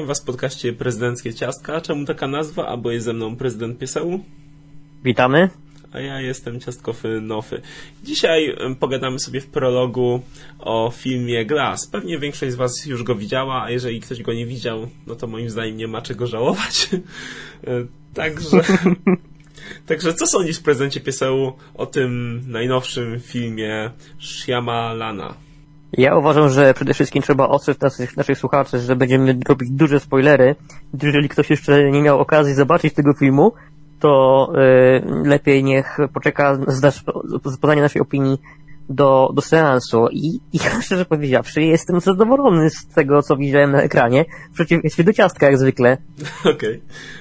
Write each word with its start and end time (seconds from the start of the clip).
witam 0.00 0.08
Was 0.08 0.20
w 0.20 0.24
podcaście 0.24 0.72
Prezydenckie 0.72 1.34
Ciastka. 1.34 1.80
Czemu 1.80 2.04
taka 2.04 2.28
nazwa? 2.28 2.66
Albo 2.66 2.90
jest 2.90 3.04
ze 3.04 3.12
mną 3.12 3.36
prezydent 3.36 3.78
Pieseł. 3.78 4.20
Witamy. 5.04 5.48
A 5.92 6.00
ja 6.00 6.20
jestem 6.20 6.60
Ciastkofy 6.60 7.20
Nofy. 7.20 7.60
Dzisiaj 8.04 8.56
pogadamy 8.78 9.18
sobie 9.18 9.40
w 9.40 9.46
prologu 9.46 10.22
o 10.58 10.92
filmie 10.96 11.46
Glass. 11.46 11.86
Pewnie 11.86 12.18
większość 12.18 12.52
z 12.52 12.54
Was 12.54 12.86
już 12.86 13.02
go 13.02 13.14
widziała, 13.14 13.62
a 13.62 13.70
jeżeli 13.70 14.00
ktoś 14.00 14.22
go 14.22 14.32
nie 14.32 14.46
widział, 14.46 14.88
no 15.06 15.14
to 15.14 15.26
moim 15.26 15.50
zdaniem 15.50 15.76
nie 15.76 15.88
ma 15.88 16.02
czego 16.02 16.26
żałować. 16.26 16.88
E, 17.66 17.86
także... 18.14 18.60
Także 19.86 20.14
co 20.14 20.26
sądzisz 20.26 20.58
w 20.58 20.62
prezencie 20.62 21.00
o 21.74 21.86
tym 21.86 22.42
najnowszym 22.46 23.20
filmie 23.20 23.90
Shyamalan'a? 24.20 25.34
Ja 25.92 26.16
uważam, 26.16 26.48
że 26.48 26.74
przede 26.74 26.94
wszystkim 26.94 27.22
trzeba 27.22 27.48
ostrzec 27.48 27.80
naszych, 27.80 28.16
naszych 28.16 28.38
słuchaczy, 28.38 28.78
że 28.78 28.96
będziemy 28.96 29.38
robić 29.48 29.70
duże 29.70 30.00
spoilery. 30.00 30.56
Jeżeli 31.02 31.28
ktoś 31.28 31.50
jeszcze 31.50 31.90
nie 31.90 32.02
miał 32.02 32.20
okazji 32.20 32.54
zobaczyć 32.54 32.94
tego 32.94 33.14
filmu, 33.14 33.52
to 34.00 34.52
y, 34.54 35.28
lepiej 35.28 35.64
niech 35.64 35.98
poczeka 36.14 36.58
z, 36.66 36.94
z 37.44 37.58
poznania 37.58 37.82
naszej 37.82 38.02
opinii 38.02 38.38
do, 38.90 39.30
do 39.34 39.42
seansu. 39.42 40.08
I, 40.12 40.40
I 40.52 40.58
szczerze 40.84 41.04
powiedziawszy, 41.04 41.62
jestem 41.62 42.00
zadowolony 42.00 42.70
z 42.70 42.86
tego, 42.86 43.22
co 43.22 43.36
widziałem 43.36 43.72
na 43.72 43.82
ekranie, 43.82 44.24
w 44.50 44.54
przeciwieństwie 44.54 45.04
do 45.04 45.12
ciastka, 45.12 45.46
jak 45.46 45.58
zwykle. 45.58 45.96
Okej. 46.40 46.52
Okay. 46.54 46.80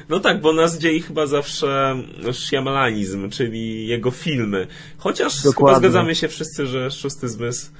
No 0.10 0.20
tak, 0.20 0.42
bo 0.42 0.54
nas 0.54 0.78
dzieli 0.78 1.02
chyba 1.02 1.28
zawsze 1.28 1.96
shyamalanizm, 2.32 3.30
czyli 3.30 3.88
jego 3.88 4.12
filmy. 4.12 4.68
Chociaż 4.98 5.44
Dokładnie. 5.44 5.76
chyba 5.76 5.90
zgadzamy 5.90 6.16
się 6.16 6.28
wszyscy, 6.28 6.68
że 6.68 6.92
Szósty 6.92 7.30
Zmysł 7.30 7.72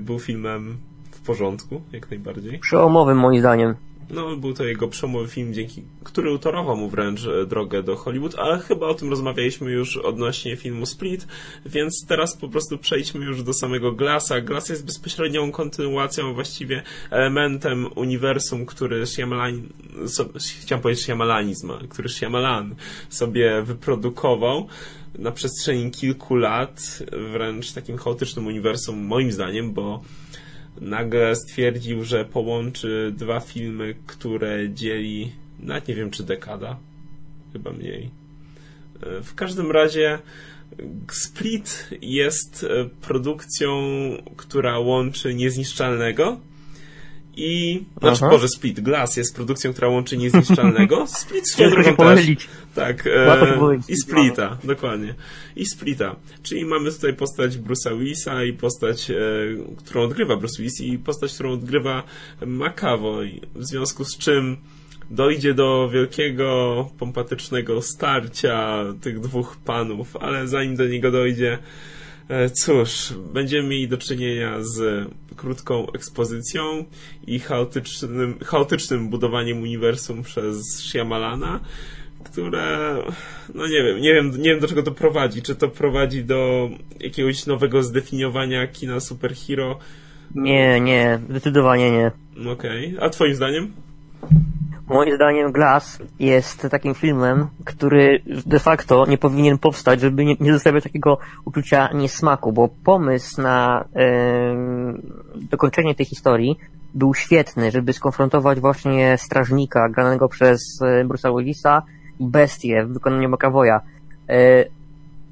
był 0.00 0.18
filmem 0.18 0.78
w 1.10 1.20
porządku, 1.20 1.82
jak 1.92 2.10
najbardziej. 2.10 2.58
Przełomowym 2.58 3.18
moim 3.18 3.40
zdaniem. 3.40 3.74
No, 4.10 4.36
był 4.36 4.54
to 4.54 4.64
jego 4.64 4.88
przełomowy 4.88 5.28
film, 5.28 5.54
dzięki 5.54 5.82
który 6.04 6.32
utorował 6.32 6.76
mu 6.76 6.88
wręcz 6.88 7.26
e, 7.26 7.46
drogę 7.46 7.82
do 7.82 7.96
Hollywood, 7.96 8.34
ale 8.38 8.58
chyba 8.58 8.86
o 8.86 8.94
tym 8.94 9.10
rozmawialiśmy 9.10 9.70
już 9.70 9.96
odnośnie 9.96 10.56
filmu 10.56 10.86
Split, 10.86 11.26
więc 11.66 12.06
teraz 12.08 12.36
po 12.36 12.48
prostu 12.48 12.78
przejdźmy 12.78 13.24
już 13.24 13.42
do 13.42 13.52
samego 13.52 13.92
Glassa. 13.92 14.40
Glass 14.40 14.68
jest 14.68 14.86
bezpośrednią 14.86 15.52
kontynuacją, 15.52 16.34
właściwie 16.34 16.82
elementem 17.10 17.86
uniwersum, 17.94 18.66
który 18.66 19.06
Shyamalan, 19.06 19.68
so, 20.06 20.24
chciałem 20.60 20.82
powiedzieć 20.82 21.04
Shyamalanizm, 21.04 21.72
który 21.88 22.08
Shyamalan 22.08 22.74
sobie 23.08 23.62
wyprodukował 23.62 24.68
na 25.18 25.32
przestrzeni 25.32 25.90
kilku 25.90 26.36
lat 26.36 27.02
wręcz 27.32 27.72
takim 27.72 27.96
chaotycznym 27.96 28.46
uniwersum, 28.46 28.98
moim 28.98 29.32
zdaniem, 29.32 29.72
bo 29.72 30.02
nagle 30.80 31.36
stwierdził, 31.36 32.04
że 32.04 32.24
połączy 32.24 33.12
dwa 33.16 33.40
filmy, 33.40 33.94
które 34.06 34.70
dzieli, 34.70 35.32
nawet 35.58 35.88
nie 35.88 35.94
wiem 35.94 36.10
czy 36.10 36.22
dekada, 36.22 36.78
chyba 37.52 37.72
mniej. 37.72 38.10
E, 39.02 39.22
w 39.22 39.34
każdym 39.34 39.70
razie 39.70 40.18
Split 41.12 41.88
jest 42.02 42.66
produkcją, 43.00 43.70
która 44.36 44.78
łączy 44.78 45.34
niezniszczalnego 45.34 46.40
i, 47.36 47.82
znaczy, 48.00 48.18
Aha. 48.22 48.30
Boże, 48.30 48.48
Split 48.48 48.80
Glass 48.80 49.16
jest 49.16 49.36
produkcją, 49.36 49.72
która 49.72 49.88
łączy 49.88 50.16
niezniszczalnego. 50.16 51.06
Split 51.20 51.50
swoją 51.50 51.70
drogą 51.70 51.96
też. 51.96 52.26
Tak, 52.74 53.06
e, 53.06 53.56
i 53.88 53.96
Splita, 53.96 54.58
dokładnie. 54.64 55.14
I 55.56 55.66
Splita. 55.66 56.16
Czyli 56.42 56.64
mamy 56.64 56.92
tutaj 56.92 57.14
postać 57.14 57.58
Bruce'a 57.58 57.98
Willisa 57.98 58.44
i 58.44 58.52
postać, 58.52 59.10
e, 59.10 59.14
którą 59.76 60.02
odgrywa 60.02 60.36
Bruce 60.36 60.58
Willis 60.58 60.80
i 60.80 60.98
postać, 60.98 61.34
którą 61.34 61.52
odgrywa 61.52 62.02
McAvoy. 62.46 63.40
W 63.54 63.64
związku 63.64 64.04
z 64.04 64.18
czym 64.18 64.56
dojdzie 65.10 65.54
do 65.54 65.88
wielkiego, 65.92 66.90
pompatycznego 66.98 67.82
starcia 67.82 68.84
tych 69.00 69.20
dwóch 69.20 69.56
panów, 69.64 70.16
ale 70.16 70.48
zanim 70.48 70.76
do 70.76 70.86
niego 70.86 71.10
dojdzie, 71.10 71.58
cóż, 72.52 73.14
będziemy 73.32 73.68
mieli 73.68 73.88
do 73.88 73.98
czynienia 73.98 74.56
z 74.60 75.08
krótką 75.36 75.86
ekspozycją 75.92 76.84
i 77.26 77.38
chaotycznym, 77.38 78.38
chaotycznym 78.44 79.08
budowaniem 79.08 79.62
uniwersum 79.62 80.22
przez 80.22 80.82
Shyamalana, 80.82 81.60
które, 82.24 82.96
no 83.54 83.66
nie 83.66 83.82
wiem, 83.82 84.00
nie 84.00 84.14
wiem, 84.14 84.30
nie 84.30 84.50
wiem 84.50 84.60
do 84.60 84.68
czego 84.68 84.82
to 84.82 84.92
prowadzi. 84.92 85.42
Czy 85.42 85.54
to 85.54 85.68
prowadzi 85.68 86.24
do 86.24 86.70
jakiegoś 87.00 87.46
nowego 87.46 87.82
zdefiniowania 87.82 88.66
kina 88.66 89.00
superhero? 89.00 89.78
Nie, 90.34 90.80
nie, 90.80 91.20
zdecydowanie 91.30 91.90
nie. 91.90 92.10
Okej, 92.52 92.96
okay. 92.96 93.06
a 93.06 93.10
twoim 93.10 93.34
zdaniem? 93.34 93.72
Moim 94.90 95.14
zdaniem 95.14 95.52
Glass 95.52 95.98
jest 96.18 96.66
takim 96.70 96.94
filmem, 96.94 97.46
który 97.64 98.22
de 98.46 98.58
facto 98.58 99.06
nie 99.06 99.18
powinien 99.18 99.58
powstać, 99.58 100.00
żeby 100.00 100.24
nie, 100.24 100.36
nie 100.40 100.52
zostawiać 100.52 100.84
takiego 100.84 101.18
uczucia 101.44 101.88
niesmaku, 101.94 102.52
bo 102.52 102.68
pomysł 102.84 103.42
na 103.42 103.84
yy, 103.94 105.46
dokończenie 105.50 105.94
tej 105.94 106.06
historii 106.06 106.58
był 106.94 107.14
świetny, 107.14 107.70
żeby 107.70 107.92
skonfrontować 107.92 108.60
właśnie 108.60 109.18
strażnika 109.18 109.88
granego 109.88 110.28
przez 110.28 110.60
e, 110.82 111.04
Bruce'a 111.04 111.38
Willisa 111.38 111.82
i 112.20 112.24
bestię 112.24 112.84
w 112.84 112.92
wykonaniu 112.92 113.28
McAvoya. 113.28 113.80
Yy, 114.28 114.34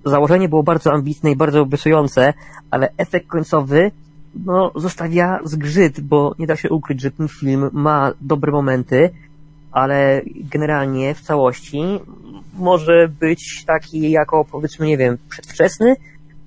założenie 0.05 0.49
było 0.49 0.63
bardzo 0.63 0.93
ambitne 0.93 1.31
i 1.31 1.37
bardzo 1.37 1.61
obiecujące, 1.61 2.35
ale 2.71 2.89
efekt 2.97 3.27
końcowy 3.27 3.91
no, 4.45 4.73
zostawia 4.77 5.41
zgrzyt, 5.45 6.01
bo 6.01 6.35
nie 6.39 6.47
da 6.47 6.57
się 6.57 6.71
ukryć, 6.71 7.01
że 7.01 7.11
ten 7.11 7.29
film 7.29 7.71
ma 7.73 8.13
dobre 8.21 8.53
momenty, 8.53 9.11
ale 9.73 10.23
generalnie 10.27 11.15
w 11.15 11.21
całości 11.21 11.83
może 12.59 13.09
być 13.21 13.65
taki 13.67 14.11
jako 14.11 14.45
powiedzmy, 14.45 14.87
nie 14.87 14.97
wiem, 14.97 15.19
przedwczesny, 15.29 15.95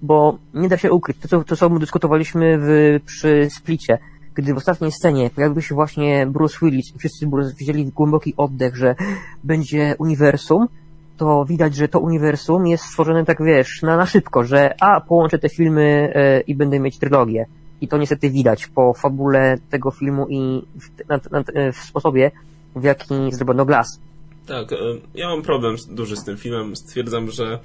bo 0.01 0.37
nie 0.53 0.69
da 0.69 0.77
się 0.77 0.91
ukryć. 0.91 1.17
To, 1.17 1.27
co, 1.27 1.43
to, 1.43 1.55
co 1.55 1.69
my 1.69 1.79
dyskutowaliśmy 1.79 2.57
w, 2.59 2.99
przy 3.05 3.47
Splicie, 3.49 3.97
gdy 4.33 4.53
w 4.53 4.57
ostatniej 4.57 4.91
scenie 4.91 5.29
pojawił 5.29 5.61
się 5.61 5.75
właśnie 5.75 6.27
Bruce 6.27 6.57
Willis 6.61 6.95
i 6.95 6.99
wszyscy 6.99 7.27
wzięli 7.59 7.85
głęboki 7.85 8.33
oddech, 8.37 8.75
że 8.75 8.95
będzie 9.43 9.95
uniwersum, 9.99 10.67
to 11.17 11.45
widać, 11.45 11.75
że 11.75 11.87
to 11.87 11.99
uniwersum 11.99 12.67
jest 12.67 12.83
stworzone 12.83 13.25
tak, 13.25 13.43
wiesz, 13.43 13.81
na, 13.81 13.97
na 13.97 14.05
szybko, 14.05 14.43
że 14.43 14.75
a, 14.81 15.01
połączę 15.01 15.39
te 15.39 15.49
filmy 15.49 16.13
e, 16.15 16.41
i 16.41 16.55
będę 16.55 16.79
mieć 16.79 16.99
trylogię. 16.99 17.45
I 17.81 17.87
to 17.87 17.97
niestety 17.97 18.29
widać 18.29 18.67
po 18.67 18.93
fabule 18.93 19.57
tego 19.69 19.91
filmu 19.91 20.27
i 20.29 20.65
w, 20.75 21.09
na, 21.09 21.19
na, 21.31 21.43
w 21.71 21.77
sposobie, 21.77 22.31
w 22.75 22.83
jaki 22.83 23.31
zrobiono 23.31 23.65
Glass. 23.65 23.99
Tak, 24.47 24.73
e, 24.73 24.75
ja 25.15 25.29
mam 25.29 25.41
problem 25.41 25.75
duży 25.89 26.15
z 26.15 26.23
tym 26.23 26.37
filmem. 26.37 26.75
Stwierdzam, 26.75 27.31
że 27.31 27.59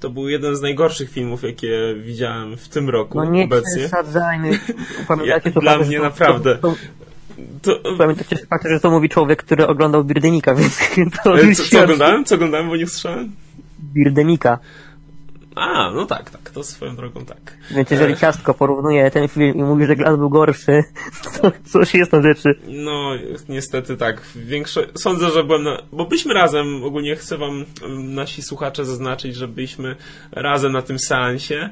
to 0.00 0.10
był 0.10 0.28
jeden 0.28 0.56
z 0.56 0.60
najgorszych 0.60 1.10
filmów, 1.10 1.42
jakie 1.42 1.94
widziałem 2.02 2.56
w 2.56 2.68
tym 2.68 2.90
roku 2.90 3.18
no 3.18 3.24
nie 3.24 3.44
obecnie. 3.44 3.88
Pamiętacie 5.08 5.50
ja, 5.54 5.60
Dla 5.60 5.78
mnie 5.78 5.96
to, 5.96 6.02
naprawdę. 6.02 6.58
To, 6.58 6.74
to, 7.62 7.96
Pamiętacie 7.98 8.36
fakt, 8.36 8.66
że 8.68 8.80
to 8.80 8.90
mówi 8.90 9.08
człowiek, 9.08 9.42
który 9.42 9.66
oglądał 9.66 10.04
Birdemika, 10.04 10.54
więc 10.58 10.78
to 11.24 11.36
co, 11.54 11.64
co 11.70 11.82
oglądałem? 11.82 12.24
Co 12.24 12.34
oglądałem, 12.34 12.68
bo 12.68 12.76
nie 12.76 12.86
słyszałem? 12.86 13.32
Birdemika. 13.94 14.58
A, 15.54 15.90
no 15.90 16.06
tak, 16.06 16.30
tak, 16.30 16.50
to 16.50 16.62
swoją 16.62 16.96
drogą 16.96 17.24
tak. 17.24 17.56
Więc 17.70 17.90
jeżeli 17.90 18.16
Ciastko 18.16 18.54
porównuje 18.54 19.10
ten 19.10 19.28
film 19.28 19.54
i 19.54 19.62
mówi, 19.62 19.86
że 19.86 19.96
Glass 19.96 20.16
był 20.16 20.30
gorszy, 20.30 20.84
to 21.42 21.52
coś 21.64 21.94
jest 21.94 22.12
na 22.12 22.22
rzeczy. 22.22 22.54
No, 22.68 23.10
niestety 23.48 23.96
tak. 23.96 24.22
Większo... 24.36 24.80
Sądzę, 24.94 25.30
że 25.30 25.44
byłem 25.44 25.62
na... 25.62 25.82
Bo 25.92 26.04
byliśmy 26.04 26.34
razem, 26.34 26.84
ogólnie 26.84 27.16
chcę 27.16 27.38
wam, 27.38 27.64
nasi 27.98 28.42
słuchacze 28.42 28.84
zaznaczyć, 28.84 29.36
że 29.36 29.48
byliśmy 29.48 29.96
razem 30.32 30.72
na 30.72 30.82
tym 30.82 30.98
seansie 30.98 31.70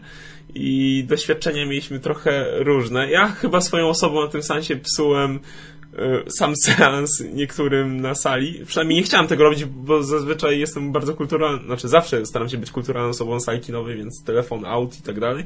i 0.55 1.05
doświadczenia 1.09 1.67
mieliśmy 1.67 2.01
trochę 2.01 2.47
różne. 2.65 3.11
Ja 3.11 3.29
chyba 3.29 3.61
swoją 3.61 3.89
osobą 3.89 4.23
na 4.23 4.29
tym 4.29 4.43
seansie 4.43 4.77
psułem 4.77 5.41
E, 5.41 5.80
sam 6.29 6.57
seans 6.57 7.25
niektórym 7.33 8.01
na 8.01 8.15
sali. 8.15 8.65
Przynajmniej 8.67 8.99
nie 8.99 9.05
chciałem 9.05 9.27
tego 9.27 9.45
robić, 9.45 9.65
bo 9.65 10.03
zazwyczaj 10.03 10.59
jestem 10.59 10.93
bardzo 10.93 11.15
kulturalny, 11.15 11.65
znaczy 11.65 11.89
zawsze 11.89 12.27
staram 12.27 12.49
się 12.49 12.59
być 12.59 12.71
kulturalną 12.71 13.09
osobą 13.09 13.41
sali 13.41 13.61
kinowej, 13.61 13.97
więc 13.97 14.25
telefon, 14.25 14.65
out 14.65 14.99
i 14.99 15.03
tak 15.03 15.21
dalej. 15.21 15.45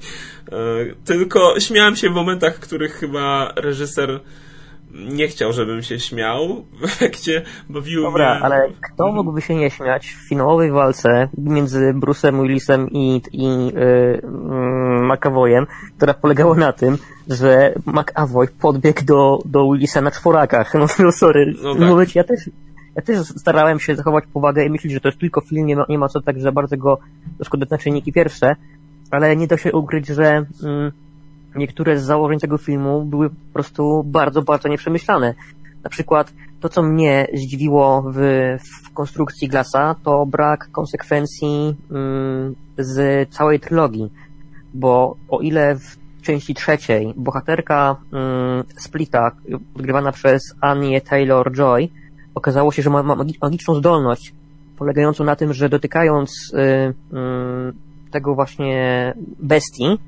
E, 0.53 0.57
tylko 1.05 1.61
śmiałem 1.61 1.97
się 1.97 2.11
w 2.11 2.13
momentach, 2.13 2.57
w 2.57 2.61
których 2.61 2.93
chyba 2.95 3.53
reżyser 3.57 4.21
nie 4.95 5.29
chciał, 5.29 5.53
żebym 5.53 5.83
się 5.83 6.01
śmiał. 6.01 6.65
W 6.81 6.85
efekcie 6.85 7.43
bawił 7.69 8.03
Dobra, 8.03 8.35
mnie... 8.35 8.45
ale 8.45 8.69
kto 8.81 9.13
mógłby 9.13 9.41
się 9.41 9.55
nie 9.55 9.71
śmiać 9.71 10.07
w 10.07 10.29
finałowej 10.29 10.71
walce 10.73 11.29
między 11.39 11.95
Bruce'em 11.95 12.43
Willisem 12.43 12.91
i, 12.91 13.23
i 13.33 13.67
yy, 13.67 14.23
McAvoyem, 15.03 15.67
która 15.97 16.15
polegała 16.15 16.57
na 16.57 16.73
tym, 16.73 16.99
że 17.29 17.75
McAvoy 17.87 18.49
podbiegł 18.49 19.05
do, 19.05 19.39
do 19.45 19.73
Willisa 19.73 20.01
na 20.01 20.11
czworakach. 20.11 20.75
No, 20.79 20.87
no 20.99 21.13
sorry. 21.13 21.55
No 21.63 21.75
tak. 21.75 21.89
Mówić, 21.89 22.15
ja 22.15 22.25
też 22.25 22.51
ja 22.97 23.03
też 23.03 23.19
starałem 23.19 23.81
się 23.81 23.97
zachować 23.97 24.25
powagę 24.33 24.65
i 24.65 24.71
myśleć, 24.71 24.93
że 24.93 25.01
to 25.01 25.09
jest 25.09 25.21
tylko 25.21 25.41
film, 25.41 25.67
nie 25.67 25.77
ma, 25.77 25.85
nie 25.89 25.99
ma 25.99 26.09
co 26.09 26.21
tak 26.21 26.41
za 26.41 26.53
bardzo 26.53 26.77
go 26.77 26.99
na 27.71 27.79
czynniki 27.79 28.13
pierwsze, 28.13 28.57
ale 29.11 29.37
nie 29.37 29.47
da 29.47 29.57
się 29.57 29.73
ukryć, 29.73 30.07
że 30.07 30.47
mm, 30.65 30.93
niektóre 31.57 31.99
z 31.99 32.05
założeń 32.05 32.39
tego 32.39 32.59
filmu 32.59 33.05
były 33.05 33.31
po 33.31 33.53
prostu 33.53 34.05
bardzo, 34.07 34.43
bardzo 34.43 34.69
nieprzemyślane. 34.69 35.35
Na 35.85 35.91
przykład 35.91 36.33
to, 36.61 36.69
co 36.69 36.83
mnie 36.83 37.27
zdziwiło 37.35 38.05
w, 38.15 38.19
w 38.85 38.93
konstrukcji 38.93 39.49
Glassa, 39.49 39.95
to 40.05 40.27
brak 40.27 40.69
konsekwencji 40.73 41.77
mm, 41.91 42.55
z 42.79 43.29
całej 43.31 43.61
trylogii. 43.61 44.11
Bo 44.75 45.17
o 45.29 45.41
ile 45.41 45.77
w 45.77 46.23
części 46.23 46.55
trzeciej 46.55 47.15
bohaterka 47.17 47.97
mm, 48.13 48.65
Splita, 48.79 49.31
odgrywana 49.77 50.13
przez 50.13 50.43
Annie 50.61 51.01
Taylor-Joy, 51.01 51.89
okazało 52.35 52.73
się, 52.73 52.83
że 52.83 52.91
ma, 52.91 53.03
ma 53.03 53.17
magiczną 53.43 53.75
zdolność 53.75 54.35
polegającą 54.79 55.25
na 55.25 55.37
tym, 55.37 55.53
że 55.53 55.69
dotykając 55.69 56.53
y, 56.55 56.59
y, 56.59 58.11
tego 58.11 58.35
właśnie 58.35 59.15
bestii, 59.39 59.99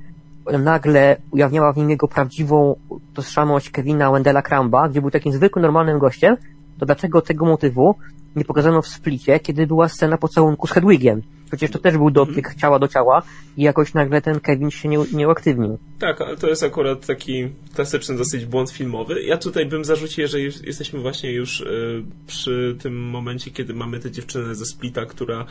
nagle 0.52 1.16
ujawniała 1.30 1.72
w 1.72 1.76
nim 1.76 1.90
jego 1.90 2.08
prawdziwą 2.08 2.76
tożsamość 3.14 3.70
Kevina 3.70 4.10
Wendella 4.10 4.42
Cramba, 4.42 4.88
gdzie 4.88 5.00
był 5.00 5.10
takim 5.10 5.32
zwykłym, 5.32 5.62
normalnym 5.62 5.98
gościem, 5.98 6.36
to 6.78 6.86
dlaczego 6.86 7.22
tego 7.22 7.46
motywu 7.46 7.94
nie 8.36 8.44
pokazano 8.44 8.82
w 8.82 8.88
splicie, 8.88 9.40
kiedy 9.40 9.66
była 9.66 9.88
scena 9.88 10.18
pocałunku 10.18 10.66
z 10.66 10.70
Hedwigiem? 10.70 11.22
Przecież 11.46 11.70
to 11.70 11.78
też 11.78 11.96
był 11.96 12.10
dotyk 12.10 12.38
mhm. 12.38 12.58
ciała 12.58 12.78
do 12.78 12.88
ciała 12.88 13.22
i 13.56 13.62
jakoś 13.62 13.94
nagle 13.94 14.22
ten 14.22 14.40
Kevin 14.40 14.70
się 14.70 14.88
nie, 14.88 14.98
nie 15.12 15.28
uaktywnił. 15.28 15.78
Tak, 15.98 16.20
ale 16.20 16.36
to 16.36 16.48
jest 16.48 16.62
akurat 16.62 17.06
taki 17.06 17.48
klasyczny 17.74 18.16
dosyć 18.16 18.44
błąd 18.44 18.70
filmowy. 18.70 19.22
Ja 19.22 19.36
tutaj 19.36 19.66
bym 19.66 19.84
zarzucił, 19.84 20.28
że 20.28 20.40
jesteśmy 20.40 21.00
właśnie 21.00 21.32
już 21.32 21.60
y, 21.60 22.04
przy 22.26 22.76
tym 22.82 23.10
momencie, 23.10 23.50
kiedy 23.50 23.74
mamy 23.74 23.98
tę 23.98 24.10
dziewczynę 24.10 24.54
ze 24.54 24.66
Splita, 24.66 25.06
która 25.06 25.46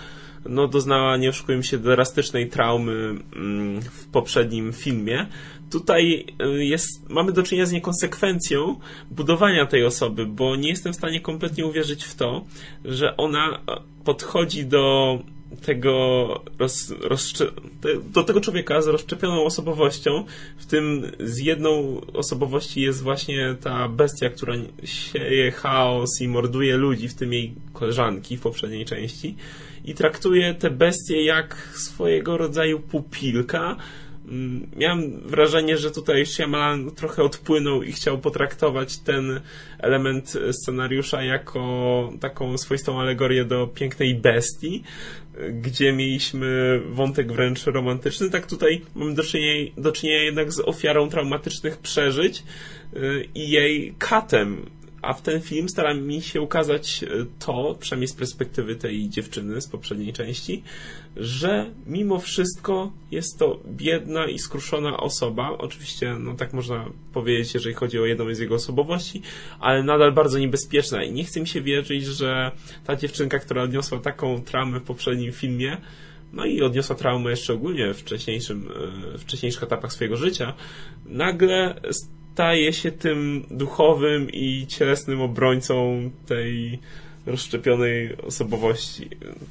no, 0.49 0.67
doznała, 0.67 1.17
nie 1.17 1.29
oszukujmy 1.29 1.63
się, 1.63 1.77
drastycznej 1.77 2.49
traumy 2.49 3.15
mm, 3.35 3.81
w 3.81 4.07
poprzednim 4.07 4.73
filmie. 4.73 5.25
Tutaj 5.71 6.25
y, 6.41 6.65
jest, 6.65 7.09
mamy 7.09 7.31
do 7.31 7.43
czynienia 7.43 7.65
z 7.65 7.71
niekonsekwencją 7.71 8.79
budowania 9.11 9.65
tej 9.65 9.85
osoby, 9.85 10.25
bo 10.25 10.55
nie 10.55 10.69
jestem 10.69 10.93
w 10.93 10.95
stanie 10.95 11.21
kompletnie 11.21 11.65
uwierzyć 11.65 12.03
w 12.03 12.15
to, 12.15 12.45
że 12.85 13.17
ona 13.17 13.59
podchodzi 14.03 14.65
do 14.65 15.19
tego 15.61 16.27
roz, 16.59 16.93
do 18.13 18.23
tego 18.23 18.41
człowieka 18.41 18.81
z 18.81 18.87
rozszczepioną 18.87 19.43
osobowością, 19.43 20.25
w 20.57 20.65
tym 20.65 21.11
z 21.19 21.37
jedną 21.37 22.01
osobowości 22.13 22.81
jest 22.81 23.03
właśnie 23.03 23.55
ta 23.61 23.89
bestia, 23.89 24.29
która 24.29 24.53
sieje 24.83 25.51
chaos 25.51 26.21
i 26.21 26.27
morduje 26.27 26.77
ludzi, 26.77 27.07
w 27.07 27.15
tym 27.15 27.33
jej 27.33 27.53
koleżanki 27.73 28.37
w 28.37 28.41
poprzedniej 28.41 28.85
części 28.85 29.35
i 29.85 29.93
traktuje 29.93 30.53
te 30.53 30.69
bestie 30.69 31.23
jak 31.23 31.55
swojego 31.75 32.37
rodzaju 32.37 32.79
pupilka, 32.79 33.75
Mm, 34.27 34.67
miałem 34.75 35.19
wrażenie, 35.19 35.77
że 35.77 35.91
tutaj 35.91 36.25
Shyamalan 36.25 36.91
trochę 36.91 37.23
odpłynął 37.23 37.83
i 37.83 37.91
chciał 37.91 38.17
potraktować 38.17 38.97
ten 38.97 39.41
element 39.79 40.33
scenariusza 40.51 41.23
jako 41.23 42.13
taką 42.19 42.57
swoistą 42.57 43.01
alegorię 43.01 43.45
do 43.45 43.67
pięknej 43.67 44.15
bestii, 44.15 44.83
gdzie 45.51 45.93
mieliśmy 45.93 46.81
wątek 46.89 47.31
wręcz 47.31 47.65
romantyczny. 47.65 48.29
Tak 48.29 48.47
tutaj 48.47 48.81
mamy 48.95 49.13
do 49.13 49.23
czynienia, 49.23 49.71
do 49.77 49.91
czynienia 49.91 50.23
jednak 50.23 50.53
z 50.53 50.59
ofiarą 50.59 51.09
traumatycznych 51.09 51.77
przeżyć 51.77 52.43
y, 52.95 53.27
i 53.35 53.49
jej 53.49 53.93
katem, 53.97 54.65
a 55.05 55.13
w 55.13 55.21
ten 55.21 55.41
film 55.41 55.69
stara 55.69 55.93
mi 55.93 56.21
się 56.21 56.41
ukazać 56.41 57.03
e, 57.03 57.07
to, 57.39 57.75
przynajmniej 57.79 58.07
z 58.07 58.13
perspektywy 58.13 58.75
tej 58.75 59.09
dziewczyny 59.09 59.61
z 59.61 59.67
poprzedniej 59.67 60.13
części, 60.13 60.63
że 61.17 61.71
mimo 61.87 62.19
wszystko 62.19 62.91
jest 63.11 63.39
to 63.39 63.59
biedna 63.67 64.27
i 64.27 64.39
skruszona 64.39 64.97
osoba. 64.97 65.57
Oczywiście, 65.57 66.15
no 66.19 66.35
tak 66.35 66.53
można 66.53 66.85
powiedzieć, 67.13 67.53
jeżeli 67.53 67.75
chodzi 67.75 67.99
o 67.99 68.05
jedną 68.05 68.33
z 68.33 68.39
jego 68.39 68.55
osobowości, 68.55 69.21
ale 69.59 69.83
nadal 69.83 70.11
bardzo 70.11 70.39
niebezpieczna. 70.39 71.03
I 71.03 71.11
nie 71.11 71.23
chcę 71.23 71.39
mi 71.39 71.47
się 71.47 71.61
wierzyć, 71.61 72.05
że 72.05 72.51
ta 72.85 72.95
dziewczynka, 72.95 73.39
która 73.39 73.63
odniosła 73.63 73.99
taką 73.99 74.41
traumę 74.41 74.79
w 74.79 74.83
poprzednim 74.83 75.31
filmie, 75.31 75.77
no 76.33 76.45
i 76.45 76.61
odniosła 76.61 76.95
traumę 76.95 77.29
jeszcze 77.29 77.53
ogólnie 77.53 77.93
w, 77.93 77.97
wcześniejszym, 77.97 78.69
e, 79.13 79.17
w 79.17 79.21
wcześniejszych 79.21 79.63
etapach 79.63 79.93
swojego 79.93 80.17
życia, 80.17 80.53
nagle 81.05 81.81
staje 82.35 82.73
się 82.73 82.91
tym 82.91 83.45
duchowym 83.51 84.29
i 84.29 84.67
cielesnym 84.67 85.21
obrońcą 85.21 86.01
tej 86.25 86.79
rozszczepionej 87.25 88.17
osobowości. 88.17 89.09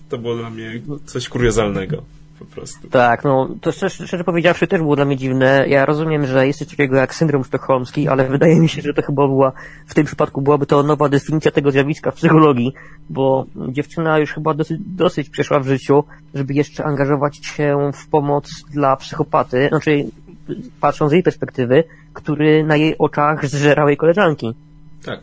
To 0.08 0.18
było 0.18 0.36
dla 0.36 0.50
mnie 0.50 0.80
coś 1.06 1.28
kuriozalnego. 1.28 2.02
Po 2.38 2.44
prostu. 2.44 2.88
Tak, 2.88 3.24
no 3.24 3.48
to 3.60 3.72
szczerze, 3.72 4.06
szczerze 4.06 4.24
powiedziawszy 4.24 4.66
też 4.66 4.80
było 4.80 4.96
dla 4.96 5.04
mnie 5.04 5.16
dziwne. 5.16 5.64
Ja 5.68 5.86
rozumiem, 5.86 6.26
że 6.26 6.46
jest 6.46 6.58
coś 6.58 6.68
takiego 6.68 6.96
jak 6.96 7.14
syndrom 7.14 7.44
sztokholmski, 7.44 8.08
ale 8.08 8.28
wydaje 8.28 8.60
mi 8.60 8.68
się, 8.68 8.82
że 8.82 8.94
to 8.94 9.02
chyba 9.02 9.26
była, 9.26 9.52
w 9.86 9.94
tym 9.94 10.06
przypadku 10.06 10.40
byłaby 10.40 10.66
to 10.66 10.82
nowa 10.82 11.08
definicja 11.08 11.50
tego 11.50 11.70
zjawiska 11.70 12.10
w 12.10 12.14
psychologii, 12.14 12.72
bo 13.10 13.46
dziewczyna 13.68 14.18
już 14.18 14.32
chyba 14.32 14.54
dosyć, 14.54 14.80
dosyć 14.86 15.30
przeszła 15.30 15.60
w 15.60 15.66
życiu, 15.66 16.04
żeby 16.34 16.54
jeszcze 16.54 16.84
angażować 16.84 17.46
się 17.46 17.90
w 17.94 18.08
pomoc 18.08 18.50
dla 18.72 18.96
psychopaty, 18.96 19.68
znaczy 19.68 20.04
patrząc 20.80 21.10
z 21.10 21.12
jej 21.12 21.22
perspektywy, 21.22 21.84
który 22.12 22.64
na 22.64 22.76
jej 22.76 22.98
oczach 22.98 23.46
zżerał 23.46 23.88
jej 23.88 23.96
koleżanki. 23.96 24.54
Tak. 25.04 25.20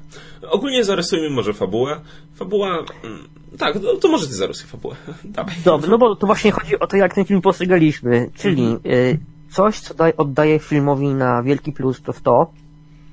Ogólnie 0.49 0.83
zarysujmy 0.83 1.29
może 1.29 1.53
fabułę. 1.53 1.99
Fabuła... 2.35 2.85
Mm, 3.03 3.27
tak, 3.57 3.75
no, 3.83 3.95
to 3.95 4.07
może 4.07 4.27
ty 4.27 4.33
zarysuj 4.33 4.67
fabułę. 4.67 4.95
Dawaj. 5.23 5.55
Dobrze, 5.65 5.91
no 5.91 5.97
bo 5.97 6.15
to 6.15 6.27
właśnie 6.27 6.51
chodzi 6.51 6.79
o 6.79 6.87
to, 6.87 6.97
jak 6.97 7.13
ten 7.15 7.25
film 7.25 7.41
postrzegaliśmy. 7.41 8.29
Czyli 8.33 8.63
mhm. 8.63 8.95
y, 8.95 9.19
coś, 9.51 9.79
co 9.79 9.93
daj, 9.93 10.13
oddaje 10.17 10.59
filmowi 10.59 11.07
na 11.07 11.43
wielki 11.43 11.71
plus, 11.71 12.01
to 12.01 12.13
w 12.13 12.21
to, 12.21 12.51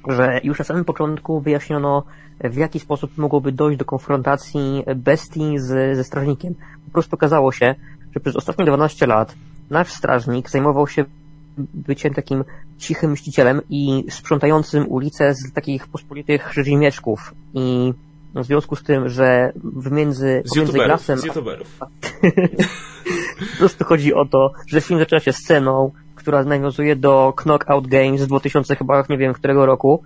że 0.08 0.40
już 0.44 0.58
na 0.58 0.64
samym 0.64 0.84
początku 0.84 1.40
wyjaśniono, 1.40 2.02
w 2.44 2.56
jaki 2.56 2.81
sposób 2.81 3.19
mogłoby 3.19 3.52
dojść 3.52 3.78
do 3.78 3.84
konfrontacji 3.84 4.84
bestii 4.96 5.58
z, 5.58 5.96
ze 5.96 6.04
strażnikiem. 6.04 6.54
Po 6.84 6.90
prostu 6.93 7.14
okazało 7.14 7.52
się, 7.52 7.75
że 8.14 8.20
przez 8.20 8.37
ostatnie 8.37 8.64
12 8.64 9.06
lat 9.06 9.34
nasz 9.70 9.93
strażnik 9.93 10.50
zajmował 10.50 10.87
się 10.87 11.04
byciem 11.75 12.14
takim 12.14 12.44
cichym 12.78 13.10
mścicielem 13.10 13.60
i 13.70 14.05
sprzątającym 14.10 14.88
ulice 14.88 15.34
z 15.34 15.52
takich 15.52 15.87
pospolitych 15.87 16.52
rzeźmieszków. 16.52 17.35
I 17.54 17.94
w 18.35 18.44
związku 18.44 18.76
z 18.76 18.82
tym, 18.82 19.09
że 19.09 19.52
w 19.56 19.90
między, 19.90 20.42
z 20.44 20.54
pomiędzy 20.54 20.73
Glasem... 20.73 21.18
Z 21.18 21.25
youtuberów. 21.25 21.78
po 23.52 23.59
prostu 23.59 23.85
chodzi 23.85 24.14
o 24.14 24.25
to, 24.25 24.52
że 24.66 24.80
film 24.80 25.00
zaczyna 25.00 25.21
się 25.21 25.32
sceną, 25.32 25.90
która 26.14 26.44
nawiązuje 26.44 26.97
do 26.97 27.32
Knockout 27.37 27.87
Games 27.87 28.21
z 28.21 28.26
2000 28.26 28.76
chyba, 28.76 29.04
nie 29.09 29.18
wiem, 29.18 29.35
którego 29.35 29.66
roku, 29.66 30.02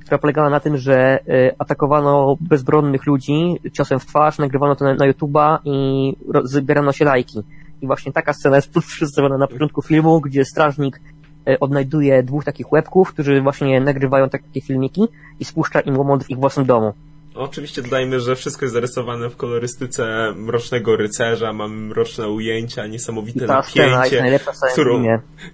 która 0.00 0.18
polegała 0.18 0.50
na 0.50 0.60
tym, 0.60 0.76
że 0.76 1.18
y, 1.28 1.54
atakowano 1.58 2.36
bezbronnych 2.40 3.06
ludzi 3.06 3.56
ciosem 3.72 4.00
w 4.00 4.06
twarz, 4.06 4.38
nagrywano 4.38 4.76
to 4.76 4.84
na, 4.84 4.94
na 4.94 5.12
YouTube'a 5.12 5.58
i 5.64 6.16
zbierano 6.44 6.92
się 6.92 7.04
lajki. 7.04 7.42
I 7.82 7.86
właśnie 7.86 8.12
taka 8.12 8.32
scena 8.32 8.56
jest 8.56 8.70
przedstawiona 8.96 9.38
na 9.38 9.46
początku 9.46 9.82
filmu, 9.82 10.20
gdzie 10.20 10.44
strażnik 10.44 11.00
e, 11.48 11.60
odnajduje 11.60 12.22
dwóch 12.22 12.44
takich 12.44 12.72
łebków, 12.72 13.12
którzy 13.12 13.42
właśnie 13.42 13.80
nagrywają 13.80 14.28
takie 14.28 14.60
filmiki 14.60 15.08
i 15.40 15.44
spuszcza 15.44 15.80
im 15.80 15.98
łomot 15.98 16.24
w 16.24 16.30
ich 16.30 16.38
własnym 16.38 16.66
domu. 16.66 16.92
Oczywiście 17.36 17.82
dodajmy, 17.82 18.20
że 18.20 18.36
wszystko 18.36 18.64
jest 18.64 18.72
zarysowane 18.72 19.30
w 19.30 19.36
kolorystyce 19.36 20.32
Mrocznego 20.36 20.96
Rycerza, 20.96 21.52
mamy 21.52 21.76
mroczne 21.76 22.28
ujęcia, 22.28 22.86
niesamowite 22.86 23.44
I 23.44 23.48
ta 23.48 23.54
napięcie, 23.54 24.00
jest 24.02 24.12
najlepsza 24.12 24.52
którą... 24.72 25.02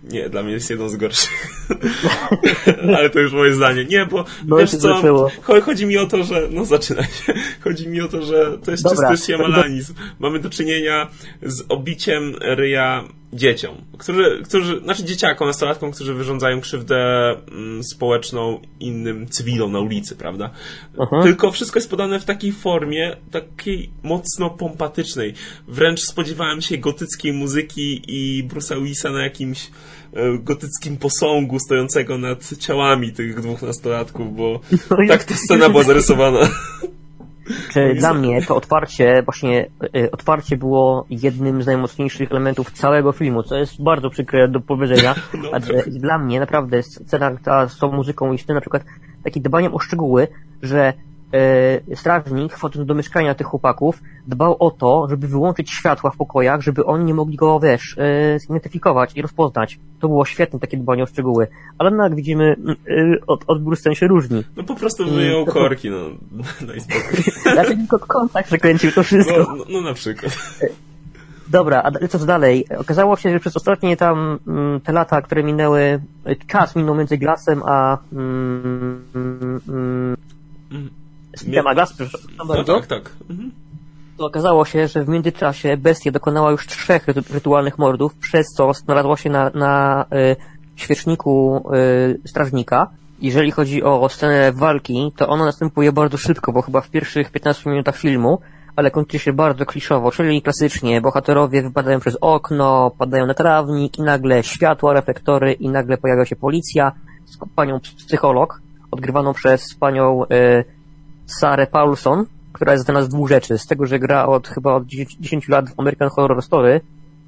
Nie, 0.04 0.28
dla 0.28 0.42
mnie 0.42 0.52
jest 0.52 0.70
jedną 0.70 0.88
z 0.88 0.96
gorszych. 0.96 1.50
Ale 2.96 3.10
to 3.10 3.20
już 3.20 3.32
moje 3.32 3.54
zdanie. 3.54 3.84
Nie, 3.84 4.06
bo 4.06 4.24
no 4.46 4.56
wiesz 4.56 4.70
co, 4.70 5.30
chodzi 5.62 5.86
mi 5.86 5.98
o 5.98 6.06
to, 6.06 6.24
że... 6.24 6.48
No 6.50 6.64
zaczynaj 6.64 7.04
się. 7.04 7.34
Chodzi 7.64 7.88
mi 7.88 8.00
o 8.00 8.08
to, 8.08 8.22
że 8.22 8.58
to 8.58 8.70
jest 8.70 8.82
Dobra. 8.82 9.10
czysty 9.10 9.26
siemalanizm. 9.26 9.94
Mamy 10.18 10.38
do 10.38 10.50
czynienia 10.50 11.10
z 11.42 11.64
obiciem 11.68 12.34
ryja 12.40 13.04
dzieciom, 13.32 13.76
którzy, 13.98 14.42
którzy, 14.44 14.80
znaczy 14.80 15.04
dzieciakom, 15.04 15.46
nastolatkom, 15.46 15.92
którzy 15.92 16.14
wyrządzają 16.14 16.60
krzywdę 16.60 16.96
mm, 17.50 17.84
społeczną 17.84 18.60
innym 18.80 19.28
cywilom 19.28 19.72
na 19.72 19.80
ulicy, 19.80 20.16
prawda? 20.16 20.50
Aha. 20.98 21.22
Tylko 21.22 21.50
wszystko 21.50 21.78
jest 21.78 21.90
podane 21.90 22.20
w 22.20 22.24
takiej 22.24 22.52
formie, 22.52 23.16
takiej 23.30 23.90
mocno 24.02 24.50
pompatycznej. 24.50 25.34
Wręcz 25.68 26.00
spodziewałem 26.00 26.62
się 26.62 26.78
gotyckiej 26.78 27.32
muzyki 27.32 28.02
i 28.08 28.48
Bruce'a 28.48 28.82
Willisa 28.82 29.10
na 29.10 29.22
jakimś 29.22 29.70
e, 30.12 30.38
gotyckim 30.38 30.96
posągu 30.96 31.58
stojącego 31.58 32.18
nad 32.18 32.58
ciałami 32.58 33.12
tych 33.12 33.40
dwóch 33.40 33.62
nastolatków, 33.62 34.36
bo 34.36 34.60
no 34.90 34.96
tak 35.08 35.24
ta 35.24 35.34
scena 35.34 35.68
była 35.68 35.82
zarysowana. 35.82 36.48
Czy 37.72 37.94
dla 37.94 38.14
mnie 38.14 38.42
to 38.42 38.56
otwarcie, 38.56 39.22
właśnie 39.24 39.66
y, 39.96 40.10
otwarcie 40.10 40.56
było 40.56 41.06
jednym 41.10 41.62
z 41.62 41.66
najmocniejszych 41.66 42.30
elementów 42.30 42.70
całego 42.70 43.12
filmu, 43.12 43.42
co 43.42 43.56
jest 43.56 43.82
bardzo 43.82 44.10
przykre 44.10 44.48
do 44.48 44.60
powiedzenia, 44.60 45.14
no, 45.42 45.48
ale 45.52 45.66
tak. 45.66 45.90
dla 45.90 46.18
mnie 46.18 46.40
naprawdę 46.40 46.82
scena 46.82 47.36
ta 47.44 47.68
z 47.68 47.78
tą 47.78 47.92
muzyką 47.92 48.32
i 48.32 48.38
scena 48.38 48.54
na 48.54 48.60
przykład 48.60 48.82
takim 49.24 49.42
dbaniem 49.42 49.74
o 49.74 49.78
szczegóły, 49.78 50.28
że 50.62 50.80
e, 50.88 50.94
strażnik, 51.94 52.56
wchodząc 52.56 52.86
do 52.86 52.94
mieszkania 52.94 53.34
tych 53.34 53.46
chłopaków, 53.46 54.02
dbał 54.26 54.56
o 54.58 54.70
to, 54.70 55.06
żeby 55.10 55.28
wyłączyć 55.28 55.70
światła 55.70 56.10
w 56.10 56.16
pokojach, 56.16 56.60
żeby 56.60 56.84
oni 56.84 57.04
nie 57.04 57.14
mogli 57.14 57.36
go, 57.36 57.60
wiesz, 57.60 57.98
e, 57.98 58.38
zidentyfikować 58.38 59.16
i 59.16 59.22
rozpoznać. 59.22 59.78
To 60.00 60.08
było 60.08 60.24
świetne 60.24 60.58
takie 60.58 60.76
dbanie 60.76 61.02
o 61.02 61.06
szczegóły. 61.06 61.48
Ale 61.78 61.90
no 61.90 62.04
jak 62.04 62.14
widzimy, 62.14 62.56
e, 62.88 63.26
od, 63.26 63.44
odbiór 63.46 63.76
scen 63.76 63.94
się 63.94 64.06
różni. 64.06 64.44
No 64.56 64.62
po 64.62 64.74
prostu 64.74 65.10
wyjął 65.10 65.44
to- 65.44 65.52
korki, 65.52 65.90
no. 65.90 65.98
Spokój. 66.84 67.32
Znaczy 67.52 67.76
tylko 67.76 67.98
kontakt 67.98 68.46
przekręcił 68.48 68.92
to 68.92 69.02
wszystko. 69.02 69.38
No, 69.38 69.54
no, 69.56 69.64
no 69.68 69.80
na 69.80 69.94
przykład. 69.94 70.38
Dobra, 71.48 71.82
a 72.02 72.08
co 72.08 72.18
dalej? 72.18 72.64
Okazało 72.78 73.16
się, 73.16 73.32
że 73.32 73.40
przez 73.40 73.56
ostatnie 73.56 73.96
tam 73.96 74.38
mm, 74.46 74.80
te 74.80 74.92
lata, 74.92 75.22
które 75.22 75.42
minęły, 75.42 76.00
czas 76.46 76.76
minął 76.76 76.94
między 76.94 77.18
Glassem 77.18 77.62
a 77.66 77.98
mm, 78.12 79.04
mm, 79.14 79.60
mm, 79.68 80.16
Smithem 81.36 81.66
a 81.66 81.74
Glassem, 81.74 81.96
przepraszam 81.96 82.36
No 82.38 82.46
bardzo, 82.46 82.74
tak, 82.74 82.86
tak. 82.86 83.10
Mhm. 83.30 83.50
to 84.18 84.26
okazało 84.26 84.64
się, 84.64 84.88
że 84.88 85.04
w 85.04 85.08
międzyczasie 85.08 85.76
bestia 85.76 86.10
dokonała 86.10 86.50
już 86.50 86.66
trzech 86.66 87.06
rytu- 87.06 87.34
rytualnych 87.34 87.78
mordów, 87.78 88.14
przez 88.14 88.46
co 88.56 88.72
znalazła 88.74 89.16
się 89.16 89.30
na, 89.30 89.50
na 89.54 90.04
y, 90.12 90.36
świeczniku 90.76 91.64
y, 91.74 92.28
strażnika. 92.28 92.90
Jeżeli 93.20 93.50
chodzi 93.50 93.82
o 93.82 94.08
scenę 94.08 94.52
walki, 94.52 95.12
to 95.16 95.28
ona 95.28 95.44
następuje 95.44 95.92
bardzo 95.92 96.18
szybko, 96.18 96.52
bo 96.52 96.62
chyba 96.62 96.80
w 96.80 96.90
pierwszych 96.90 97.30
15 97.30 97.70
minutach 97.70 97.96
filmu, 97.96 98.38
ale 98.76 98.90
kończy 98.90 99.18
się 99.18 99.32
bardzo 99.32 99.66
kliszowo, 99.66 100.10
czyli 100.10 100.42
klasycznie 100.42 101.00
bohaterowie 101.00 101.62
wypadają 101.62 102.00
przez 102.00 102.16
okno, 102.20 102.90
padają 102.98 103.26
na 103.26 103.34
trawnik 103.34 103.98
i 103.98 104.02
nagle 104.02 104.42
światła, 104.42 104.92
reflektory 104.92 105.52
i 105.52 105.68
nagle 105.68 105.98
pojawia 105.98 106.24
się 106.24 106.36
policja 106.36 106.92
z 107.24 107.38
panią 107.56 107.80
psycholog, 107.80 108.60
odgrywaną 108.90 109.32
przez 109.34 109.74
panią 109.74 110.24
y, 110.24 110.64
Sarę 111.26 111.66
Paulson, 111.66 112.24
która 112.52 112.72
jest 112.72 112.84
znana 112.84 113.02
z 113.02 113.08
dwóch 113.08 113.28
rzeczy. 113.28 113.58
Z 113.58 113.66
tego, 113.66 113.86
że 113.86 113.98
gra 113.98 114.26
od 114.26 114.48
chyba 114.48 114.74
od 114.74 114.86
10 114.86 115.16
10 115.20 115.48
lat 115.48 115.70
w 115.70 115.80
American 115.80 116.08
Horror 116.08 116.42
Story 116.42 116.80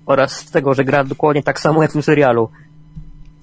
oraz 0.07 0.33
z 0.33 0.51
tego, 0.51 0.75
że 0.75 0.85
gra 0.85 1.05
dokładnie 1.05 1.43
tak 1.43 1.61
samo 1.61 1.83
jak 1.83 1.91
w 1.91 1.93
tym 1.93 2.03
serialu. 2.03 2.49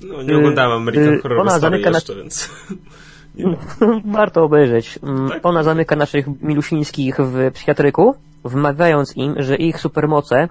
No, 0.01 0.23
nie 0.23 0.33
Y, 0.33 0.37
oglądałem 0.37 0.81
American 0.81 1.13
y, 1.13 1.19
Horror 1.21 1.39
ona 1.39 1.49
Story 1.51 1.61
zamyka 1.61 1.89
na- 1.89 1.97
jeszcze, 1.97 2.15
więc... 2.15 2.49
Nie. 3.35 3.57
Warto 4.05 4.43
obejrzeć. 4.43 4.99
Mm, 5.03 5.29
Tak? 5.29 5.45
Ona 5.45 5.63
zamyka 5.63 5.95
naszych 5.95 6.41
milusińskich 6.41 7.15
w 7.19 7.51
psychiatryku, 7.53 8.15
wmawiając 8.45 9.17
im, 9.17 9.35
że 9.37 9.55
ich 9.55 9.79
supermoce 9.79 10.47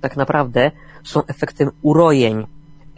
tak 0.00 0.16
naprawdę 0.16 0.70
są 1.04 1.26
efektem 1.26 1.70
urojeń. 1.82 2.46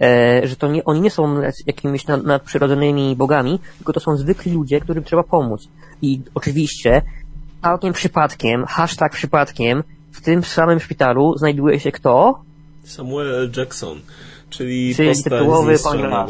E, 0.00 0.46
że 0.46 0.56
to 0.56 0.68
nie, 0.68 0.84
oni 0.84 1.00
nie 1.00 1.10
są 1.10 1.42
jakimiś 1.66 2.06
nad, 2.06 2.24
nadprzyrodzonymi 2.24 3.16
bogami, 3.16 3.60
tylko 3.78 3.92
to 3.92 4.00
są 4.00 4.16
zwykli 4.16 4.52
ludzie, 4.52 4.80
którym 4.80 5.04
trzeba 5.04 5.22
pomóc. 5.22 5.68
I 6.02 6.20
oczywiście, 6.34 7.02
całkiem 7.62 7.92
przypadkiem, 7.92 8.64
hashtag 8.66 9.12
przypadkiem, 9.12 9.82
w 10.12 10.20
tym 10.20 10.42
samym 10.42 10.80
szpitalu 10.80 11.34
znajduje 11.36 11.80
się 11.80 11.92
kto? 11.92 12.42
Samuel 12.84 13.34
L. 13.34 13.52
Jackson, 13.56 14.00
czyli, 14.50 14.94
Czyli 14.94 15.08
postać 15.08 15.24
tytułowy 15.24 15.76
pan. 15.84 16.26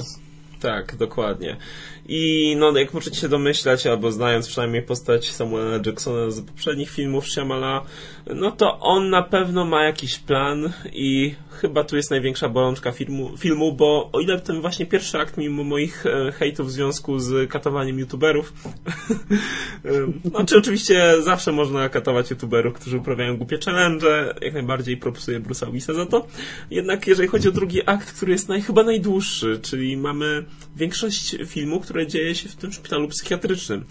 Tak, 0.60 0.96
dokładnie. 0.96 1.56
I 2.08 2.54
no, 2.58 2.78
jak 2.78 2.94
możecie 2.94 3.20
się 3.20 3.28
domyślać, 3.28 3.86
albo 3.86 4.12
znając 4.12 4.48
przynajmniej 4.48 4.82
postać 4.82 5.30
Samuela 5.30 5.78
Jacksona 5.86 6.30
z 6.30 6.40
poprzednich 6.40 6.90
filmów 6.90 7.28
Shyamala, 7.28 7.82
no 8.26 8.50
to 8.50 8.78
on 8.80 9.10
na 9.10 9.22
pewno 9.22 9.64
ma 9.64 9.84
jakiś 9.84 10.18
plan 10.18 10.72
i 10.92 11.34
chyba 11.50 11.84
tu 11.84 11.96
jest 11.96 12.10
największa 12.10 12.48
bolączka 12.48 12.92
filmu, 12.92 13.36
filmu 13.36 13.72
bo 13.72 14.10
o 14.12 14.20
ile 14.20 14.40
ten 14.40 14.60
właśnie 14.60 14.86
pierwszy 14.86 15.18
akt, 15.18 15.36
mimo 15.36 15.64
moich 15.64 16.06
e, 16.06 16.32
hejtów 16.32 16.66
w 16.66 16.70
związku 16.70 17.18
z 17.18 17.50
katowaniem 17.50 17.98
youtuberów, 17.98 18.52
znaczy 20.30 20.58
oczywiście 20.58 21.22
zawsze 21.22 21.52
można 21.52 21.88
katować 21.88 22.30
youtuberów, 22.30 22.74
którzy 22.74 22.98
uprawiają 22.98 23.36
głupie 23.36 23.58
challenge, 23.64 24.34
jak 24.42 24.54
najbardziej 24.54 24.96
propsuję 24.96 25.40
Bruce'a 25.40 25.66
Willisa 25.66 25.94
za 25.94 26.06
to, 26.06 26.26
jednak 26.70 27.06
jeżeli 27.06 27.28
chodzi 27.28 27.48
o 27.48 27.52
drugi 27.52 27.80
akt, 27.86 28.12
który 28.12 28.32
jest 28.32 28.48
naj, 28.48 28.62
chyba 28.62 28.82
najdłuższy, 28.82 29.60
czyli 29.62 29.96
mamy 29.96 30.44
większość 30.76 31.36
filmu, 31.46 31.80
które 31.80 32.06
dzieje 32.06 32.34
się 32.34 32.48
w 32.48 32.56
tym 32.56 32.72
szpitalu 32.72 33.08
psychiatrycznym. 33.08 33.84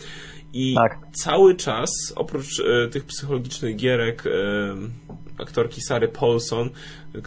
I 0.54 0.76
Tak. 0.76 0.98
cały 1.14 1.56
czas, 1.56 1.90
oprócz 2.16 2.60
e, 2.60 2.88
tych 2.88 3.06
psychologicznych 3.06 3.76
gierek 3.76 4.24
e, 4.28 4.32
aktorki 5.38 5.82
Sary 5.82 6.08
Paulson, 6.08 6.70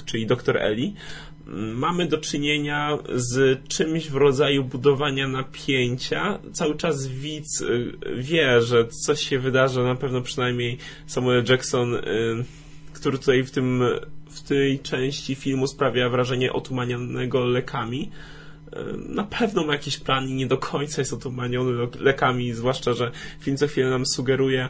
czyli 0.05 0.27
dr 0.27 0.57
Eli, 0.57 0.95
m, 1.47 1.75
mamy 1.79 2.07
do 2.07 2.19
czynienia 2.19 2.99
z 3.15 3.69
czymś 3.69 4.11
w 4.11 4.15
rodzaju 4.17 4.65
budowania 4.65 5.29
napięcia. 5.29 6.39
Cały 6.53 6.77
czas 6.77 7.07
widz 7.07 7.63
e, 7.63 7.67
wie, 8.17 8.61
że 8.61 8.89
coś 8.89 9.21
się 9.21 9.39
wydarzy, 9.39 9.83
na 9.83 9.95
pewno 9.95 10.21
przynajmniej 10.21 10.79
Samuel 11.07 11.45
Jackson, 11.49 11.95
e, 11.95 12.01
który 12.93 13.19
tutaj 13.19 13.45
w 13.45 13.51
tym 13.51 13.83
w 14.31 14.43
tej 14.43 14.79
części 14.79 15.35
filmu 15.35 15.67
sprawia 15.67 16.09
wrażenie 16.09 16.53
otumanionego 16.53 17.45
lekami 17.45 18.11
na 19.09 19.25
pewno 19.25 19.65
ma 19.65 19.73
jakiś 19.73 19.99
plan 19.99 20.29
i 20.29 20.35
nie 20.35 20.47
do 20.47 20.59
końca 20.59 21.01
jest 21.01 21.13
otumaniony 21.13 21.73
le- 21.73 21.89
lekami, 22.01 22.53
zwłaszcza, 22.53 22.93
że 22.93 23.11
film 23.41 23.57
co 23.57 23.67
chwilę 23.67 23.91
nam 23.91 24.07
sugeruje 24.07 24.69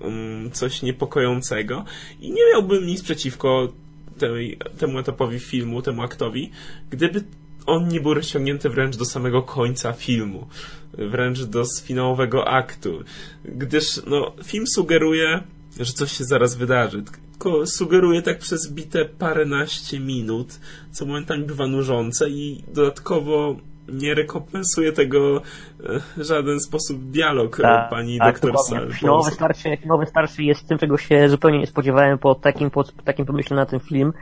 um, 0.00 0.50
coś 0.52 0.82
niepokojącego. 0.82 1.84
I 2.20 2.30
nie 2.30 2.42
miałbym 2.52 2.86
nic 2.86 3.02
przeciwko 3.02 3.72
tej, 4.18 4.58
temu 4.78 4.98
etapowi 4.98 5.38
filmu, 5.38 5.82
temu 5.82 6.02
aktowi, 6.02 6.50
gdyby 6.90 7.24
on 7.66 7.88
nie 7.88 8.00
był 8.00 8.14
rozciągnięty 8.14 8.70
wręcz 8.70 8.96
do 8.96 9.04
samego 9.04 9.42
końca 9.42 9.92
filmu, 9.92 10.48
wręcz 10.92 11.42
do 11.42 11.64
finałowego 11.82 12.48
aktu, 12.48 13.04
gdyż 13.44 14.00
no, 14.06 14.32
film 14.44 14.66
sugeruje, 14.66 15.42
że 15.80 15.92
coś 15.92 16.12
się 16.12 16.24
zaraz 16.24 16.56
wydarzy, 16.56 17.02
tylko 17.46 17.66
sugeruje 17.66 18.22
tak 18.22 18.38
przez 18.38 18.72
bite 18.72 19.04
paręnaście 19.04 20.00
minut, 20.00 20.60
co 20.90 21.06
momentami 21.06 21.44
bywa 21.44 21.66
nużące 21.66 22.28
i 22.28 22.64
dodatkowo 22.74 23.56
nie 23.88 24.14
rekompensuje 24.14 24.92
tego 24.92 25.36
e, 25.36 26.00
w 26.16 26.22
żaden 26.22 26.60
sposób 26.60 27.04
dialog 27.04 27.60
e, 27.60 27.86
pani 27.90 28.18
doktor 28.18 28.52
dokładnie. 28.52 28.78
Sal. 28.78 28.98
Filmowy 28.98 29.30
starszy, 29.30 29.76
filmowy 29.80 30.06
starszy 30.06 30.42
jest 30.42 30.68
tym, 30.68 30.78
czego 30.78 30.96
się 30.98 31.28
zupełnie 31.28 31.58
nie 31.58 31.66
spodziewałem 31.66 32.18
po 32.18 32.34
takim, 32.34 32.70
po, 32.70 32.84
po 32.84 33.02
takim 33.02 33.26
pomyśle 33.26 33.56
na 33.56 33.66
ten 33.66 33.80
film, 33.80 34.12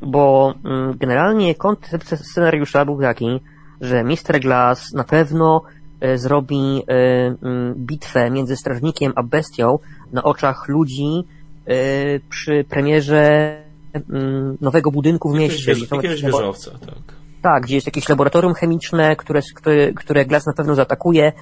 bo 0.00 0.54
mm, 0.64 0.96
generalnie 0.98 1.54
koncept 1.54 2.16
scenariusza 2.16 2.84
był 2.84 3.00
taki, 3.00 3.40
że 3.80 4.04
Mr. 4.04 4.40
Glass 4.40 4.92
na 4.92 5.04
pewno 5.04 5.62
e, 6.00 6.18
zrobi 6.18 6.82
mm, 6.86 7.74
bitwę 7.76 8.30
między 8.30 8.56
strażnikiem 8.56 9.12
a 9.16 9.22
bestią 9.22 9.78
na 10.12 10.22
oczach 10.22 10.68
ludzi 10.68 11.24
przy 12.30 12.64
premierze 12.68 13.56
mm, 14.10 14.56
nowego 14.60 14.90
budynku 14.90 15.30
w 15.30 15.34
Jakiegoś, 15.34 15.56
mieście. 15.56 15.72
wież, 15.72 15.80
jakiegoś 15.80 16.04
jakieś 16.04 16.22
labo- 16.22 16.38
wieżowca, 16.38 16.70
tak. 16.70 16.98
tak, 17.42 17.62
gdzie 17.62 17.74
jest 17.74 17.86
jakieś 17.86 18.08
laboratorium 18.08 18.54
chemiczne, 18.54 19.16
które, 19.16 19.40
które, 19.54 19.92
które 19.92 20.24
Glass 20.24 20.46
na 20.46 20.52
pewno 20.52 20.74
zaatakuje. 20.74 21.32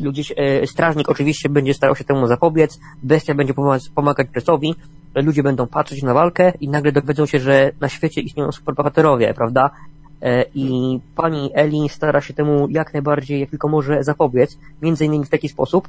Ludzie, 0.00 0.22
e, 0.36 0.66
strażnik 0.66 1.08
oczywiście 1.08 1.48
będzie 1.48 1.74
starał 1.74 1.96
się 1.96 2.04
temu 2.04 2.26
zapobiec, 2.26 2.78
bestia 3.02 3.34
będzie 3.34 3.54
pomagać, 3.54 3.88
pomagać 3.94 4.26
Pressowi, 4.32 4.74
ludzie 5.14 5.42
będą 5.42 5.66
patrzeć 5.66 6.02
na 6.02 6.14
walkę 6.14 6.52
i 6.60 6.68
nagle 6.68 6.92
dowiedzą 6.92 7.26
się, 7.26 7.38
że 7.40 7.72
na 7.80 7.88
świecie 7.88 8.20
istnieją 8.20 8.52
superbohaterowie, 8.52 9.34
prawda? 9.34 9.70
E, 10.22 10.44
I 10.54 11.00
pani 11.16 11.50
Eli 11.54 11.88
stara 11.88 12.20
się 12.20 12.34
temu 12.34 12.68
jak 12.68 12.92
najbardziej, 12.92 13.40
jak 13.40 13.50
tylko 13.50 13.68
może 13.68 14.04
zapobiec, 14.04 14.58
między 14.82 15.04
innymi 15.04 15.24
w 15.24 15.30
taki 15.30 15.48
sposób, 15.48 15.88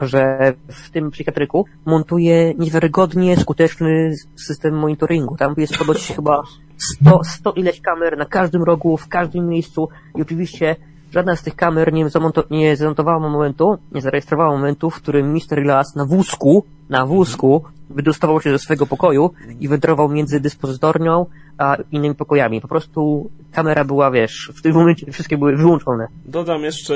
że 0.00 0.52
w 0.68 0.90
tym 0.90 1.10
psychiatryku 1.10 1.64
montuje 1.86 2.54
niewiarygodnie 2.54 3.36
skuteczny 3.36 4.14
system 4.46 4.74
monitoringu. 4.74 5.36
Tam 5.36 5.54
jest 5.56 5.78
ponoć 5.78 6.12
chyba 6.16 6.42
100, 6.78 7.24
100 7.24 7.52
ileś 7.52 7.80
kamer 7.80 8.18
na 8.18 8.24
każdym 8.24 8.62
rogu, 8.62 8.96
w 8.96 9.08
każdym 9.08 9.48
miejscu 9.48 9.88
i 10.16 10.22
oczywiście 10.22 10.76
żadna 11.10 11.36
z 11.36 11.42
tych 11.42 11.56
kamer 11.56 11.92
nie, 11.92 12.06
zamonto- 12.06 12.50
nie 12.50 12.76
zamontowała 12.76 13.18
momentu, 13.18 13.78
nie 13.92 14.00
zarejestrowała 14.00 14.50
momentu, 14.50 14.90
w 14.90 14.96
którym 14.96 15.32
Mr. 15.32 15.62
Glass 15.62 15.96
na 15.96 16.04
wózku, 16.04 16.64
na 16.88 17.06
wózku 17.06 17.64
wydostawał 17.90 18.40
się 18.40 18.50
ze 18.50 18.58
swojego 18.58 18.86
pokoju 18.86 19.30
i 19.60 19.68
wędrował 19.68 20.08
między 20.08 20.40
dyspozytornią 20.40 21.26
a 21.58 21.76
innymi 21.92 22.14
pokojami. 22.14 22.60
Po 22.60 22.68
prostu 22.68 23.30
kamera 23.52 23.84
była, 23.84 24.10
wiesz, 24.10 24.52
w 24.56 24.62
tym 24.62 24.74
momencie 24.74 25.12
wszystkie 25.12 25.38
były 25.38 25.56
wyłączone. 25.56 26.06
Dodam 26.26 26.62
jeszcze 26.62 26.94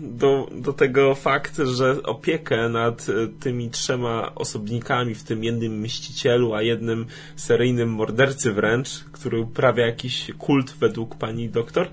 do, 0.00 0.48
do 0.52 0.72
tego 0.72 1.14
fakt, 1.14 1.56
że 1.56 2.02
opiekę 2.02 2.68
nad 2.68 3.06
e, 3.08 3.12
tymi 3.40 3.70
trzema 3.70 4.34
osobnikami, 4.34 5.14
w 5.14 5.24
tym 5.24 5.44
jednym 5.44 5.80
mścicielu, 5.80 6.54
a 6.54 6.62
jednym 6.62 7.06
seryjnym 7.36 7.88
mordercy 7.88 8.52
wręcz, 8.52 9.04
który 9.12 9.40
uprawia 9.40 9.86
jakiś 9.86 10.30
kult 10.38 10.74
według 10.80 11.14
pani 11.14 11.48
doktor, 11.48 11.88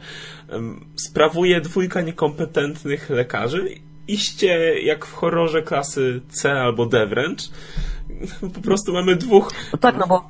sprawuje 0.95 1.61
dwójka 1.61 2.01
niekompetentnych 2.01 3.09
lekarzy. 3.09 3.69
Iście 4.07 4.81
jak 4.81 5.05
w 5.05 5.13
horrorze 5.13 5.61
klasy 5.61 6.21
C 6.29 6.51
albo 6.51 6.85
D 6.85 7.07
wręcz. 7.07 7.49
Po 8.55 8.61
prostu 8.61 8.93
mamy 8.93 9.15
dwóch. 9.15 9.51
No 9.73 9.79
tak, 9.79 9.97
no 9.97 10.07
bo 10.07 10.29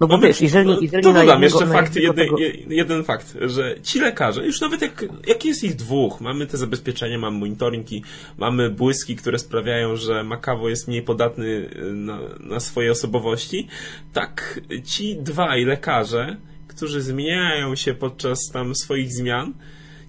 No 0.00 0.06
bo 0.06 0.18
wiesz, 0.18 0.40
jeżeli, 0.40 0.70
no, 0.70 0.78
jeżeli 0.80 1.02
to 1.02 1.12
dodam 1.12 1.42
jeszcze 1.42 1.66
fakt, 1.66 1.94
tego- 2.14 2.38
je- 2.38 2.52
jeden 2.68 3.04
fakt, 3.04 3.36
że 3.40 3.74
ci 3.82 4.00
lekarze, 4.00 4.46
już 4.46 4.60
nawet 4.60 4.82
jak, 4.82 5.04
jak 5.26 5.44
jest 5.44 5.64
ich 5.64 5.76
dwóch, 5.76 6.20
mamy 6.20 6.46
te 6.46 6.56
zabezpieczenia, 6.56 7.18
mamy 7.18 7.38
monitoringi, 7.38 8.02
mamy 8.38 8.70
błyski, 8.70 9.16
które 9.16 9.38
sprawiają, 9.38 9.96
że 9.96 10.24
Makawo 10.24 10.68
jest 10.68 10.88
mniej 10.88 11.02
podatny 11.02 11.46
y, 11.46 11.92
na, 11.92 12.18
na 12.40 12.60
swoje 12.60 12.90
osobowości, 12.90 13.68
tak 14.12 14.60
ci 14.84 15.16
dwaj 15.16 15.64
lekarze, 15.64 16.36
którzy 16.68 17.02
zmieniają 17.02 17.74
się 17.74 17.94
podczas 17.94 18.38
tam 18.52 18.74
swoich 18.74 19.12
zmian, 19.12 19.52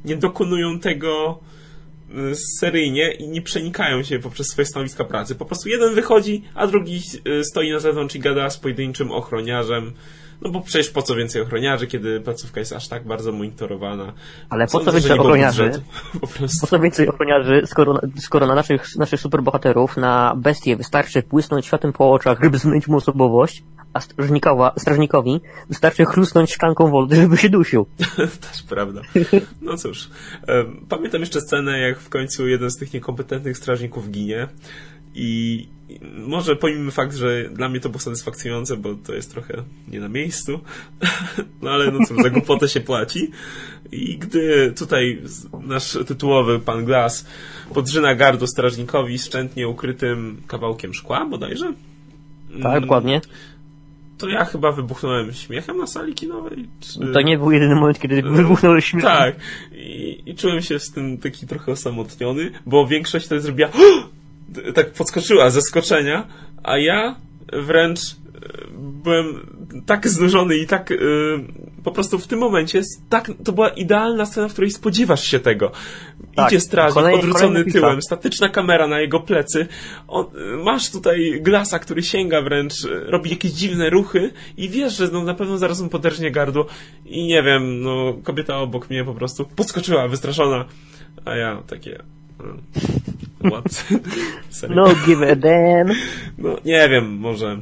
nie 0.05 0.15
dokonują 0.17 0.79
tego 0.79 1.39
seryjnie 2.59 3.11
i 3.11 3.27
nie 3.27 3.41
przenikają 3.41 4.03
się 4.03 4.19
poprzez 4.19 4.47
swoje 4.47 4.65
stanowiska 4.65 5.05
pracy. 5.05 5.35
Po 5.35 5.45
prostu 5.45 5.69
jeden 5.69 5.95
wychodzi, 5.95 6.43
a 6.55 6.67
drugi 6.67 7.01
y, 7.27 7.43
stoi 7.43 7.71
na 7.71 7.79
zewnątrz 7.79 8.15
i 8.15 8.19
gada 8.19 8.49
z 8.49 8.57
pojedynczym 8.57 9.11
ochroniarzem. 9.11 9.93
No 10.41 10.50
bo 10.50 10.62
przecież 10.62 10.89
po 10.89 11.01
co 11.01 11.15
więcej 11.15 11.41
ochroniarzy, 11.41 11.88
kiedy 11.88 12.22
placówka 12.22 12.60
jest 12.60 12.74
aż 12.74 12.88
tak 12.88 13.08
bardzo 13.08 13.31
monitorowana. 13.31 14.13
Ale 14.50 14.65
po 14.65 14.72
co 14.72 14.77
Sądzę, 14.77 14.91
więcej 14.91 15.19
ochroniarzy? 15.19 15.63
budżetu, 15.63 15.86
Po. 16.22 16.27
Po 16.62 16.67
co 16.67 16.79
więcej 16.79 17.08
ochroniarzy, 17.08 17.62
skoro, 17.65 18.00
skoro 18.19 18.48
na 18.48 18.55
naszych, 18.55 18.96
naszych 18.98 19.19
superbohaterów, 19.19 19.98
na 19.98 20.34
bestie 20.38 20.75
wystarczy 20.75 21.24
błysnąć 21.29 21.65
światem 21.65 21.93
po 21.93 22.12
oczach, 22.12 22.39
żeby 22.43 22.58
zmienić 22.58 22.88
mu 22.88 22.98
osobowość, 22.98 23.63
a 23.93 24.00
strażnikowa, 24.00 24.74
strażnikowi 24.77 25.41
wystarczy 25.69 26.05
chrusnąć 26.05 26.53
szklanką 26.53 26.91
wody, 26.91 27.15
żeby 27.15 27.38
się 27.38 27.50
dusił. 27.50 27.86
Też 28.51 28.63
prawda. 28.69 29.01
No 29.62 29.77
cóż. 29.77 30.10
Pamiętam 30.89 31.22
jeszcze 31.22 31.41
scenę, 31.41 31.79
jak 31.79 32.00
w 32.00 32.10
końcu 32.10 32.48
jeden 32.48 32.72
z 32.72 32.77
tych 32.77 32.93
niekompetentnych 32.93 33.58
strażników 33.58 34.12
ginie. 34.12 34.48
I 35.15 35.67
może 36.27 36.55
pomimo 36.55 36.91
fakt, 36.91 37.15
że 37.15 37.49
dla 37.49 37.69
mnie 37.69 37.79
to 37.79 37.89
było 37.89 37.99
satysfakcjonujące, 37.99 38.77
bo 38.77 38.95
to 38.95 39.13
jest 39.13 39.31
trochę 39.31 39.63
nie 39.87 39.99
na 39.99 40.09
miejscu. 40.09 40.59
No 41.61 41.71
ale 41.71 41.91
no 41.91 41.99
cóż, 42.07 42.17
za 42.23 42.29
głupotę 42.29 42.67
się 42.69 42.79
płaci. 42.81 43.31
I 43.91 44.17
gdy 44.17 44.73
tutaj 44.77 45.21
nasz 45.63 45.97
tytułowy 46.07 46.59
pan 46.59 46.85
Glass 46.85 47.25
podrzyna 47.73 48.15
gardło 48.15 48.47
strażnikowi 48.47 49.19
szczętnie 49.19 49.67
ukrytym 49.67 50.41
kawałkiem 50.47 50.93
szkła 50.93 51.25
bodajże, 51.25 51.73
Tak, 52.61 52.65
Mm, 52.65 52.81
dokładnie. 52.81 53.21
to 54.17 54.27
ja 54.29 54.45
chyba 54.45 54.71
wybuchnąłem 54.71 55.33
śmiechem 55.33 55.77
na 55.77 55.87
sali 55.87 56.13
kinowej. 56.13 56.67
Czy... 56.79 56.99
To 57.13 57.21
nie 57.21 57.37
był 57.37 57.51
jedyny 57.51 57.75
moment, 57.75 57.99
kiedy 57.99 58.21
wybuchnął 58.21 58.81
śmiech. 58.81 59.03
Tak. 59.03 59.35
I, 59.71 60.23
I 60.25 60.35
czułem 60.35 60.61
się 60.61 60.79
z 60.79 60.91
tym 60.91 61.17
taki 61.17 61.47
trochę 61.47 61.71
osamotniony, 61.71 62.51
bo 62.65 62.87
większość 62.87 63.25
wtedy 63.25 63.41
zrobiła 63.41 63.69
tak 64.73 64.91
podskoczyła 64.91 65.49
ze 65.49 65.61
skoczenia, 65.61 66.27
a 66.63 66.77
ja 66.77 67.15
wręcz 67.53 67.99
e, 67.99 68.09
byłem 68.79 69.25
tak 69.85 70.07
znużony 70.07 70.57
i 70.57 70.67
tak 70.67 70.91
e, 70.91 70.95
po 71.83 71.91
prostu 71.91 72.19
w 72.19 72.27
tym 72.27 72.39
momencie 72.39 72.81
tak, 73.09 73.31
to 73.43 73.51
była 73.51 73.69
idealna 73.69 74.25
scena, 74.25 74.47
w 74.47 74.51
której 74.51 74.71
spodziewasz 74.71 75.23
się 75.23 75.39
tego. 75.39 75.71
Tak. 76.35 76.51
Idzie 76.51 76.59
strażnik, 76.59 76.95
Kolejny- 76.95 77.19
odwrócony 77.19 77.49
kolejny 77.49 77.71
tyłem, 77.71 78.01
statyczna 78.01 78.49
kamera 78.49 78.87
na 78.87 78.99
jego 78.99 79.19
plecy. 79.19 79.67
On, 80.07 80.25
masz 80.63 80.91
tutaj 80.91 81.39
glasa, 81.41 81.79
który 81.79 82.03
sięga 82.03 82.41
wręcz, 82.41 82.73
e, 82.85 83.11
robi 83.11 83.29
jakieś 83.29 83.51
dziwne 83.51 83.89
ruchy 83.89 84.31
i 84.57 84.69
wiesz, 84.69 84.97
że 84.97 85.07
no, 85.07 85.23
na 85.23 85.33
pewno 85.33 85.57
zaraz 85.57 85.81
mu 85.81 85.89
poderżnie 85.89 86.31
gardło 86.31 86.65
i 87.05 87.27
nie 87.27 87.43
wiem, 87.43 87.81
no 87.81 88.13
kobieta 88.23 88.57
obok 88.57 88.89
mnie 88.89 89.03
po 89.03 89.13
prostu 89.13 89.45
podskoczyła, 89.45 90.07
wystraszona, 90.07 90.65
a 91.25 91.35
ja 91.35 91.63
takie... 91.67 92.03
What? 93.43 93.86
No 94.69 94.88
give 95.05 95.22
a 95.22 95.36
damn. 95.36 95.89
No 96.38 96.50
nie 96.65 96.89
wiem, 96.89 97.17
może, 97.17 97.58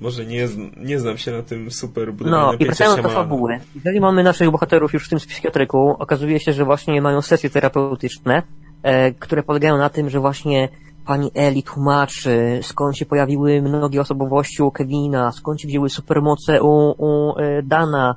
może 0.00 0.26
nie, 0.26 0.48
nie 0.76 0.98
znam 0.98 1.18
się 1.18 1.32
na 1.32 1.42
tym 1.42 1.70
super 1.70 2.12
No 2.20 2.52
i 2.52 2.64
wracając 2.64 3.02
do 3.02 3.08
fabuły. 3.08 3.58
Jeżeli 3.74 4.00
mamy 4.00 4.22
naszych 4.22 4.50
bohaterów 4.50 4.92
już 4.92 5.06
w 5.06 5.08
tym 5.08 5.18
psychiatryku, 5.18 5.96
okazuje 5.98 6.40
się, 6.40 6.52
że 6.52 6.64
właśnie 6.64 7.02
mają 7.02 7.22
sesje 7.22 7.50
terapeutyczne, 7.50 8.42
e, 8.82 9.12
które 9.12 9.42
polegają 9.42 9.78
na 9.78 9.88
tym, 9.88 10.10
że 10.10 10.20
właśnie 10.20 10.68
pani 11.06 11.30
Eli 11.34 11.62
tłumaczy, 11.62 12.60
skąd 12.62 12.96
się 12.96 13.06
pojawiły 13.06 13.62
mnogie 13.62 14.00
osobowości 14.00 14.62
u 14.62 14.70
Kevina, 14.70 15.32
skąd 15.32 15.60
się 15.60 15.68
wzięły 15.68 15.90
supermoce 15.90 16.62
u, 16.62 16.94
u 16.98 17.38
e, 17.38 17.62
Dana, 17.62 18.14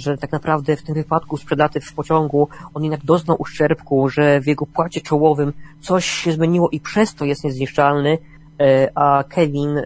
że 0.00 0.18
tak 0.18 0.32
naprawdę 0.32 0.76
w 0.76 0.82
tym 0.82 0.94
wypadku 0.94 1.36
sprzedaty 1.36 1.80
w 1.80 1.92
pociągu 1.92 2.48
on 2.74 2.82
jednak 2.82 3.04
doznał 3.04 3.36
uszczerbku, 3.40 4.08
że 4.08 4.40
w 4.40 4.46
jego 4.46 4.66
płacie 4.66 5.00
czołowym 5.00 5.52
coś 5.80 6.04
się 6.04 6.32
zmieniło 6.32 6.68
i 6.70 6.80
przez 6.80 7.14
to 7.14 7.24
jest 7.24 7.44
niezniszczalny, 7.44 8.18
e, 8.60 8.90
a 8.94 9.24
Kevin 9.28 9.78
e, 9.78 9.84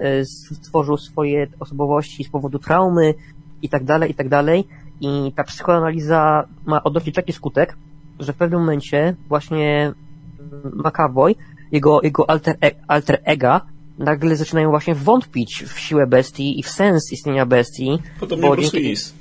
stworzył 0.63 0.97
swoje 0.97 1.47
osobowości 1.61 2.25
z 2.25 2.29
powodu 2.29 2.59
traumy 2.59 3.15
i 3.63 3.69
tak 3.69 3.85
dalej, 3.85 4.11
i 4.11 4.15
tak 4.15 4.29
dalej. 4.29 4.65
I 5.01 5.33
ta 5.37 5.45
psychoanaliza 5.45 6.49
ma 6.67 6.83
odnosi 6.83 7.13
taki 7.13 7.33
skutek, 7.33 7.77
że 8.21 8.33
w 8.33 8.37
pewnym 8.37 8.61
momencie 8.61 9.17
właśnie 9.29 9.93
McAvoy, 10.75 11.35
jego, 11.73 12.01
jego 12.03 12.31
alter, 12.31 12.57
e, 12.65 12.71
alter 12.89 13.21
ega, 13.25 13.61
nagle 13.99 14.37
zaczynają 14.37 14.71
właśnie 14.71 14.95
wątpić 14.95 15.65
w 15.67 15.79
siłę 15.79 16.07
bestii 16.07 16.61
i 16.61 16.63
w 16.63 16.69
sens 16.69 17.13
istnienia 17.13 17.47
bestii. 17.47 17.99
Podobnie 18.21 18.49
bo 18.49 18.55
Bruce 18.55 18.71
dzięki- 18.71 18.83
Willis. 18.83 19.15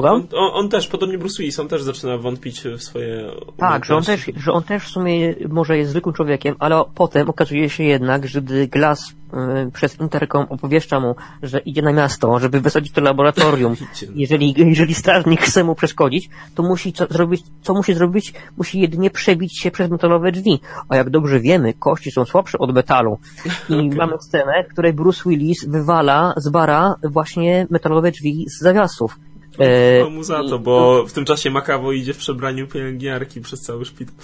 Słucham? 0.00 0.26
On, 0.32 0.44
on, 0.44 0.50
on 0.54 0.68
też, 0.68 0.88
podobnie 0.88 1.18
Bruce 1.18 1.38
Willis, 1.38 1.58
on 1.58 1.68
też 1.68 1.82
zaczyna 1.82 2.18
wątpić 2.18 2.60
w 2.60 2.82
swoje 2.82 3.30
Tak, 3.56 3.84
że 3.84 3.96
on, 3.96 4.02
też, 4.02 4.30
że 4.36 4.52
on 4.52 4.62
też 4.62 4.84
w 4.84 4.88
sumie 4.88 5.34
może 5.48 5.78
jest 5.78 5.90
zwykłym 5.90 6.14
człowiekiem, 6.14 6.54
ale 6.58 6.84
potem 6.94 7.28
okazuje 7.28 7.70
się 7.70 7.84
jednak, 7.84 8.28
że 8.28 8.42
gdy 8.42 8.66
Glass 8.66 9.10
y, 9.10 9.70
przez 9.72 10.00
interkom 10.00 10.46
opowieszcza 10.48 11.00
mu, 11.00 11.14
że 11.42 11.58
idzie 11.58 11.82
na 11.82 11.92
miasto, 11.92 12.38
żeby 12.38 12.60
wysadzić 12.60 12.92
to 12.92 13.00
laboratorium, 13.00 13.76
jeżeli, 14.14 14.54
jeżeli 14.56 14.94
strażnik 14.94 15.40
chce 15.40 15.64
mu 15.64 15.74
przeszkodzić, 15.74 16.30
to 16.54 16.62
musi 16.62 16.92
co 16.92 17.06
zrobić, 17.10 17.42
co 17.62 17.74
musi 17.74 17.94
zrobić? 17.94 18.32
Musi 18.56 18.80
jedynie 18.80 19.10
przebić 19.10 19.60
się 19.60 19.70
przez 19.70 19.90
metalowe 19.90 20.32
drzwi. 20.32 20.60
A 20.88 20.96
jak 20.96 21.10
dobrze 21.10 21.40
wiemy, 21.40 21.74
kości 21.74 22.10
są 22.10 22.24
słabsze 22.24 22.58
od 22.58 22.74
metalu. 22.74 23.18
I 23.68 23.90
mamy 24.00 24.12
scenę, 24.20 24.64
w 24.68 24.72
której 24.72 24.92
Bruce 24.92 25.22
Willis 25.26 25.64
wywala 25.64 26.34
z 26.36 26.48
bara 26.48 26.94
właśnie 27.02 27.66
metalowe 27.70 28.10
drzwi 28.10 28.46
z 28.48 28.58
zawiasów. 28.58 29.18
E, 29.58 30.10
mu 30.10 30.22
za 30.22 30.44
to, 30.44 30.58
bo 30.58 31.04
w 31.06 31.12
tym 31.12 31.24
czasie 31.24 31.50
Makawo 31.50 31.92
idzie 31.92 32.14
w 32.14 32.18
przebraniu 32.18 32.66
pielęgniarki 32.66 33.40
przez 33.40 33.60
cały 33.60 33.84
szpital. 33.84 34.14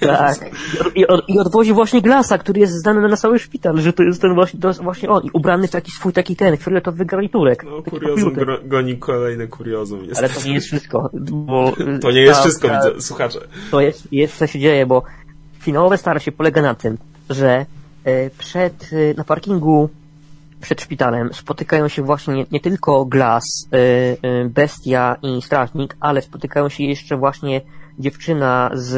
Tak. 0.00 0.50
I, 0.94 1.06
od, 1.06 1.28
I 1.28 1.38
odwozi 1.38 1.72
właśnie 1.72 2.02
Glasa, 2.02 2.38
który 2.38 2.60
jest 2.60 2.72
znany 2.72 3.08
na 3.08 3.16
cały 3.16 3.38
szpital, 3.38 3.78
że 3.78 3.92
to 3.92 4.02
jest 4.02 4.22
ten 4.22 4.34
właśnie, 4.34 4.60
jest 4.64 4.82
właśnie 4.82 5.08
on. 5.08 5.22
I 5.24 5.30
ubrany 5.32 5.68
w 5.68 5.70
taki 5.70 5.90
swój 5.90 6.12
taki 6.12 6.36
ten, 6.36 6.56
fioletowy 6.56 7.04
garniturek. 7.04 7.64
No, 7.64 7.82
kuriozum 7.82 8.34
gro- 8.34 8.68
goni 8.68 8.96
kolejne 8.98 9.46
kuriozum. 9.46 10.04
Jest. 10.04 10.18
Ale 10.18 10.28
to 10.28 10.48
nie 10.48 10.54
jest 10.54 10.66
wszystko, 10.66 11.10
bo... 11.30 11.72
To 12.02 12.10
nie 12.10 12.20
jest 12.20 12.34
ta- 12.34 12.40
wszystko, 12.40 12.68
ta- 12.68 12.90
widzę, 12.90 13.00
słuchacze. 13.00 13.40
To 13.70 13.80
jest, 13.80 14.12
jest 14.12 14.36
co 14.36 14.46
się 14.46 14.58
dzieje, 14.58 14.86
bo 14.86 15.02
finałowe 15.58 15.98
starcie 15.98 16.32
polega 16.32 16.62
na 16.62 16.74
tym, 16.74 16.98
że 17.30 17.66
e, 18.04 18.30
przed, 18.30 18.90
e, 18.92 19.14
na 19.14 19.24
parkingu 19.24 19.90
przed 20.60 20.80
szpitalem 20.80 21.32
spotykają 21.32 21.88
się 21.88 22.02
właśnie 22.02 22.34
nie, 22.34 22.46
nie 22.52 22.60
tylko 22.60 23.04
Glass, 23.04 23.44
e, 23.72 23.76
e, 23.76 24.48
Bestia 24.48 25.16
i 25.22 25.42
Strażnik, 25.42 25.96
ale 26.00 26.22
spotykają 26.22 26.68
się 26.68 26.84
jeszcze 26.84 27.16
właśnie 27.16 27.60
dziewczyna 27.98 28.70
z, 28.74 28.90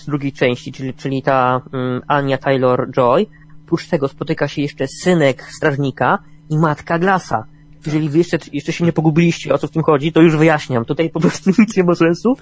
z 0.00 0.06
drugiej 0.06 0.32
części, 0.32 0.72
czyli, 0.72 0.94
czyli 0.94 1.22
ta 1.22 1.60
mm, 1.72 2.02
Ania 2.06 2.36
Taylor-Joy. 2.38 3.26
Oprócz 3.64 3.86
tego 3.86 4.08
spotyka 4.08 4.48
się 4.48 4.62
jeszcze 4.62 4.86
synek 4.88 5.42
Strażnika 5.42 6.18
i 6.50 6.58
matka 6.58 6.98
Glassa. 6.98 7.44
Jeżeli 7.86 8.08
wy 8.08 8.18
jeszcze, 8.18 8.38
jeszcze 8.52 8.72
się 8.72 8.84
nie 8.84 8.92
pogubiliście, 8.92 9.54
o 9.54 9.58
co 9.58 9.66
w 9.66 9.70
tym 9.70 9.82
chodzi, 9.82 10.12
to 10.12 10.22
już 10.22 10.36
wyjaśniam. 10.36 10.84
Tutaj 10.84 11.10
po 11.10 11.20
prostu 11.20 11.50
nic 11.58 11.76
nie 11.76 11.84
ma 11.84 11.94
sensu. 11.94 12.36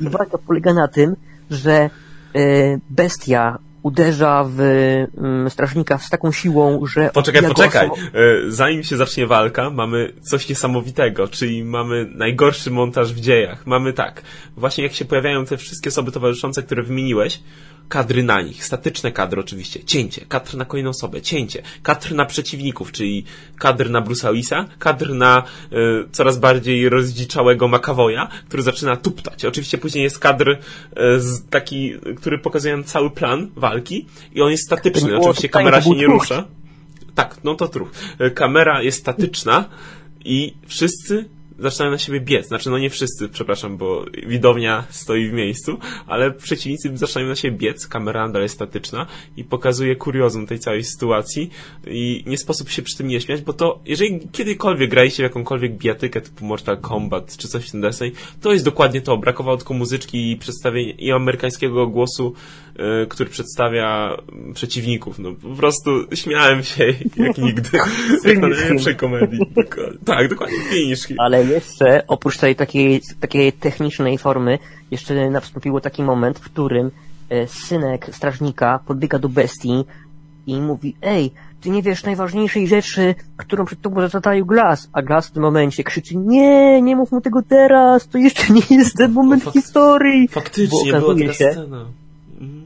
I 0.00 0.08
walka 0.08 0.38
polega 0.38 0.74
na 0.74 0.88
tym, 0.88 1.16
że 1.50 1.72
e, 1.72 1.90
bestia 2.90 3.58
uderza 3.82 4.44
w 4.48 4.60
mm, 5.18 5.50
strażnika 5.50 5.98
z 5.98 6.10
taką 6.10 6.32
siłą, 6.32 6.86
że... 6.86 7.10
Poczekaj, 7.14 7.42
poczekaj. 7.42 7.88
oso- 7.88 7.96
E, 8.46 8.50
Zanim 8.50 8.82
się 8.82 8.96
zacznie 8.96 9.26
walka, 9.26 9.70
mamy 9.70 10.12
coś 10.20 10.48
niesamowitego, 10.48 11.28
czyli 11.28 11.64
mamy 11.64 12.06
najgorszy 12.14 12.70
montaż 12.70 13.14
w 13.14 13.20
dziejach. 13.20 13.66
Mamy 13.66 13.92
tak, 13.92 14.22
właśnie 14.56 14.84
jak 14.84 14.92
się 14.92 15.04
pojawiają 15.04 15.44
te 15.46 15.56
wszystkie 15.56 15.88
osoby 15.90 16.12
towarzyszące, 16.12 16.62
które 16.62 16.82
wymieniłeś, 16.82 17.42
kadry 17.92 18.22
na 18.22 18.42
nich, 18.42 18.64
statyczne 18.64 19.12
kadry 19.12 19.40
oczywiście, 19.40 19.84
cięcie, 19.84 20.24
kadr 20.28 20.56
na 20.56 20.64
kolejną 20.64 20.90
osobę, 20.90 21.22
cięcie, 21.22 21.62
kadr 21.82 22.14
na 22.14 22.24
przeciwników, 22.24 22.92
czyli 22.92 23.24
kadr 23.58 23.90
na 23.90 24.02
Bruce'a 24.02 24.32
Willisa, 24.32 24.64
kadr 24.78 25.14
na 25.14 25.42
e, 25.72 25.76
coraz 26.12 26.38
bardziej 26.38 26.88
rozdziczałego 26.88 27.68
McAvoya, 27.68 28.28
który 28.48 28.62
zaczyna 28.62 28.96
tuptać. 28.96 29.44
Oczywiście 29.44 29.78
później 29.78 30.04
jest 30.04 30.18
kadr 30.18 30.50
e, 30.50 31.20
z 31.20 31.48
taki, 31.50 31.94
który 32.16 32.38
pokazuje 32.38 32.74
nam 32.76 32.84
cały 32.84 33.10
plan 33.10 33.50
walki 33.56 34.06
i 34.34 34.42
on 34.42 34.50
jest 34.50 34.66
statyczny, 34.66 35.18
oczywiście 35.18 35.48
kamera 35.48 35.82
się 35.82 35.90
nie 35.90 36.06
rusza. 36.06 36.44
Tak, 37.14 37.36
no 37.44 37.54
to 37.54 37.68
truch. 37.68 37.90
E, 38.18 38.30
Kamera 38.30 38.82
jest 38.82 38.98
statyczna 38.98 39.64
i 40.24 40.54
wszyscy 40.66 41.24
zaczynają 41.58 41.90
na 41.90 41.98
siebie 41.98 42.20
biec. 42.20 42.48
Znaczy, 42.48 42.70
no 42.70 42.78
nie 42.78 42.90
wszyscy, 42.90 43.28
przepraszam, 43.28 43.76
bo 43.76 44.04
widownia 44.26 44.84
stoi 44.90 45.28
w 45.28 45.32
miejscu, 45.32 45.78
ale 46.06 46.30
przeciwnicy 46.30 46.96
zaczynają 46.96 47.28
na 47.28 47.36
siebie 47.36 47.58
biec, 47.58 47.86
kamera 47.86 48.26
nadal 48.26 48.42
jest 48.42 48.54
statyczna 48.54 49.06
i 49.36 49.44
pokazuje 49.44 49.96
kuriozum 49.96 50.46
tej 50.46 50.58
całej 50.58 50.84
sytuacji 50.84 51.50
i 51.86 52.24
nie 52.26 52.38
sposób 52.38 52.70
się 52.70 52.82
przy 52.82 52.96
tym 52.96 53.08
nie 53.08 53.20
śmiać, 53.20 53.42
bo 53.42 53.52
to, 53.52 53.80
jeżeli 53.86 54.28
kiedykolwiek 54.32 54.90
graliście 54.90 55.22
w 55.22 55.24
jakąkolwiek 55.24 55.76
bijatykę 55.76 56.20
typu 56.20 56.44
Mortal 56.44 56.78
Kombat 56.78 57.36
czy 57.36 57.48
coś 57.48 57.68
w 57.68 57.70
ten 57.70 57.80
deseń, 57.80 58.10
to 58.40 58.52
jest 58.52 58.64
dokładnie 58.64 59.00
to. 59.00 59.16
Brakowało 59.16 59.56
tylko 59.56 59.74
muzyczki 59.74 60.30
i 60.30 60.36
przedstawienia 60.36 60.92
i 60.92 61.12
amerykańskiego 61.12 61.86
głosu, 61.86 62.34
który 63.08 63.30
przedstawia 63.30 64.16
przeciwników. 64.54 65.18
No 65.18 65.32
po 65.32 65.56
prostu 65.56 65.90
śmiałem 66.14 66.62
się 66.62 66.84
jak 67.16 67.38
nigdy. 67.38 67.70
jak 68.24 68.38
na 68.38 68.48
najlepszej 68.48 68.96
komedii. 68.96 69.40
Tak, 70.04 70.28
dokładnie, 70.28 70.58
finish 70.70 71.08
Ale 71.18 71.44
jeszcze, 71.44 72.02
oprócz 72.06 72.38
tej 72.38 72.56
takiej, 72.56 73.00
takiej 73.20 73.52
technicznej 73.52 74.18
formy, 74.18 74.58
jeszcze 74.90 75.30
nastąpiło 75.30 75.80
taki 75.80 76.02
moment, 76.02 76.38
w 76.38 76.44
którym 76.44 76.90
e, 77.30 77.46
synek 77.46 78.08
strażnika 78.12 78.80
podbiega 78.86 79.18
do 79.18 79.28
bestii 79.28 79.84
i 80.46 80.60
mówi, 80.60 80.96
ej, 81.02 81.30
ty 81.60 81.70
nie 81.70 81.82
wiesz 81.82 82.04
najważniejszej 82.04 82.68
rzeczy, 82.68 83.14
którą 83.36 83.64
przed 83.64 83.80
tobą 83.80 84.08
zataił 84.08 84.46
Glas, 84.46 84.88
a 84.92 85.02
Glas 85.02 85.28
w 85.28 85.30
tym 85.30 85.42
momencie 85.42 85.84
krzyczy, 85.84 86.16
nie, 86.16 86.82
nie 86.82 86.96
mów 86.96 87.12
mu 87.12 87.20
tego 87.20 87.42
teraz, 87.42 88.08
to 88.08 88.18
jeszcze 88.18 88.52
nie 88.52 88.76
jest 88.76 88.96
ten 88.96 89.12
moment 89.12 89.42
fak 89.42 89.52
historii. 89.52 90.28
Faktycznie, 90.28 90.92
była 90.92 91.18
się, 91.18 91.32
scena. 91.52 91.86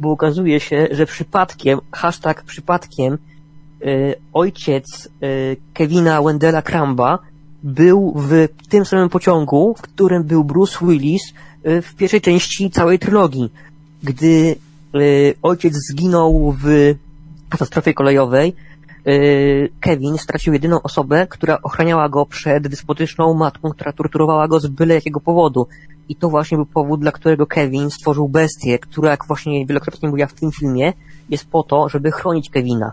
Bo 0.01 0.11
okazuje 0.11 0.61
się, 0.61 0.89
że 0.91 1.07
przypadkiem, 1.07 1.79
hashtag 1.93 2.43
przypadkiem, 2.43 3.19
y, 3.83 4.15
ojciec 4.33 5.09
y, 5.23 5.57
Kevina 5.75 6.23
Wendella 6.23 6.63
Cramba 6.63 7.19
był 7.63 8.15
w 8.17 8.49
tym 8.69 8.85
samym 8.85 9.09
pociągu, 9.09 9.75
w 9.79 9.83
którym 9.83 10.25
był 10.25 10.45
Bruce 10.45 10.79
Willis 10.87 11.23
y, 11.67 11.83
w 11.83 11.95
pierwszej 11.95 12.21
części 12.21 12.71
całej 12.71 12.99
trylogii. 12.99 13.53
Gdy 14.03 14.57
ojciec 15.43 15.75
zginął 15.91 16.57
w 16.63 16.95
katastrofie 17.49 17.95
kolejowej, 17.95 18.55
Kevin 19.81 20.19
stracił 20.19 20.53
jedyną 20.53 20.83
osobę, 20.83 21.27
która 21.27 21.59
ochraniała 21.63 22.09
go 22.09 22.27
przed 22.27 22.69
despotyczną 22.69 23.35
matką, 23.35 23.71
która 23.71 23.93
torturowała 23.93 24.49
go 24.49 24.61
z 24.61 24.67
byle 24.67 24.95
jakiego 24.95 25.21
powodu. 25.21 25.67
I 26.09 26.17
to 26.17 26.29
właśnie 26.29 26.57
był 26.57 26.67
powód, 26.67 27.01
dla 27.01 27.13
którego 27.13 27.47
Kevin 27.47 27.91
stworzył 27.91 28.29
bestię, 28.29 28.79
która, 28.79 29.11
jak 29.11 29.27
właśnie 29.27 29.67
wielokrotnie 29.67 30.09
mówiła 30.09 30.27
w 30.27 30.33
tym 30.33 30.53
filmie, 30.53 30.93
jest 31.31 31.51
po 31.51 31.63
to, 31.63 31.89
żeby 31.89 32.11
chronić 32.11 32.51
Kevina. 32.51 32.93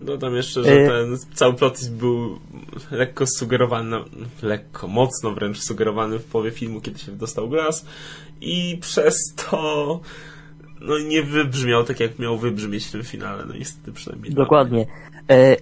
Dodam 0.00 0.34
jeszcze, 0.34 0.64
że 0.64 0.72
y- 0.72 0.88
ten 0.88 1.18
cały 1.34 1.54
plot 1.54 1.88
był 1.90 2.38
lekko 2.90 3.26
sugerowany, 3.26 3.96
lekko, 4.42 4.88
mocno 4.88 5.30
wręcz 5.30 5.60
sugerowany 5.60 6.18
w 6.18 6.24
połowie 6.24 6.50
filmu, 6.50 6.80
kiedy 6.80 6.98
się 6.98 7.12
dostał 7.12 7.48
glas 7.48 7.84
i 8.40 8.78
przez 8.80 9.34
to 9.36 10.00
no 10.80 10.98
nie 10.98 11.22
wybrzmiał 11.22 11.84
tak, 11.84 12.00
jak 12.00 12.18
miał 12.18 12.38
wybrzmieć 12.38 12.86
w 12.86 12.92
tym 12.92 13.02
finale, 13.02 13.44
no 13.48 13.54
niestety 13.54 13.92
przynajmniej. 13.92 14.34
Dokładnie. 14.34 14.82
E, 14.82 14.86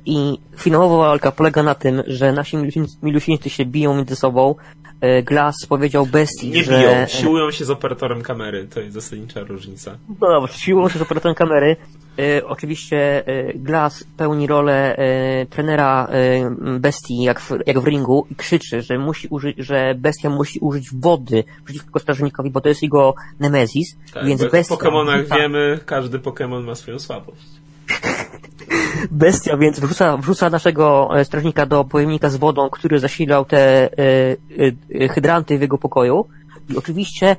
I 0.07 0.39
finałowa 0.57 0.97
walka 0.97 1.33
polega 1.33 1.63
na 1.63 1.75
tym, 1.75 2.03
że 2.07 2.33
nasi 2.33 2.57
milusińcy 3.03 3.51
się 3.51 3.65
biją 3.65 3.95
między 3.95 4.17
sobą. 4.17 4.55
E, 5.01 5.23
Glass 5.23 5.55
powiedział 5.69 6.07
bestii, 6.07 6.51
Nie 6.51 6.65
że... 6.65 6.79
biją, 6.79 7.07
siłują 7.07 7.51
się 7.51 7.65
z 7.65 7.71
operatorem 7.71 8.23
kamery. 8.23 8.69
To 8.69 8.81
jest 8.81 8.95
zasadnicza 8.95 9.41
różnica. 9.41 9.99
No 10.21 10.29
dobra, 10.29 10.53
siłują 10.53 10.89
się 10.89 10.99
z 10.99 11.03
operatorem 11.03 11.35
kamery. 11.35 11.77
E, 12.19 12.47
oczywiście 12.47 13.27
e, 13.27 13.53
Glass 13.55 14.05
pełni 14.17 14.47
rolę 14.47 14.97
e, 14.97 15.47
trenera 15.47 16.09
e, 16.11 16.79
bestii 16.79 17.23
jak 17.23 17.41
w, 17.41 17.53
jak 17.67 17.81
w 17.81 17.87
ringu 17.87 18.27
i 18.31 18.35
krzyczy, 18.35 18.83
że 18.83 18.99
musi 18.99 19.29
użyć, 19.29 19.57
że 19.59 19.95
bestia 19.95 20.31
musi 20.31 20.59
użyć 20.59 20.89
wody 20.93 21.45
przeciwko 21.65 21.99
strażnikowi, 21.99 22.51
bo 22.51 22.61
to 22.61 22.69
jest 22.69 22.83
jego 22.83 23.15
nemezis. 23.41 23.97
Tak, 24.15 24.27
więc 24.27 24.43
bestia... 24.43 24.75
W 24.75 24.79
Pokemonach 24.79 25.29
wiemy, 25.39 25.79
każdy 25.87 26.19
Pokemon 26.19 26.65
ma 26.65 26.75
swoją 26.75 26.99
słabość. 26.99 27.47
Bestia 29.11 29.57
więc 29.57 29.81
wrzuca, 29.81 30.17
wrzuca 30.17 30.51
naszego 30.51 31.09
e, 31.19 31.25
strażnika 31.25 31.67
do 31.67 31.85
pojemnika 31.85 32.31
z 32.31 32.37
wodą, 32.37 32.71
który 32.71 32.99
zasilał 32.99 33.45
te 33.45 33.59
e, 33.59 34.37
e, 35.01 35.09
hydranty 35.09 35.59
w 35.59 35.61
jego 35.61 35.79
pokoju. 35.79 36.25
I 36.71 36.77
oczywiście 36.77 37.37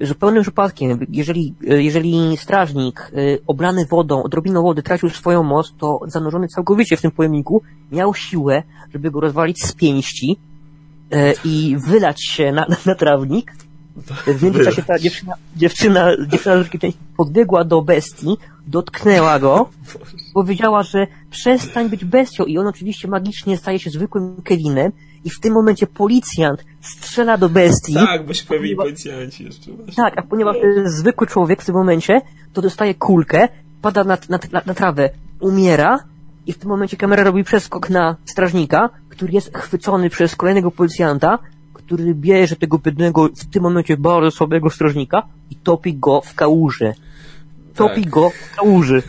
zupełnym 0.00 0.42
przypadkiem, 0.42 1.06
jeżeli, 1.10 1.54
jeżeli 1.60 2.36
strażnik 2.36 3.12
oblany 3.46 3.86
wodą, 3.86 4.22
odrobiną 4.22 4.62
wody 4.62 4.82
tracił 4.82 5.10
swoją 5.10 5.42
moc, 5.42 5.74
to 5.78 6.00
zanurzony 6.06 6.48
całkowicie 6.48 6.96
w 6.96 7.02
tym 7.02 7.10
pojemniku 7.10 7.62
miał 7.92 8.14
siłę, 8.14 8.62
żeby 8.92 9.10
go 9.10 9.20
rozwalić 9.20 9.64
z 9.64 9.72
pięści 9.72 10.36
i 11.44 11.76
wylać 11.86 12.24
się 12.24 12.52
na, 12.52 12.66
na 12.86 12.94
trawnik 12.94 13.52
w 14.26 14.42
międzyczasie 14.42 14.82
ta 14.82 14.98
dziewczyna, 14.98 15.34
dziewczyna, 15.56 16.10
dziewczyna 16.28 16.64
podbiegła 17.16 17.64
do 17.64 17.82
bestii, 17.82 18.36
dotknęła 18.68 19.38
go, 19.38 19.68
powiedziała, 20.34 20.82
że 20.82 21.06
przestań 21.30 21.88
być 21.88 22.04
bestią 22.04 22.44
i 22.44 22.58
on 22.58 22.66
oczywiście 22.66 23.08
magicznie 23.08 23.56
staje 23.56 23.78
się 23.78 23.90
zwykłym 23.90 24.42
Kevinem 24.44 24.92
i 25.24 25.30
w 25.30 25.40
tym 25.40 25.52
momencie 25.52 25.86
policjant 25.86 26.64
strzela 26.80 27.38
do 27.38 27.48
bestii. 27.48 27.94
Tak, 27.94 28.26
bo 28.26 28.34
się 28.34 28.44
pojawili 28.46 28.76
policjanci 28.76 29.44
jeszcze. 29.44 29.72
Właśnie. 29.72 29.94
Tak, 29.96 30.18
a 30.18 30.22
ponieważ 30.22 30.56
to 30.60 30.66
jest 30.66 30.96
zwykły 30.96 31.26
człowiek 31.26 31.62
w 31.62 31.66
tym 31.66 31.74
momencie, 31.74 32.20
to 32.52 32.62
dostaje 32.62 32.94
kulkę, 32.94 33.48
pada 33.82 34.04
na, 34.04 34.18
na, 34.28 34.38
na, 34.66 34.74
trawę, 34.74 35.10
umiera 35.40 35.98
i 36.46 36.52
w 36.52 36.58
tym 36.58 36.68
momencie 36.68 36.96
kamera 36.96 37.24
robi 37.24 37.44
przeskok 37.44 37.90
na 37.90 38.16
strażnika, 38.24 38.90
który 39.08 39.32
jest 39.32 39.56
chwycony 39.56 40.10
przez 40.10 40.36
kolejnego 40.36 40.70
policjanta, 40.70 41.38
który 41.72 42.14
bierze 42.14 42.56
tego 42.56 42.78
biednego, 42.78 43.28
w 43.28 43.50
tym 43.50 43.62
momencie 43.62 43.96
bardzo 43.96 44.30
słabego 44.30 44.70
strażnika 44.70 45.22
i 45.50 45.56
topi 45.56 45.94
go 45.94 46.20
w 46.20 46.34
kałuży. 46.34 46.94
Topi 47.78 48.02
tak. 48.02 48.10
go 48.10 48.30
kałuży. 48.56 49.02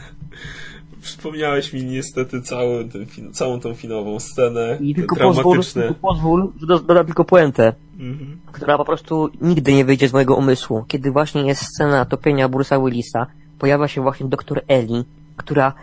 Przypomniałeś 1.01 1.73
mi 1.73 1.84
niestety 1.84 2.41
cały 2.41 2.86
ten, 2.86 3.34
całą 3.34 3.60
tą 3.60 3.73
finową 3.73 4.19
scenę. 4.19 4.77
I 4.82 4.95
tylko 4.95 5.15
pozwól, 5.15 5.60
tylko 5.73 5.93
pozwól, 5.93 6.51
że 6.60 6.67
dodam 6.67 7.05
tylko 7.05 7.25
puentę, 7.25 7.73
mhm. 7.99 8.39
która 8.51 8.77
po 8.77 8.86
prostu 8.86 9.29
nigdy 9.41 9.73
nie 9.73 9.86
wyjdzie 9.86 10.10
z 10.10 10.13
mojego 10.13 10.36
umysłu. 10.36 10.86
Kiedy 10.88 11.12
właśnie 11.12 11.41
jest 11.41 11.62
scena 11.62 12.05
topienia 12.05 12.49
Bruce'a 12.49 12.86
Willisa, 12.86 13.27
pojawia 13.60 13.88
się 13.88 14.01
właśnie 14.01 14.27
doktor 14.27 14.62
Ellie, 14.67 15.03
która 15.38 15.73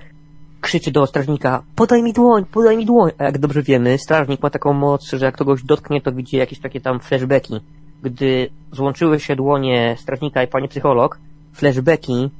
krzyczy 0.61 0.91
do 0.91 1.07
strażnika, 1.07 1.63
podaj 1.77 2.03
mi 2.03 2.13
dłoń, 2.13 2.45
podaj 2.45 2.77
mi 2.77 2.87
dłoń. 2.87 3.11
A 3.19 3.25
jak 3.25 3.39
dobrze 3.39 3.63
wiemy, 3.63 3.99
strażnik 3.99 4.43
ma 4.43 4.51
taką 4.51 4.73
moc, 4.73 5.11
że 5.13 5.27
jak 5.27 5.37
kogoś 5.37 5.63
dotknie, 5.63 6.01
to 6.01 6.13
widzi 6.13 6.37
jakieś 6.37 6.61
takie 6.61 6.81
tam 6.81 7.01
flashbacki. 7.01 7.61
Gdy 8.03 8.51
złączyły 8.73 9.21
się 9.21 9.37
dłonie 9.37 9.97
strażnika 9.99 10.43
i 10.43 10.47
pani 10.47 10.69
psycholog, 10.69 11.19
flashbacki 11.53 12.31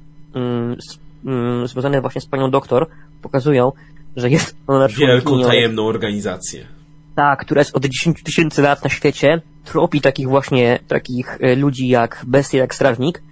związane 1.65 2.01
właśnie 2.01 2.21
z 2.21 2.27
panią 2.27 2.51
doktor 2.51 2.87
pokazują, 3.23 3.73
że 4.17 4.31
jest 4.31 4.57
ona 4.67 4.89
Wielką 4.89 5.43
tajemną 5.43 5.87
organizację. 5.87 6.67
Tak, 7.15 7.41
która 7.41 7.61
jest 7.61 7.77
od 7.77 7.87
10 7.87 8.23
tysięcy 8.23 8.63
lat 8.63 8.85
na 8.85 8.91
świecie, 8.91 9.41
tropi 9.65 10.01
takich 10.01 10.29
właśnie, 10.29 10.79
takich 10.89 11.39
e, 11.41 11.57
ludzi 11.57 11.89
jak 11.89 12.25
bestie, 12.27 12.59
jak 12.59 12.75
strażnik, 12.75 13.23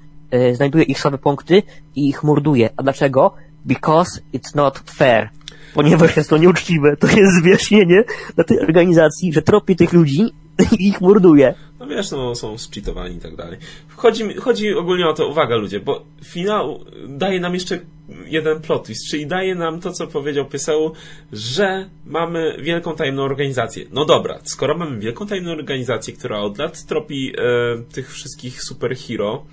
znajduje 0.52 0.84
ich 0.84 1.00
słabe 1.00 1.18
punkty 1.18 1.62
i 1.96 2.08
ich 2.08 2.22
morduje. 2.22 2.70
A 2.76 2.82
dlaczego? 2.82 3.34
because 3.64 4.20
it's 4.32 4.54
not 4.54 4.78
fair. 4.78 5.30
Ponieważ 5.74 6.16
jest 6.16 6.30
to 6.30 6.36
nieuczciwe. 6.36 6.96
To 6.96 7.06
jest 7.06 7.42
wyjaśnienie 7.44 8.04
dla 8.34 8.44
tej 8.44 8.60
organizacji, 8.60 9.32
że 9.32 9.42
tropi 9.42 9.76
tych 9.76 9.92
ludzi 9.92 10.32
i 10.58 10.88
ich 10.88 11.00
morduje. 11.00 11.54
No 11.80 11.86
wiesz, 11.86 12.10
no, 12.10 12.34
są 12.34 12.58
zcheatowani 12.58 13.16
i 13.16 13.20
tak 13.20 13.36
dalej. 13.36 13.58
Chodzi, 13.96 14.34
chodzi 14.34 14.74
ogólnie 14.74 15.08
o 15.08 15.12
to, 15.12 15.28
uwaga 15.28 15.56
ludzie, 15.56 15.80
bo 15.80 16.04
finał 16.24 16.80
daje 17.08 17.40
nam 17.40 17.54
jeszcze 17.54 17.78
jeden 18.26 18.60
plot 18.60 18.86
twist, 18.86 19.10
czyli 19.10 19.26
daje 19.26 19.54
nam 19.54 19.80
to, 19.80 19.92
co 19.92 20.06
powiedział 20.06 20.46
Pieseł, 20.46 20.92
że 21.32 21.90
mamy 22.06 22.56
wielką 22.60 22.96
tajemną 22.96 23.22
organizację. 23.22 23.84
No 23.92 24.04
dobra, 24.04 24.38
skoro 24.44 24.78
mamy 24.78 24.98
wielką 24.98 25.26
tajemną 25.26 25.52
organizację, 25.52 26.14
która 26.14 26.38
od 26.38 26.58
lat 26.58 26.86
tropi 26.86 27.32
e, 27.38 27.82
tych 27.92 28.12
wszystkich 28.12 28.62
superhero, 28.62 29.44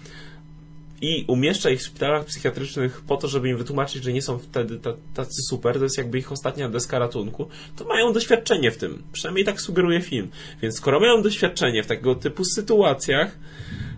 i 1.01 1.25
umieszcza 1.27 1.69
ich 1.69 1.79
w 1.79 1.85
szpitalach 1.85 2.25
psychiatrycznych 2.25 3.01
po 3.07 3.17
to, 3.17 3.27
żeby 3.27 3.49
im 3.49 3.57
wytłumaczyć, 3.57 4.03
że 4.03 4.13
nie 4.13 4.21
są 4.21 4.39
wtedy 4.39 4.79
tacy 5.13 5.41
super, 5.49 5.77
to 5.77 5.83
jest 5.83 5.97
jakby 5.97 6.17
ich 6.19 6.31
ostatnia 6.31 6.69
deska 6.69 6.99
ratunku, 6.99 7.49
to 7.75 7.85
mają 7.85 8.13
doświadczenie 8.13 8.71
w 8.71 8.77
tym. 8.77 9.03
Przynajmniej 9.11 9.45
tak 9.45 9.61
sugeruje 9.61 10.01
film. 10.01 10.29
Więc 10.61 10.77
skoro 10.77 10.99
mają 10.99 11.21
doświadczenie 11.21 11.83
w 11.83 11.87
tego 11.87 12.15
typu 12.15 12.45
sytuacjach, 12.45 13.37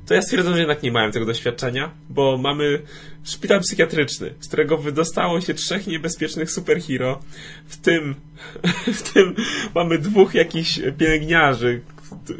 to 0.05 0.13
ja 0.13 0.21
stwierdzam, 0.21 0.53
że 0.53 0.59
jednak 0.59 0.83
nie 0.83 0.91
mają 0.91 1.11
tego 1.11 1.25
doświadczenia, 1.25 1.91
bo 2.09 2.37
mamy 2.37 2.81
szpital 3.23 3.59
psychiatryczny, 3.59 4.33
z 4.39 4.47
którego 4.47 4.77
wydostało 4.77 5.41
się 5.41 5.53
trzech 5.53 5.87
niebezpiecznych 5.87 6.51
superhero, 6.51 7.19
w 7.67 7.77
tym, 7.77 8.15
w 8.99 9.13
tym 9.13 9.35
mamy 9.75 9.97
dwóch 9.97 10.33
jakichś 10.33 10.79
pielęgniarzy, 10.97 11.81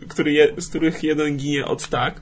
który 0.07 0.33
je, 0.33 0.53
z 0.57 0.69
których 0.69 1.03
jeden 1.03 1.37
ginie 1.37 1.65
od 1.65 1.87
tak. 1.87 2.21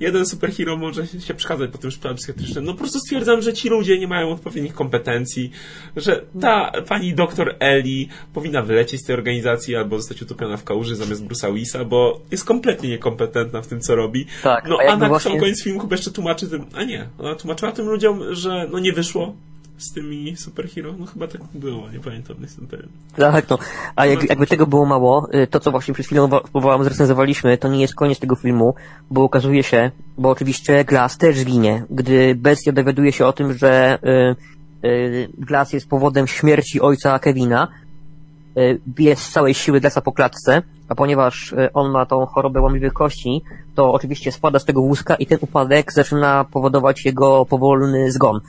Jeden 0.00 0.26
superhero 0.26 0.76
może 0.76 1.06
się 1.06 1.34
przekazać 1.34 1.70
po 1.70 1.78
tym 1.78 1.90
szpitalu 1.90 2.14
psychiatrycznym. 2.14 2.64
No 2.64 2.72
po 2.72 2.78
prostu 2.78 2.98
stwierdzam, 2.98 3.42
że 3.42 3.52
ci 3.52 3.68
ludzie 3.68 3.98
nie 3.98 4.08
mają 4.08 4.30
odpowiednich 4.30 4.74
kompetencji, 4.74 5.50
że 5.96 6.24
ta 6.40 6.72
pani 6.88 7.14
doktor 7.14 7.56
Eli 7.58 8.08
powinna 8.34 8.62
wylecieć 8.62 9.00
z 9.00 9.04
tej 9.04 9.14
organizacji 9.14 9.76
albo 9.76 9.96
zostać 9.98 10.22
utopiona 10.22 10.56
w 10.56 10.64
kałuży 10.64 10.96
zamiast 10.96 11.24
Bruce'a 11.24 11.54
Wisa, 11.54 11.84
bo 11.84 12.20
jest 12.30 12.44
kompletnie 12.44 12.88
niekompetentna 12.88 13.62
w 13.62 13.66
tym, 13.66 13.80
co 13.80 13.96
robi. 13.96 14.26
Tak, 14.42 14.68
no 14.68 14.78
a 14.88 14.96
a 14.96 14.96
na 14.96 15.08
właśnie... 15.08 15.40
koniec 15.40 15.62
filmu 15.62 15.80
chyba 15.80 15.94
jeszcze 15.94 16.10
tłumaczy 16.10 16.48
tym, 16.48 16.66
a 16.74 16.84
nie, 16.84 17.08
ona 17.18 17.34
tłumaczyła 17.34 17.72
tym 17.72 17.86
ludziom, 17.86 18.34
że 18.34 18.68
no 18.72 18.78
nie 18.78 18.92
wyszło, 18.92 19.36
z 19.78 19.92
tymi 19.92 20.36
superhero? 20.36 20.94
No 20.98 21.06
chyba 21.06 21.26
tak 21.28 21.40
było, 21.54 21.90
nie 21.90 22.00
pamiętam, 22.00 22.36
jestem 22.40 22.66
pewien. 22.66 22.88
Tak, 23.16 23.50
no. 23.50 23.58
A 23.96 24.06
jak, 24.06 24.28
jakby 24.28 24.46
tego 24.46 24.66
było 24.66 24.86
mało, 24.86 25.28
y, 25.34 25.46
to 25.46 25.60
co 25.60 25.70
właśnie 25.70 25.94
przed 25.94 26.06
chwilą 26.06 26.28
próbowałem 26.28 26.84
zrecenzowaliśmy, 26.84 27.58
to 27.58 27.68
nie 27.68 27.80
jest 27.80 27.94
koniec 27.94 28.18
tego 28.18 28.36
filmu, 28.36 28.74
bo 29.10 29.24
okazuje 29.24 29.62
się, 29.62 29.90
bo 30.18 30.30
oczywiście 30.30 30.84
Glass 30.84 31.18
też 31.18 31.44
ginie, 31.44 31.84
gdy 31.90 32.34
Bestia 32.34 32.72
dowiaduje 32.72 33.12
się 33.12 33.26
o 33.26 33.32
tym, 33.32 33.54
że 33.54 33.98
y, 34.82 34.88
y, 34.88 35.28
Glass 35.38 35.72
jest 35.72 35.88
powodem 35.88 36.26
śmierci 36.26 36.80
ojca 36.80 37.18
Kevina, 37.18 37.68
y, 38.58 38.80
bije 38.88 39.16
z 39.16 39.30
całej 39.30 39.54
siły 39.54 39.80
Glassa 39.80 40.00
po 40.00 40.12
klatce, 40.12 40.62
a 40.88 40.94
ponieważ 40.94 41.52
y, 41.52 41.72
on 41.72 41.90
ma 41.90 42.06
tą 42.06 42.26
chorobę 42.26 42.60
łamliwych 42.60 42.92
kości, 42.92 43.42
to 43.74 43.92
oczywiście 43.92 44.32
spada 44.32 44.58
z 44.58 44.64
tego 44.64 44.82
wózka 44.82 45.14
i 45.14 45.26
ten 45.26 45.38
upadek 45.40 45.92
zaczyna 45.92 46.44
powodować 46.44 47.04
jego 47.04 47.46
powolny 47.46 48.12
zgon. 48.12 48.40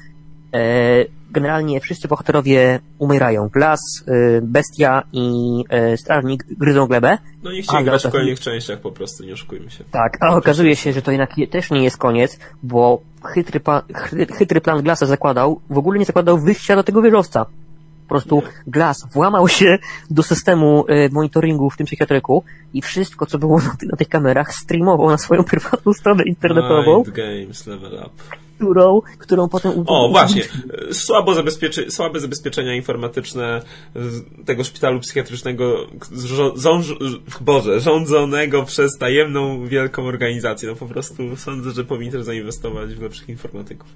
E, 0.58 1.06
generalnie 1.32 1.80
wszyscy 1.80 2.08
bohaterowie 2.08 2.80
umierają. 3.00 3.50
Glass, 3.50 3.80
e, 4.08 4.41
Bestia 4.41 5.04
i 5.13 5.63
e, 5.70 5.98
Strażnik 5.98 6.43
gryzą 6.50 6.88
glebę. 6.88 7.17
No 7.43 7.52
nie 7.52 7.62
chcieli 7.62 7.84
grać 7.84 8.08
w 8.08 8.12
kolejnych 8.12 8.39
częściach 8.39 8.80
po 8.80 8.91
prostu, 8.91 9.24
nie 9.24 9.34
oszukujmy 9.34 9.72
się. 9.72 9.84
Tak, 9.91 10.17
a 10.22 10.36
okazuje 10.36 10.76
się, 10.76 10.93
że 10.93 11.02
to 11.02 11.12
jednak 11.12 11.36
też 11.52 11.72
nie 11.72 11.84
jest 11.84 11.98
koniec, 11.98 12.39
bo 12.63 13.02
chytry, 13.24 13.62
chytry 14.38 14.62
plan 14.62 14.84
Glassa 14.84 15.06
zakładał, 15.06 15.62
w 15.70 15.78
ogóle 15.78 16.00
nie 16.00 16.06
zakładał 16.06 16.38
wyjścia 16.38 16.76
do 16.76 16.84
tego 16.84 17.02
wieżowca. 17.02 17.46
Po 17.46 18.10
prostu 18.10 18.43
Glass 18.67 19.08
włamał 19.13 19.48
się 19.48 19.78
do 20.10 20.24
systemu 20.24 20.86
monitoringu 21.12 21.70
w 21.70 21.78
tym 21.78 21.86
psychiatryku 21.86 22.43
i 22.74 22.82
wszystko, 22.82 23.26
co 23.26 23.39
było 23.39 23.62
na 23.91 23.98
tych 23.98 24.10
kamerach, 24.10 24.54
streamował 24.54 25.10
na 25.10 25.17
swoją 25.17 25.43
prywatną 25.43 25.93
stronę 25.93 26.24
internetową. 26.24 26.98
Mind 26.98 27.15
Games 27.15 27.67
Level 27.67 27.93
Up 27.93 28.46
którą, 28.58 29.02
którą 29.17 29.50
potem... 29.50 29.84
O, 29.86 30.10
właśnie. 30.10 30.43
Słabo 30.91 31.34
zabezpieczy, 31.34 31.91
słabe 31.91 32.20
zabezpieczenia 32.20 32.76
informatyczne 32.76 33.62
tego 34.46 34.63
szpitalu 34.63 35.00
psychiatrycznego, 35.00 35.88
rządz, 36.56 36.88
Boże, 37.41 37.80
rządzonego 37.80 38.63
przez 38.63 38.98
tajemną, 38.98 39.67
wielką 39.67 40.06
organizację. 40.06 40.70
No 40.70 40.76
po 40.76 40.86
prostu 40.86 41.36
sądzę, 41.36 41.72
że 41.72 41.84
powinien 41.84 42.13
też 42.13 42.24
zainwestować 42.24 42.96
w 42.96 43.02
lepszych 43.02 43.30
informatyków. 43.30 43.89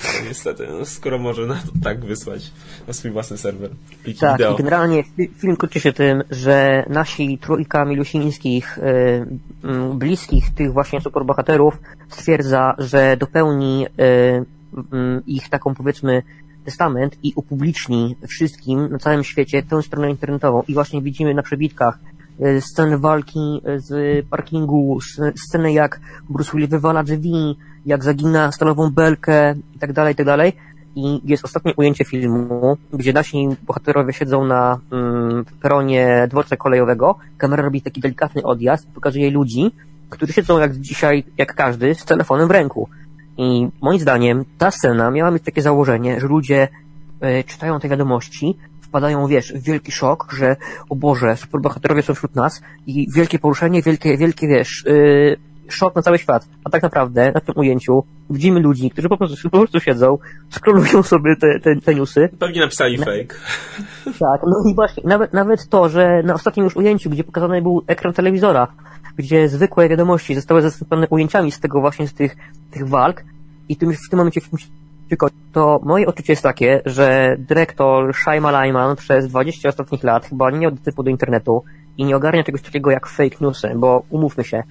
Niestety, 0.28 0.66
no, 0.70 0.84
skoro 0.84 1.18
może 1.18 1.46
na 1.46 1.54
to 1.54 1.72
tak 1.82 2.04
wysłać 2.04 2.52
na 2.86 2.92
swój 2.92 3.10
własny 3.10 3.38
serwer 3.38 3.70
pliki 4.04 4.20
tak, 4.20 4.38
wideo. 4.38 4.54
i 4.54 4.56
generalnie 4.56 5.04
film 5.38 5.56
kończy 5.56 5.80
się 5.80 5.92
tym, 5.92 6.22
że 6.30 6.84
nasi 6.88 7.38
trójka 7.38 7.84
milusińskich, 7.84 8.78
yy, 9.62 9.94
bliskich 9.94 10.54
tych 10.54 10.72
właśnie 10.72 11.00
superbohaterów 11.00 11.78
stwierdza, 12.08 12.74
że 12.78 13.16
dopełni 13.16 13.80
yy, 13.80 15.22
ich 15.26 15.48
taką 15.48 15.74
powiedzmy 15.74 16.22
testament 16.64 17.16
i 17.22 17.32
upubliczni 17.36 18.16
wszystkim 18.28 18.88
na 18.90 18.98
całym 18.98 19.24
świecie 19.24 19.62
tę 19.62 19.82
stronę 19.82 20.10
internetową. 20.10 20.62
I 20.68 20.74
właśnie 20.74 21.02
widzimy 21.02 21.34
na 21.34 21.42
przebitkach 21.42 21.98
sceny 22.60 22.98
walki 22.98 23.62
z 23.76 24.26
parkingu, 24.28 24.98
sceny 25.48 25.72
jak 25.72 26.00
Bruce 26.30 26.52
Willis 26.52 26.70
wywala 26.70 27.02
drzwi, 27.02 27.56
jak 27.86 28.04
zagina 28.04 28.52
stalową 28.52 28.90
belkę 28.90 29.54
i 29.76 29.78
tak 29.78 29.92
dalej, 29.92 30.12
i 30.12 30.16
tak 30.16 30.26
dalej. 30.26 30.52
I 30.96 31.20
jest 31.24 31.44
ostatnie 31.44 31.74
ujęcie 31.76 32.04
filmu, 32.04 32.76
gdzie 32.92 33.12
nasi 33.12 33.48
bohaterowie 33.62 34.12
siedzą 34.12 34.44
na 34.44 34.80
mm, 34.92 35.44
peronie 35.62 36.26
dworca 36.30 36.56
kolejowego. 36.56 37.16
Kamera 37.38 37.62
robi 37.62 37.82
taki 37.82 38.00
delikatny 38.00 38.42
odjazd, 38.42 38.88
pokazuje 38.94 39.30
ludzi, 39.30 39.70
którzy 40.10 40.32
siedzą 40.32 40.58
jak 40.58 40.76
dzisiaj, 40.76 41.24
jak 41.38 41.54
każdy, 41.54 41.94
z 41.94 42.04
telefonem 42.04 42.48
w 42.48 42.50
ręku. 42.50 42.88
I 43.36 43.68
moim 43.82 44.00
zdaniem 44.00 44.44
ta 44.58 44.70
scena 44.70 45.10
miała 45.10 45.30
mieć 45.30 45.42
takie 45.42 45.62
założenie, 45.62 46.20
że 46.20 46.26
ludzie 46.26 46.68
y, 47.40 47.44
czytają 47.44 47.80
te 47.80 47.88
wiadomości, 47.88 48.56
wpadają, 48.80 49.26
wiesz, 49.26 49.52
w 49.52 49.62
wielki 49.62 49.92
szok, 49.92 50.32
że 50.32 50.56
o 50.88 50.96
Boże, 50.96 51.36
superbohaterowie 51.36 52.02
są 52.02 52.14
wśród 52.14 52.34
nas 52.34 52.62
i 52.86 53.06
wielkie 53.14 53.38
poruszenie, 53.38 53.82
wielkie, 53.82 54.16
wielkie, 54.16 54.48
wiesz, 54.48 54.84
yy, 54.86 55.36
szok 55.70 55.96
na 55.96 56.02
cały 56.02 56.18
świat. 56.18 56.48
A 56.64 56.70
tak 56.70 56.82
naprawdę 56.82 57.32
na 57.34 57.40
tym 57.40 57.54
ujęciu 57.56 58.04
widzimy 58.30 58.60
ludzi, 58.60 58.90
którzy 58.90 59.08
po 59.08 59.16
prostu, 59.16 59.50
po 59.50 59.58
prostu 59.58 59.80
siedzą, 59.80 60.18
scrollują 60.50 61.02
sobie 61.02 61.36
te, 61.36 61.60
te, 61.60 61.76
te 61.76 61.94
newsy. 61.94 62.28
Pewnie 62.38 62.60
napisali 62.60 62.98
na... 62.98 63.04
fake. 63.04 63.34
Tak, 64.04 64.40
no 64.46 64.70
i 64.70 64.74
właśnie, 64.74 65.02
nawet, 65.06 65.32
nawet 65.32 65.68
to, 65.68 65.88
że 65.88 66.22
na 66.22 66.34
ostatnim 66.34 66.64
już 66.64 66.76
ujęciu, 66.76 67.10
gdzie 67.10 67.24
pokazany 67.24 67.62
był 67.62 67.82
ekran 67.86 68.12
telewizora, 68.12 68.68
gdzie 69.16 69.48
zwykłe 69.48 69.88
wiadomości 69.88 70.34
zostały 70.34 70.62
zastąpione 70.62 71.06
ujęciami 71.10 71.52
z 71.52 71.60
tego 71.60 71.80
właśnie, 71.80 72.08
z 72.08 72.14
tych, 72.14 72.36
tych 72.70 72.88
walk 72.88 73.24
i 73.68 73.76
tym, 73.76 73.92
w 73.92 74.08
tym 74.10 74.16
momencie 74.16 74.40
film 74.40 74.58
tylko 75.10 75.28
to 75.52 75.80
moje 75.82 76.06
odczucie 76.06 76.32
jest 76.32 76.42
takie, 76.42 76.82
że 76.86 77.36
dyrektor 77.38 78.14
Shyamalan 78.14 78.96
przez 78.96 79.28
20 79.28 79.68
ostatnich 79.68 80.04
lat 80.04 80.26
chyba 80.26 80.50
nie 80.50 80.58
miał 80.58 80.70
typu 80.70 81.02
do 81.02 81.10
internetu 81.10 81.64
i 81.98 82.04
nie 82.04 82.16
ogarnia 82.16 82.44
czegoś 82.44 82.62
takiego 82.62 82.90
jak 82.90 83.06
fake 83.06 83.36
newsy, 83.40 83.72
bo 83.76 84.02
umówmy 84.10 84.44
się, 84.44 84.62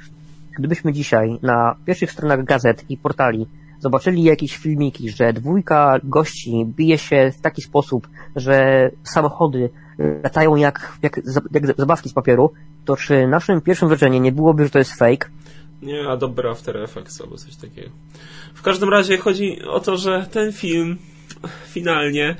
gdybyśmy 0.60 0.94
dzisiaj 0.94 1.40
na 1.42 1.76
pierwszych 1.86 2.12
stronach 2.12 2.44
gazet 2.44 2.86
i 2.90 2.98
portali 2.98 3.48
zobaczyli 3.80 4.24
jakieś 4.24 4.58
filmiki, 4.58 5.10
że 5.10 5.34
dwójka 5.34 6.00
gości 6.04 6.66
bije 6.66 6.98
się 6.98 7.32
w 7.38 7.42
taki 7.42 7.62
sposób, 7.62 8.08
że 8.36 8.90
samochody 9.04 9.70
latają 10.24 10.56
jak, 10.56 10.98
jak, 11.02 11.22
jak 11.52 11.78
zabawki 11.78 12.10
z 12.10 12.14
papieru, 12.14 12.54
to 12.86 12.96
czy 12.96 13.28
naszym 13.28 13.62
pierwszym 13.62 13.88
wrażeniem 13.88 14.24
nie 14.24 14.32
byłoby, 14.32 14.64
że 14.64 14.70
to 14.70 14.80
jest 14.80 14.94
fake? 14.94 15.30
Nie, 15.82 16.10
a 16.10 16.18
dobra 16.18 16.52
After 16.52 16.78
Effects 16.78 17.22
albo 17.22 17.38
coś 17.38 17.56
takiego. 17.56 17.90
W 18.54 18.62
każdym 18.62 18.90
razie 18.90 19.18
chodzi 19.18 19.62
o 19.64 19.80
to, 19.80 19.98
że 19.98 20.28
ten 20.32 20.52
film 20.52 20.98
finalnie 21.66 22.36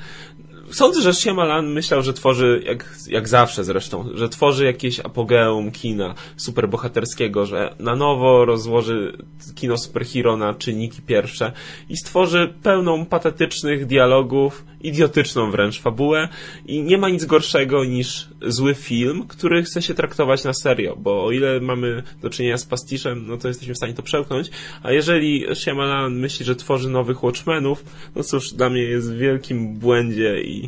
Sądzę, 0.70 1.02
że 1.02 1.14
Shyamalan 1.14 1.72
myślał, 1.72 2.02
że 2.02 2.12
tworzy, 2.12 2.62
jak, 2.66 2.96
jak 3.08 3.28
zawsze 3.28 3.64
zresztą, 3.64 4.08
że 4.14 4.28
tworzy 4.28 4.64
jakieś 4.64 5.00
apogeum 5.00 5.70
kina 5.70 6.14
superbohaterskiego, 6.36 7.46
że 7.46 7.74
na 7.78 7.96
nowo 7.96 8.44
rozłoży 8.44 9.18
kino 9.54 9.78
superhero 9.78 10.36
na 10.36 10.54
czynniki 10.54 11.02
pierwsze 11.02 11.52
i 11.88 11.96
stworzy 11.96 12.54
pełną 12.62 13.06
patetycznych 13.06 13.86
dialogów, 13.86 14.64
idiotyczną 14.82 15.50
wręcz 15.50 15.80
fabułę 15.80 16.28
i 16.66 16.82
nie 16.82 16.98
ma 16.98 17.08
nic 17.08 17.24
gorszego 17.24 17.84
niż 17.84 18.28
zły 18.46 18.74
film, 18.74 19.26
który 19.28 19.62
chce 19.62 19.82
się 19.82 19.94
traktować 19.94 20.44
na 20.44 20.52
serio, 20.52 20.96
bo 20.96 21.24
o 21.24 21.32
ile 21.32 21.60
mamy 21.60 22.02
do 22.22 22.30
czynienia 22.30 22.58
z 22.58 22.64
pastiszem, 22.64 23.26
no 23.26 23.36
to 23.36 23.48
jesteśmy 23.48 23.74
w 23.74 23.76
stanie 23.76 23.94
to 23.94 24.02
przełknąć, 24.02 24.50
a 24.82 24.92
jeżeli 24.92 25.46
Shyamalan 25.54 26.14
myśli, 26.14 26.46
że 26.46 26.56
tworzy 26.56 26.88
nowych 26.88 27.24
Watchmenów, 27.24 27.84
no 28.16 28.22
cóż, 28.22 28.52
dla 28.52 28.70
mnie 28.70 28.82
jest 28.82 29.12
w 29.12 29.18
wielkim 29.18 29.78
błędzie 29.78 30.42
i 30.42 30.59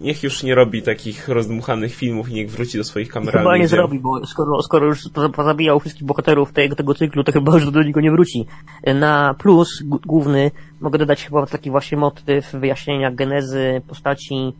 niech 0.00 0.22
już 0.22 0.42
nie 0.42 0.54
robi 0.54 0.82
takich 0.82 1.28
rozdmuchanych 1.28 1.94
filmów 1.94 2.28
i 2.28 2.34
niech 2.34 2.50
wróci 2.50 2.78
do 2.78 2.84
swoich 2.84 3.08
kameralnych 3.08 3.52
Chyba 3.52 3.56
nie 3.56 3.68
zrobi, 3.68 3.98
bo 3.98 4.26
skoro, 4.26 4.62
skoro 4.62 4.86
już 4.86 5.00
pozabijał 5.34 5.80
wszystkich 5.80 6.06
bohaterów 6.06 6.52
tego, 6.52 6.76
tego 6.76 6.94
cyklu, 6.94 7.24
to 7.24 7.32
chyba 7.32 7.54
już 7.54 7.70
do 7.70 7.82
niego 7.82 8.00
nie 8.00 8.10
wróci. 8.10 8.46
Na 8.94 9.34
plus 9.34 9.82
główny 10.06 10.50
mogę 10.80 10.98
dodać 10.98 11.24
chyba 11.24 11.46
taki 11.46 11.70
właśnie 11.70 11.98
motyw 11.98 12.52
wyjaśnienia 12.52 13.10
genezy 13.10 13.82
postaci 13.88 14.52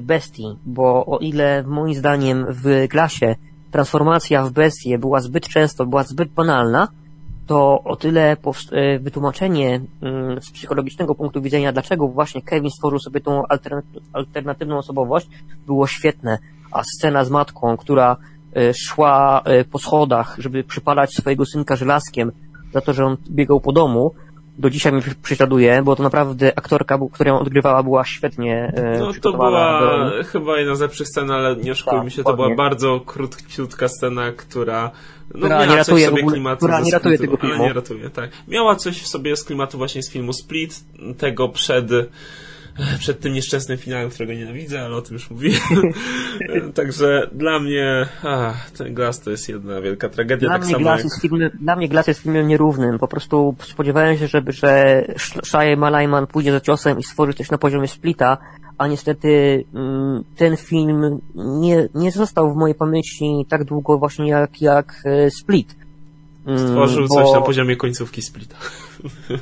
bestii, 0.00 0.56
bo 0.66 1.06
o 1.06 1.18
ile 1.18 1.62
moim 1.62 1.94
zdaniem 1.94 2.46
w 2.48 2.86
Glasie 2.88 3.36
transformacja 3.70 4.44
w 4.44 4.52
bestię 4.52 4.98
była 4.98 5.20
zbyt 5.20 5.48
często, 5.48 5.86
była 5.86 6.02
zbyt 6.02 6.28
banalna, 6.28 6.88
to 7.46 7.82
o 7.84 7.96
tyle 7.96 8.36
wytłumaczenie 9.00 9.80
z 10.40 10.50
psychologicznego 10.50 11.14
punktu 11.14 11.42
widzenia, 11.42 11.72
dlaczego 11.72 12.08
właśnie 12.08 12.42
Kevin 12.42 12.70
stworzył 12.70 12.98
sobie 12.98 13.20
tą 13.20 13.42
alternatywną 14.12 14.78
osobowość, 14.78 15.28
było 15.66 15.86
świetne. 15.86 16.38
A 16.72 16.82
scena 16.82 17.24
z 17.24 17.30
matką, 17.30 17.76
która 17.76 18.16
szła 18.74 19.42
po 19.72 19.78
schodach, 19.78 20.36
żeby 20.38 20.64
przypalać 20.64 21.14
swojego 21.14 21.44
synka 21.46 21.76
żelazkiem 21.76 22.32
za 22.72 22.80
to, 22.80 22.92
że 22.92 23.04
on 23.04 23.16
biegał 23.30 23.60
po 23.60 23.72
domu, 23.72 24.14
do 24.58 24.70
dzisiaj 24.70 24.92
mnie 24.92 25.02
prześladuje, 25.22 25.82
bo 25.82 25.96
to 25.96 26.02
naprawdę 26.02 26.58
aktorka, 26.58 26.98
która 27.12 27.30
ją 27.30 27.38
odgrywała, 27.38 27.82
była 27.82 28.04
świetnie 28.04 28.72
No 29.00 29.12
to 29.20 29.32
była 29.32 29.80
do... 29.80 30.24
chyba 30.24 30.58
jedna 30.58 30.74
z 30.74 30.80
lepszych 30.80 31.08
scen, 31.08 31.30
ale 31.30 31.56
nie 31.56 31.72
oszukujmy 31.72 32.04
tak, 32.04 32.12
się, 32.12 32.24
to 32.24 32.36
była 32.36 32.54
bardzo 32.54 33.00
króciutka 33.00 33.88
scena, 33.88 34.32
która 34.32 34.90
no, 35.34 35.38
która 35.38 35.48
miała 35.48 35.66
nie 35.66 35.76
ratuje 35.76 36.04
coś 36.04 36.10
sobie 36.10 36.20
ogóle, 36.20 36.32
klimatu 36.32 36.56
która 36.56 36.80
nie 36.80 36.90
ratuje 36.90 37.18
tego 37.18 37.36
filmu. 37.36 37.64
nie 37.64 37.72
ratuje, 37.72 38.10
tak. 38.10 38.30
Miała 38.48 38.76
coś 38.76 39.02
w 39.02 39.06
sobie 39.06 39.36
z 39.36 39.44
klimatu 39.44 39.78
właśnie 39.78 40.02
z 40.02 40.10
filmu 40.10 40.32
Split, 40.32 40.84
tego 41.18 41.48
przed 41.48 41.90
przed 42.98 43.20
tym 43.20 43.32
nieszczęsnym 43.32 43.78
finałem, 43.78 44.10
którego 44.10 44.32
nienawidzę, 44.32 44.82
ale 44.82 44.96
o 44.96 45.02
tym 45.02 45.14
już 45.14 45.30
mówiłem. 45.30 45.60
Także 46.74 47.30
dla 47.32 47.60
mnie 47.60 48.06
ach, 48.22 48.70
ten 48.70 48.94
Glass 48.94 49.20
to 49.20 49.30
jest 49.30 49.48
jedna 49.48 49.80
wielka 49.80 50.08
tragedia. 50.08 50.48
Dla, 50.48 50.58
tak 50.58 50.62
mnie, 50.62 50.72
samo 50.72 50.84
Glass 50.84 50.98
jak... 50.98 51.04
jest 51.04 51.20
filmem, 51.22 51.50
dla 51.60 51.76
mnie 51.76 51.88
Glass 51.88 52.06
jest 52.06 52.20
filmem 52.20 52.48
nierównym. 52.48 52.98
Po 52.98 53.08
prostu 53.08 53.56
spodziewałem 53.62 54.18
się, 54.18 54.26
żeby, 54.28 54.52
że 54.52 55.02
Shia 55.44 55.76
Malajman 55.76 56.26
pójdzie 56.26 56.52
za 56.52 56.60
ciosem 56.60 56.98
i 56.98 57.02
stworzy 57.02 57.34
coś 57.34 57.50
na 57.50 57.58
poziomie 57.58 57.88
Splita, 57.88 58.38
a 58.78 58.86
niestety 58.86 59.64
mm, 59.74 60.24
ten 60.36 60.56
film 60.56 61.20
nie, 61.34 61.88
nie 61.94 62.10
został 62.10 62.52
w 62.52 62.56
mojej 62.56 62.74
pamięci 62.74 63.46
tak 63.48 63.64
długo 63.64 63.98
właśnie 63.98 64.28
jak, 64.28 64.62
jak 64.62 65.02
e, 65.04 65.30
Split. 65.30 65.85
Mm, 66.46 66.58
Stworzył 66.58 67.06
bo... 67.08 67.14
coś 67.14 67.32
na 67.32 67.40
poziomie 67.40 67.76
końcówki 67.76 68.22
Splita. 68.22 68.56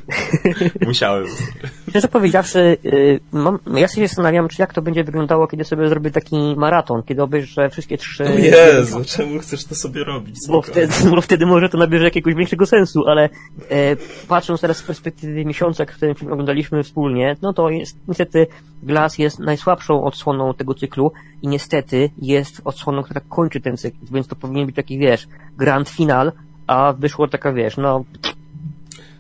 Musiałem. 0.87 1.27
Szczerze 1.88 2.09
powiedziawszy, 2.09 2.77
y, 2.85 3.21
mam, 3.33 3.59
ja 3.75 3.88
się 3.88 4.07
zastanawiam, 4.09 4.49
czy 4.49 4.62
jak 4.62 4.75
to 4.75 4.83
będzie 4.83 5.05
wyglądało, 5.05 5.47
kiedy 5.47 5.64
sobie 5.64 5.88
zrobię 5.88 6.11
taki 6.11 6.37
maraton, 6.57 7.03
kiedy 7.03 7.23
obejrzę 7.23 7.71
wszystkie 7.71 7.99
trzy... 7.99 8.25
O 8.25 8.38
Jezu, 8.38 9.05
czemu 9.07 9.38
chcesz 9.38 9.64
to 9.64 9.75
sobie 9.75 10.05
robić? 10.05 10.37
Bo 10.49 10.62
wtedy, 10.62 10.93
bo 11.14 11.21
wtedy 11.21 11.47
może 11.47 11.69
to 11.69 11.79
nabierze 11.79 12.05
jakiegoś 12.05 12.35
większego 12.35 12.67
sensu, 12.67 13.05
ale 13.07 13.29
e, 13.71 13.97
patrząc 14.29 14.61
teraz 14.61 14.77
z 14.77 14.83
perspektywy 14.83 15.45
miesiąca, 15.45 15.87
który 15.87 16.01
ten 16.01 16.14
film 16.14 16.33
oglądaliśmy 16.33 16.83
wspólnie, 16.83 17.37
no 17.43 17.53
to 17.53 17.71
jest, 17.71 17.97
niestety 18.09 18.47
Glass 18.83 19.19
jest 19.19 19.38
najsłabszą 19.38 20.05
odsłoną 20.05 20.55
tego 20.55 20.75
cyklu 20.75 21.12
i 21.43 21.49
niestety 21.49 22.11
jest 22.19 22.61
odsłoną, 22.64 23.03
która 23.03 23.21
kończy 23.29 23.61
ten 23.61 23.77
cykl, 23.77 23.97
więc 24.12 24.27
to 24.27 24.37
powinien 24.37 24.67
być 24.67 24.77
taki, 24.77 24.99
wiesz, 24.99 25.27
grand 25.57 25.88
final, 25.88 26.33
a 26.66 26.92
wyszło 26.92 27.29
taka, 27.29 27.53
wiesz, 27.53 27.77
no 27.77 28.05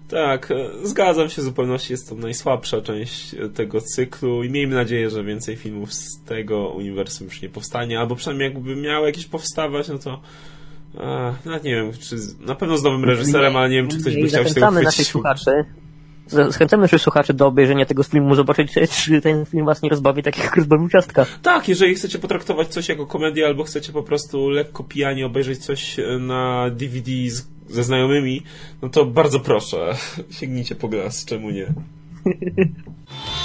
tak, 0.08 0.50
e, 0.50 0.86
zgadzam 0.86 1.28
się 1.28 1.42
w 1.42 1.44
zupełności, 1.44 1.92
jest 1.92 2.08
to 2.08 2.14
najsłabsza 2.14 2.80
część 2.80 3.34
e, 3.34 3.48
tego 3.48 3.80
cyklu 3.80 4.44
i 4.44 4.50
miejmy 4.50 4.74
nadzieję, 4.74 5.10
że 5.10 5.24
więcej 5.24 5.56
filmów 5.56 5.94
z 5.94 6.24
tego 6.24 6.68
uniwersum 6.68 7.26
już 7.26 7.42
nie 7.42 7.48
powstanie, 7.48 8.00
albo 8.00 8.16
przynajmniej 8.16 8.52
jakby 8.52 8.76
miały 8.76 9.06
jakieś 9.06 9.26
powstawać, 9.26 9.88
no 9.88 9.98
to 9.98 10.20
e, 10.98 11.34
nawet 11.44 11.64
nie 11.64 11.74
wiem, 11.74 11.92
czy 12.00 12.16
na 12.40 12.54
pewno 12.54 12.78
z 12.78 12.82
nowym 12.82 13.04
reżyserem, 13.04 13.56
ale 13.56 13.68
nie 13.68 13.76
wiem, 13.76 13.88
czy 13.88 14.00
ktoś 14.00 14.16
by 14.16 14.28
chciał 14.28 14.44
się 14.44 14.54
tego 14.54 14.66
chwycić. 14.66 14.84
naszych 14.84 15.06
słuchaczy, 15.06 15.50
zachęcamy 16.26 16.82
naszych 16.82 17.02
słuchaczy 17.02 17.34
do 17.34 17.46
obejrzenia 17.46 17.86
tego 17.86 18.02
filmu, 18.02 18.34
zobaczyć, 18.34 18.72
czy 18.90 19.20
ten 19.20 19.46
film 19.46 19.66
was 19.66 19.82
nie 19.82 19.88
rozbawi 19.88 20.22
tak 20.22 20.38
jak 20.38 20.56
rozbawił 20.56 20.88
ciastka. 20.88 21.26
Tak, 21.42 21.68
jeżeli 21.68 21.94
chcecie 21.94 22.18
potraktować 22.18 22.68
coś 22.68 22.88
jako 22.88 23.06
komedię, 23.06 23.46
albo 23.46 23.64
chcecie 23.64 23.92
po 23.92 24.02
prostu 24.02 24.48
lekko 24.48 24.84
pijanie 24.84 25.26
obejrzeć 25.26 25.58
coś 25.64 25.96
na 26.20 26.70
DVD 26.70 27.10
z 27.26 27.54
ze 27.68 27.84
znajomymi, 27.84 28.42
no 28.82 28.88
to 28.88 29.04
bardzo 29.04 29.40
proszę, 29.40 29.94
sięgnijcie 30.38 30.74
po 30.74 30.88
glas, 30.88 31.24
czemu 31.24 31.50
nie? 31.50 31.66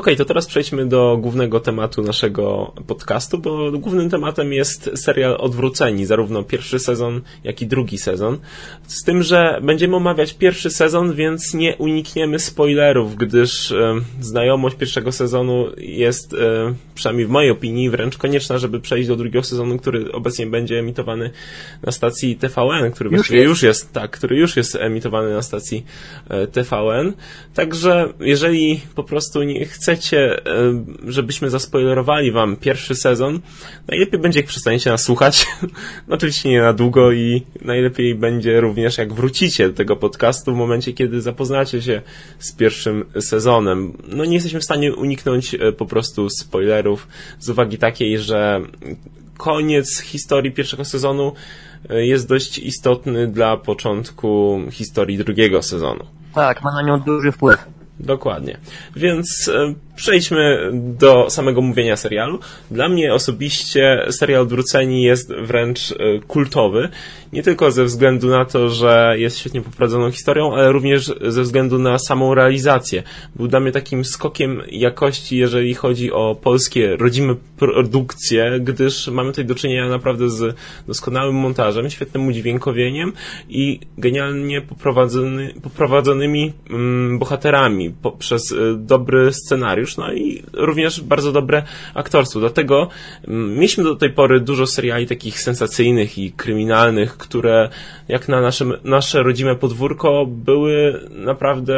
OK, 0.00 0.06
to 0.16 0.24
teraz 0.24 0.46
przejdźmy 0.46 0.86
do 0.86 1.18
głównego 1.20 1.60
tematu 1.60 2.02
naszego 2.02 2.72
podcastu, 2.86 3.38
bo 3.38 3.72
głównym 3.72 4.10
tematem 4.10 4.52
jest 4.52 4.90
serial 4.94 5.36
Odwróceni, 5.40 6.06
zarówno 6.06 6.42
pierwszy 6.42 6.78
sezon, 6.78 7.20
jak 7.44 7.62
i 7.62 7.66
drugi 7.66 7.98
sezon. 7.98 8.38
Z 8.86 9.04
tym, 9.04 9.22
że 9.22 9.60
będziemy 9.62 9.96
omawiać 9.96 10.34
pierwszy 10.34 10.70
sezon, 10.70 11.14
więc 11.14 11.54
nie 11.54 11.76
unikniemy 11.76 12.38
spoilerów, 12.38 13.16
gdyż 13.16 13.72
e, 13.72 13.94
znajomość 14.20 14.76
pierwszego 14.76 15.12
sezonu 15.12 15.66
jest, 15.78 16.34
e, 16.34 16.74
przynajmniej 16.94 17.26
w 17.26 17.30
mojej 17.30 17.50
opinii, 17.50 17.90
wręcz 17.90 18.18
konieczna, 18.18 18.58
żeby 18.58 18.80
przejść 18.80 19.08
do 19.08 19.16
drugiego 19.16 19.42
sezonu, 19.42 19.78
który 19.78 20.12
obecnie 20.12 20.46
będzie 20.46 20.78
emitowany 20.78 21.30
na 21.82 21.92
stacji 21.92 22.36
TVN, 22.36 22.90
który 22.92 23.10
już 23.10 23.30
jest. 23.30 23.48
już 23.48 23.62
jest, 23.62 23.92
tak, 23.92 24.10
który 24.10 24.36
już 24.36 24.56
jest 24.56 24.76
emitowany 24.76 25.34
na 25.34 25.42
stacji 25.42 25.84
e, 26.28 26.46
TVN. 26.46 27.12
Także 27.54 28.12
jeżeli 28.20 28.80
po 28.94 29.04
prostu 29.04 29.42
nie 29.42 29.66
chcecie, 29.90 30.46
e, 30.46 30.84
żebyśmy 31.06 31.50
zaspoilerowali 31.50 32.32
wam 32.32 32.56
pierwszy 32.56 32.94
sezon, 32.94 33.40
najlepiej 33.88 34.20
będzie, 34.20 34.40
jak 34.40 34.48
przestaniecie 34.48 34.90
nas 34.90 35.02
słuchać. 35.02 35.46
Oczywiście 36.08 36.48
nie 36.48 36.62
na 36.62 36.72
długo 36.72 37.12
i 37.12 37.42
najlepiej 37.62 38.14
będzie 38.14 38.60
również, 38.60 38.98
jak 38.98 39.12
wrócicie 39.12 39.68
do 39.68 39.74
tego 39.74 39.96
podcastu 39.96 40.54
w 40.54 40.56
momencie, 40.56 40.92
kiedy 40.92 41.20
zapoznacie 41.20 41.82
się 41.82 42.02
z 42.38 42.52
pierwszym 42.52 43.04
sezonem. 43.20 43.92
No, 44.08 44.24
nie 44.24 44.34
jesteśmy 44.34 44.60
w 44.60 44.64
stanie 44.64 44.94
uniknąć 44.94 45.54
e, 45.54 45.72
po 45.72 45.86
prostu 45.86 46.30
spoilerów 46.30 47.08
z 47.38 47.48
uwagi 47.48 47.78
takiej, 47.78 48.18
że 48.18 48.60
koniec 49.38 50.00
historii 50.00 50.52
pierwszego 50.52 50.84
sezonu 50.84 51.32
e, 51.90 52.06
jest 52.06 52.28
dość 52.28 52.58
istotny 52.58 53.26
dla 53.26 53.56
początku 53.56 54.60
historii 54.70 55.18
drugiego 55.18 55.62
sezonu. 55.62 56.04
Tak, 56.34 56.62
ma 56.62 56.72
na 56.72 56.82
nią 56.82 57.00
duży 57.00 57.32
wpływ. 57.32 57.79
Dokładnie. 58.00 58.56
Więc 58.96 59.48
e, 59.48 59.74
przejdźmy 60.00 60.70
do 60.72 61.30
samego 61.30 61.60
mówienia 61.60 61.96
serialu. 61.96 62.38
Dla 62.70 62.88
mnie 62.88 63.14
osobiście 63.14 64.06
serial 64.10 64.42
Odwróceni 64.42 65.02
jest 65.02 65.32
wręcz 65.34 65.92
e, 65.92 65.94
kultowy. 66.26 66.88
Nie 67.32 67.42
tylko 67.42 67.70
ze 67.70 67.84
względu 67.84 68.28
na 68.28 68.44
to, 68.44 68.68
że 68.68 69.14
jest 69.16 69.38
świetnie 69.38 69.62
poprowadzoną 69.62 70.10
historią, 70.10 70.54
ale 70.54 70.72
również 70.72 71.12
ze 71.20 71.42
względu 71.42 71.78
na 71.78 71.98
samą 71.98 72.34
realizację. 72.34 73.02
Był 73.36 73.48
dla 73.48 73.60
mnie 73.60 73.72
takim 73.72 74.04
skokiem 74.04 74.62
jakości, 74.70 75.36
jeżeli 75.36 75.74
chodzi 75.74 76.12
o 76.12 76.36
polskie 76.42 76.96
rodzime 76.96 77.34
produkcje, 77.58 78.60
gdyż 78.60 79.08
mamy 79.08 79.30
tutaj 79.30 79.44
do 79.44 79.54
czynienia 79.54 79.88
naprawdę 79.88 80.30
z 80.30 80.56
doskonałym 80.86 81.34
montażem, 81.34 81.90
świetnym 81.90 82.26
udźwiękowieniem 82.26 83.12
i 83.48 83.80
genialnie 83.98 84.60
poprowadzony, 84.60 85.54
poprowadzonymi 85.62 86.52
mm, 86.70 87.18
bohaterami 87.18 87.90
poprzez 88.02 88.52
e, 88.52 88.56
dobry 88.76 89.32
scenariusz 89.32 89.89
no 89.96 90.12
i 90.12 90.42
również 90.52 91.00
bardzo 91.00 91.32
dobre 91.32 91.62
aktorstwo. 91.94 92.40
Dlatego 92.40 92.88
mm, 93.28 93.54
mieliśmy 93.54 93.84
do 93.84 93.96
tej 93.96 94.10
pory 94.10 94.40
dużo 94.40 94.66
seriali 94.66 95.06
takich 95.06 95.40
sensacyjnych 95.40 96.18
i 96.18 96.32
kryminalnych, 96.32 97.16
które 97.16 97.68
jak 98.08 98.28
na 98.28 98.40
nasze, 98.40 98.64
nasze 98.84 99.22
rodzime 99.22 99.56
podwórko 99.56 100.26
były 100.26 101.00
naprawdę 101.10 101.76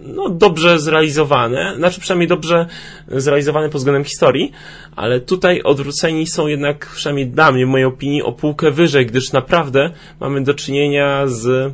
no, 0.00 0.28
dobrze 0.28 0.78
zrealizowane, 0.78 1.74
znaczy 1.76 2.00
przynajmniej 2.00 2.28
dobrze 2.28 2.66
zrealizowane 3.08 3.68
pod 3.68 3.76
względem 3.76 4.04
historii, 4.04 4.52
ale 4.96 5.20
tutaj 5.20 5.62
odwróceni 5.62 6.26
są 6.26 6.46
jednak, 6.46 6.90
przynajmniej 6.94 7.26
dla 7.26 7.52
mnie, 7.52 7.66
w 7.66 7.68
mojej 7.68 7.86
opinii, 7.86 8.22
o 8.22 8.32
półkę 8.32 8.70
wyżej, 8.70 9.06
gdyż 9.06 9.32
naprawdę 9.32 9.90
mamy 10.20 10.42
do 10.42 10.54
czynienia 10.54 11.26
z 11.26 11.72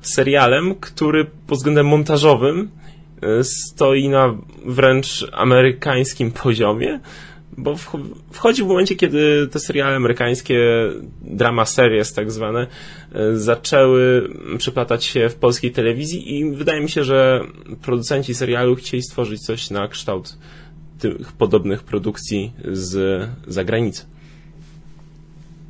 serialem, 0.00 0.74
który 0.74 1.26
pod 1.46 1.58
względem 1.58 1.86
montażowym 1.86 2.68
stoi 3.42 4.08
na 4.08 4.34
wręcz 4.64 5.26
amerykańskim 5.32 6.32
poziomie, 6.32 7.00
bo 7.56 7.76
wchodzi 8.30 8.62
w 8.62 8.66
momencie, 8.66 8.96
kiedy 8.96 9.48
te 9.48 9.60
seriale 9.60 9.96
amerykańskie, 9.96 10.58
drama 11.22 11.64
series 11.64 12.12
tak 12.12 12.30
zwane, 12.30 12.66
e, 13.12 13.36
zaczęły 13.36 14.30
przeplatać 14.58 15.04
się 15.04 15.28
w 15.28 15.34
polskiej 15.34 15.72
telewizji 15.72 16.38
i 16.38 16.50
wydaje 16.50 16.80
mi 16.80 16.90
się, 16.90 17.04
że 17.04 17.40
producenci 17.82 18.34
serialu 18.34 18.76
chcieli 18.76 19.02
stworzyć 19.02 19.40
coś 19.40 19.70
na 19.70 19.88
kształt 19.88 20.38
tych 20.98 21.32
podobnych 21.32 21.82
produkcji 21.82 22.52
z 22.72 23.28
zagranicy. 23.46 24.06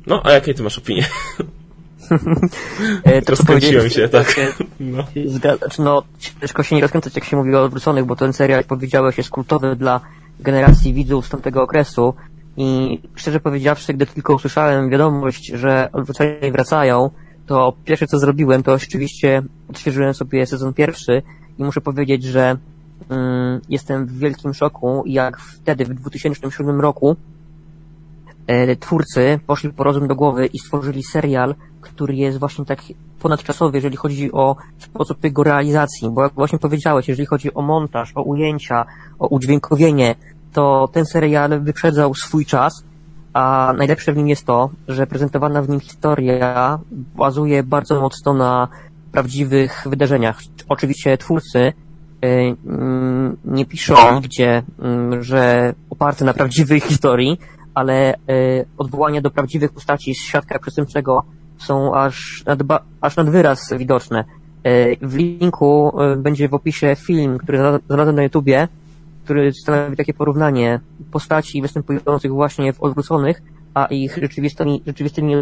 No, 0.07 0.21
a 0.23 0.31
jakie 0.31 0.53
ty 0.53 0.63
masz 0.63 0.77
opinie? 0.77 1.05
E, 3.03 3.21
to, 3.21 3.33
powiedziałeś, 3.45 3.93
się, 3.93 4.09
tak. 4.09 4.35
No. 4.79 5.03
Znaczy, 5.25 5.81
no, 5.81 6.03
ciężko 6.19 6.63
się 6.63 6.75
nie 6.75 6.81
rozkręcać, 6.81 7.15
jak 7.15 7.25
się 7.25 7.37
mówi 7.37 7.55
o 7.55 7.63
odwróconych, 7.63 8.05
bo 8.05 8.15
ten 8.15 8.33
serial, 8.33 8.59
jak 8.59 8.67
powiedziałeś, 8.67 9.17
jest 9.17 9.29
kultowy 9.29 9.75
dla 9.75 10.01
generacji 10.39 10.93
widzów 10.93 11.25
z 11.25 11.29
tamtego 11.29 11.63
okresu 11.63 12.13
i 12.57 12.99
szczerze 13.15 13.39
powiedziawszy, 13.39 13.93
gdy 13.93 14.05
tylko 14.05 14.33
usłyszałem 14.33 14.89
wiadomość, 14.89 15.47
że 15.47 15.89
odwróceni 15.93 16.51
wracają, 16.51 17.09
to 17.45 17.73
pierwsze 17.85 18.07
co 18.07 18.19
zrobiłem, 18.19 18.63
to 18.63 18.73
oczywiście 18.73 19.43
odświeżyłem 19.69 20.13
sobie 20.13 20.45
sezon 20.45 20.73
pierwszy 20.73 21.21
i 21.59 21.63
muszę 21.63 21.81
powiedzieć, 21.81 22.23
że 22.23 22.57
mm, 23.09 23.61
jestem 23.69 24.05
w 24.05 24.17
wielkim 24.17 24.53
szoku, 24.53 25.03
jak 25.05 25.39
wtedy, 25.39 25.85
w 25.85 25.93
2007 25.93 26.81
roku, 26.81 27.15
e, 28.47 28.75
twórcy 28.75 29.39
poszli 29.47 29.69
po 29.69 29.83
rozum 29.83 30.07
do 30.07 30.15
głowy 30.15 30.45
i 30.45 30.59
stworzyli 30.59 31.03
serial, 31.03 31.55
który 31.83 32.15
jest 32.15 32.39
właśnie 32.39 32.65
tak 32.65 32.79
ponadczasowy, 33.19 33.77
jeżeli 33.77 33.97
chodzi 33.97 34.31
o 34.31 34.55
sposób 34.77 35.23
jego 35.23 35.43
realizacji, 35.43 36.09
bo 36.09 36.23
jak 36.23 36.33
właśnie 36.33 36.59
powiedziałeś, 36.59 37.07
jeżeli 37.07 37.25
chodzi 37.25 37.53
o 37.53 37.61
montaż, 37.61 38.11
o 38.15 38.21
ujęcia, 38.21 38.85
o 39.19 39.27
udźwiękowienie, 39.27 40.15
to 40.53 40.89
ten 40.93 41.05
serial 41.05 41.61
wyprzedzał 41.61 42.15
swój 42.15 42.45
czas, 42.45 42.83
a 43.33 43.73
najlepsze 43.77 44.13
w 44.13 44.17
nim 44.17 44.27
jest 44.27 44.45
to, 44.45 44.69
że 44.87 45.07
prezentowana 45.07 45.61
w 45.61 45.69
nim 45.69 45.79
historia 45.79 46.79
bazuje 46.91 47.63
bardzo 47.63 48.01
mocno 48.01 48.33
na 48.33 48.67
prawdziwych 49.11 49.83
wydarzeniach. 49.89 50.39
Oczywiście 50.69 51.17
twórcy 51.17 51.59
y, 51.59 52.55
mm, 52.65 53.37
nie 53.45 53.65
piszą 53.65 54.15
nigdzie, 54.15 54.63
mm, 54.79 55.23
że 55.23 55.73
oparte 55.89 56.25
na 56.25 56.33
prawdziwej 56.33 56.79
historii, 56.89 57.39
ale 57.73 58.13
y, 58.13 58.17
odwołania 58.77 59.21
do 59.21 59.31
prawdziwych 59.31 59.71
postaci 59.71 60.15
z 60.15 60.23
świadka 60.23 60.59
przestępczego 60.59 61.23
są 61.67 61.95
aż 61.95 62.43
nad, 62.45 62.59
aż 63.01 63.15
nad 63.15 63.29
wyraz 63.29 63.73
widoczne. 63.77 64.23
W 65.01 65.15
linku 65.15 65.93
będzie 66.17 66.49
w 66.49 66.53
opisie 66.53 66.95
film, 66.95 67.37
który 67.37 67.59
znalazłem 67.87 68.15
na 68.15 68.23
YouTubie, 68.23 68.67
który 69.23 69.51
stanowi 69.53 69.97
takie 69.97 70.13
porównanie 70.13 70.79
postaci 71.11 71.61
występujących 71.61 72.31
właśnie 72.31 72.73
w 72.73 72.83
odwróconych, 72.83 73.41
a 73.73 73.85
ich 73.85 74.17
rzeczywistymi, 74.21 74.81
rzeczywistymi 74.87 75.35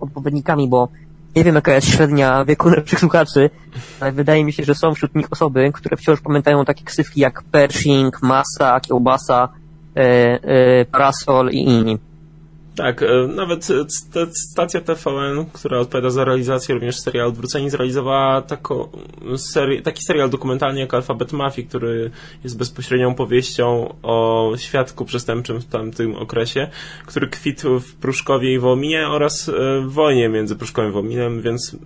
odpowiednikami, 0.00 0.68
bo 0.68 0.88
nie 1.36 1.44
wiem 1.44 1.54
jaka 1.54 1.74
jest 1.74 1.88
średnia 1.88 2.44
wieku 2.44 2.70
naszych 2.80 3.00
słuchaczy, 3.00 3.50
ale 4.00 4.12
wydaje 4.12 4.44
mi 4.44 4.52
się, 4.52 4.64
że 4.64 4.74
są 4.74 4.94
wśród 4.94 5.14
nich 5.14 5.26
osoby, 5.30 5.70
które 5.74 5.96
wciąż 5.96 6.20
pamiętają 6.20 6.64
takie 6.64 6.84
ksywki 6.84 7.20
jak 7.20 7.42
Pershing, 7.42 8.22
Masa, 8.22 8.80
Kiełbasa, 8.80 9.48
e, 9.96 10.00
e, 10.00 10.84
Parasol 10.84 11.50
i 11.50 11.64
inni. 11.64 11.98
Tak, 12.78 13.02
e, 13.02 13.06
nawet 13.34 13.68
stacja 14.52 14.80
TVN, 14.80 15.44
która 15.52 15.78
odpowiada 15.78 16.10
za 16.10 16.24
realizację 16.24 16.74
również 16.74 17.00
serialu 17.00 17.28
Odwróceni, 17.28 17.70
zrealizowała 17.70 18.42
tako, 18.42 18.88
seri 19.36 19.82
taki 19.82 20.02
serial 20.02 20.30
dokumentalny 20.30 20.80
jak 20.80 20.94
Alphabet 20.94 21.32
Mafii, 21.32 21.68
który 21.68 22.10
jest 22.44 22.58
bezpośrednią 22.58 23.14
powieścią 23.14 23.94
o 24.02 24.52
świadku 24.56 25.04
przestępczym 25.04 25.60
w 25.60 25.66
tamtym 25.66 26.16
okresie, 26.16 26.68
który 27.06 27.28
kwitł 27.28 27.80
w 27.80 27.94
Pruszkowie 27.94 28.54
i 28.54 28.58
Wołominie 28.58 29.08
oraz 29.08 29.48
e, 29.48 29.52
w 29.80 29.92
wojnie 29.92 30.28
między 30.28 30.56
Pruszkowem 30.56 30.90
i 30.90 30.92
Wołominem, 30.92 31.42
więc 31.42 31.76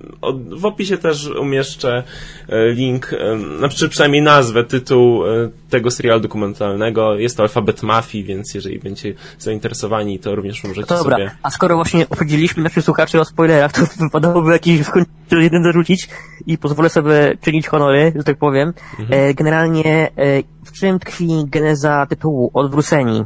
w 0.51 0.65
opisie 0.65 0.99
też 0.99 1.27
umieszczę 1.27 2.03
e, 2.49 2.73
link, 2.73 3.11
znaczy 3.59 3.89
przynajmniej 3.89 4.23
nazwę, 4.23 4.65
tytuł 4.65 5.23
tego 5.71 5.91
serialu 5.91 6.21
dokumentalnego. 6.21 7.19
Jest 7.19 7.37
to 7.37 7.43
Alfabet 7.43 7.83
Mafii, 7.83 8.25
więc 8.25 8.55
jeżeli 8.55 8.79
będziecie 8.79 9.15
zainteresowani, 9.39 10.19
to 10.19 10.35
również 10.35 10.65
możecie 10.83 10.95
to 10.95 11.11
dobra. 11.11 11.17
sobie... 11.17 11.31
A 11.43 11.51
skoro 11.51 11.77
właśnie 11.77 12.09
opowiedzieliśmy 12.09 12.63
naszych 12.63 12.85
słuchaczy 12.85 13.21
o 13.21 13.25
spoilerach, 13.25 13.73
to 13.73 13.81
wypadałoby 14.05 14.53
jakiś 14.53 14.81
w 14.81 14.91
końcu 14.91 15.09
jeden 15.31 15.65
zarzucić 15.65 16.09
i 16.47 16.59
pozwolę 16.59 16.89
sobie 16.89 17.37
czynić 17.41 17.69
honory, 17.69 18.13
że 18.17 18.25
tak 18.25 18.37
powiem. 18.37 18.73
Mhm. 18.99 19.21
E, 19.21 19.35
generalnie 19.35 20.11
e, 20.17 20.43
w 20.65 20.73
czym 20.73 20.99
tkwi 20.99 21.45
geneza 21.47 22.07
tytułu 22.07 22.51
Odwróceni? 22.55 23.25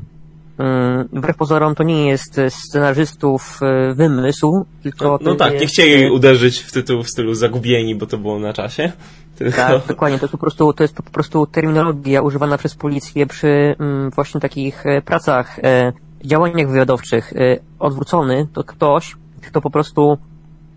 Mm, 0.59 1.09
wbrew 1.13 1.37
pozorom 1.37 1.75
to 1.75 1.83
nie 1.83 2.09
jest 2.09 2.41
scenarzystów 2.49 3.61
e, 3.63 3.95
wymysł, 3.95 4.67
tylko... 4.83 5.05
No, 5.05 5.31
no 5.31 5.35
tak, 5.35 5.53
jest... 5.53 5.61
nie 5.61 5.67
chcieli 5.67 6.11
uderzyć 6.11 6.59
w 6.59 6.73
tytuł 6.73 7.03
w 7.03 7.11
stylu 7.11 7.35
Zagubieni, 7.35 7.95
bo 7.95 8.07
to 8.07 8.19
było 8.19 8.39
na 8.39 8.53
czasie. 8.53 8.93
Tylko... 9.37 9.57
Tak, 9.57 9.87
dokładnie. 9.87 10.19
To 10.19 10.25
jest 10.25 10.33
po 10.33 10.39
prostu, 10.39 10.73
to 10.73 10.85
jest 10.85 10.97
po 10.97 11.03
prostu 11.03 11.47
terminologia 11.47 12.23
używana 12.23 12.59
przez 12.59 12.75
policję 12.75 13.27
przy 13.27 13.77
mm, 13.81 14.11
właśnie 14.11 14.41
takich 14.41 14.87
e, 14.87 15.03
pracach, 15.03 15.59
e, 15.59 15.93
działaniach 16.27 16.69
wywiadowczych. 16.69 17.33
E, 17.33 17.59
odwrócony 17.79 18.47
to 18.53 18.65
ktoś, 18.65 19.17
kto 19.47 19.61
po 19.61 19.71
prostu 19.71 20.19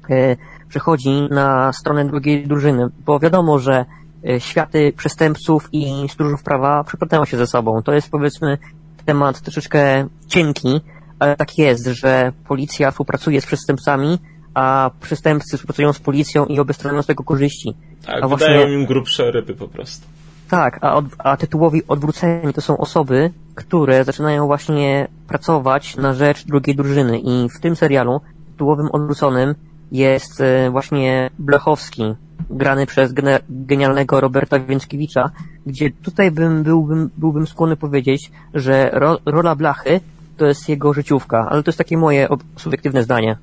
e, 0.09 0.35
przechodzi 0.69 1.27
na 1.31 1.73
stronę 1.73 2.05
drugiej 2.05 2.47
drużyny, 2.47 2.87
bo 3.05 3.19
wiadomo, 3.19 3.59
że 3.59 3.85
e, 4.29 4.39
światy 4.39 4.93
przestępców 4.97 5.69
i 5.71 6.09
stróżów 6.09 6.43
prawa 6.43 6.83
przeplatają 6.83 7.25
się 7.25 7.37
ze 7.37 7.47
sobą. 7.47 7.81
To 7.81 7.93
jest 7.93 8.11
powiedzmy 8.11 8.57
temat 9.05 9.41
troszeczkę 9.41 10.07
cienki, 10.27 10.81
ale 11.19 11.35
tak 11.35 11.57
jest, 11.57 11.87
że 11.87 12.31
policja 12.47 12.91
współpracuje 12.91 13.41
z 13.41 13.45
przestępcami, 13.45 14.19
a 14.53 14.91
przestępcy 15.01 15.57
współpracują 15.57 15.93
z 15.93 15.99
policją 15.99 16.45
i 16.45 16.59
obie 16.59 16.73
strony 16.73 17.03
z 17.03 17.05
tego 17.05 17.23
korzyści. 17.23 17.73
Tak, 18.05 18.23
a 18.23 18.27
wydają 18.27 18.59
właśnie... 18.59 18.73
im 18.73 18.85
grubsze 18.85 19.31
ryby 19.31 19.55
po 19.55 19.67
prostu. 19.67 20.05
Tak, 20.49 20.79
a, 20.81 20.95
od, 20.95 21.05
a 21.17 21.37
tytułowi 21.37 21.87
odwróceni 21.87 22.53
to 22.53 22.61
są 22.61 22.77
osoby, 22.77 23.31
które 23.55 24.03
zaczynają 24.03 24.47
właśnie 24.47 25.07
pracować 25.27 25.97
na 25.97 26.13
rzecz 26.13 26.45
drugiej 26.45 26.75
drużyny 26.75 27.19
i 27.19 27.49
w 27.49 27.59
tym 27.59 27.75
serialu 27.75 28.21
tytułowym 28.51 28.87
odwróconym 28.91 29.55
jest 29.91 30.41
e, 30.41 30.69
właśnie 30.71 31.29
Blechowski, 31.39 32.15
grany 32.49 32.85
przez 32.85 33.13
genialnego 33.49 34.19
Roberta 34.19 34.59
Więckiewicza, 34.59 35.29
gdzie 35.65 35.91
tutaj 35.91 36.31
bym, 36.31 36.63
byłbym, 36.63 37.09
byłbym 37.17 37.47
skłonny 37.47 37.75
powiedzieć, 37.75 38.31
że 38.53 38.89
ro, 38.93 39.17
rola 39.25 39.55
Blachy 39.55 40.01
to 40.37 40.45
jest 40.45 40.69
jego 40.69 40.93
życiówka, 40.93 41.47
ale 41.49 41.63
to 41.63 41.69
jest 41.69 41.77
takie 41.77 41.97
moje 41.97 42.27
subiektywne 42.57 43.03
zdanie. 43.03 43.37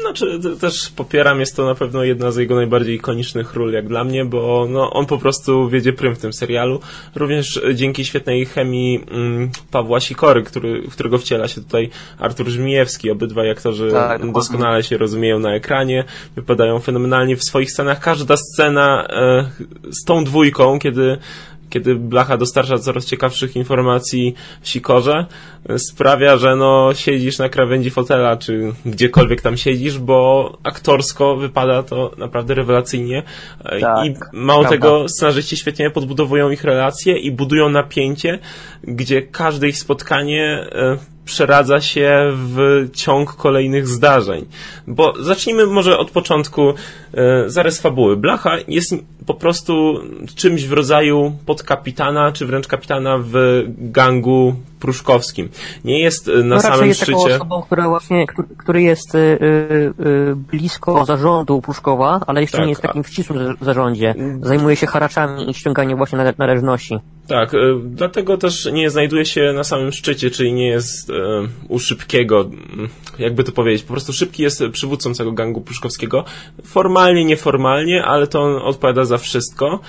Znaczy, 0.00 0.40
też 0.60 0.90
popieram, 0.90 1.40
jest 1.40 1.56
to 1.56 1.64
na 1.64 1.74
pewno 1.74 2.04
jedna 2.04 2.30
z 2.30 2.36
jego 2.36 2.54
najbardziej 2.54 2.96
ikonicznych 2.96 3.54
ról, 3.54 3.72
jak 3.72 3.88
dla 3.88 4.04
mnie, 4.04 4.24
bo 4.24 4.66
no, 4.70 4.90
on 4.90 5.06
po 5.06 5.18
prostu 5.18 5.68
wiedzie 5.68 5.92
prym 5.92 6.14
w 6.14 6.18
tym 6.18 6.32
serialu. 6.32 6.80
Również 7.14 7.60
dzięki 7.74 8.04
świetnej 8.04 8.46
chemii 8.46 9.04
mm, 9.10 9.50
Pawła 9.70 10.00
Sikory, 10.00 10.42
który, 10.42 10.82
w 10.82 10.92
którego 10.92 11.18
wciela 11.18 11.48
się 11.48 11.60
tutaj 11.60 11.90
Artur 12.18 12.48
Żmijewski. 12.48 13.10
Obydwaj 13.10 13.50
aktorzy 13.50 13.90
tak, 13.90 14.32
doskonale 14.32 14.82
się 14.82 14.98
rozumieją 14.98 15.38
na 15.38 15.54
ekranie, 15.54 16.04
wypadają 16.36 16.78
fenomenalnie 16.78 17.36
w 17.36 17.44
swoich 17.44 17.72
scenach. 17.72 18.00
Każda 18.00 18.36
scena 18.36 19.06
e, 19.08 19.50
z 19.90 20.04
tą 20.04 20.24
dwójką, 20.24 20.78
kiedy 20.78 21.18
kiedy 21.72 21.94
Blacha 21.94 22.36
dostarcza 22.36 22.78
coraz 22.78 23.06
ciekawszych 23.06 23.56
informacji 23.56 24.34
Sikorze, 24.62 25.26
sprawia, 25.76 26.36
że 26.36 26.56
no 26.56 26.94
siedzisz 26.94 27.38
na 27.38 27.48
krawędzi 27.48 27.90
fotela, 27.90 28.36
czy 28.36 28.72
gdziekolwiek 28.86 29.40
tam 29.40 29.56
siedzisz, 29.56 29.98
bo 29.98 30.58
aktorsko 30.62 31.36
wypada 31.36 31.82
to 31.82 32.10
naprawdę 32.18 32.54
rewelacyjnie 32.54 33.22
tak, 33.80 34.06
i 34.06 34.14
mało 34.32 34.60
prawda. 34.60 34.76
tego 34.76 35.08
scenarzyści 35.08 35.56
świetnie 35.56 35.90
podbudowują 35.90 36.50
ich 36.50 36.64
relacje 36.64 37.18
i 37.18 37.32
budują 37.32 37.68
napięcie, 37.68 38.38
gdzie 38.84 39.22
każde 39.22 39.68
ich 39.68 39.78
spotkanie 39.78 40.66
e, 40.72 41.11
przeradza 41.24 41.80
się 41.80 42.32
w 42.34 42.88
ciąg 42.94 43.36
kolejnych 43.36 43.88
zdarzeń. 43.88 44.46
Bo 44.86 45.14
zacznijmy 45.20 45.66
może 45.66 45.98
od 45.98 46.10
początku 46.10 46.74
e, 47.14 47.44
zarys 47.46 47.80
fabuły. 47.80 48.16
Blacha 48.16 48.56
jest 48.68 48.94
po 49.26 49.34
prostu 49.34 50.00
czymś 50.34 50.64
w 50.64 50.72
rodzaju 50.72 51.32
podkapitana, 51.46 52.32
czy 52.32 52.46
wręcz 52.46 52.66
kapitana 52.66 53.18
w 53.18 53.62
gangu 53.78 54.54
pruszkowskim. 54.82 55.48
Nie 55.84 56.00
jest 56.00 56.28
e, 56.28 56.32
na 56.32 56.54
no 56.54 56.60
samym 56.60 56.86
jest 56.86 57.00
szczycie... 57.00 57.12
taką 57.12 57.34
osobą, 57.34 57.62
która 57.62 57.88
właśnie, 57.88 58.26
który, 58.58 58.82
jest 58.82 59.14
y, 59.14 59.18
y, 59.18 60.36
blisko 60.36 61.04
zarządu 61.04 61.60
Pruszkowa, 61.60 62.20
ale 62.26 62.40
jeszcze 62.40 62.56
tak, 62.56 62.66
nie 62.66 62.70
jest 62.70 62.82
takim 62.82 63.02
w 63.02 63.08
ścisłym 63.08 63.56
zarządzie. 63.60 64.14
Zajmuje 64.40 64.76
się 64.76 64.86
haraczami 64.86 65.50
i 65.50 65.54
ściąganiem 65.54 65.98
właśnie 65.98 66.18
należności. 66.38 66.98
Tak, 67.26 67.54
y, 67.54 67.58
dlatego 67.84 68.38
też 68.38 68.68
nie 68.72 68.90
znajduje 68.90 69.26
się 69.26 69.52
na 69.52 69.64
samym 69.64 69.92
szczycie, 69.92 70.30
czyli 70.30 70.52
nie 70.52 70.68
jest 70.68 71.12
u 71.68 71.78
Szybkiego, 71.78 72.50
jakby 73.18 73.44
to 73.44 73.52
powiedzieć. 73.52 73.82
Po 73.82 73.92
prostu 73.92 74.12
Szybki 74.12 74.42
jest 74.42 74.62
przywódcą 74.72 75.12
tego 75.14 75.32
gangu 75.32 75.60
pruszkowskiego. 75.60 76.24
Formalnie, 76.64 77.24
nieformalnie, 77.24 78.04
ale 78.04 78.26
to 78.26 78.42
on 78.42 78.62
odpowiada 78.62 79.04
za 79.04 79.18
wszystko. 79.18 79.80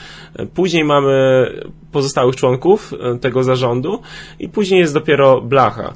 Później 0.54 0.84
mamy 0.84 1.48
pozostałych 1.94 2.36
członków 2.36 2.94
e, 2.94 3.20
tego 3.20 3.44
zarządu 3.44 4.02
i 4.39 4.50
później 4.50 4.80
jest 4.80 4.94
dopiero 4.94 5.41
Blacha. 5.41 5.94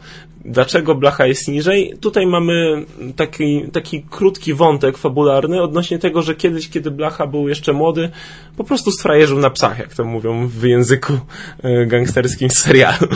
Dlaczego 0.48 0.96
Blacha 0.96 1.26
jest 1.26 1.48
niżej? 1.48 1.94
Tutaj 2.02 2.28
mamy 2.28 2.86
taki, 3.16 3.64
taki 3.74 4.04
krótki 4.10 4.54
wątek 4.54 4.98
fabularny 4.98 5.62
odnośnie 5.62 6.00
tego, 6.00 6.22
że 6.22 6.36
kiedyś, 6.36 6.70
kiedy 6.70 6.92
Blacha 6.92 7.28
był 7.28 7.50
jeszcze 7.50 7.74
młody, 7.74 8.10
po 8.58 8.64
prostu 8.64 8.92
sfrajerzył 8.92 9.40
na 9.40 9.50
psach, 9.50 9.80
jak 9.80 9.94
to 9.94 10.04
mówią 10.04 10.48
w 10.48 10.64
języku 10.64 11.14
e, 11.64 11.86
gangsterskim 11.86 12.50
serialu. 12.50 13.08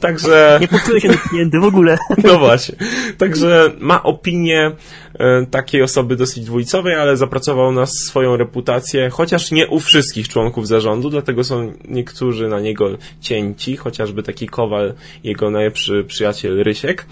Także... 0.00 0.58
Nie 0.60 0.68
poczuje 0.68 1.00
się 1.00 1.08
dotknięty 1.08 1.60
w 1.60 1.64
ogóle. 1.64 1.98
No 2.24 2.38
właśnie. 2.38 2.74
Także 3.18 3.72
ma 3.78 4.02
opinię 4.02 4.72
e, 5.14 5.46
takiej 5.46 5.82
osoby 5.82 6.16
dosyć 6.16 6.44
dwulicowej, 6.44 6.94
ale 6.94 7.16
zapracował 7.16 7.72
na 7.72 7.86
swoją 7.86 8.36
reputację, 8.36 9.10
chociaż 9.10 9.50
nie 9.50 9.66
u 9.66 9.80
wszystkich 9.80 10.28
członków 10.28 10.68
zarządu, 10.68 11.10
dlatego 11.10 11.44
są 11.44 11.72
niektórzy 11.88 12.48
na 12.48 12.60
niego 12.60 12.88
cięci, 13.20 13.76
chociażby 13.76 14.22
taki 14.22 14.46
Kowal, 14.46 14.94
jego 15.24 15.50
najlepszy 15.50 16.04
przyjaciel 16.04 16.63
Rysiek. 16.64 17.06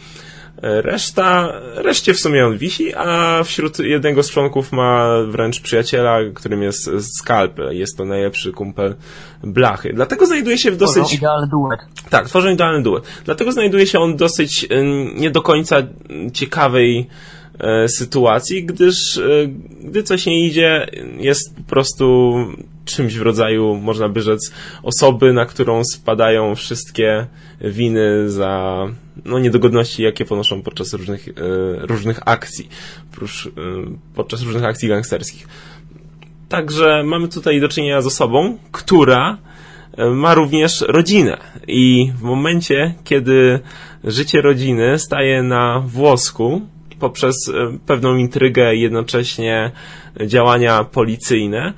Reszta, 0.63 1.53
reszcie 1.75 2.15
w 2.15 2.21
sumie 2.21 2.47
on 2.47 2.59
wisi, 2.59 2.95
a 2.95 3.41
wśród 3.45 3.79
jednego 3.79 4.23
z 4.23 4.31
członków 4.31 4.73
ma 4.73 5.23
wręcz 5.29 5.61
przyjaciela, 5.61 6.19
którym 6.35 6.63
jest 6.63 6.91
Skalpel. 7.19 7.77
Jest 7.77 7.97
to 7.97 8.05
najlepszy 8.05 8.53
kumpel 8.53 8.95
Blachy. 9.43 9.93
Dlatego 9.93 10.27
znajduje 10.27 10.59
się 10.59 10.71
w 10.71 10.77
dosyć... 10.77 11.03
Tworzą 11.03 11.17
idealny 11.17 11.47
duet. 11.47 11.81
Tak, 12.11 12.29
tworzą 12.29 12.51
idealny 12.51 12.83
duet. 12.83 13.05
Dlatego 13.25 13.53
znajduje 13.53 13.87
się 13.87 13.99
on 13.99 14.17
dosyć 14.17 14.69
nie 15.15 15.31
do 15.31 15.43
końca 15.43 15.77
ciekawej 16.33 17.09
e, 17.59 17.89
sytuacji, 17.89 18.65
gdyż 18.65 19.21
gdy 19.81 20.03
coś 20.03 20.27
nie 20.27 20.47
idzie, 20.47 20.87
jest 21.19 21.57
po 21.57 21.63
prostu 21.63 22.35
czymś 22.85 23.15
w 23.15 23.23
rodzaju, 23.23 23.77
można 23.77 24.09
by 24.09 24.21
rzec, 24.21 24.53
osoby, 24.83 25.33
na 25.33 25.47
którą 25.47 25.85
spadają 25.85 26.55
wszystkie 26.55 27.27
winy 27.61 28.31
za 28.31 28.85
no, 29.25 29.39
niedogodności, 29.39 30.03
jakie 30.03 30.25
ponoszą 30.25 30.63
podczas 30.63 30.93
różnych, 30.93 31.29
e, 31.29 31.33
różnych 31.87 32.21
akcji, 32.25 32.69
e, 33.23 33.27
podczas 34.15 34.43
różnych 34.43 34.65
akcji 34.65 34.89
gangsterskich. 34.89 35.49
Także 36.49 37.03
mamy 37.05 37.29
tutaj 37.29 37.61
do 37.61 37.69
czynienia 37.69 38.03
z 38.03 38.07
osobą, 38.07 38.59
która 38.73 39.39
e, 39.97 40.11
ma 40.11 40.35
również 40.35 40.85
rodzinę 40.89 41.39
i 41.67 42.13
w 42.19 42.23
momencie, 42.23 42.95
kiedy 43.05 43.61
życie 44.05 44.41
rodziny 44.41 44.99
staje 44.99 45.43
na 45.43 45.83
włosku 45.87 46.61
poprzez 46.99 47.37
pewną 47.87 48.17
intrygę 48.17 48.75
i 48.75 48.81
jednocześnie 48.81 49.71
działania 50.27 50.85
policyjne, 50.85 51.73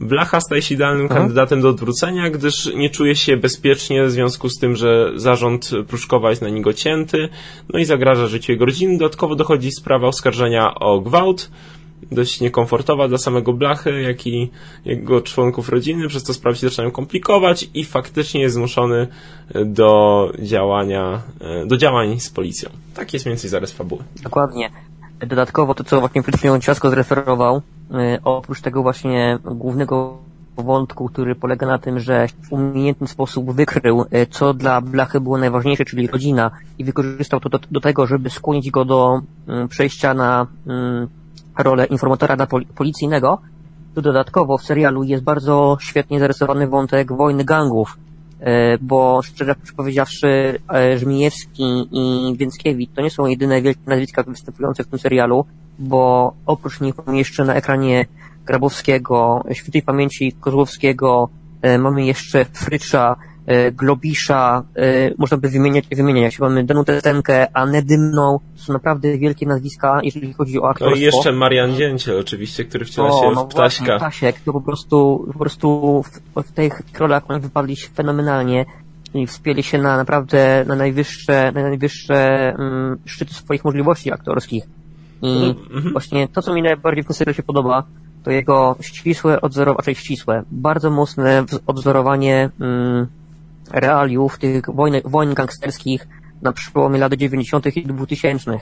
Blacha 0.00 0.40
staje 0.40 0.62
się 0.62 0.74
idealnym 0.74 1.06
Aha. 1.10 1.14
kandydatem 1.14 1.60
do 1.60 1.68
odwrócenia, 1.68 2.30
gdyż 2.30 2.74
nie 2.74 2.90
czuje 2.90 3.16
się 3.16 3.36
bezpiecznie 3.36 4.04
w 4.04 4.10
związku 4.10 4.48
z 4.48 4.58
tym, 4.58 4.76
że 4.76 5.12
zarząd 5.16 5.70
Pruszkowa 5.88 6.30
jest 6.30 6.42
na 6.42 6.48
niego 6.48 6.72
cięty, 6.72 7.28
no 7.72 7.78
i 7.78 7.84
zagraża 7.84 8.26
życiu 8.26 8.52
jego 8.52 8.64
rodziny. 8.66 8.98
Dodatkowo 8.98 9.36
dochodzi 9.36 9.72
sprawa 9.72 10.08
oskarżenia 10.08 10.74
o 10.74 11.00
gwałt, 11.00 11.50
dość 12.12 12.40
niekomfortowa 12.40 13.08
dla 13.08 13.18
samego 13.18 13.52
Blachy, 13.52 14.02
jak 14.02 14.26
i 14.26 14.50
jego 14.84 15.20
członków 15.20 15.68
rodziny, 15.68 16.08
przez 16.08 16.22
to 16.22 16.34
sprawy 16.34 16.56
się 16.56 16.68
zaczynają 16.68 16.90
komplikować 16.90 17.68
i 17.74 17.84
faktycznie 17.84 18.40
jest 18.40 18.54
zmuszony 18.54 19.06
do 19.64 20.32
działania, 20.38 21.22
do 21.66 21.76
działań 21.76 22.20
z 22.20 22.30
policją. 22.30 22.70
Tak 22.94 23.12
jest 23.12 23.26
mniej 23.26 23.32
więcej 23.34 23.50
zarys 23.50 23.72
fabuły. 23.72 24.02
Dokładnie. 24.22 24.70
Dodatkowo 25.20 25.74
to, 25.74 25.84
co 25.84 26.00
właśnie 26.00 26.22
przed 26.22 26.36
chwilą 26.36 26.60
Ciasko 26.60 26.90
zreferował, 26.90 27.62
e, 27.94 28.18
oprócz 28.24 28.60
tego 28.60 28.82
właśnie 28.82 29.38
głównego 29.44 30.18
wątku, 30.56 31.08
który 31.08 31.34
polega 31.34 31.66
na 31.66 31.78
tym, 31.78 32.00
że 32.00 32.26
w 32.28 32.52
umiejętny 32.52 33.06
sposób 33.06 33.52
wykrył, 33.52 34.04
e, 34.10 34.26
co 34.26 34.54
dla 34.54 34.80
Blachy 34.80 35.20
było 35.20 35.38
najważniejsze, 35.38 35.84
czyli 35.84 36.06
rodzina 36.06 36.50
i 36.78 36.84
wykorzystał 36.84 37.40
to 37.40 37.48
do, 37.48 37.58
do 37.70 37.80
tego, 37.80 38.06
żeby 38.06 38.30
skłonić 38.30 38.70
go 38.70 38.84
do 38.84 39.20
mm, 39.48 39.68
przejścia 39.68 40.14
na 40.14 40.46
mm, 40.66 41.08
rolę 41.58 41.86
informatora 41.86 42.36
dla 42.36 42.46
policyjnego, 42.74 43.38
to 43.94 44.02
dodatkowo 44.02 44.58
w 44.58 44.62
serialu 44.62 45.02
jest 45.02 45.24
bardzo 45.24 45.76
świetnie 45.80 46.20
zarysowany 46.20 46.68
wątek 46.68 47.12
wojny 47.12 47.44
gangów, 47.44 47.98
bo 48.80 49.22
szczerze 49.22 49.54
powiedziawszy 49.76 50.58
e, 50.74 50.98
Żmijewski 50.98 51.88
i 51.92 52.36
Więckiewicz 52.36 52.90
to 52.94 53.02
nie 53.02 53.10
są 53.10 53.26
jedyne 53.26 53.62
wielkie 53.62 53.80
nazwiska 53.86 54.22
występujące 54.22 54.84
w 54.84 54.86
tym 54.86 54.98
serialu, 54.98 55.44
bo 55.78 56.32
oprócz 56.46 56.80
nich 56.80 56.94
mamy 57.06 57.18
jeszcze 57.18 57.44
na 57.44 57.54
ekranie 57.54 58.06
Grabowskiego, 58.44 59.44
Świętej 59.52 59.82
Pamięci 59.82 60.32
Kozłowskiego, 60.32 61.28
e, 61.62 61.78
mamy 61.78 62.04
jeszcze 62.04 62.44
Frycza, 62.44 63.16
E, 63.16 63.35
Globisza, 63.72 64.62
e, 64.76 65.10
można 65.18 65.36
by 65.36 65.48
wymieniać 65.48 65.84
i 65.90 65.96
wymieniać. 65.96 66.38
Mamy 66.38 66.64
Danutę 66.64 67.00
Stenkę, 67.00 67.56
Anę 67.56 67.82
Dymną, 67.82 68.38
to 68.56 68.62
są 68.62 68.72
naprawdę 68.72 69.18
wielkie 69.18 69.46
nazwiska, 69.46 70.00
jeżeli 70.02 70.32
chodzi 70.32 70.60
o 70.60 70.68
aktorstwo. 70.68 70.90
No 70.90 70.96
i 70.96 71.00
jeszcze 71.00 71.32
Marian 71.32 71.74
Dzięciel 71.74 72.20
oczywiście, 72.20 72.64
który 72.64 72.84
wciela 72.84 73.10
się 73.10 73.30
no 73.34 73.44
w 73.44 73.48
Ptaśka. 73.48 73.84
Właśnie, 73.84 73.96
Ptasiek, 73.96 74.40
to 74.40 74.52
po 74.52 74.60
prostu, 74.60 75.24
po 75.32 75.38
prostu 75.38 76.02
w, 76.36 76.42
w 76.42 76.52
tych 76.52 76.82
rolach 76.98 77.22
oni 77.28 77.40
wypadli 77.40 77.76
fenomenalnie 77.76 78.64
i 79.14 79.26
wspięli 79.26 79.62
się 79.62 79.78
na 79.78 79.96
naprawdę 79.96 80.64
na 80.66 80.76
najwyższe, 80.76 81.52
na 81.52 81.62
najwyższe 81.62 82.52
um, 82.58 82.98
szczyty 83.04 83.34
swoich 83.34 83.64
możliwości 83.64 84.12
aktorskich. 84.12 84.64
I 85.22 85.54
mhm. 85.70 85.92
właśnie 85.92 86.28
to, 86.28 86.42
co 86.42 86.54
mi 86.54 86.62
najbardziej 86.62 87.04
w 87.04 87.18
tym 87.18 87.34
się 87.34 87.42
podoba, 87.42 87.84
to 88.22 88.30
jego 88.30 88.76
ścisłe 88.80 89.40
odzorowanie, 89.40 89.78
raczej 89.78 89.94
ścisłe, 89.94 90.42
bardzo 90.50 90.90
mocne 90.90 91.44
odzorowanie 91.66 92.50
um, 92.60 93.06
realiów 93.72 94.38
tych 94.38 94.62
wojen, 94.74 95.00
wojen 95.04 95.34
gangsterskich 95.34 96.08
na 96.42 96.52
przełomie 96.52 96.98
lat 96.98 97.14
90. 97.14 97.76
i 97.76 97.86
2000. 97.86 98.58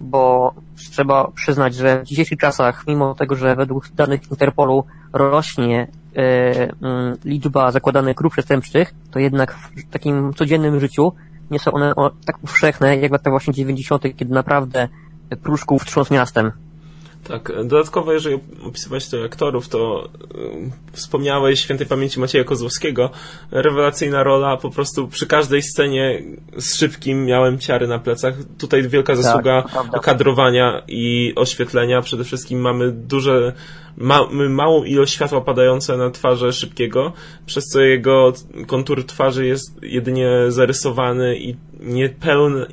Bo 0.00 0.54
trzeba 0.90 1.30
przyznać, 1.30 1.74
że 1.74 2.00
w 2.00 2.04
dzisiejszych 2.04 2.38
czasach, 2.38 2.84
mimo 2.86 3.14
tego, 3.14 3.34
że 3.34 3.56
według 3.56 3.88
danych 3.88 4.30
Interpolu 4.30 4.84
rośnie 5.12 5.86
e, 6.16 6.22
mm, 6.82 7.16
liczba 7.24 7.70
zakładanych 7.70 8.16
grup 8.16 8.32
przestępczych, 8.32 8.94
to 9.10 9.18
jednak 9.18 9.54
w 9.54 9.90
takim 9.90 10.34
codziennym 10.34 10.80
życiu 10.80 11.12
nie 11.50 11.58
są 11.58 11.72
one 11.72 11.94
o, 11.96 12.10
tak 12.26 12.38
powszechne 12.38 12.96
jak 12.96 13.12
w 13.12 13.30
właśnie 13.30 13.54
90., 13.54 14.02
kiedy 14.16 14.34
naprawdę 14.34 14.88
Pruszków 15.42 15.84
trząsł 15.84 16.14
miastem. 16.14 16.52
Tak, 17.28 17.52
dodatkowo 17.64 18.12
jeżeli 18.12 18.38
opisywać 18.66 19.08
to 19.08 19.24
aktorów, 19.24 19.68
to 19.68 20.08
y, 20.34 20.70
wspomniałeś 20.92 21.60
świętej 21.60 21.86
pamięci 21.86 22.20
Macieja 22.20 22.44
Kozłowskiego. 22.44 23.10
Rewelacyjna 23.50 24.22
rola, 24.22 24.56
po 24.56 24.70
prostu 24.70 25.08
przy 25.08 25.26
każdej 25.26 25.62
scenie 25.62 26.22
z 26.56 26.74
szybkim 26.74 27.24
miałem 27.24 27.58
ciary 27.58 27.86
na 27.86 27.98
plecach. 27.98 28.34
Tutaj 28.58 28.88
wielka 28.88 29.14
tak, 29.14 29.22
zasługa 29.22 29.64
tak, 29.92 30.02
kadrowania 30.02 30.82
i 30.88 31.32
oświetlenia. 31.36 32.02
Przede 32.02 32.24
wszystkim 32.24 32.60
mamy 32.60 32.92
duże 32.92 33.52
mamy 33.96 34.48
małą 34.48 34.84
ilość 34.84 35.14
światła 35.14 35.40
padające 35.40 35.96
na 35.96 36.10
twarze 36.10 36.52
Szybkiego, 36.52 37.12
przez 37.46 37.64
co 37.64 37.80
jego 37.80 38.32
kontur 38.66 39.06
twarzy 39.06 39.46
jest 39.46 39.82
jedynie 39.82 40.30
zarysowany 40.48 41.36
i 41.36 41.56
nie, 41.80 42.14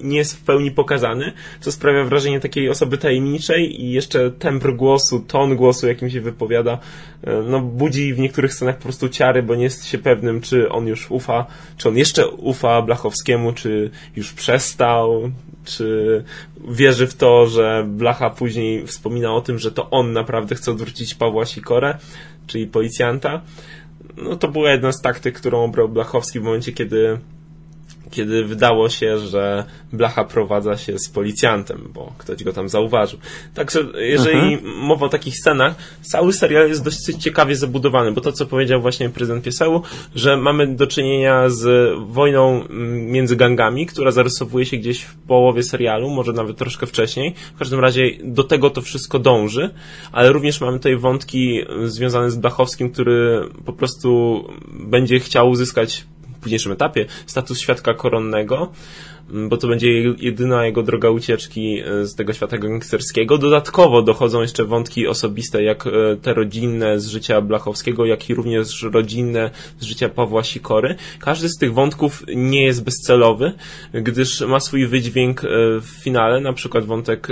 nie 0.01 0.17
jest 0.17 0.37
w 0.37 0.43
pełni 0.43 0.71
pokazany, 0.71 1.33
co 1.59 1.71
sprawia 1.71 2.03
wrażenie 2.03 2.39
takiej 2.39 2.69
osoby 2.69 2.97
tajemniczej 2.97 3.81
i 3.81 3.91
jeszcze 3.91 4.31
tembr 4.31 4.75
głosu, 4.75 5.19
ton 5.19 5.55
głosu, 5.55 5.87
jakim 5.87 6.09
się 6.09 6.21
wypowiada, 6.21 6.77
e, 7.23 7.41
no 7.47 7.59
budzi 7.59 8.13
w 8.13 8.19
niektórych 8.19 8.53
scenach 8.53 8.77
po 8.77 8.83
prostu 8.83 9.09
ciary, 9.09 9.43
bo 9.43 9.55
nie 9.55 9.63
jest 9.63 9.85
się 9.85 9.97
pewnym, 9.97 10.41
czy 10.41 10.69
on 10.69 10.87
już 10.87 11.11
ufa, 11.11 11.45
czy 11.77 11.89
on 11.89 11.97
jeszcze 11.97 12.27
ufa 12.27 12.81
Blachowskiemu, 12.81 13.53
czy 13.53 13.91
już 14.15 14.33
przestał, 14.33 15.31
czy 15.65 16.23
wierzy 16.67 17.07
w 17.07 17.13
to, 17.13 17.45
że 17.45 17.85
Blacha 17.87 18.29
później 18.29 18.87
wspomina 18.87 19.33
o 19.33 19.41
tym, 19.41 19.59
że 19.59 19.71
to 19.71 19.89
on 19.89 20.13
naprawdę 20.13 20.55
chce 20.55 20.71
odwrócić 20.71 21.15
Pawła 21.15 21.45
Sikorę, 21.45 21.97
czyli 22.47 22.67
policjanta. 22.67 23.41
No 24.17 24.35
to 24.35 24.47
była 24.47 24.71
jedna 24.71 24.91
z 24.91 25.01
taktyk, 25.01 25.37
którą 25.37 25.63
obrał 25.63 25.89
Blachowski 25.89 26.39
w 26.39 26.43
momencie, 26.43 26.71
kiedy 26.71 27.19
kiedy 28.11 28.45
wydało 28.45 28.89
się, 28.89 29.17
że 29.17 29.65
Blacha 29.93 30.23
prowadza 30.23 30.77
się 30.77 30.99
z 30.99 31.09
policjantem, 31.09 31.89
bo 31.93 32.13
ktoś 32.17 32.43
go 32.43 32.53
tam 32.53 32.69
zauważył. 32.69 33.19
Także 33.53 33.79
jeżeli 33.95 34.53
mhm. 34.53 34.75
mowa 34.75 35.05
o 35.05 35.09
takich 35.09 35.37
scenach, 35.37 35.75
cały 36.01 36.33
serial 36.33 36.67
jest 36.67 36.83
dość 36.83 36.97
ciekawie 37.19 37.55
zabudowany, 37.55 38.11
bo 38.11 38.21
to, 38.21 38.31
co 38.31 38.45
powiedział 38.45 38.81
właśnie 38.81 39.09
prezydent 39.09 39.43
Pieseł, 39.43 39.81
że 40.15 40.37
mamy 40.37 40.67
do 40.67 40.87
czynienia 40.87 41.49
z 41.49 41.93
wojną 42.07 42.65
mm, 42.65 43.05
między 43.05 43.35
gangami, 43.35 43.85
która 43.85 44.11
zarysowuje 44.11 44.65
się 44.65 44.77
gdzieś 44.77 45.01
w 45.01 45.15
połowie 45.15 45.63
serialu, 45.63 46.09
może 46.09 46.33
nawet 46.33 46.57
troszkę 46.57 46.87
wcześniej. 46.87 47.33
W 47.55 47.59
każdym 47.59 47.79
razie 47.79 48.09
do 48.23 48.43
tego 48.43 48.69
to 48.69 48.81
wszystko 48.81 49.19
dąży, 49.19 49.69
ale 50.11 50.31
również 50.31 50.61
mamy 50.61 50.77
tutaj 50.77 50.97
wątki 50.97 51.65
związane 51.85 52.31
z 52.31 52.35
Blachowskim, 52.35 52.89
który 52.89 53.49
po 53.65 53.73
prostu 53.73 54.43
będzie 54.67 55.19
chciał 55.19 55.49
uzyskać 55.49 56.05
późniejszym 56.41 56.71
etapie 56.71 57.05
status 57.25 57.59
świadka 57.59 57.93
koronnego, 57.93 58.71
mm, 59.31 59.49
bo 59.49 59.57
to 59.57 59.67
będzie 59.67 59.91
jedyna 60.17 60.65
jego 60.65 60.83
droga 60.83 61.09
ucieczki 61.09 61.79
e, 61.79 62.05
z 62.05 62.15
tego 62.15 62.33
świata 62.33 62.57
gangsterskiego. 62.57 63.37
Dodatkowo 63.37 64.01
dochodzą 64.01 64.41
jeszcze 64.41 64.65
wątki 64.65 65.07
osobiste, 65.07 65.63
jak 65.63 65.87
e, 65.87 65.91
te 66.21 66.33
rodzinne 66.33 66.99
z 66.99 67.07
życia 67.07 67.41
Blachowskiego, 67.41 68.05
jak 68.05 68.29
i 68.29 68.35
również 68.35 68.83
rodzinne 68.83 69.49
z 69.79 69.85
życia 69.85 70.09
Pawła 70.09 70.43
Sikory. 70.43 70.95
Każdy 71.19 71.49
z 71.49 71.57
tych 71.57 71.73
wątków 71.73 72.23
nie 72.35 72.65
jest 72.65 72.83
bezcelowy, 72.83 73.53
gdyż 73.93 74.41
ma 74.41 74.59
swój 74.59 74.87
wydźwięk 74.87 75.43
e, 75.43 75.47
w 75.79 75.87
finale, 76.03 76.41
na 76.41 76.53
przykład 76.53 76.85
wątek 76.85 77.27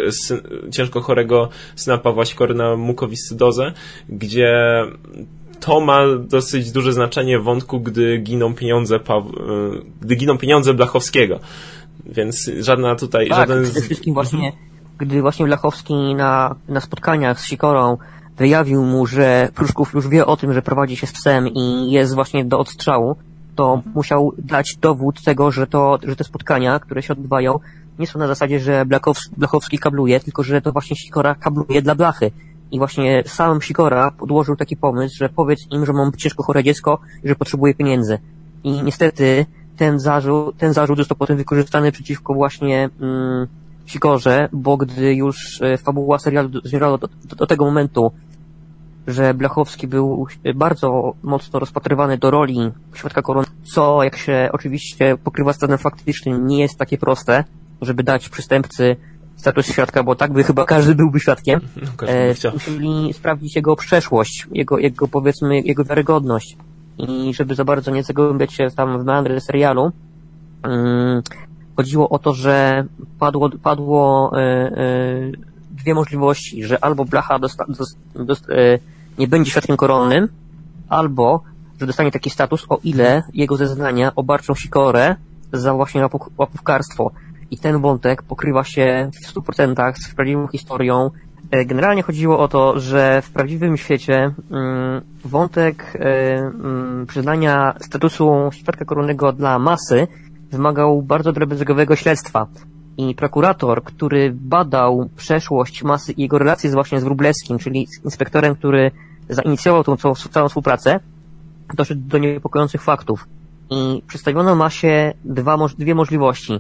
ciężko 0.72 1.02
chorego 1.02 1.50
syna 1.76 1.98
Pawła 1.98 2.26
Sikory 2.26 2.54
na 2.54 2.76
mukowiscydozę, 2.76 3.74
gdzie 4.10 4.56
to 5.60 5.80
ma 5.80 6.00
dosyć 6.20 6.72
duże 6.72 6.94
znaczenie 6.94 7.40
w 7.40 7.44
wątku, 7.44 7.80
gdy 7.80 8.18
giną 8.18 8.54
pieniądze, 8.54 9.00
pa, 9.00 9.18
e, 9.18 9.24
gdy 10.02 10.16
giną 10.16 10.38
pieniądze 10.38 10.74
Blachowskiego. 10.74 11.40
Więc 12.06 12.52
żadna 12.60 12.96
tutaj, 12.96 13.30
tak, 13.30 13.38
żaden... 13.38 13.64
przede 13.64 13.82
wszystkim 13.82 14.14
właśnie, 14.14 14.52
gdy 14.98 15.22
właśnie 15.22 15.46
Blachowski 15.46 16.16
na, 16.16 16.56
na 16.68 16.82
spotkaniach 16.82 17.40
z 17.40 17.46
Sikorą 17.46 17.98
wyjawił 18.38 18.86
mu, 18.86 19.06
że 19.06 19.50
Pruszków 19.56 19.94
już 19.94 20.08
wie 20.08 20.26
o 20.26 20.38
tym, 20.38 20.54
że 20.54 20.62
prowadzi 20.62 20.96
się 20.96 21.08
z 21.08 21.12
psem 21.12 21.48
i 21.48 21.92
jest 21.92 22.16
właśnie 22.16 22.46
do 22.46 22.60
odstrzału, 22.60 23.16
to 23.56 23.82
musiał 23.96 24.34
dać 24.38 24.76
dowód 24.82 25.24
tego, 25.24 25.52
że 25.52 25.68
to, 25.68 26.00
że 26.04 26.16
te 26.16 26.24
spotkania, 26.24 26.80
które 26.80 27.02
się 27.02 27.14
odbywają, 27.14 27.60
nie 28.00 28.08
są 28.08 28.20
na 28.20 28.28
zasadzie, 28.28 28.60
że 28.60 28.86
Blachowski 29.38 29.80
kabluje, 29.80 30.20
tylko 30.20 30.44
że 30.44 30.62
to 30.62 30.72
właśnie 30.72 30.96
Sikora 30.96 31.36
kabluje 31.36 31.82
dla 31.82 31.96
Blachy. 31.96 32.32
I 32.72 32.78
właśnie 32.78 33.24
sam 33.26 33.62
Sikora 33.62 34.12
podłożył 34.12 34.56
taki 34.56 34.78
pomysł, 34.78 35.16
że 35.18 35.30
powiedz 35.30 35.60
im, 35.72 35.86
że 35.86 35.94
mam 35.94 36.12
ciężko 36.12 36.44
chore 36.44 36.64
dziecko 36.64 37.00
i 37.24 37.28
że 37.28 37.36
potrzebuję 37.36 37.74
pieniędzy. 37.74 38.20
I 38.64 38.84
niestety 38.84 39.46
ten 39.78 40.00
zarzut, 40.00 40.58
ten 40.58 40.74
zarzut 40.74 40.98
został 40.98 41.18
potem 41.18 41.38
wykorzystany 41.38 41.92
przeciwko 41.92 42.34
właśnie 42.34 42.90
mm, 43.02 43.48
Sikorze, 43.86 44.50
bo 44.52 44.78
gdy 44.78 45.14
już 45.14 45.62
e, 45.62 45.78
fabuła 45.78 46.20
serialu 46.20 46.50
zmierzała 46.64 46.98
do, 46.98 47.08
do, 47.08 47.36
do 47.36 47.48
tego 47.48 47.66
momentu, 47.66 48.12
że 49.08 49.34
Blachowski 49.34 49.88
był 49.88 50.28
bardzo 50.56 51.14
mocno 51.24 51.60
rozpatrywany 51.60 52.18
do 52.18 52.32
roli 52.32 52.72
świadka 52.94 53.22
korony, 53.22 53.48
co 53.74 54.04
jak 54.04 54.18
się 54.18 54.50
oczywiście 54.52 55.18
pokrywa 55.24 55.54
z 55.54 55.56
stanem 55.56 55.78
faktycznym 55.78 56.48
nie 56.48 56.60
jest 56.60 56.78
takie 56.78 56.98
proste, 56.98 57.44
żeby 57.82 58.04
dać 58.04 58.30
przystępcy 58.30 58.96
status 59.40 59.66
świadka, 59.66 60.04
bo 60.04 60.16
tak 60.16 60.34
by 60.34 60.44
chyba 60.44 60.66
każdy 60.66 60.96
byłby 60.96 61.20
świadkiem. 61.20 61.60
No, 62.02 62.08
e, 62.08 62.52
musieli 62.54 63.14
sprawdzić 63.14 63.56
jego 63.56 63.76
przeszłość, 63.76 64.48
jego, 64.52 64.78
jego 64.78 65.08
powiedzmy, 65.08 65.62
jego 65.62 65.84
wiarygodność. 65.84 66.58
I 66.98 67.34
żeby 67.34 67.56
za 67.56 67.64
bardzo 67.64 67.92
nie 67.92 68.04
zagłębiać 68.04 68.54
się 68.54 68.68
tam 68.76 69.00
w 69.02 69.06
meandry 69.06 69.42
serialu, 69.42 69.92
um, 70.64 71.22
chodziło 71.76 72.10
o 72.10 72.20
to, 72.20 72.34
że 72.34 72.86
padło, 73.20 73.50
padło 73.64 74.32
e, 74.34 74.42
e, 74.42 75.32
dwie 75.72 75.94
możliwości, 75.94 76.64
że 76.64 76.84
albo 76.84 77.06
Blacha 77.06 77.40
dosta, 77.40 77.66
dost, 77.68 77.98
dost, 78.16 78.50
e, 78.50 78.80
nie 79.18 79.28
będzie 79.28 79.52
świadkiem 79.52 79.78
koronnym, 79.78 80.28
albo 80.90 81.44
że 81.80 81.86
dostanie 81.88 82.12
taki 82.12 82.30
status, 82.30 82.66
o 82.70 82.80
ile 82.84 83.24
jego 83.34 83.58
zeznania 83.58 84.12
obarczą 84.16 84.56
sikorę 84.56 85.16
za 85.54 85.74
właśnie 85.74 86.10
łapówkarstwo. 86.38 87.12
I 87.52 87.58
ten 87.58 87.82
wątek 87.82 88.24
pokrywa 88.24 88.64
się 88.64 89.10
w 89.14 89.34
100% 89.34 89.94
z 89.96 90.16
prawdziwą 90.16 90.48
historią. 90.48 91.10
E, 91.52 91.66
generalnie 91.66 92.04
chodziło 92.04 92.40
o 92.40 92.48
to, 92.48 92.80
że 92.80 93.22
w 93.22 93.32
prawdziwym 93.32 93.78
świecie 93.78 94.34
mm, 94.52 95.02
wątek 95.26 95.94
e, 95.96 96.38
mm, 96.38 97.06
przyznania 97.08 97.76
statusu 97.80 98.50
świadka 98.52 98.86
koronnego 98.86 99.34
dla 99.34 99.60
masy 99.60 100.08
wymagał 100.52 101.02
bardzo 101.02 101.34
drobnego 101.34 101.96
śledztwa. 101.96 102.48
I 102.98 103.16
prokurator, 103.16 103.84
który 103.84 104.32
badał 104.34 105.10
przeszłość 105.16 105.84
masy 105.84 106.12
i 106.12 106.22
jego 106.22 106.38
relacje 106.38 106.72
właśnie 106.72 107.00
z 107.00 107.04
Wróblewskim, 107.04 107.58
czyli 107.58 107.88
z 107.88 108.06
inspektorem, 108.06 108.56
który 108.56 108.92
zainicjował 109.30 109.84
tą 109.84 109.98
całą 110.32 110.48
współpracę, 110.48 111.00
doszedł 111.74 112.02
do 112.02 112.18
niepokojących 112.18 112.82
faktów. 112.82 113.28
I 113.70 114.04
przedstawiono 114.08 114.56
masie 114.56 115.14
dwa, 115.26 115.58
dwie 115.78 115.96
możliwości. 115.96 116.60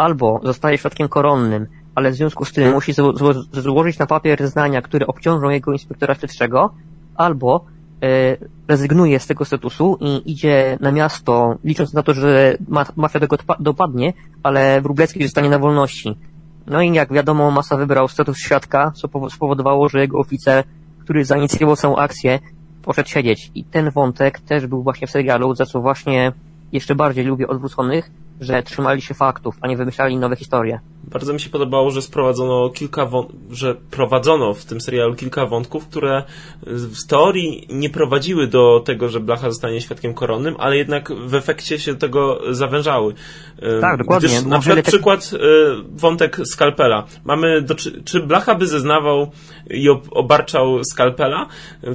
Albo 0.00 0.40
zostaje 0.42 0.78
świadkiem 0.78 1.08
koronnym, 1.08 1.66
ale 1.94 2.10
w 2.10 2.14
związku 2.14 2.44
z 2.44 2.52
tym 2.52 2.72
musi 2.72 2.92
zło 2.92 3.12
złożyć 3.52 3.98
na 3.98 4.06
papier 4.06 4.38
zeznania, 4.38 4.82
które 4.82 5.06
obciążą 5.06 5.48
jego 5.48 5.72
inspektora 5.72 6.14
śledczego, 6.14 6.74
albo 7.16 7.64
e, 8.02 8.36
rezygnuje 8.68 9.20
z 9.20 9.26
tego 9.26 9.44
statusu 9.44 9.98
i 10.00 10.32
idzie 10.32 10.78
na 10.80 10.92
miasto, 10.92 11.54
licząc 11.64 11.92
na 11.92 12.02
to, 12.02 12.14
że 12.14 12.56
ma 12.68 12.86
mafia 12.96 13.20
tego 13.20 13.36
dopadnie, 13.60 14.12
ale 14.42 14.80
Wróblewski 14.80 15.22
zostanie 15.22 15.50
na 15.50 15.58
wolności. 15.58 16.16
No 16.66 16.82
i 16.82 16.92
jak 16.92 17.12
wiadomo, 17.12 17.50
Masa 17.50 17.76
wybrał 17.76 18.08
status 18.08 18.38
świadka, 18.38 18.92
co 18.94 19.08
spowodowało, 19.30 19.88
że 19.88 20.00
jego 20.00 20.18
oficer, 20.18 20.64
który 20.98 21.24
zainicjował 21.24 21.76
całą 21.76 21.96
akcję, 21.96 22.38
poszedł 22.82 23.08
siedzieć. 23.08 23.50
I 23.54 23.64
ten 23.64 23.90
wątek 23.90 24.40
też 24.40 24.66
był 24.66 24.82
właśnie 24.82 25.06
w 25.06 25.10
serialu, 25.10 25.54
za 25.54 25.66
co 25.66 25.80
właśnie 25.80 26.32
jeszcze 26.72 26.94
bardziej 26.94 27.24
lubię 27.24 27.48
odwróconych, 27.48 28.10
że 28.40 28.62
trzymali 28.62 29.02
się 29.02 29.14
faktów, 29.14 29.58
a 29.60 29.68
nie 29.68 29.76
wymyślali 29.76 30.16
nowe 30.16 30.36
historie. 30.36 30.80
Bardzo 31.04 31.32
mi 31.32 31.40
się 31.40 31.50
podobało, 31.50 31.90
że 31.90 32.02
sprowadzono 32.02 32.70
kilka 32.70 33.08
że 33.50 33.74
prowadzono 33.90 34.54
w 34.54 34.64
tym 34.64 34.80
serialu 34.80 35.14
kilka 35.14 35.46
wątków, 35.46 35.86
które 35.86 36.22
w 36.66 37.06
teorii 37.06 37.66
nie 37.70 37.90
prowadziły 37.90 38.46
do 38.46 38.82
tego, 38.84 39.08
że 39.08 39.20
Blacha 39.20 39.50
zostanie 39.50 39.80
świadkiem 39.80 40.14
koronnym, 40.14 40.54
ale 40.58 40.76
jednak 40.76 41.12
w 41.26 41.34
efekcie 41.34 41.78
się 41.78 41.92
do 41.92 41.98
tego 41.98 42.40
zawężały. 42.50 43.14
Tak, 43.80 43.98
dokładnie. 43.98 44.28
Gdyż, 44.28 44.44
na 44.44 44.58
przykład 44.58 44.86
przykład 45.00 45.30
wątek 45.88 46.36
skalpela. 46.44 47.06
Mamy 47.24 47.62
do, 47.62 47.74
czy, 47.74 48.02
czy 48.02 48.20
Blacha 48.20 48.54
by 48.54 48.66
zeznawał 48.66 49.30
i 49.70 49.88
obarczał 50.10 50.84
skalpela? 50.84 51.46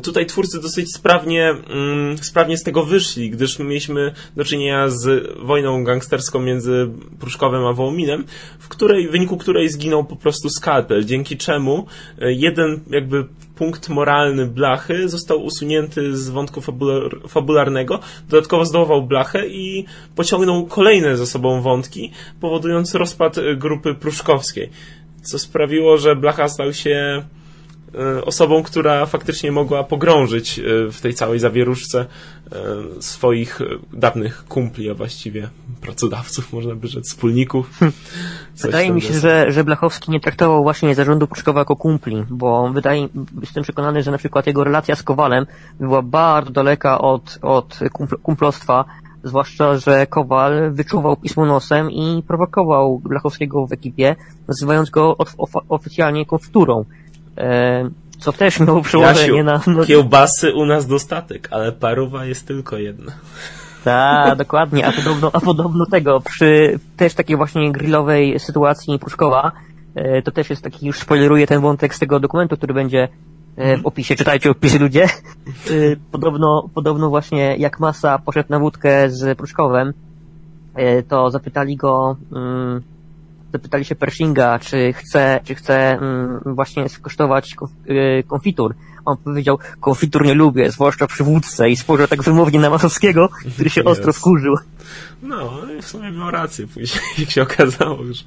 Tutaj 0.04 0.26
twórcy 0.26 0.62
dosyć 0.62 0.96
sprawnie, 0.96 1.50
mm, 1.50 2.18
sprawnie 2.18 2.58
z 2.58 2.64
tego 2.64 2.84
wyszli, 2.84 3.30
gdyż 3.30 3.60
mieliśmy 3.60 4.14
do 4.36 4.44
czynienia 4.44 4.90
z 4.90 5.30
wojną 5.40 5.84
gangsterską 5.84 6.40
między 6.40 6.90
Pruszkowem 7.20 7.66
a 7.66 7.74
Wołominem, 7.74 8.26
w 8.60 8.68
której, 8.68 8.95
w 9.08 9.12
wyniku 9.12 9.38
której 9.38 9.70
zginął 9.70 10.04
po 10.04 10.16
prostu 10.16 10.50
skalpel, 10.50 11.04
dzięki 11.06 11.38
czemu 11.38 11.86
e, 12.22 12.34
jeden 12.34 12.80
jakby 12.90 13.26
punkt 13.56 13.90
moralny 13.90 14.46
blachy 14.46 15.10
został 15.10 15.44
usunięty 15.44 16.18
z 16.18 16.30
wątku 16.30 16.62
fabular 16.62 17.12
fabularnego, 17.28 18.00
dodatkowo 18.30 18.66
zdołował 18.66 19.04
blachę 19.04 19.48
i 19.48 19.86
pociągnął 20.16 20.66
kolejne 20.66 21.18
ze 21.18 21.26
sobą 21.26 21.62
wątki, 21.62 22.12
powodując 22.42 22.96
rozpad 22.96 23.38
e, 23.38 23.56
grupy 23.56 23.94
pruszkowskiej, 23.94 24.70
co 25.22 25.40
sprawiło, 25.40 25.98
że 25.98 26.16
blacha 26.16 26.48
stał 26.48 26.74
się 26.74 27.24
osobą, 28.26 28.64
która 28.64 29.06
faktycznie 29.06 29.52
mogła 29.52 29.84
pogrążyć 29.84 30.60
e, 30.60 30.64
w 30.92 31.02
tej 31.02 31.14
całej 31.14 31.40
zawieruszce 31.40 32.00
e, 32.00 32.56
swoich 33.02 33.60
dawnych 33.94 34.46
kumpli, 34.48 34.90
a 34.90 34.94
właściwie 34.94 35.50
pracodawców, 35.82 36.54
można 36.54 36.76
by 36.76 36.88
rzec, 36.88 37.10
wspólników. 37.10 37.70
Hm. 37.80 37.92
Wydaje 38.58 38.92
mi 38.92 39.02
się, 39.02 39.14
że, 39.14 39.52
że 39.52 39.64
Blachowski 39.64 40.12
nie 40.12 40.20
traktował 40.20 40.64
właśnie 40.64 40.96
zarządu 40.96 41.28
Pruszkowa 41.28 41.60
jako 41.60 41.76
kumpli, 41.76 42.26
bo 42.30 42.70
wydaje, 42.70 43.10
jestem 43.42 43.64
przekonany, 43.64 44.04
że 44.04 44.12
na 44.12 44.18
przykład 44.18 44.48
jego 44.48 44.64
relacja 44.64 44.96
z 44.96 45.04
Kowalem 45.04 45.46
była 45.80 46.02
bardzo 46.02 46.52
daleka 46.52 47.02
od, 47.02 47.40
od 47.42 47.80
kumplostwa, 48.24 48.86
zwłaszcza, 49.24 49.78
że 49.78 50.08
Kowal 50.08 50.72
wyczuwał 50.72 51.16
pismo 51.16 51.46
nosem 51.46 51.92
i 51.92 52.24
prowokował 52.28 53.00
Blachowskiego 53.00 53.68
w 53.68 53.72
ekipie, 53.72 54.16
nazywając 54.48 54.90
go 54.90 55.18
oficjalnie 55.70 56.26
konfturą. 56.26 56.86
E, 57.38 57.90
co 58.20 58.32
też 58.34 58.60
miało 58.60 58.82
przełożenie 58.82 59.44
na... 59.44 59.62
No... 59.68 59.86
Kiełbasy 59.86 60.54
u 60.54 60.66
nas 60.66 60.88
dostatek, 60.88 61.48
ale 61.52 61.72
paruwa 61.72 62.26
jest 62.26 62.48
tylko 62.48 62.78
jedna. 62.78 63.12
Tak, 63.84 64.38
dokładnie, 64.38 64.88
a 64.88 64.92
podobno, 64.92 65.30
a 65.34 65.40
podobno 65.40 65.86
tego, 65.86 66.22
przy 66.22 66.80
też 66.98 67.14
takiej 67.14 67.38
właśnie 67.38 67.72
grillowej 67.72 68.40
sytuacji 68.40 69.00
Pruszkowa, 69.00 69.52
e, 69.96 70.22
to 70.22 70.32
też 70.32 70.50
jest 70.50 70.62
taki, 70.62 70.86
już 70.86 71.00
spoileruję 71.00 71.48
ten 71.48 71.62
wątek 71.62 71.96
z 71.96 72.00
tego 72.00 72.20
dokumentu, 72.20 72.58
który 72.58 72.74
będzie 72.74 73.08
e, 73.56 73.78
w 73.78 73.86
opisie, 73.86 74.16
czytajcie 74.16 74.52
opisy 74.52 74.80
ludzie. 74.80 75.08
Podobno, 76.12 76.70
podobno 76.74 77.10
właśnie 77.10 77.56
jak 77.58 77.80
Masa 77.80 78.20
poszedł 78.20 78.50
na 78.50 78.60
wódkę 78.60 79.10
z 79.10 79.38
Pruszkowem, 79.38 79.94
to 81.08 81.32
zapytali 81.32 81.76
go, 81.76 82.18
mm, 82.32 82.82
zapytali 83.56 83.86
się 83.86 83.96
Pershinga, 83.96 84.60
czy 84.60 84.94
chce, 84.94 85.40
czy 85.44 85.56
chce 85.56 85.92
mm, 85.92 86.40
właśnie 86.46 86.90
skosztować 86.90 87.56
y, 87.90 88.24
konfitur. 88.28 88.76
On 89.06 89.18
powiedział, 89.18 89.58
konfitur 89.80 90.26
nie 90.26 90.34
lubię, 90.34 90.72
zwłaszcza 90.72 91.08
przy 91.08 91.24
wódce 91.24 91.70
i 91.70 91.76
spojrzał 91.76 92.08
tak 92.08 92.24
wymownie 92.24 92.60
na 92.60 92.70
Masowskiego, 92.70 93.30
który 93.54 93.70
się 93.70 93.84
ostro 93.84 94.14
wkurzył. 94.14 94.56
No, 95.26 95.62
w 95.82 95.86
sumie 95.86 96.12
miał 96.12 96.32
rację 96.32 96.68
później, 96.68 97.04
jak 97.18 97.30
się 97.30 97.42
okazało 97.42 98.04
już. 98.04 98.18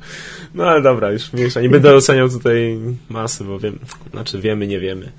No 0.55 0.65
ale 0.65 0.83
dobra, 0.83 1.11
już 1.11 1.33
mniejsza. 1.33 1.61
Nie 1.61 1.69
będę 1.69 1.95
oceniał 1.95 2.29
tutaj 2.29 2.79
masy, 3.09 3.45
bo 3.45 3.59
wiem, 3.59 3.79
znaczy 4.11 4.41
wiemy, 4.41 4.67
nie 4.67 4.81
wiemy 4.81 5.13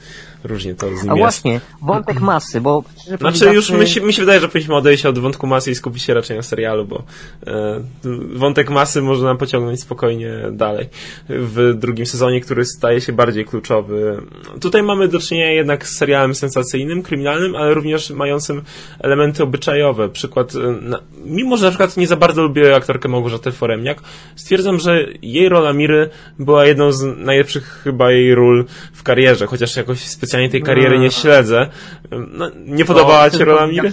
różnie 0.43 0.75
to 0.75 0.97
z 0.97 1.03
nim 1.03 1.11
A 1.11 1.15
właśnie, 1.15 1.61
wątek 1.81 2.21
masy, 2.31 2.61
bo... 2.61 2.83
Znaczy 3.19 3.45
już 3.53 3.71
mi 3.71 3.87
się, 3.87 4.01
mi 4.01 4.13
się 4.13 4.21
wydaje, 4.21 4.39
że 4.39 4.47
powinniśmy 4.47 4.75
odejść 4.75 5.05
od 5.05 5.19
wątku 5.19 5.47
masy 5.47 5.71
i 5.71 5.75
skupić 5.75 6.03
się 6.03 6.13
raczej 6.13 6.37
na 6.37 6.43
serialu, 6.43 6.85
bo 6.85 7.03
e, 7.47 7.83
wątek 8.33 8.69
masy 8.69 9.01
można 9.01 9.27
nam 9.27 9.37
pociągnąć 9.37 9.81
spokojnie 9.81 10.31
dalej 10.51 10.89
w 11.29 11.73
drugim 11.75 12.05
sezonie, 12.05 12.41
który 12.41 12.65
staje 12.65 13.01
się 13.01 13.13
bardziej 13.13 13.45
kluczowy. 13.45 14.21
Tutaj 14.61 14.83
mamy 14.83 15.07
do 15.07 15.19
czynienia 15.19 15.51
jednak 15.51 15.87
z 15.87 15.97
serialem 15.97 16.35
sensacyjnym, 16.35 17.03
kryminalnym, 17.03 17.55
ale 17.55 17.73
również 17.73 18.09
mającym 18.09 18.61
elementy 18.99 19.43
obyczajowe. 19.43 20.09
Przykład, 20.09 20.55
e, 20.55 20.59
na, 20.81 20.99
mimo 21.25 21.57
że 21.57 21.68
na 21.69 21.71
przykład 21.71 21.97
nie 21.97 22.07
za 22.07 22.15
bardzo 22.15 22.41
lubię 22.41 22.75
aktorkę 22.75 23.09
Małgorzaty 23.09 23.51
Foremniak, 23.51 24.01
stwierdzam, 24.35 24.79
że 24.79 25.05
jej 25.21 25.49
rola 25.49 25.73
Miry 25.73 26.09
była 26.39 26.65
jedną 26.65 26.91
z 26.91 27.17
najlepszych 27.17 27.81
chyba 27.83 28.11
jej 28.11 28.35
ról 28.35 28.65
w 28.93 29.03
karierze, 29.03 29.47
chociaż 29.47 29.75
jakoś 29.75 29.99
specjalnie 29.99 30.49
tej 30.49 30.63
kariery 30.63 30.99
nie 30.99 31.05
no. 31.05 31.11
śledzę. 31.11 31.69
No, 32.11 32.51
nie 32.65 32.85
podobała 32.85 33.29
Ci 33.29 33.43
rola 33.43 33.67
Miry? 33.67 33.91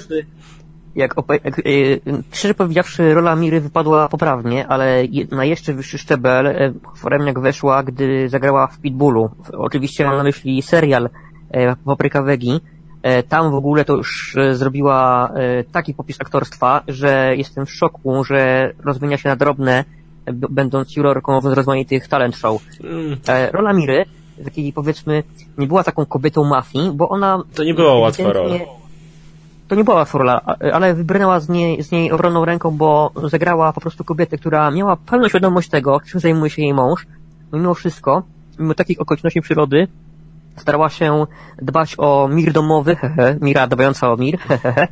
Jak, 0.95 1.15
jak, 1.45 1.59
y, 1.59 2.01
szczerze 2.33 2.55
powiedziawszy, 2.55 3.15
rola 3.15 3.37
Miry 3.37 3.61
wypadła 3.61 4.09
poprawnie, 4.09 4.67
ale 4.67 5.05
na 5.31 5.45
jeszcze 5.45 5.73
wyższy 5.73 5.99
szczebel 5.99 6.47
e, 6.47 6.73
Foremniak 6.97 7.41
weszła, 7.41 7.83
gdy 7.83 8.29
zagrała 8.29 8.67
w 8.67 8.81
Pitbullu. 8.81 9.31
Oczywiście 9.53 10.05
mam 10.05 10.17
na 10.17 10.23
myśli 10.23 10.63
serial 10.63 11.09
e, 11.51 11.77
Papryka 11.77 12.23
Wegi. 12.23 12.61
E, 13.07 13.23
tam 13.23 13.51
w 13.51 13.55
ogóle 13.55 13.85
to 13.85 13.97
już 13.97 14.37
zrobiła 14.53 15.31
taki 15.73 15.95
popis 15.95 16.21
aktorstwa, 16.21 16.83
że 16.89 17.37
jestem 17.37 17.67
w 17.67 17.71
szoku, 17.71 18.25
że 18.25 18.73
rozwinia 18.85 19.17
się 19.17 19.29
na 19.29 19.37
drobne, 19.37 19.85
będąc 20.51 20.97
jurorką 20.97 21.41
w 21.41 21.45
rozmaitych 21.45 22.09
talent 22.09 22.37
show. 22.37 22.63
Mm. 22.85 23.19
Rola 23.53 23.73
Miry 23.73 24.05
takiej 24.45 24.73
powiedzmy, 24.73 25.23
nie 25.59 25.67
była 25.67 25.85
taką 25.85 26.07
kobietą 26.07 26.45
mafii, 26.45 26.91
bo 26.95 27.09
ona... 27.09 27.43
To 27.55 27.65
nie 27.65 27.75
była 27.75 27.95
łatwa 27.95 28.33
rola. 28.33 28.55
To 29.69 29.75
nie 29.75 29.85
była 29.85 29.97
łatwa 29.97 30.19
rola, 30.19 30.41
ale 30.73 30.95
wybrnęła 30.95 31.41
z 31.41 31.49
niej, 31.49 31.83
z 31.83 31.93
niej 31.93 32.13
obronną 32.13 32.45
ręką, 32.45 32.71
bo 32.71 33.11
zagrała 33.25 33.73
po 33.73 33.81
prostu 33.81 34.05
kobietę, 34.05 34.39
która 34.39 34.71
miała 34.71 34.97
pełną 34.97 35.29
świadomość 35.29 35.69
tego, 35.69 36.01
czym 36.01 36.21
zajmuje 36.21 36.51
się 36.51 36.63
jej 36.63 36.75
mąż. 36.75 37.07
Mimo 37.53 37.75
wszystko, 37.75 38.23
mimo 38.59 38.75
takich 38.75 39.01
okoliczności 39.01 39.41
przyrody, 39.41 39.89
starała 40.57 40.91
się 40.91 41.27
dbać 41.63 41.95
o 41.99 42.29
mir 42.29 42.53
domowy, 42.53 42.97
hehe, 43.03 43.37
mira 43.41 43.67
dbająca 43.67 44.13
o 44.13 44.17
mir, 44.17 44.39
hehe, 44.49 44.89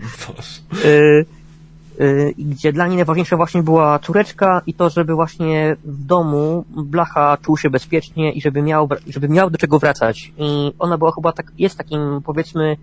Y, 2.00 2.34
gdzie 2.38 2.72
dla 2.72 2.86
niej 2.86 2.96
najważniejsza 2.96 3.36
właśnie 3.36 3.62
była 3.62 3.98
córeczka 3.98 4.62
i 4.66 4.74
to, 4.74 4.90
żeby 4.90 5.14
właśnie 5.14 5.76
w 5.84 6.04
domu 6.04 6.64
Blacha 6.68 7.36
czuł 7.42 7.56
się 7.56 7.70
bezpiecznie 7.70 8.32
i 8.32 8.40
żeby 8.40 8.62
miał, 8.62 8.88
żeby 9.06 9.28
miał 9.28 9.50
do 9.50 9.58
czego 9.58 9.78
wracać. 9.78 10.32
I 10.38 10.72
ona 10.78 10.98
była 10.98 11.12
chyba 11.12 11.32
tak, 11.32 11.52
jest 11.58 11.78
takim 11.78 12.20
powiedzmy 12.24 12.76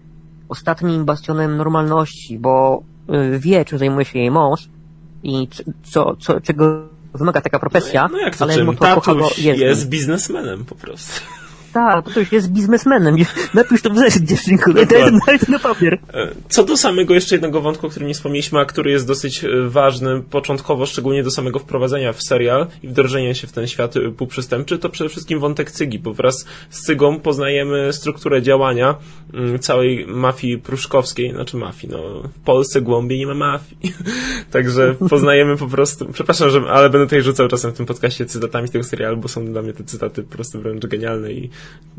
ostatnim 0.49 1.05
bastionem 1.05 1.57
normalności, 1.57 2.39
bo 2.39 2.83
y, 3.35 3.39
wie, 3.39 3.65
czym 3.65 3.79
zajmuje 3.79 4.05
się 4.05 4.19
jej 4.19 4.31
mąż 4.31 4.69
i 5.23 5.47
co, 5.83 6.15
co, 6.15 6.41
czego 6.41 6.81
wymaga 7.13 7.41
taka 7.41 7.59
profesja. 7.59 8.03
No, 8.03 8.17
no 8.17 8.17
jak 8.17 8.37
to 8.37 8.43
ale 8.43 8.53
czym? 8.53 8.67
To, 8.67 8.73
Tatuś 8.73 9.39
jest, 9.39 9.59
jest 9.59 9.89
biznesmenem 9.89 10.65
po 10.65 10.75
prostu. 10.75 11.21
Tak, 11.73 12.13
to 12.13 12.19
już 12.19 12.31
jest 12.31 12.51
biznesmenem. 12.51 13.15
Napisz 13.53 13.81
to 13.81 13.89
w 13.89 13.97
zeszyt, 13.97 14.23
dziewczynku, 14.23 14.73
daj 14.73 14.87
to 14.87 15.51
na 15.51 15.59
papier. 15.59 15.93
E, 16.13 16.27
co 16.49 16.63
do 16.63 16.77
samego 16.77 17.13
jeszcze 17.13 17.35
jednego 17.35 17.61
wątku, 17.61 17.87
o 17.87 17.89
którym 17.89 18.07
nie 18.07 18.13
wspomnieliśmy, 18.13 18.59
a 18.59 18.65
który 18.65 18.91
jest 18.91 19.07
dosyć 19.07 19.43
e, 19.43 19.47
ważny 19.67 20.21
początkowo, 20.21 20.85
szczególnie 20.85 21.23
do 21.23 21.31
samego 21.31 21.59
wprowadzenia 21.59 22.13
w 22.13 22.23
serial 22.23 22.67
i 22.83 22.87
wdrożenia 22.87 23.33
się 23.33 23.47
w 23.47 23.51
ten 23.51 23.67
świat 23.67 23.97
e, 23.97 24.11
półprzystępczy, 24.11 24.77
to 24.77 24.89
przede 24.89 25.09
wszystkim 25.09 25.39
wątek 25.39 25.71
Cygi, 25.71 25.99
bo 25.99 26.13
wraz 26.13 26.45
z 26.69 26.81
Cygą 26.81 27.19
poznajemy 27.19 27.93
strukturę 27.93 28.41
działania 28.41 28.95
mm, 29.33 29.59
całej 29.59 30.07
mafii 30.07 30.57
pruszkowskiej, 30.57 31.31
znaczy 31.31 31.57
mafii, 31.57 31.93
no 31.93 32.21
w 32.21 32.39
Polsce 32.39 32.81
głębiej 32.81 33.19
nie 33.19 33.27
ma 33.27 33.33
mafii. 33.33 33.93
Także 34.51 34.95
poznajemy 35.09 35.57
po 35.57 35.67
prostu, 35.67 36.05
przepraszam, 36.13 36.49
że, 36.49 36.61
ale 36.69 36.89
będę 36.89 37.05
tutaj 37.05 37.21
rzucał 37.21 37.47
czasem 37.47 37.71
w 37.71 37.77
tym 37.77 37.85
podcaście 37.85 38.25
cytatami 38.25 38.67
z 38.67 38.71
tego 38.71 38.83
serialu, 38.83 39.17
bo 39.17 39.27
są 39.27 39.45
dla 39.45 39.61
mnie 39.61 39.73
te 39.73 39.83
cytaty 39.83 40.23
po 40.23 40.35
prostu 40.35 40.61
wręcz 40.61 40.85
genialne 40.85 41.31
i 41.31 41.49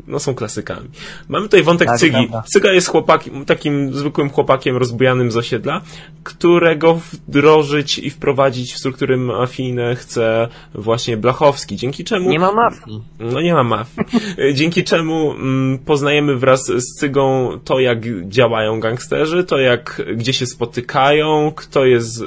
no, 0.07 0.19
są 0.19 0.35
klasykami. 0.35 0.89
Mamy 1.29 1.45
tutaj 1.45 1.63
wątek 1.63 1.87
tak, 1.87 1.99
Cygi. 1.99 2.11
Prawda. 2.11 2.43
Cyga 2.53 2.71
jest 2.71 2.87
chłopakiem, 2.87 3.45
takim 3.45 3.93
zwykłym 3.93 4.29
chłopakiem 4.29 4.77
rozbujanym 4.77 5.31
z 5.31 5.37
osiedla, 5.37 5.81
którego 6.23 6.93
wdrożyć 6.93 7.97
i 7.97 8.09
wprowadzić 8.09 8.73
w 8.73 8.77
struktury 8.77 9.17
mafijne 9.17 9.95
chce 9.95 10.47
właśnie 10.75 11.17
Blachowski, 11.17 11.75
dzięki 11.75 12.03
czemu... 12.03 12.29
Nie 12.29 12.39
ma 12.39 12.51
mafii. 12.51 13.01
No 13.19 13.41
nie 13.41 13.53
ma 13.53 13.63
mafii. 13.63 14.07
dzięki 14.57 14.83
czemu 14.83 15.31
mm, 15.31 15.79
poznajemy 15.79 16.37
wraz 16.37 16.65
z 16.65 16.99
Cygą 16.99 17.49
to, 17.63 17.79
jak 17.79 18.27
działają 18.29 18.79
gangsterzy, 18.79 19.43
to 19.43 19.57
jak, 19.57 20.01
gdzie 20.15 20.33
się 20.33 20.45
spotykają, 20.45 21.51
kto 21.55 21.85
jest 21.85 22.23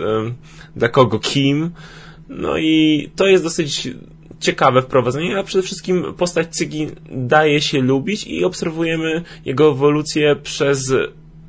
dla 0.76 0.88
kogo 0.88 1.18
kim, 1.18 1.70
no 2.28 2.58
i 2.58 3.10
to 3.16 3.26
jest 3.26 3.44
dosyć 3.44 3.88
ciekawe 4.40 4.82
wprowadzenie, 4.82 5.38
a 5.38 5.42
przede 5.42 5.62
wszystkim 5.62 6.14
postać 6.16 6.48
Cygi 6.48 6.86
daje 7.10 7.60
się 7.60 7.80
lubić 7.80 8.26
i 8.26 8.44
obserwujemy 8.44 9.22
jego 9.44 9.70
ewolucję 9.70 10.36
przez 10.36 10.92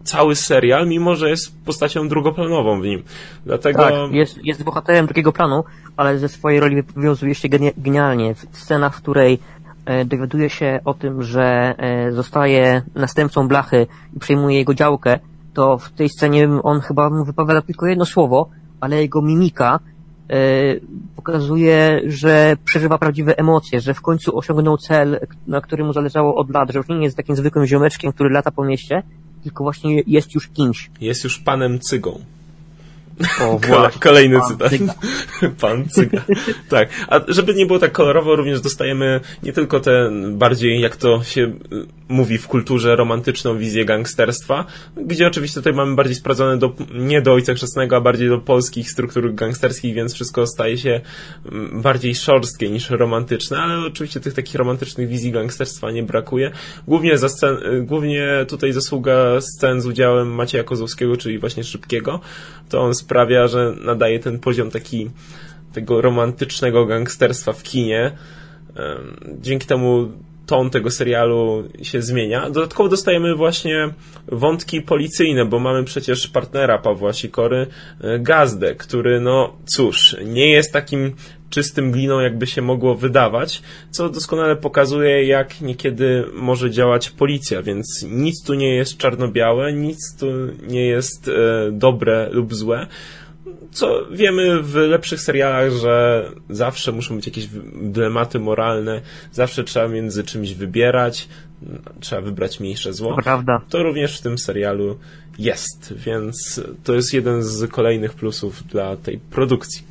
cały 0.03 0.35
serial, 0.35 0.87
mimo 0.87 1.15
że 1.15 1.29
jest 1.29 1.65
postacią 1.65 2.07
drugoplanową 2.07 2.81
w 2.81 2.83
nim. 2.83 3.03
Dlatego... 3.45 3.83
Tak, 3.83 3.93
jest, 4.11 4.39
jest 4.43 4.63
bohaterem 4.63 5.05
drugiego 5.05 5.31
planu, 5.31 5.63
ale 5.97 6.19
ze 6.19 6.29
swojej 6.29 6.59
roli 6.59 6.83
wywiązuje 6.95 7.35
się 7.35 7.49
genialnie. 7.77 8.35
W 8.35 8.57
scenach, 8.57 8.95
w 8.95 9.01
której 9.01 9.39
e, 9.85 10.05
dowiaduje 10.05 10.49
się 10.49 10.79
o 10.85 10.93
tym, 10.93 11.23
że 11.23 11.75
e, 11.77 12.11
zostaje 12.11 12.81
następcą 12.95 13.47
Blachy 13.47 13.87
i 14.15 14.19
przejmuje 14.19 14.57
jego 14.57 14.73
działkę, 14.73 15.19
to 15.53 15.77
w 15.77 15.91
tej 15.91 16.09
scenie 16.09 16.49
on 16.63 16.79
chyba 16.79 17.09
mu 17.09 17.25
wypowiada 17.25 17.61
tylko 17.61 17.85
jedno 17.85 18.05
słowo, 18.05 18.49
ale 18.81 19.01
jego 19.01 19.21
mimika 19.21 19.79
pokazuje, 21.15 22.01
że 22.05 22.57
przeżywa 22.65 22.97
prawdziwe 22.97 23.37
emocje, 23.37 23.81
że 23.81 23.93
w 23.93 24.01
końcu 24.01 24.37
osiągnął 24.37 24.77
cel, 24.77 25.19
na 25.47 25.61
którym 25.61 25.87
mu 25.87 25.93
zależało 25.93 26.35
od 26.35 26.49
lat, 26.49 26.71
że 26.71 26.77
już 26.77 26.87
nie 26.87 27.03
jest 27.03 27.17
takim 27.17 27.35
zwykłym 27.35 27.65
ziomeczkiem, 27.65 28.11
który 28.11 28.29
lata 28.29 28.51
po 28.51 28.65
mieście, 28.65 29.03
tylko 29.43 29.63
właśnie 29.63 30.03
jest 30.07 30.35
już 30.35 30.47
kimś. 30.47 30.89
Jest 31.01 31.23
już 31.23 31.39
panem 31.39 31.79
cygą. 31.79 32.19
O, 33.41 33.59
właśnie, 33.59 33.99
Kolejny 33.99 34.39
pan 34.39 34.47
cytat. 34.49 34.69
Cyga. 34.69 34.93
Pan 35.61 35.89
Cyga. 35.89 36.21
tak. 36.69 36.89
A 37.07 37.19
żeby 37.27 37.53
nie 37.53 37.65
było 37.65 37.79
tak 37.79 37.91
kolorowo, 37.91 38.35
również 38.35 38.61
dostajemy 38.61 39.19
nie 39.43 39.53
tylko 39.53 39.79
tę 39.79 40.11
bardziej, 40.31 40.81
jak 40.81 40.95
to 40.95 41.23
się 41.23 41.41
y, 41.41 41.53
mówi 42.09 42.37
w 42.37 42.47
kulturze, 42.47 42.95
romantyczną 42.95 43.57
wizję 43.57 43.85
gangsterstwa, 43.85 44.65
gdzie 44.97 45.27
oczywiście 45.27 45.59
tutaj 45.59 45.73
mamy 45.73 45.95
bardziej 45.95 46.15
sprawdzone 46.15 46.57
do, 46.57 46.73
nie 46.93 47.21
do 47.21 47.33
Ojca 47.33 47.53
Chrzestnego, 47.53 47.95
a 47.95 48.01
bardziej 48.01 48.29
do 48.29 48.37
polskich 48.37 48.91
struktur 48.91 49.33
gangsterskich, 49.33 49.95
więc 49.95 50.13
wszystko 50.13 50.47
staje 50.47 50.77
się 50.77 51.01
mm, 51.51 51.81
bardziej 51.81 52.15
szorstkie 52.15 52.69
niż 52.69 52.89
romantyczne, 52.89 53.57
ale 53.59 53.87
oczywiście 53.87 54.19
tych 54.19 54.33
takich 54.33 54.55
romantycznych 54.55 55.07
wizji 55.07 55.31
gangsterstwa 55.31 55.91
nie 55.91 56.03
brakuje. 56.03 56.51
Głównie, 56.87 57.17
za 57.17 57.29
scen, 57.29 57.57
y, 57.57 57.81
głównie 57.81 58.45
tutaj 58.47 58.73
zasługa 58.73 59.41
scen 59.41 59.81
z 59.81 59.85
udziałem 59.85 60.35
Macieja 60.35 60.63
Kozłowskiego, 60.63 61.17
czyli 61.17 61.39
właśnie 61.39 61.63
Szybkiego. 61.63 62.19
To 62.69 62.81
on 62.81 62.95
sprawia, 63.07 63.47
że 63.47 63.73
nadaje 63.85 64.19
ten 64.19 64.39
poziom 64.39 64.71
taki 64.71 65.09
tego 65.73 66.01
romantycznego 66.01 66.85
gangsterstwa 66.85 67.53
w 67.53 67.63
kinie. 67.63 68.11
Dzięki 69.41 69.67
temu 69.67 70.11
ton 70.47 70.69
tego 70.69 70.91
serialu 70.91 71.63
się 71.81 72.01
zmienia. 72.01 72.49
Dodatkowo 72.49 72.89
dostajemy 72.89 73.35
właśnie 73.35 73.93
wątki 74.27 74.81
policyjne, 74.81 75.45
bo 75.45 75.59
mamy 75.59 75.83
przecież 75.83 76.27
partnera 76.27 76.77
Pawła 76.77 77.13
Sikory, 77.13 77.67
e, 78.01 78.19
Gazdę, 78.19 78.75
który 78.75 79.19
no 79.19 79.53
cóż, 79.65 80.15
nie 80.25 80.51
jest 80.51 80.73
takim 80.73 81.13
czystym 81.49 81.91
gliną, 81.91 82.19
jakby 82.19 82.47
się 82.47 82.61
mogło 82.61 82.95
wydawać, 82.95 83.61
co 83.91 84.09
doskonale 84.09 84.55
pokazuje, 84.55 85.25
jak 85.25 85.61
niekiedy 85.61 86.25
może 86.33 86.71
działać 86.71 87.09
policja, 87.09 87.61
więc 87.61 88.05
nic 88.09 88.43
tu 88.43 88.53
nie 88.53 88.75
jest 88.75 88.97
czarno-białe, 88.97 89.73
nic 89.73 90.15
tu 90.19 90.27
nie 90.67 90.85
jest 90.85 91.27
e, 91.27 91.31
dobre 91.71 92.29
lub 92.31 92.55
złe. 92.55 92.87
Co 93.71 94.05
wiemy 94.11 94.63
w 94.63 94.75
lepszych 94.75 95.21
serialach, 95.21 95.71
że 95.71 96.25
zawsze 96.49 96.91
muszą 96.91 97.15
być 97.15 97.25
jakieś 97.25 97.47
dylematy 97.81 98.39
moralne, 98.39 99.01
zawsze 99.31 99.63
trzeba 99.63 99.87
między 99.87 100.23
czymś 100.23 100.53
wybierać, 100.53 101.27
trzeba 101.99 102.21
wybrać 102.21 102.59
mniejsze 102.59 102.93
zło. 102.93 103.15
Prawda. 103.23 103.61
To 103.69 103.83
również 103.83 104.17
w 104.17 104.21
tym 104.21 104.37
serialu 104.37 104.97
jest, 105.39 105.93
więc 105.97 106.61
to 106.83 106.93
jest 106.93 107.13
jeden 107.13 107.43
z 107.43 107.71
kolejnych 107.71 108.13
plusów 108.13 108.63
dla 108.67 108.95
tej 108.97 109.17
produkcji. 109.17 109.83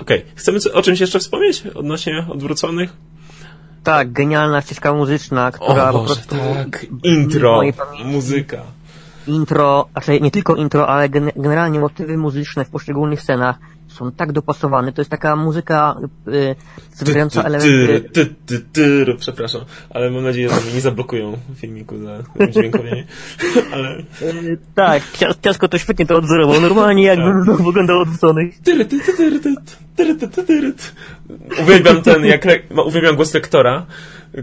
Okej, 0.00 0.18
okay. 0.18 0.32
chcemy 0.34 0.58
o 0.72 0.82
czymś 0.82 1.00
jeszcze 1.00 1.18
wspomnieć 1.18 1.62
odnośnie 1.74 2.26
odwróconych? 2.28 2.92
Tak, 3.84 4.12
genialna 4.12 4.62
ścieżka 4.62 4.94
muzyczna, 4.94 5.52
która 5.52 5.90
o 5.90 5.92
Boże, 5.92 6.14
po 6.14 6.14
prostu... 6.14 6.54
tak, 6.54 6.86
intro, 7.02 7.62
muzyka. 8.04 8.62
Intro, 9.28 9.88
znaczy 9.92 10.20
nie 10.20 10.30
tylko 10.30 10.54
intro, 10.54 10.88
ale 10.88 11.08
generalnie 11.08 11.80
motywy 11.80 12.16
muzyczne 12.16 12.64
w 12.64 12.70
poszczególnych 12.70 13.22
scenach 13.22 13.58
są 13.88 14.12
tak 14.12 14.32
dopasowane. 14.32 14.92
To 14.92 15.00
jest 15.00 15.10
taka 15.10 15.36
muzyka 15.36 15.96
y, 16.28 16.54
zawierająca 16.94 17.42
elementy... 17.42 18.10
Ty, 18.12 18.26
ty, 18.46 18.60
ty, 18.72 19.06
przepraszam, 19.18 19.60
ale 19.90 20.10
mam 20.10 20.24
nadzieję, 20.24 20.48
że 20.48 20.72
nie 20.74 20.80
zablokują 20.80 21.38
filmiku 21.56 21.98
za 21.98 22.22
udźwiękowienie. 22.46 23.06
ale... 23.74 23.98
Y, 24.22 24.58
tak, 24.74 25.02
ciasko 25.42 25.68
to 25.68 25.78
świetnie 25.78 26.06
to 26.06 26.16
odzorował. 26.16 26.60
Normalnie 26.60 27.04
jakby 27.04 27.46
tak. 27.46 27.62
wyglądał 27.66 28.00
odwrócony. 28.00 28.50
Uwielbiam 31.62 32.02
ten, 32.02 32.24
jak, 32.24 32.46
uwielbiam 32.86 33.16
głos 33.16 33.34
lektora, 33.34 33.86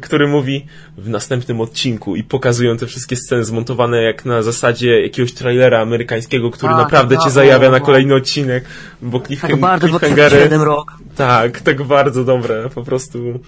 który 0.01 0.27
mówi 0.27 0.65
w 0.97 1.09
następnym 1.09 1.61
odcinku 1.61 2.15
i 2.15 2.23
pokazują 2.23 2.77
te 2.77 2.87
wszystkie 2.87 3.15
sceny 3.15 3.43
zmontowane 3.43 4.01
jak 4.01 4.25
na 4.25 4.41
zasadzie 4.41 5.01
jakiegoś 5.01 5.33
trailera 5.33 5.81
amerykańskiego, 5.81 6.51
który 6.51 6.73
A, 6.73 6.77
naprawdę 6.77 7.17
cię 7.17 7.29
zajawia 7.29 7.71
na 7.71 7.79
kolejny 7.79 8.15
odcinek, 8.15 8.65
bo 9.01 9.19
tak 9.41 9.55
bardzo 9.55 9.87
cliffhangery... 9.87 10.57
rok. 10.57 10.93
Tak, 11.15 11.61
tak 11.61 11.83
bardzo 11.83 12.23
dobre, 12.23 12.69
po 12.69 12.83
prostu 12.83 13.39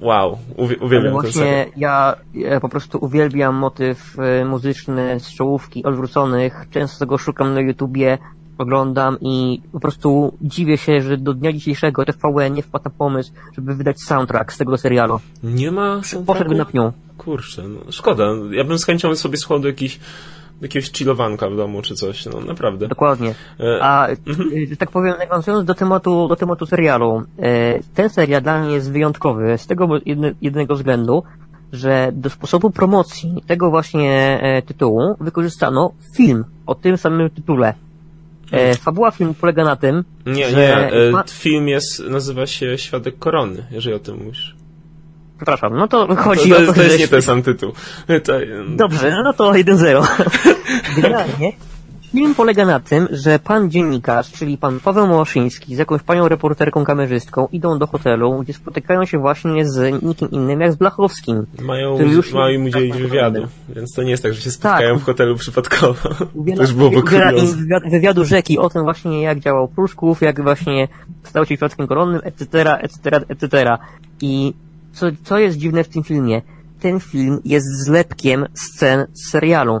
wow, 0.00 0.38
uwielbiam 0.56 1.12
właśnie 1.12 1.32
ten 1.32 1.42
serial. 1.42 1.66
Ja, 1.76 2.16
ja 2.34 2.60
po 2.60 2.68
prostu 2.68 2.98
uwielbiam 3.00 3.54
motyw 3.54 4.16
y, 4.40 4.44
muzyczny 4.44 5.20
z 5.20 5.34
czołówki 5.34 5.84
odwróconych, 5.84 6.64
często 6.70 7.06
go 7.06 7.18
szukam 7.18 7.54
na 7.54 7.60
YouTubie, 7.60 8.18
oglądam 8.58 9.16
i 9.20 9.62
po 9.72 9.80
prostu 9.80 10.38
dziwię 10.40 10.78
się, 10.78 11.02
że 11.02 11.16
do 11.16 11.34
dnia 11.34 11.52
dzisiejszego 11.52 12.04
TVN 12.04 12.54
nie 12.54 12.62
wpadł 12.62 12.84
na 12.84 12.90
pomysł, 12.90 13.32
żeby 13.54 13.74
wydać 13.74 14.00
soundtrack 14.00 14.52
z 14.52 14.58
tego 14.58 14.78
serialu. 14.78 15.20
Nie 15.42 15.70
ma 15.70 16.00
Poszedłby 16.26 16.54
na 16.54 16.64
pniu. 16.64 16.92
Kurczę, 17.18 17.68
no, 17.68 17.92
szkoda. 17.92 18.24
Ja 18.50 18.64
bym 18.64 18.78
z 18.78 18.84
chęcią 18.84 19.14
sobie 19.14 19.36
słuchał 19.36 19.58
do 19.58 19.68
jakichś 19.68 20.00
jakiegoś 20.60 20.92
chillowanka 20.92 21.50
w 21.50 21.56
domu 21.56 21.82
czy 21.82 21.94
coś, 21.94 22.26
no 22.26 22.40
naprawdę. 22.40 22.88
Dokładnie. 22.88 23.34
E, 23.60 23.82
A, 23.82 24.08
mhm. 24.08 24.50
że 24.70 24.76
tak 24.76 24.90
powiem, 24.90 25.14
nawiązując 25.18 25.64
do 25.64 25.74
tematu, 25.74 26.28
do 26.28 26.36
tematu 26.36 26.66
serialu, 26.66 27.22
e, 27.38 27.80
ten 27.94 28.10
serial 28.10 28.42
dla 28.42 28.62
mnie 28.62 28.74
jest 28.74 28.92
wyjątkowy 28.92 29.58
z 29.58 29.66
tego 29.66 29.88
jednego 30.40 30.74
względu, 30.74 31.22
że 31.72 32.10
do 32.12 32.30
sposobu 32.30 32.70
promocji 32.70 33.42
tego 33.46 33.70
właśnie 33.70 34.38
e, 34.42 34.62
tytułu 34.62 35.16
wykorzystano 35.20 35.92
film 36.16 36.44
o 36.66 36.74
tym 36.74 36.96
samym 36.96 37.30
tytule. 37.30 37.74
E, 38.52 38.74
fabuła 38.74 39.10
filmu 39.10 39.34
polega 39.34 39.64
na 39.64 39.76
tym, 39.76 40.04
Nie, 40.26 40.50
że... 40.50 40.56
nie, 40.56 40.76
e, 41.18 41.24
film 41.30 41.68
jest, 41.68 42.00
nazywa 42.00 42.46
się 42.46 42.78
Świadek 42.78 43.18
Korony, 43.18 43.66
jeżeli 43.70 43.96
o 43.96 43.98
tym 43.98 44.16
mówisz. 44.24 44.56
Przepraszam, 45.36 45.76
no 45.76 45.88
to 45.88 46.16
chodzi 46.16 46.50
to, 46.50 46.56
to 46.56 46.62
o 46.62 46.66
to, 46.66 46.72
To 46.72 46.82
jest 46.82 46.98
nie 46.98 47.08
ten 47.08 47.22
sam 47.22 47.42
tytuł. 47.42 47.72
To... 48.24 48.32
Dobrze, 48.68 49.22
no 49.24 49.32
to 49.32 49.52
1-0. 49.52 50.06
Generalnie 50.96 51.52
Film 52.16 52.34
polega 52.34 52.66
na 52.66 52.80
tym, 52.80 53.08
że 53.10 53.38
pan 53.38 53.70
dziennikarz, 53.70 54.32
czyli 54.32 54.58
pan 54.58 54.80
Paweł 54.80 55.06
Małaszyński 55.06 55.74
z 55.74 55.78
jakąś 55.78 56.02
panią 56.02 56.28
reporterką 56.28 56.84
kamerzystką 56.84 57.48
idą 57.52 57.78
do 57.78 57.86
hotelu, 57.86 58.42
gdzie 58.42 58.52
spotykają 58.52 59.04
się 59.04 59.18
właśnie 59.18 59.66
z 59.68 60.02
nikim 60.02 60.30
innym 60.30 60.60
jak 60.60 60.72
z 60.72 60.76
Blachowskim. 60.76 61.46
Mają, 61.62 61.98
już 61.98 62.32
mają 62.32 62.54
im 62.58 62.64
udzielić 62.64 62.96
wywiadu, 62.96 63.46
więc 63.68 63.92
to 63.94 64.02
nie 64.02 64.10
jest 64.10 64.22
tak, 64.22 64.34
że 64.34 64.40
się 64.40 64.50
spotkają 64.50 64.94
tak. 64.94 65.02
w 65.02 65.04
hotelu 65.04 65.36
przypadkowo. 65.36 66.08
Uwiela, 66.34 66.56
to 66.56 66.62
już 66.62 66.72
byłoby 66.72 66.96
im 66.96 67.02
wywiadu, 67.56 67.90
wywiadu 67.90 68.24
rzeki 68.24 68.58
o 68.58 68.70
tym 68.70 68.82
właśnie 68.82 69.22
jak 69.22 69.40
działał 69.40 69.68
Pruszków, 69.68 70.20
jak 70.20 70.42
właśnie 70.42 70.88
stał 71.22 71.46
się 71.46 71.56
świadkiem 71.56 71.86
koronnym, 71.86 72.20
etc., 72.24 72.78
etc., 72.80 73.20
etc. 73.28 73.78
I 74.20 74.54
co, 74.92 75.06
co 75.24 75.38
jest 75.38 75.56
dziwne 75.56 75.84
w 75.84 75.88
tym 75.88 76.02
filmie? 76.02 76.42
Ten 76.80 77.00
film 77.00 77.40
jest 77.44 77.84
zlepkiem 77.84 78.46
scen 78.54 79.06
z 79.12 79.30
serialu. 79.30 79.80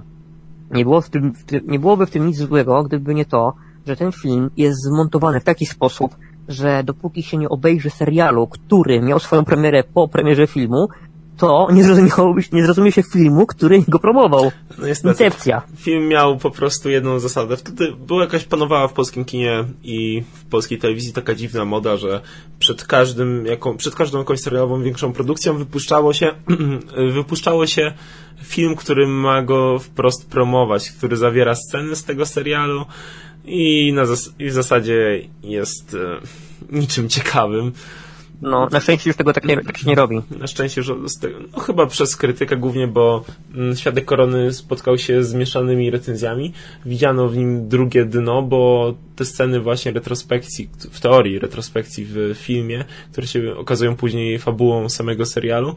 Nie, 0.70 0.84
było 0.84 1.00
w 1.00 1.10
tym, 1.10 1.34
w 1.34 1.44
tym, 1.44 1.60
nie 1.66 1.78
byłoby 1.78 2.06
w 2.06 2.10
tym 2.10 2.26
nic 2.26 2.36
złego, 2.36 2.82
gdyby 2.82 3.14
nie 3.14 3.24
to, 3.24 3.54
że 3.86 3.96
ten 3.96 4.12
film 4.12 4.50
jest 4.56 4.82
zmontowany 4.82 5.40
w 5.40 5.44
taki 5.44 5.66
sposób, 5.66 6.16
że 6.48 6.84
dopóki 6.84 7.22
się 7.22 7.36
nie 7.36 7.48
obejrzy 7.48 7.90
serialu, 7.90 8.46
który 8.46 9.00
miał 9.00 9.18
swoją 9.18 9.44
premierę 9.44 9.84
po 9.94 10.08
premierze 10.08 10.46
filmu, 10.46 10.88
to 11.36 11.68
nie 11.72 11.84
zrozumiałoby, 11.84 12.42
nie 12.52 12.64
zrozumie 12.64 12.92
się 12.92 13.02
filmu, 13.02 13.46
który 13.46 13.82
go 13.88 13.98
promował. 13.98 14.52
No 14.78 14.86
niestety. 14.86 15.24
Incepcja. 15.24 15.62
Film 15.76 16.08
miał 16.08 16.36
po 16.36 16.50
prostu 16.50 16.90
jedną 16.90 17.18
zasadę. 17.18 17.56
Wtedy 17.56 17.92
była 18.06 18.20
jakaś 18.20 18.44
panowała 18.44 18.88
w 18.88 18.92
polskim 18.92 19.24
kinie 19.24 19.64
i 19.82 20.22
w 20.32 20.44
polskiej 20.44 20.78
telewizji 20.78 21.12
taka 21.12 21.34
dziwna 21.34 21.64
moda, 21.64 21.96
że 21.96 22.20
przed 22.58 22.84
każdym, 22.84 23.46
jaką, 23.46 23.76
przed 23.76 23.94
każdą 23.94 24.18
jakąś 24.18 24.40
serialową 24.40 24.82
większą 24.82 25.12
produkcją 25.12 25.58
wypuszczało 25.58 26.12
się, 26.12 26.32
wypuszczało 27.14 27.66
się 27.66 27.92
film, 28.42 28.76
który 28.76 29.06
ma 29.06 29.42
go 29.42 29.78
wprost 29.78 30.30
promować, 30.30 30.90
który 30.90 31.16
zawiera 31.16 31.54
sceny 31.54 31.96
z 31.96 32.04
tego 32.04 32.26
serialu 32.26 32.86
i, 33.44 33.92
na 33.92 34.06
zas 34.06 34.34
i 34.38 34.48
w 34.48 34.52
zasadzie 34.52 35.20
jest 35.42 35.94
e, 35.94 36.76
niczym 36.78 37.08
ciekawym. 37.08 37.72
No, 38.42 38.68
na 38.72 38.80
szczęście 38.80 39.10
już 39.10 39.16
tego 39.16 39.32
tak, 39.32 39.44
nie, 39.44 39.56
tak 39.56 39.78
się 39.78 39.88
nie 39.88 39.94
robi. 39.94 40.22
Na 40.38 40.46
szczęście 40.46 40.82
z 41.06 41.20
tego, 41.20 41.38
no 41.52 41.60
chyba 41.60 41.86
przez 41.86 42.16
krytykę 42.16 42.56
głównie, 42.56 42.88
bo 42.88 43.24
mm, 43.54 43.76
Świadek 43.76 44.04
Korony 44.04 44.52
spotkał 44.52 44.98
się 44.98 45.24
z 45.24 45.34
mieszanymi 45.34 45.90
recenzjami. 45.90 46.52
Widziano 46.86 47.28
w 47.28 47.36
nim 47.36 47.68
drugie 47.68 48.04
dno, 48.04 48.42
bo 48.42 48.94
te 49.16 49.24
sceny 49.24 49.60
właśnie 49.60 49.92
retrospekcji, 49.92 50.70
w 50.90 51.00
teorii 51.00 51.38
retrospekcji 51.38 52.06
w 52.08 52.34
filmie, 52.34 52.84
które 53.12 53.26
się 53.26 53.56
okazują 53.56 53.96
później 53.96 54.38
fabułą 54.38 54.88
samego 54.88 55.26
serialu, 55.26 55.76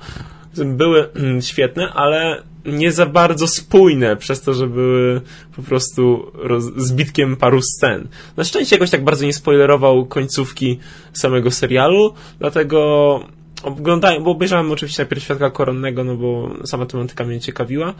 były 0.65 1.09
mm, 1.11 1.41
świetne, 1.41 1.93
ale 1.93 2.43
nie 2.65 2.91
za 2.91 3.05
bardzo 3.05 3.47
spójne, 3.47 4.15
przez 4.17 4.41
to, 4.41 4.53
że 4.53 4.67
były 4.67 5.21
po 5.55 5.61
prostu 5.61 6.31
roz, 6.33 6.63
zbitkiem 6.63 7.35
paru 7.35 7.61
scen. 7.61 8.07
Na 8.37 8.43
szczęście 8.43 8.75
jakoś 8.75 8.89
tak 8.89 9.03
bardzo 9.03 9.25
nie 9.25 9.33
spoilerował 9.33 10.05
końcówki 10.05 10.79
samego 11.13 11.51
serialu, 11.51 12.13
dlatego 12.39 13.19
oglądałem, 13.63 14.23
bo 14.23 14.31
obejrzałem 14.31 14.71
oczywiście 14.71 15.03
najpierw 15.03 15.23
Świadka 15.23 15.49
Koronnego, 15.49 16.03
no 16.03 16.15
bo 16.15 16.49
sama 16.65 16.85
tematyka 16.85 17.23
mnie 17.23 17.39
ciekawiła, 17.39 17.93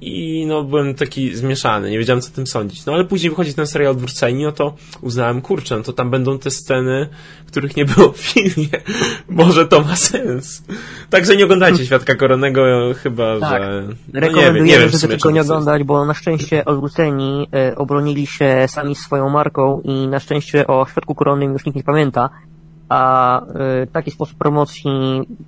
i 0.00 0.46
no 0.46 0.64
byłem 0.64 0.94
taki 0.94 1.36
zmieszany, 1.36 1.90
nie 1.90 1.98
wiedziałem 1.98 2.22
co 2.22 2.28
o 2.28 2.34
tym 2.34 2.46
sądzić. 2.46 2.86
No 2.86 2.92
ale 2.92 3.04
później 3.04 3.30
wychodzi 3.30 3.54
ten 3.54 3.66
serial 3.66 3.92
Odwróceni, 3.92 4.44
no 4.44 4.52
to 4.52 4.74
uznałem, 5.00 5.40
kurczę, 5.40 5.76
no 5.76 5.82
to 5.82 5.92
tam 5.92 6.10
będą 6.10 6.38
te 6.38 6.50
sceny, 6.50 7.08
których 7.46 7.76
nie 7.76 7.84
było 7.84 8.12
w 8.12 8.16
filmie. 8.16 8.68
Może 9.28 9.66
to 9.66 9.80
ma 9.80 9.96
sens. 9.96 10.62
Także 11.10 11.36
nie 11.36 11.44
oglądajcie 11.44 11.86
Świadka 11.86 12.14
Koronnego, 12.14 12.62
chyba, 13.02 13.40
tak. 13.40 13.62
że... 13.62 13.82
No 14.12 14.20
Rekomendujemy, 14.20 14.52
nie 14.52 14.64
wiem, 14.64 14.66
nie 14.66 14.78
wiem 14.78 14.98
żeby 15.00 15.16
tego 15.16 15.30
nie 15.30 15.40
oglądać, 15.40 15.84
bo 15.84 16.06
na 16.06 16.14
szczęście 16.14 16.64
Odwróceni 16.64 17.48
e, 17.54 17.76
obronili 17.76 18.26
się 18.26 18.64
sami 18.68 18.94
swoją 18.94 19.28
marką 19.28 19.80
i 19.84 20.08
na 20.08 20.20
szczęście 20.20 20.66
o 20.66 20.86
Świadku 20.86 21.14
Koronnym 21.14 21.52
już 21.52 21.64
nikt 21.64 21.76
nie 21.76 21.84
pamięta 21.84 22.30
a 22.90 23.42
y, 23.82 23.86
taki 23.86 24.10
sposób 24.10 24.38
promocji 24.38 24.90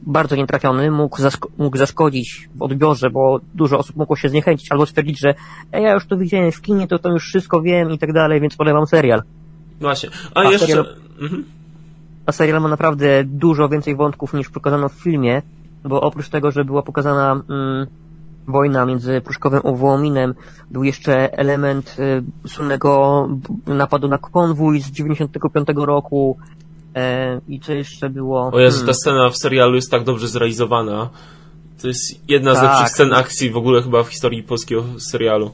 bardzo 0.02 0.36
nietrafiony 0.36 0.90
mógł, 0.90 1.20
zask 1.20 1.46
mógł 1.58 1.76
zaszkodzić 1.76 2.48
w 2.54 2.62
odbiorze, 2.62 3.10
bo 3.10 3.40
dużo 3.54 3.78
osób 3.78 3.96
mogło 3.96 4.16
się 4.16 4.28
zniechęcić 4.28 4.72
albo 4.72 4.86
stwierdzić, 4.86 5.20
że 5.20 5.34
e, 5.72 5.82
ja 5.82 5.92
już 5.92 6.06
to 6.06 6.16
widziałem 6.16 6.52
w 6.52 6.60
kinie, 6.60 6.86
to, 6.86 6.98
to 6.98 7.10
już 7.10 7.24
wszystko 7.24 7.62
wiem 7.62 7.90
i 7.90 7.98
tak 7.98 8.12
dalej, 8.12 8.40
więc 8.40 8.56
polewam 8.56 8.86
serial. 8.86 9.22
Właśnie. 9.80 10.10
A, 10.34 10.40
a 10.40 10.44
jeszcze... 10.44 10.66
Serial, 10.66 10.86
mhm. 11.20 11.44
A 12.26 12.32
serial 12.32 12.60
ma 12.60 12.68
naprawdę 12.68 13.24
dużo 13.24 13.68
więcej 13.68 13.96
wątków 13.96 14.34
niż 14.34 14.48
pokazano 14.48 14.88
w 14.88 14.92
filmie, 14.92 15.42
bo 15.84 16.00
oprócz 16.00 16.28
tego, 16.28 16.50
że 16.50 16.64
była 16.64 16.82
pokazana 16.82 17.32
mm, 17.32 17.86
wojna 18.48 18.86
między 18.86 19.20
Pruszkowem 19.20 19.60
a 19.64 19.72
Wołominem, 19.72 20.34
był 20.70 20.84
jeszcze 20.84 21.38
element 21.38 21.96
y, 21.98 22.48
słynnego 22.48 23.28
napadu 23.66 24.08
na 24.08 24.18
konwój 24.18 24.80
z 24.80 24.90
95 24.90 25.68
roku, 25.76 26.36
E, 26.96 27.40
I 27.48 27.60
co 27.60 27.72
jeszcze 27.72 28.10
było? 28.10 28.50
O 28.52 28.60
Jezu, 28.60 28.76
hmm. 28.76 28.86
ta 28.86 28.94
scena 28.94 29.30
w 29.30 29.36
serialu 29.36 29.74
jest 29.74 29.90
tak 29.90 30.04
dobrze 30.04 30.28
zrealizowana. 30.28 31.10
To 31.82 31.88
jest 31.88 32.30
jedna 32.30 32.54
tak. 32.54 32.60
z 32.60 32.62
lepszych 32.62 32.88
scen 32.88 33.12
akcji 33.12 33.50
w 33.50 33.56
ogóle 33.56 33.82
chyba 33.82 34.02
w 34.02 34.08
historii 34.08 34.42
polskiego 34.42 34.84
serialu. 34.98 35.50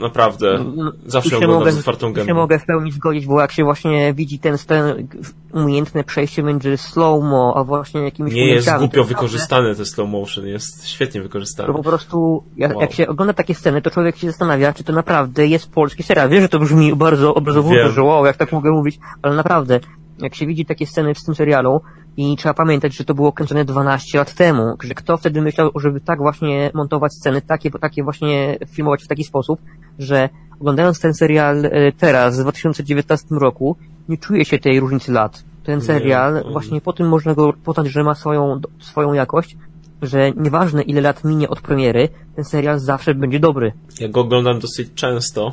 Naprawdę. 0.00 0.64
Zawsze 1.06 1.36
oglądam 1.36 1.58
mogę, 1.58 1.72
z 1.72 1.78
otwartą 1.78 2.12
gębą. 2.12 2.28
się 2.28 2.34
mogę 2.34 2.58
w 2.58 2.66
pełni 2.66 2.92
zgodzić, 2.92 3.26
bo 3.26 3.40
jak 3.40 3.52
się 3.52 3.64
właśnie 3.64 4.14
widzi 4.14 4.38
ten, 4.38 4.58
ten 4.66 5.08
umiejętne 5.52 6.04
przejście 6.04 6.42
między 6.42 6.76
slow-mo, 6.76 7.52
a 7.56 7.64
właśnie 7.64 8.00
jakimiś 8.00 8.34
Nie 8.34 8.46
jest 8.46 8.70
głupio 8.78 9.04
wykorzystane 9.04 9.74
te 9.74 9.84
slow 9.84 10.08
motion, 10.08 10.46
jest 10.46 10.88
świetnie 10.88 11.22
wykorzystane. 11.22 11.66
To 11.66 11.74
po 11.74 11.82
prostu, 11.82 12.44
jak, 12.56 12.72
wow. 12.72 12.80
jak, 12.80 12.92
się 12.92 13.08
ogląda 13.08 13.32
takie 13.32 13.54
sceny, 13.54 13.82
to 13.82 13.90
człowiek 13.90 14.16
się 14.16 14.26
zastanawia, 14.26 14.72
czy 14.72 14.84
to 14.84 14.92
naprawdę 14.92 15.46
jest 15.46 15.70
polski 15.70 16.02
serial. 16.02 16.28
Wiem, 16.28 16.42
że 16.42 16.48
to 16.48 16.58
brzmi 16.58 16.96
bardzo 16.96 17.34
obrazowująco, 17.34 17.92
że 17.92 18.02
wow, 18.02 18.26
jak 18.26 18.36
tak 18.36 18.52
mogę 18.52 18.70
mówić, 18.70 18.98
ale 19.22 19.36
naprawdę, 19.36 19.80
jak 20.22 20.34
się 20.34 20.46
widzi 20.46 20.66
takie 20.66 20.86
sceny 20.86 21.14
w 21.14 21.24
tym 21.24 21.34
serialu 21.34 21.80
i 22.16 22.36
trzeba 22.36 22.54
pamiętać, 22.54 22.96
że 22.96 23.04
to 23.04 23.14
było 23.14 23.32
kręcone 23.32 23.64
12 23.64 24.18
lat 24.18 24.34
temu, 24.34 24.76
że 24.82 24.94
kto 24.94 25.16
wtedy 25.16 25.42
myślał, 25.42 25.70
żeby 25.74 26.00
tak 26.00 26.18
właśnie 26.18 26.70
montować 26.74 27.12
sceny, 27.14 27.42
takie, 27.42 27.70
takie 27.70 28.02
właśnie 28.02 28.58
filmować 28.68 29.04
w 29.04 29.08
taki 29.08 29.24
sposób, 29.24 29.60
że 29.98 30.28
oglądając 30.60 31.00
ten 31.00 31.14
serial 31.14 31.64
e, 31.64 31.92
teraz, 31.92 32.38
w 32.38 32.42
2019 32.42 33.26
roku, 33.30 33.76
nie 34.08 34.18
czuje 34.18 34.44
się 34.44 34.58
tej 34.58 34.80
różnicy 34.80 35.12
lat. 35.12 35.44
Ten 35.64 35.80
serial, 35.80 36.34
nie, 36.34 36.52
właśnie 36.52 36.80
po 36.80 36.92
tym 36.92 37.08
można 37.08 37.34
go 37.34 37.52
poznać, 37.52 37.86
że 37.86 38.04
ma 38.04 38.14
swoją, 38.14 38.60
swoją 38.80 39.12
jakość, 39.12 39.56
że 40.02 40.32
nieważne 40.36 40.82
ile 40.82 41.00
lat 41.00 41.24
minie 41.24 41.48
od 41.48 41.60
premiery, 41.60 42.08
ten 42.36 42.44
serial 42.44 42.78
zawsze 42.78 43.14
będzie 43.14 43.40
dobry. 43.40 43.72
Ja 44.00 44.08
go 44.08 44.20
oglądam 44.20 44.58
dosyć 44.58 44.88
często. 44.94 45.52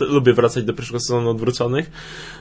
Lubię 0.00 0.32
wracać 0.32 0.64
do 0.64 0.74
pierwszego 0.74 1.00
sezonu 1.00 1.30
odwróconych 1.30 1.90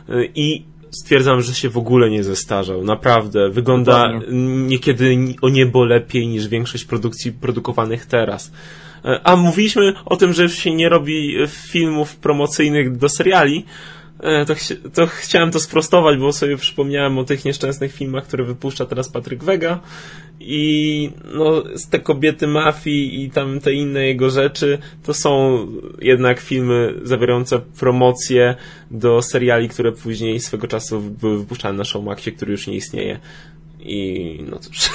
e, 0.09 0.25
i 0.25 0.65
stwierdzam, 0.91 1.41
że 1.41 1.53
się 1.53 1.69
w 1.69 1.77
ogóle 1.77 2.09
nie 2.09 2.23
zestarzał. 2.23 2.83
Naprawdę. 2.83 3.49
Wygląda 3.49 4.19
niekiedy 4.67 5.17
o 5.41 5.49
niebo 5.49 5.85
lepiej 5.85 6.27
niż 6.27 6.47
większość 6.47 6.85
produkcji 6.85 7.31
produkowanych 7.31 8.05
teraz. 8.05 8.51
E, 9.05 9.21
a 9.23 9.35
mówiliśmy 9.35 9.93
o 10.05 10.17
tym, 10.17 10.33
że 10.33 10.49
się 10.49 10.75
nie 10.75 10.89
robi 10.89 11.35
filmów 11.47 12.15
promocyjnych 12.15 12.97
do 12.97 13.09
seriali, 13.09 13.65
E, 13.65 13.96
to, 14.47 14.55
ch 14.55 14.73
to, 14.93 15.07
chciałem 15.07 15.51
to 15.51 15.59
sprostować, 15.59 16.17
bo 16.17 16.33
sobie 16.33 16.57
przypomniałem 16.57 17.17
o 17.17 17.23
tych 17.23 17.45
nieszczęsnych 17.45 17.93
filmach, 17.93 18.23
które 18.23 18.43
wypuszcza 18.43 18.85
teraz 18.85 19.09
Patryk 19.09 19.43
Wega 19.43 19.79
i 20.39 21.11
no, 21.33 21.63
te 21.89 21.99
kobiety 21.99 22.47
mafii 22.47 23.23
i 23.23 23.31
tam 23.31 23.59
te 23.59 23.73
inne 23.73 24.05
jego 24.05 24.29
rzeczy, 24.29 24.77
to 25.03 25.13
są 25.13 25.59
jednak 26.01 26.39
filmy 26.39 26.93
zawierające 27.03 27.59
promocje 27.59 28.55
do 28.91 29.21
seriali, 29.21 29.69
które 29.69 29.91
później 29.91 30.39
swego 30.39 30.67
czasu 30.67 31.01
były 31.01 31.37
wypuszczane 31.37 31.77
na 31.77 31.83
Showmaxie, 31.83 32.31
który 32.31 32.51
już 32.51 32.67
nie 32.67 32.75
istnieje. 32.75 33.19
I 33.79 34.39
no 34.49 34.59
cóż. 34.59 34.89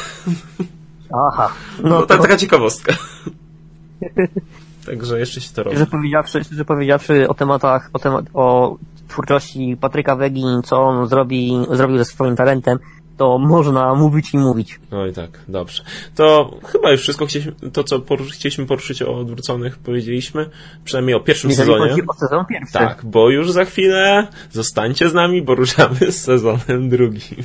Aha. 1.32 1.52
No, 1.82 1.88
no 1.88 2.06
to... 2.06 2.18
taka 2.18 2.36
ciekawostka. 2.36 2.94
Także 4.86 5.18
jeszcze 5.18 5.40
się 5.40 5.54
to 5.54 5.62
robi. 5.62 5.76
Że 5.76 5.86
powiedziawszy, 5.86 6.40
że 6.52 6.64
powiedziawszy 6.64 7.28
o 7.28 7.34
tematach, 7.34 7.90
o, 7.92 7.98
temat, 7.98 8.24
o 8.34 8.76
twórczości 9.12 9.76
Patryka 9.80 10.16
Wegi, 10.16 10.44
co 10.64 10.82
on 10.82 11.08
zrobi, 11.08 11.52
zrobił 11.70 11.98
ze 11.98 12.04
swoim 12.04 12.36
talentem, 12.36 12.78
to 13.16 13.38
można 13.38 13.94
mówić 13.94 14.34
i 14.34 14.38
mówić. 14.38 14.80
No 14.90 15.06
i 15.06 15.12
tak, 15.12 15.40
dobrze. 15.48 15.82
To 16.14 16.54
chyba 16.64 16.90
już 16.90 17.00
wszystko 17.00 17.26
chcieliśmy, 17.26 17.70
to, 17.72 17.84
co 17.84 18.00
poruszy, 18.00 18.32
chcieliśmy 18.34 18.66
poruszyć 18.66 19.02
o 19.02 19.18
odwróconych, 19.18 19.78
powiedzieliśmy. 19.78 20.50
Przynajmniej 20.84 21.16
o 21.16 21.20
pierwszym 21.20 21.50
Jeżeli 21.50 21.68
sezonie. 21.68 21.90
Chodzi 21.90 22.02
o 22.08 22.14
sezon 22.14 22.44
pierwszy. 22.46 22.72
Tak, 22.72 23.00
bo 23.04 23.30
już 23.30 23.52
za 23.52 23.64
chwilę 23.64 24.26
zostańcie 24.50 25.08
z 25.08 25.14
nami, 25.14 25.42
bo 25.42 25.54
ruszamy 25.54 26.12
z 26.12 26.22
sezonem 26.22 26.88
drugim. 26.88 27.44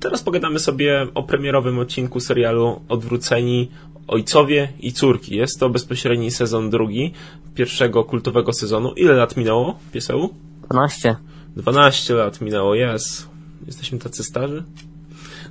Teraz 0.00 0.22
pogadamy 0.22 0.58
sobie 0.58 1.06
o 1.14 1.22
premierowym 1.22 1.78
odcinku 1.78 2.20
serialu 2.20 2.80
Odwróceni 2.88 3.70
Ojcowie 4.08 4.72
i 4.80 4.92
Córki. 4.92 5.36
Jest 5.36 5.60
to 5.60 5.70
bezpośredni 5.70 6.30
sezon 6.30 6.70
drugi 6.70 7.12
pierwszego 7.54 8.04
kultowego 8.04 8.52
sezonu. 8.52 8.92
Ile 8.92 9.14
lat 9.14 9.36
minęło, 9.36 9.78
pieseł? 9.92 10.34
12. 10.70 11.16
12 11.56 12.14
lat 12.14 12.40
minęło, 12.40 12.74
jest. 12.74 13.28
Jesteśmy 13.66 13.98
tacy 13.98 14.24
starzy? 14.24 14.64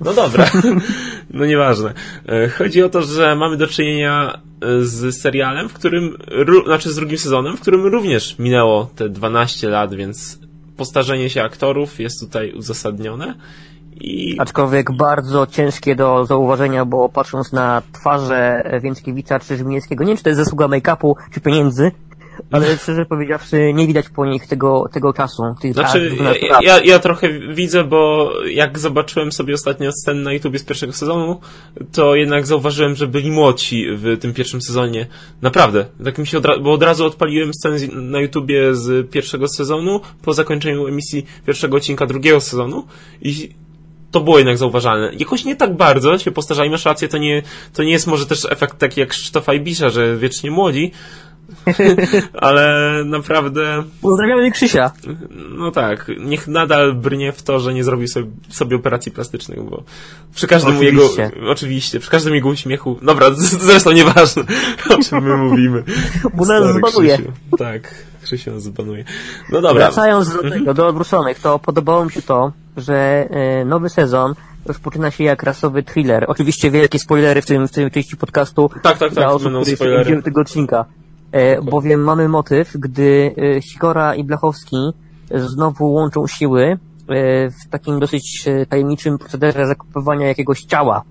No 0.00 0.14
dobra, 0.14 0.50
no 1.30 1.46
nieważne. 1.46 1.94
E, 2.28 2.48
chodzi 2.48 2.82
o 2.82 2.88
to, 2.88 3.02
że 3.02 3.36
mamy 3.36 3.56
do 3.56 3.66
czynienia 3.66 4.40
e, 4.60 4.84
z 4.84 5.20
serialem, 5.20 5.68
w 5.68 5.72
którym, 5.72 6.16
znaczy 6.64 6.92
z 6.92 6.96
drugim 6.96 7.18
sezonem, 7.18 7.56
w 7.56 7.60
którym 7.60 7.86
również 7.86 8.38
minęło 8.38 8.90
te 8.96 9.08
12 9.08 9.68
lat, 9.68 9.94
więc 9.94 10.38
postarzenie 10.76 11.30
się 11.30 11.42
aktorów 11.42 12.00
jest 12.00 12.20
tutaj 12.20 12.52
uzasadnione 12.52 13.34
i... 14.00 14.36
Aczkolwiek 14.38 14.92
bardzo 14.92 15.46
ciężkie 15.46 15.96
do 15.96 16.26
zauważenia, 16.26 16.84
bo 16.84 17.08
patrząc 17.08 17.52
na 17.52 17.82
twarze 17.92 18.70
Więckiewicza 18.82 19.38
czy 19.38 19.56
Żmińskiego, 19.56 20.04
nie 20.04 20.08
wiem 20.08 20.16
czy 20.16 20.22
to 20.22 20.28
jest 20.30 20.40
zasługa 20.40 20.66
make-upu 20.66 21.14
czy 21.30 21.40
pieniędzy, 21.40 21.90
ale 22.50 22.76
szczerze 22.78 23.06
powiedziawszy 23.06 23.72
nie 23.74 23.86
widać 23.86 24.08
po 24.08 24.26
nich 24.26 24.46
tego, 24.46 24.84
tego 24.92 25.12
czasu. 25.12 25.42
Tych 25.60 25.74
znaczy, 25.74 26.16
ja, 26.40 26.58
ja, 26.62 26.80
ja, 26.80 26.98
trochę 26.98 27.28
widzę, 27.54 27.84
bo 27.84 28.30
jak 28.50 28.78
zobaczyłem 28.78 29.32
sobie 29.32 29.54
ostatnio 29.54 29.90
scen 29.92 30.22
na 30.22 30.32
YouTube 30.32 30.58
z 30.58 30.64
pierwszego 30.64 30.92
sezonu, 30.92 31.40
to 31.92 32.14
jednak 32.14 32.46
zauważyłem, 32.46 32.94
że 32.94 33.06
byli 33.06 33.30
młodsi 33.30 33.86
w 33.90 34.18
tym 34.20 34.34
pierwszym 34.34 34.62
sezonie. 34.62 35.06
Naprawdę. 35.42 35.86
Tak 36.04 36.18
mi 36.18 36.26
się 36.26 36.38
od, 36.38 36.62
bo 36.62 36.72
od 36.72 36.82
razu 36.82 37.06
odpaliłem 37.06 37.54
sceny 37.54 37.88
na 37.92 38.20
YouTubie 38.20 38.74
z 38.74 39.10
pierwszego 39.10 39.48
sezonu 39.48 40.00
po 40.22 40.34
zakończeniu 40.34 40.86
emisji 40.86 41.26
pierwszego 41.46 41.76
odcinka 41.76 42.06
drugiego 42.06 42.40
sezonu 42.40 42.86
i 43.22 43.50
to 44.10 44.20
było 44.20 44.38
jednak 44.38 44.58
zauważalne. 44.58 45.10
Jakoś 45.18 45.44
nie 45.44 45.56
tak 45.56 45.76
bardzo 45.76 46.18
się 46.18 46.30
postarzali, 46.30 46.70
masz 46.70 46.86
to 47.08 47.18
nie, 47.18 47.42
to 47.74 47.82
nie 47.82 47.92
jest 47.92 48.06
może 48.06 48.26
też 48.26 48.46
efekt 48.50 48.78
taki 48.78 49.00
jak 49.00 49.08
Krzysztofa 49.08 49.54
Ibisza, 49.54 49.90
że 49.90 50.16
wiecznie 50.16 50.50
młodzi, 50.50 50.92
ale 52.34 52.94
naprawdę... 53.04 53.82
Pozdrawiamy 54.02 54.50
Krzysia. 54.50 54.90
No 55.50 55.70
tak, 55.70 56.10
niech 56.20 56.48
nadal 56.48 56.94
brnie 56.94 57.32
w 57.32 57.42
to, 57.42 57.60
że 57.60 57.74
nie 57.74 57.84
zrobił 57.84 58.08
sobie, 58.08 58.26
sobie 58.48 58.76
operacji 58.76 59.12
plastycznych, 59.12 59.62
bo 59.62 59.82
przy 60.34 60.46
każdym 60.46 60.76
oczywiście. 60.76 61.22
jego... 61.22 61.50
Oczywiście. 61.50 62.00
Przy 62.00 62.10
każdym 62.10 62.34
jego 62.34 62.48
uśmiechu... 62.48 62.98
Dobra, 63.02 63.30
zresztą 63.34 63.92
nieważne, 63.92 64.42
o 64.90 65.02
czym 65.02 65.22
my 65.24 65.36
mówimy. 65.36 65.82
Bo 66.34 66.44
nas 66.44 66.74
zbanuje. 66.74 67.18
Tak, 67.58 67.94
Krzysiu 68.22 68.50
nas 68.50 68.62
zbanuje. 68.62 69.04
No 69.52 69.60
dobra. 69.60 69.86
Wracając 69.86 70.32
do 70.32 70.50
tego, 70.50 70.74
do 70.74 70.86
odwróconych, 70.86 71.38
to 71.38 71.58
podobało 71.58 72.04
mi 72.04 72.12
się 72.12 72.22
to, 72.22 72.52
że 72.76 73.28
e, 73.30 73.64
nowy 73.64 73.88
sezon 73.88 74.34
rozpoczyna 74.66 75.10
się 75.10 75.24
jak 75.24 75.42
rasowy 75.42 75.82
thriller. 75.82 76.24
Oczywiście 76.28 76.70
wielkie 76.70 76.98
spoilery 76.98 77.42
w 77.42 77.46
tym, 77.46 77.68
w 77.68 77.70
tym 77.70 77.90
części 77.90 78.16
podcastu. 78.16 78.68
Tak, 78.68 78.82
tak, 78.82 78.98
tak, 78.98 79.12
dla 79.12 79.28
osób, 79.28 79.42
będą 79.42 79.64
spoilery. 79.64 80.22
tego 80.22 80.40
odcinka. 80.40 80.84
E, 81.32 81.62
bowiem 81.62 82.00
mamy 82.00 82.28
motyw, 82.28 82.76
gdy 82.76 83.34
e, 83.36 83.62
Sikora 83.62 84.14
i 84.14 84.24
Blachowski 84.24 84.76
znowu 85.34 85.92
łączą 85.92 86.26
siły 86.26 86.64
e, 86.64 86.76
w 87.50 87.68
takim 87.70 88.00
dosyć 88.00 88.44
tajemniczym 88.68 89.18
procederze 89.18 89.66
zakupywania 89.66 90.26
jakiegoś 90.26 90.60
ciała. 90.60 91.02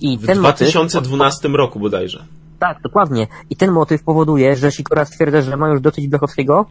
I 0.00 0.18
w 0.18 0.26
ten 0.26 0.38
2012 0.38 1.48
motyw, 1.48 1.58
roku 1.58 1.80
bodajże. 1.80 2.24
Tak, 2.58 2.82
dokładnie. 2.82 3.26
I 3.50 3.56
ten 3.56 3.72
motyw 3.72 4.02
powoduje, 4.02 4.56
że 4.56 4.72
Sikora 4.72 5.04
stwierdza, 5.04 5.42
że 5.42 5.56
ma 5.56 5.68
już 5.68 5.80
dosyć 5.80 6.08
Blachowskiego, 6.08 6.66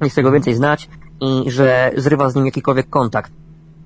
nie 0.00 0.08
chce 0.08 0.16
tego 0.16 0.32
więcej 0.32 0.54
znać 0.54 0.88
i 1.20 1.50
że 1.50 1.90
zrywa 1.96 2.30
z 2.30 2.34
nim 2.34 2.46
jakikolwiek 2.46 2.90
kontakt. 2.90 3.32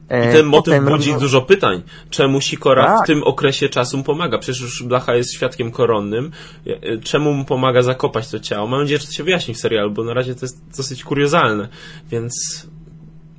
I 0.04 0.32
ten 0.32 0.46
motyw 0.46 0.74
Potem 0.74 0.84
budzi 0.84 1.14
dużo 1.14 1.42
pytań. 1.42 1.82
Czemu 2.10 2.40
Sikora 2.40 2.86
tak. 2.86 3.04
w 3.04 3.06
tym 3.06 3.22
okresie 3.22 3.68
czasu 3.68 3.96
mu 3.96 4.04
pomaga? 4.04 4.38
Przecież 4.38 4.60
już 4.60 4.82
Blacha 4.82 5.14
jest 5.14 5.34
świadkiem 5.34 5.70
koronnym. 5.70 6.30
E, 6.66 6.98
czemu 6.98 7.32
mu 7.32 7.44
pomaga 7.44 7.82
zakopać 7.82 8.28
to 8.28 8.40
ciało? 8.40 8.66
Mam 8.66 8.80
nadzieję, 8.80 9.00
że 9.00 9.06
to 9.06 9.12
się 9.12 9.24
wyjaśni 9.24 9.54
w 9.54 9.58
serialu, 9.58 9.90
bo 9.90 10.04
na 10.04 10.14
razie 10.14 10.34
to 10.34 10.40
jest 10.42 10.76
dosyć 10.76 11.04
kuriozalne. 11.04 11.68
Więc 12.10 12.66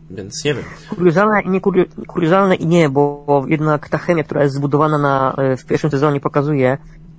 więc 0.10 0.46
nie 0.46 0.54
wiem. 0.54 0.64
Kuriozalne 0.90 1.42
i 1.42 1.50
nie, 1.50 1.62
kuriozalne 2.08 2.56
i 2.56 2.68
nie, 2.68 2.90
bo 2.90 3.46
jednak 3.48 3.90
ta 3.90 3.98
chemia, 3.98 4.24
która 4.24 4.44
jest 4.44 4.56
zbudowana 4.56 4.98
na, 4.98 5.36
e, 5.38 5.58
w 5.58 5.66
pierwszym 5.66 5.92
sezonie 5.92 6.20
pokazuje, 6.20 6.78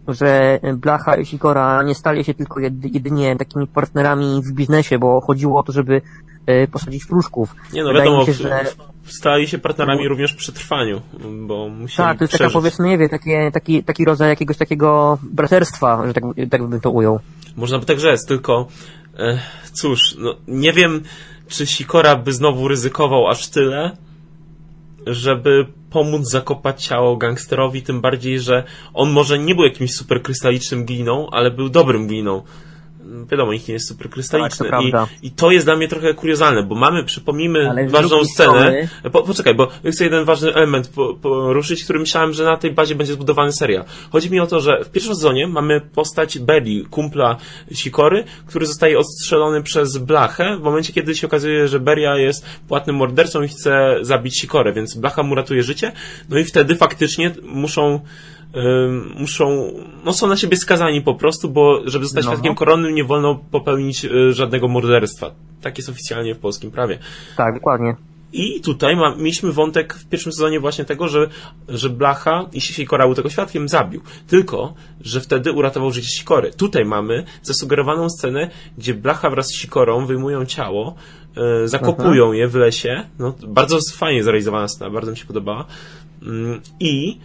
że 0.09 0.61
Blacha 0.75 1.17
i 1.17 1.27
Sikora 1.27 1.83
nie 1.83 1.95
stali 1.95 2.25
się 2.25 2.35
tylko 2.35 2.61
jedynie 2.83 3.37
takimi 3.37 3.67
partnerami 3.67 4.43
w 4.43 4.53
biznesie, 4.53 4.99
bo 4.99 5.21
chodziło 5.21 5.61
o 5.61 5.63
to, 5.63 5.73
żeby 5.73 6.03
e, 6.47 6.67
posadzić 6.67 7.07
pruszków. 7.07 7.55
Nie 7.73 7.83
no, 7.83 7.89
Wydaje 7.89 8.11
wiadomo, 8.11 8.27
się, 8.27 8.33
że... 8.33 8.65
stali 9.07 9.49
się 9.49 9.59
partnerami 9.59 10.03
no. 10.03 10.09
również 10.09 10.35
przy 10.35 10.53
trwaniu, 10.53 11.01
bo 11.47 11.69
musieli 11.69 11.97
Tak, 11.97 12.19
to 12.19 12.25
jest 12.25 12.35
przeżyć. 12.35 12.53
taka 12.53 12.61
powiedzmy, 12.61 12.89
nie 12.89 12.99
wiem, 12.99 13.09
takie, 13.09 13.51
taki, 13.53 13.85
taki 13.85 14.05
rodzaj 14.05 14.29
jakiegoś 14.29 14.57
takiego 14.57 15.19
braterstwa, 15.23 16.03
że 16.07 16.15
tak, 16.15 16.25
tak 16.51 16.67
bym 16.67 16.81
to 16.81 16.91
ujął. 16.91 17.21
Można 17.57 17.79
by 17.79 17.87
tak 17.87 18.01
rzec, 18.01 18.27
tylko 18.27 18.69
e, 19.19 19.41
cóż, 19.73 20.17
no, 20.19 20.35
nie 20.49 20.73
wiem, 20.73 21.03
czy 21.49 21.67
Sikora 21.67 22.17
by 22.17 22.33
znowu 22.33 22.69
ryzykował 22.69 23.29
aż 23.29 23.49
tyle, 23.49 23.97
żeby 25.07 25.67
pomóc 25.91 26.31
zakopać 26.31 26.85
ciało 26.85 27.17
gangsterowi, 27.17 27.83
tym 27.83 28.01
bardziej, 28.01 28.41
że 28.41 28.65
on 28.95 29.11
może 29.11 29.39
nie 29.39 29.55
był 29.55 29.65
jakimś 29.65 29.95
super 29.95 30.23
krystalicznym 30.23 30.85
gliną, 30.85 31.31
ale 31.31 31.51
był 31.51 31.69
dobrym 31.69 32.07
gliną 32.07 32.43
wiadomo, 33.31 33.53
ich 33.53 33.69
nie 33.69 33.75
jest 33.75 33.89
super 33.89 34.11
krystaliczny. 34.11 34.71
Tak, 34.71 34.83
I, 34.83 34.93
I 35.27 35.31
to 35.31 35.51
jest 35.51 35.67
dla 35.67 35.77
mnie 35.77 35.89
trochę 35.89 36.15
kuriozalne, 36.15 36.63
bo 36.63 36.75
mamy, 36.75 37.05
przypomnijmy, 37.05 37.71
Ale 37.71 37.89
ważną 37.89 38.25
scenę. 38.25 38.89
Po, 39.13 39.23
poczekaj, 39.23 39.55
bo 39.55 39.69
chcę 39.91 40.05
jeden 40.05 40.25
ważny 40.25 40.55
element 40.55 40.91
poruszyć, 41.23 41.85
który 41.85 41.99
myślałem, 41.99 42.33
że 42.33 42.45
na 42.45 42.57
tej 42.57 42.71
bazie 42.71 42.95
będzie 42.95 43.13
zbudowany 43.13 43.53
serial. 43.53 43.85
Chodzi 44.13 44.31
mi 44.31 44.41
o 44.41 44.47
to, 44.47 44.61
że 44.61 44.85
w 44.85 44.91
pierwszym 44.91 45.15
sezonie 45.15 45.47
mamy 45.47 45.81
postać 45.81 46.39
Belly, 46.39 46.85
kumpla 46.91 47.37
Sikory, 47.73 48.25
który 48.47 48.67
zostaje 48.67 48.99
odstrzelony 48.99 49.63
przez 49.63 49.99
Blachę 49.99 50.57
w 50.57 50.63
momencie, 50.63 50.93
kiedy 50.93 51.15
się 51.15 51.27
okazuje, 51.27 51.69
że 51.69 51.81
Beria 51.81 52.17
jest 52.17 52.47
płatnym 52.69 52.97
mordercą 52.97 53.43
i 53.43 53.49
chce 53.49 53.99
zabić 54.01 54.41
Sikorę, 54.41 54.73
więc 54.73 54.97
Blacha 54.97 55.23
mu 55.23 55.35
ratuje 55.35 55.63
życie. 55.63 55.93
No 56.29 56.39
i 56.39 56.45
wtedy 56.45 56.77
faktycznie 56.77 57.35
muszą 57.43 58.01
muszą, 59.19 59.73
no 60.05 60.13
są 60.13 60.27
na 60.27 60.37
siebie 60.37 60.57
skazani 60.57 61.03
po 61.03 61.15
prostu, 61.15 61.49
bo 61.49 61.81
żeby 61.85 62.05
zostać 62.05 62.25
no. 62.25 62.31
świadkiem 62.31 62.55
koronnym 62.55 62.95
nie 62.95 63.05
wolno 63.05 63.41
popełnić 63.51 64.05
y, 64.05 64.33
żadnego 64.33 64.69
morderstwa. 64.69 65.31
Tak 65.61 65.79
jest 65.79 65.89
oficjalnie 65.89 66.35
w 66.35 66.39
polskim 66.39 66.71
prawie. 66.71 66.99
Tak, 67.37 67.55
dokładnie. 67.55 67.97
I 68.33 68.61
tutaj 68.61 68.97
ma, 68.97 69.15
mieliśmy 69.15 69.53
wątek 69.53 69.95
w 69.95 70.09
pierwszym 70.09 70.33
sezonie 70.33 70.61
właśnie 70.61 70.85
tego, 70.85 71.09
że, 71.09 71.29
że 71.69 71.91
Blacha 71.91 72.45
i 72.53 72.61
Sikora 72.61 73.07
był 73.07 73.15
tego 73.15 73.31
świadkiem, 73.31 73.69
zabił. 73.69 74.01
Tylko, 74.27 74.75
że 75.01 75.21
wtedy 75.21 75.53
uratował 75.53 75.91
życie 75.91 76.09
Sikory. 76.09 76.53
Tutaj 76.53 76.85
mamy 76.85 77.25
zasugerowaną 77.43 78.11
scenę, 78.11 78.51
gdzie 78.79 78.95
Blacha 78.95 79.31
wraz 79.31 79.47
z 79.47 79.55
Sikorą 79.55 80.07
wyjmują 80.07 80.47
ciało, 80.47 80.95
e, 81.65 81.69
zakopują 81.69 82.25
Aha. 82.27 82.35
je 82.35 82.49
w 82.49 82.55
lesie. 82.55 83.05
No, 83.19 83.35
bardzo 83.49 83.79
fajnie 83.95 84.23
zrealizowana 84.23 84.69
scena, 84.69 84.91
bardzo 84.91 85.11
mi 85.11 85.17
się 85.17 85.27
podobała. 85.27 85.65
Mm, 86.23 86.61
I 86.81 87.19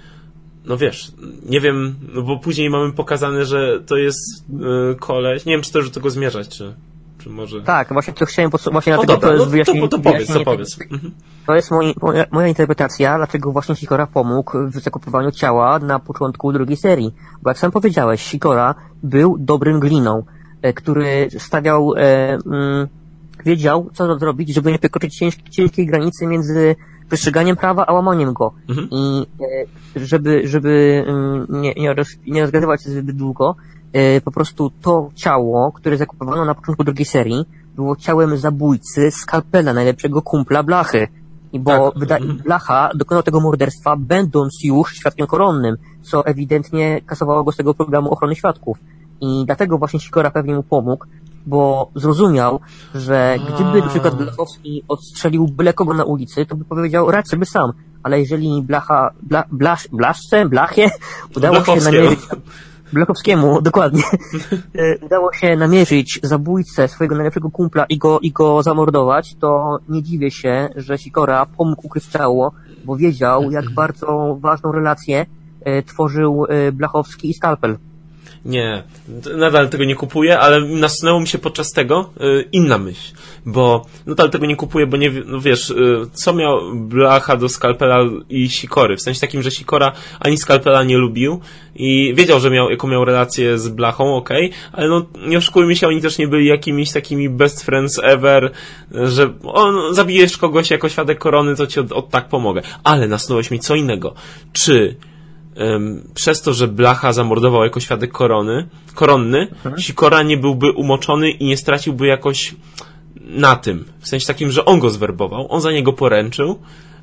no 0.66 0.78
wiesz, 0.78 1.12
nie 1.46 1.62
wiem, 1.62 1.96
no 2.14 2.22
bo 2.22 2.40
później 2.40 2.70
mamy 2.70 2.94
pokazane, 2.94 3.46
że 3.46 3.82
to 3.86 3.98
jest 3.98 4.46
yy, 4.60 4.96
koleś, 5.00 5.46
nie 5.46 5.54
wiem, 5.54 5.62
czy 5.62 5.72
to 5.72 5.80
już 5.80 5.90
do 5.90 5.94
tego 5.94 6.10
zmierzać, 6.10 6.48
czy, 6.48 6.74
czy 7.20 7.30
może... 7.30 7.62
Tak, 7.62 7.94
właśnie 7.94 8.14
to 8.14 8.26
chciałem, 8.26 8.52
właśnie 8.52 8.94
dlatego 8.94 9.14
dobra, 9.14 9.28
to 9.28 9.34
jest 9.34 9.46
no, 9.46 9.52
wyjaśnienie... 9.52 9.90
To, 9.90 9.98
to 9.98 10.04
powiedz, 10.04 10.28
to 10.28 10.44
powiedz. 10.44 10.82
Mhm. 10.92 11.12
To 11.48 11.56
jest 11.56 11.72
moi, 11.72 11.94
moja, 12.02 12.26
moja, 12.32 12.48
interpretacja, 12.48 13.18
dlaczego 13.18 13.52
właśnie 13.52 13.76
Sikora 13.76 14.08
pomógł 14.08 14.68
w 14.68 14.80
zakupowaniu 14.80 15.32
ciała 15.32 15.80
na 15.80 16.00
początku 16.00 16.54
drugiej 16.54 16.78
serii. 16.78 17.16
Bo 17.42 17.50
jak 17.50 17.60
sam 17.60 17.72
powiedziałeś, 17.72 18.22
Sikora 18.22 18.76
był 19.04 19.38
dobrym 19.40 19.80
gliną, 19.80 20.24
e, 20.62 20.74
który 20.74 21.30
stawiał... 21.38 21.94
E, 21.98 22.38
mm, 22.46 22.88
wiedział, 23.46 23.90
co 23.94 24.20
zrobić, 24.20 24.54
żeby 24.54 24.72
nie 24.72 24.80
przekroczyć 24.80 25.20
ciężkiej 25.50 25.86
granicy 25.86 26.28
między 26.28 26.76
przestrzeganiem 27.12 27.56
prawa, 27.56 27.86
a 27.86 27.94
łamaniem 27.94 28.34
go. 28.34 28.54
Mhm. 28.70 28.88
I 28.92 29.28
e, 29.96 30.00
żeby, 30.00 30.48
żeby 30.48 31.04
mm, 31.08 31.46
nie, 31.50 31.74
nie, 31.74 31.94
roz, 31.94 32.08
nie 32.28 32.42
rozgadywać 32.42 32.84
się 32.84 32.90
zbyt 32.90 33.16
długo, 33.16 33.56
e, 33.94 34.22
po 34.22 34.32
prostu 34.32 34.72
to 34.82 35.10
ciało, 35.16 35.72
które 35.72 35.98
zakupowano 35.98 36.46
na 36.46 36.56
początku 36.56 36.84
drugiej 36.84 37.06
serii, 37.06 37.46
było 37.76 37.96
ciałem 37.96 38.38
zabójcy 38.38 39.12
skalpela, 39.12 39.74
najlepszego 39.74 40.22
kumpla 40.22 40.64
Blachy. 40.64 41.08
I 41.54 41.60
bo 41.60 41.92
tak. 42.08 42.22
Mhm. 42.22 42.38
Blacha 42.38 42.90
dokonał 42.96 43.24
tego 43.24 43.40
morderstwa, 43.40 43.96
będąc 43.96 44.64
już 44.64 44.96
świadkiem 44.96 45.28
koronnym, 45.28 45.76
co 46.02 46.26
ewidentnie 46.26 47.02
kasowało 47.06 47.44
go 47.44 47.52
z 47.52 47.58
tego 47.58 47.74
programu 47.74 48.12
ochrony 48.12 48.36
świadków. 48.36 48.78
I 49.22 49.44
dlatego 49.46 49.78
właśnie 49.78 50.00
Sikora 50.00 50.32
pewnie 50.32 50.56
mu 50.56 50.64
pomógł, 50.64 51.06
bo 51.46 51.92
zrozumiał, 51.96 52.60
że 52.96 53.38
gdyby 53.50 53.82
na 53.82 53.88
przykład 53.88 54.16
Blachowski 54.16 54.84
odstrzelił 54.88 55.48
byle 55.48 55.74
kogo 55.74 55.94
na 55.94 56.04
ulicy, 56.04 56.46
to 56.46 56.56
by 56.56 56.66
powiedział, 56.66 57.12
radź 57.12 57.28
sobie 57.28 57.46
sam. 57.46 57.74
Ale 58.04 58.20
jeżeli 58.20 58.62
Blacha, 58.62 59.12
bla, 59.22 59.44
blasz, 59.52 59.88
Blaszce, 59.88 60.46
Blachie 60.46 60.90
udało 61.36 61.64
się 61.64 61.76
namierzyć, 61.76 62.20
Blachowskiemu, 62.94 63.62
dokładnie, 63.72 64.04
e, 64.76 64.98
udało 65.06 65.34
się 65.34 65.56
namierzyć 65.56 66.20
zabójcę 66.24 66.88
swojego 66.88 67.16
najlepszego 67.16 67.52
kumpla 67.52 67.86
i 67.86 67.98
go, 67.98 68.20
i 68.20 68.32
go 68.32 68.64
zamordować, 68.64 69.36
to 69.40 69.80
nie 69.90 70.04
dziwię 70.04 70.32
się, 70.32 70.70
że 70.76 70.98
Sikora 70.98 71.46
pomógł 71.46 71.88
ukryć 71.88 72.06
ciało, 72.06 72.52
bo 72.86 72.96
wiedział, 72.98 73.52
jak 73.52 73.70
bardzo 73.70 74.38
ważną 74.40 74.72
relację 74.72 75.26
e, 75.62 75.84
tworzył 75.84 76.46
e, 76.46 76.72
Blachowski 76.72 77.30
i 77.30 77.34
Skalpel. 77.34 77.78
Nie, 78.46 78.84
nadal 79.38 79.70
tego 79.70 79.84
nie 79.84 79.96
kupuję, 79.96 80.40
ale 80.40 80.62
nasunęło 80.62 81.20
mi 81.20 81.28
się 81.28 81.38
podczas 81.38 81.72
tego 81.72 82.10
y, 82.22 82.46
inna 82.52 82.78
myśl, 82.78 83.14
bo 83.46 83.86
nadal 84.06 84.30
tego 84.30 84.46
nie 84.46 84.56
kupuję, 84.56 84.88
bo 84.88 84.98
nie, 84.98 85.12
no 85.26 85.42
wiesz, 85.42 85.70
y, 85.70 86.02
co 86.14 86.34
miał 86.34 86.76
Blacha 86.76 87.38
do 87.38 87.50
Skalpela 87.50 88.00
i 88.30 88.50
Sikory, 88.50 88.98
w 88.98 89.02
sensie 89.02 89.22
takim, 89.22 89.42
że 89.42 89.52
Sikora 89.52 89.92
ani 90.20 90.38
Skalpela 90.38 90.84
nie 90.84 90.98
lubił 90.98 91.40
i 91.76 92.14
wiedział, 92.16 92.40
że 92.40 92.50
miał, 92.50 92.70
jaką 92.70 92.88
miał 92.88 93.06
relację 93.06 93.58
z 93.58 93.70
Blachą, 93.70 94.16
okej, 94.16 94.46
okay, 94.46 94.60
ale 94.72 94.90
no 94.90 95.06
nie 95.28 95.38
oszukujmy 95.38 95.76
się, 95.76 95.88
oni 95.88 96.02
też 96.02 96.18
nie 96.18 96.28
byli 96.28 96.46
jakimiś 96.46 96.92
takimi 96.92 97.30
best 97.30 97.64
friends 97.64 98.00
ever, 98.04 98.52
że 98.92 99.34
on, 99.44 99.96
zabijesz 99.96 100.38
kogoś 100.38 100.72
jako 100.72 100.90
świadek 100.90 101.20
korony, 101.20 101.56
to 101.56 101.68
ci 101.68 101.80
od, 101.80 101.92
od 101.92 102.10
tak 102.10 102.30
pomogę. 102.30 102.62
Ale 102.84 103.08
nasunąłeś 103.08 103.52
mi 103.52 103.60
co 103.60 103.76
innego. 103.76 104.14
Czy 104.54 104.96
przez 106.14 106.42
to, 106.42 106.54
że 106.54 106.68
Blacha 106.68 107.14
zamordował 107.14 107.64
jako 107.64 107.80
świadek 107.80 108.12
korony, 108.12 108.70
koronny, 108.96 109.48
mhm. 109.52 109.82
Sikora 109.82 110.24
nie 110.24 110.38
byłby 110.38 110.72
umoczony 110.72 111.32
i 111.32 111.46
nie 111.46 111.58
straciłby 111.58 112.08
jakoś 112.08 112.56
na 113.16 113.56
tym. 113.56 113.86
W 114.00 114.08
sensie 114.08 114.28
takim, 114.28 114.52
że 114.52 114.66
on 114.66 114.80
go 114.80 114.90
zwerbował, 114.90 115.48
on 115.50 115.62
za 115.62 115.72
niego 115.72 115.94
poręczył, 115.94 116.60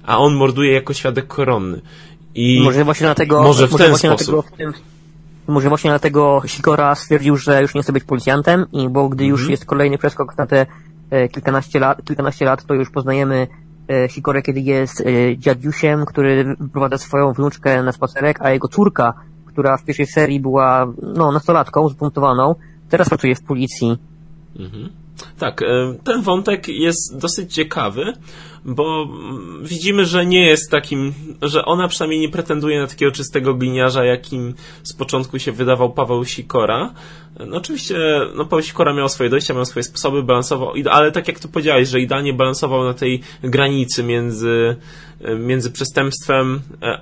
a 0.07 0.19
on 0.19 0.35
morduje 0.35 0.73
jako 0.73 0.95
świadek 0.95 1.27
koronny. 1.27 1.81
I 2.35 2.61
może 2.65 2.85
właśnie 2.85 3.07
dlatego, 3.07 3.43
może 3.43 3.69
w 3.69 3.73
może 3.73 3.85
ten 3.85 3.97
sposób. 3.97 4.47
Może 5.47 5.69
właśnie 5.69 5.91
dlatego 5.91 6.43
Sikora 6.47 6.95
stwierdził, 6.95 7.37
że 7.37 7.63
już 7.63 7.75
nie 7.75 7.83
chce 7.83 7.93
być 7.93 8.05
policjantem, 8.05 8.67
i 8.73 8.89
bo 8.89 9.09
gdy 9.09 9.25
już 9.25 9.41
mhm. 9.41 9.51
jest 9.51 9.65
kolejny 9.65 9.99
przeskok 9.99 10.39
na 10.39 10.47
te 10.47 10.67
e, 11.11 11.29
kilkanaście 11.29 11.81
lat, 11.81 12.05
kilkanaście 12.05 12.45
lat, 12.45 12.67
to 12.67 12.75
już 12.75 12.91
poznajemy 12.91 13.47
e, 13.91 14.09
Sikorę, 14.09 14.43
kiedy 14.43 14.61
jest 14.61 15.01
e, 15.01 15.37
dziadziusiem, 15.39 16.05
który 16.07 16.57
wyprowadza 16.61 16.99
swoją 16.99 17.33
wnuczkę 17.33 17.83
na 17.83 17.93
spacerek, 17.93 18.43
a 18.43 18.51
jego 18.51 18.69
córka, 18.69 19.15
która 19.47 19.77
w 19.77 19.85
pierwszej 19.85 20.07
serii 20.07 20.41
była 20.41 20.93
no, 21.03 21.33
nastolatką, 21.33 21.89
zbuntowaną, 21.89 22.55
teraz 22.89 23.09
pracuje 23.09 23.35
w 23.35 23.43
policji. 23.43 23.99
Mhm. 24.59 24.89
Tak, 25.39 25.63
e, 25.63 25.67
ten 26.05 26.23
wątek 26.23 26.69
jest 26.69 27.19
dosyć 27.19 27.55
ciekawy, 27.55 28.13
bo 28.69 29.09
widzimy, 29.63 30.05
że 30.05 30.27
nie 30.27 30.47
jest 30.47 30.71
takim, 30.71 31.15
że 31.43 31.65
ona 31.65 31.89
przynajmniej 31.89 32.21
nie 32.21 32.29
pretenduje 32.29 32.81
na 32.81 32.87
takiego 32.87 33.13
czystego 33.13 33.55
gliniarza, 33.55 34.05
jakim 34.05 34.55
z 34.83 34.93
początku 34.93 35.39
się 35.39 35.53
wydawał 35.53 35.93
Paweł 35.93 36.25
Sikora. 36.25 36.95
No 37.47 37.57
oczywiście, 37.57 37.97
no 38.35 38.45
Paweł 38.45 38.63
Sikora 38.63 38.95
miał 38.95 39.09
swoje 39.09 39.31
dojścia, 39.31 39.55
miał 39.55 39.65
swoje 39.65 39.85
sposoby, 39.85 40.23
balansował, 40.23 40.73
ale 40.91 41.13
tak 41.13 41.29
jak 41.29 41.41
to 41.41 41.49
powiedziałeś, 41.49 41.89
że 41.89 42.01
idealnie 42.01 42.33
balansował 42.33 42.85
na 42.85 42.95
tej 42.95 43.21
granicy 43.43 44.05
między, 44.05 44.77
między 45.39 45.71
przestępstwem 45.71 46.61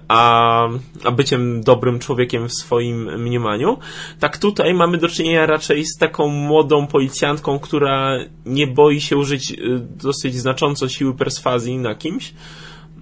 a, 0.09 0.69
a 1.05 1.11
byciem 1.11 1.61
dobrym 1.61 1.99
człowiekiem 1.99 2.49
w 2.49 2.53
swoim 2.53 3.23
mniemaniu. 3.23 3.79
Tak 4.21 4.39
tutaj 4.39 4.75
mamy 4.75 4.99
do 4.99 5.09
czynienia 5.09 5.47
raczej 5.47 5.85
z 5.85 5.99
taką 5.99 6.29
młodą 6.29 6.87
policjantką, 6.87 7.59
która 7.59 8.19
nie 8.47 8.67
boi 8.67 9.01
się 9.01 9.17
użyć 9.17 9.53
e, 9.53 9.57
dosyć 9.79 10.35
znacząco 10.35 10.89
siły 10.89 11.15
perswazji 11.15 11.56
na 11.79 11.95
kimś, 11.95 12.33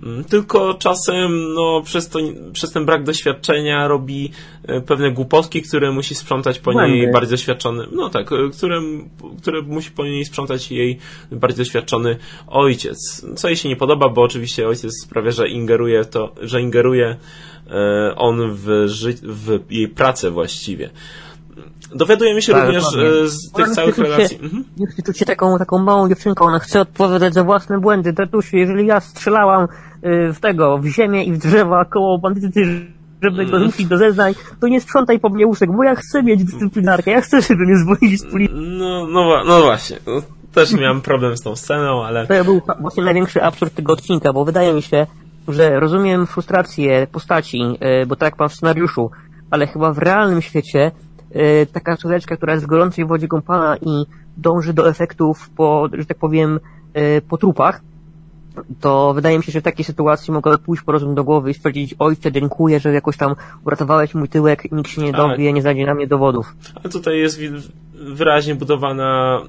Mm, 0.02 0.24
tylko 0.24 0.74
czasem 0.74 1.52
no, 1.54 1.82
przez, 1.84 2.08
to, 2.08 2.18
przez 2.52 2.72
ten 2.72 2.84
brak 2.84 3.04
doświadczenia 3.04 3.88
robi 3.88 4.30
e, 4.68 4.80
pewne 4.80 5.10
głupotki, 5.10 5.62
które 5.62 5.92
musi 5.92 6.14
sprzątać 6.14 6.58
po 6.58 6.72
Błędy. 6.72 6.92
niej 6.92 7.12
bardziej 7.12 7.30
doświadczony, 7.30 7.86
no 7.92 8.10
tak, 8.10 8.32
e, 8.32 8.36
które, 8.58 8.80
które 9.42 9.62
musi 9.62 9.90
po 9.90 10.04
niej 10.04 10.24
sprzątać 10.24 10.70
jej 10.70 10.98
bardziej 11.32 11.58
doświadczony 11.58 12.16
ojciec. 12.46 13.26
Co 13.36 13.48
jej 13.48 13.56
się 13.56 13.68
nie 13.68 13.76
podoba, 13.76 14.08
bo 14.08 14.22
oczywiście 14.22 14.68
ojciec 14.68 14.92
sprawia, 15.04 15.30
że 15.30 15.48
ingeruje 15.48 16.04
to, 16.04 16.34
że 16.40 16.60
ingeruje 16.60 17.16
e, 17.70 18.14
on 18.16 18.54
w, 18.54 18.84
ży- 18.86 19.14
w 19.22 19.60
jej 19.70 19.88
pracę 19.88 20.30
właściwie. 20.30 20.90
Dowiadujemy 21.94 22.42
się 22.42 22.52
tak, 22.52 22.66
również 22.66 22.84
dokładnie. 22.84 23.28
z 23.28 23.52
tych 23.52 23.64
ona 23.64 23.74
całych 23.74 23.98
relacji. 23.98 24.38
Mhm. 24.42 24.64
Nie 24.76 24.86
chce 24.86 25.02
czuć 25.02 25.18
się 25.18 25.24
taką, 25.24 25.58
taką 25.58 25.78
małą 25.78 26.08
dziewczynką, 26.08 26.44
ona 26.44 26.58
chce 26.58 26.80
odpowiadać 26.80 27.34
za 27.34 27.44
własne 27.44 27.80
błędy. 27.80 28.12
Tatusiu, 28.12 28.56
jeżeli 28.56 28.86
ja 28.86 29.00
strzelałam 29.00 29.64
y, 29.64 30.32
w 30.32 30.40
tego, 30.40 30.78
w 30.78 30.86
ziemię 30.86 31.24
i 31.24 31.32
w 31.32 31.38
drzewa 31.38 31.84
koło 31.84 32.18
bandyty, 32.18 32.86
żeby 33.22 33.46
go 33.46 33.58
zmusić 33.58 33.86
do 33.86 33.98
zeznań, 33.98 34.34
to 34.60 34.68
nie 34.68 34.80
sprzątaj 34.80 35.20
po 35.20 35.28
mnie 35.28 35.46
łóżek, 35.46 35.70
bo 35.76 35.84
ja 35.84 35.94
chcę 35.94 36.22
mieć 36.22 36.44
dyscyplinarkę, 36.44 37.10
ja 37.10 37.20
chcę, 37.20 37.42
żeby 37.42 37.64
mnie 37.64 37.76
zwolnić 37.76 38.20
z 38.20 38.30
policji. 38.30 38.56
No, 38.78 39.06
no, 39.06 39.44
no 39.46 39.62
właśnie. 39.62 39.98
No, 40.06 40.12
też 40.54 40.72
miałem 40.72 41.00
problem 41.00 41.36
z 41.36 41.42
tą 41.42 41.56
sceną, 41.56 42.04
ale... 42.04 42.26
To 42.26 42.44
był 42.44 42.60
właśnie 42.80 43.04
największy 43.04 43.42
absurd 43.42 43.74
tego 43.74 43.92
odcinka, 43.92 44.32
bo 44.32 44.44
wydaje 44.44 44.72
mi 44.72 44.82
się, 44.82 45.06
że 45.48 45.80
rozumiem 45.80 46.26
frustrację 46.26 47.06
postaci, 47.12 47.60
y, 48.02 48.06
bo 48.06 48.16
tak 48.16 48.26
jak 48.26 48.36
pan 48.36 48.48
w 48.48 48.54
scenariuszu, 48.54 49.10
ale 49.50 49.66
chyba 49.66 49.92
w 49.92 49.98
realnym 49.98 50.42
świecie 50.42 50.90
E, 51.13 51.13
taka 51.72 51.96
córeczka, 51.96 52.36
która 52.36 52.52
jest 52.52 52.64
w 52.64 52.68
gorącej 52.68 53.06
wodzie 53.06 53.28
kąpana 53.28 53.76
i 53.76 54.06
dąży 54.36 54.72
do 54.72 54.88
efektów 54.88 55.50
po, 55.50 55.88
że 55.92 56.06
tak 56.06 56.18
powiem, 56.18 56.60
e, 56.94 57.20
po 57.20 57.38
trupach, 57.38 57.80
to 58.80 59.14
wydaje 59.14 59.38
mi 59.38 59.44
się, 59.44 59.52
że 59.52 59.60
w 59.60 59.64
takiej 59.64 59.84
sytuacji 59.84 60.32
mogę 60.32 60.58
pójść 60.58 60.82
po 60.82 60.92
rozum 60.92 61.14
do 61.14 61.24
głowy 61.24 61.50
i 61.50 61.54
stwierdzić, 61.54 61.94
ojcze, 61.98 62.32
dziękuję, 62.32 62.80
że 62.80 62.92
jakoś 62.92 63.16
tam 63.16 63.34
uratowałeś 63.64 64.14
mój 64.14 64.28
tyłek, 64.28 64.72
nikt 64.72 64.90
się 64.90 65.02
nie 65.02 65.12
dowie, 65.12 65.52
nie 65.52 65.62
znajdzie 65.62 65.86
na 65.86 65.94
mnie 65.94 66.06
dowodów. 66.06 66.56
Ale 66.74 66.92
tutaj 66.92 67.18
jest 67.18 67.40
wyraźnie 67.94 68.54
budowana 68.54 69.40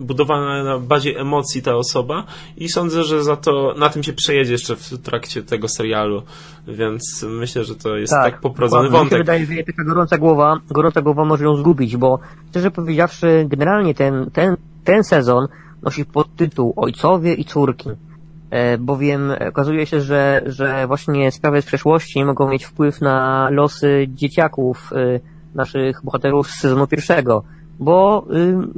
budowana 0.00 0.64
na 0.64 0.78
bazie 0.78 1.18
emocji 1.18 1.62
ta 1.62 1.76
osoba 1.76 2.24
i 2.56 2.68
sądzę, 2.68 3.04
że 3.04 3.24
za 3.24 3.36
to 3.36 3.74
na 3.78 3.88
tym 3.88 4.02
się 4.02 4.12
przejedzie 4.12 4.52
jeszcze 4.52 4.76
w 4.76 4.98
trakcie 5.02 5.42
tego 5.42 5.68
serialu, 5.68 6.22
więc 6.68 7.26
myślę, 7.28 7.64
że 7.64 7.74
to 7.74 7.96
jest 7.96 8.12
tak, 8.12 8.32
tak 8.32 8.40
poprowadzony 8.40 8.90
wątek. 8.90 9.04
Mi 9.04 9.10
się 9.10 9.18
wydaje, 9.18 9.46
że 9.46 9.64
taka 9.64 9.84
gorąca 9.84 10.18
głowa, 10.18 10.60
gorąca 10.70 11.02
głowa 11.02 11.24
może 11.24 11.44
ją 11.44 11.56
zgubić, 11.56 11.96
bo 11.96 12.18
szczerze 12.50 12.70
powiedziawszy, 12.70 13.46
generalnie 13.48 13.94
ten, 13.94 14.30
ten, 14.30 14.56
ten 14.84 15.04
sezon 15.04 15.46
nosi 15.82 16.04
podtytuł 16.04 16.72
Ojcowie 16.76 17.34
i 17.34 17.44
córki 17.44 17.90
e, 18.50 18.78
bowiem 18.78 19.32
okazuje 19.48 19.86
się, 19.86 20.00
że, 20.00 20.42
że 20.46 20.86
właśnie 20.86 21.32
sprawy 21.32 21.62
z 21.62 21.66
przeszłości 21.66 22.24
mogą 22.24 22.48
mieć 22.48 22.64
wpływ 22.64 23.00
na 23.00 23.48
losy 23.50 24.06
dzieciaków 24.08 24.92
e, 24.92 25.20
naszych 25.54 26.00
bohaterów 26.04 26.50
z 26.50 26.60
sezonu 26.60 26.86
pierwszego 26.86 27.44
bo, 27.80 28.26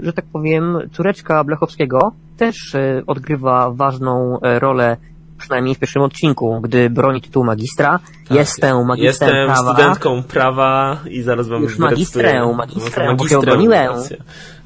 że 0.02 0.12
tak 0.12 0.24
powiem, 0.32 0.78
córeczka 0.92 1.44
Blechowskiego 1.44 2.12
też 2.36 2.74
y, 2.74 3.02
odgrywa 3.06 3.70
ważną 3.70 4.40
e, 4.40 4.58
rolę 4.58 4.96
przynajmniej 5.38 5.74
w 5.74 5.78
pierwszym 5.78 6.02
odcinku, 6.02 6.60
gdy 6.60 6.90
broni 6.90 7.20
tytuł 7.20 7.44
magistra. 7.44 7.98
Tak, 8.28 8.38
jestem 8.38 8.86
magistrem 8.86 9.36
Jestem 9.36 9.46
prawa. 9.46 9.72
studentką 9.72 10.22
prawa 10.22 11.00
i 11.10 11.22
zaraz 11.22 11.48
wam 11.48 11.62
Już 11.62 11.78
magistrem, 11.78 12.56
magistrem, 12.56 13.16
bo 13.16 13.28
się 13.28 13.38
obroniłem. 13.38 13.92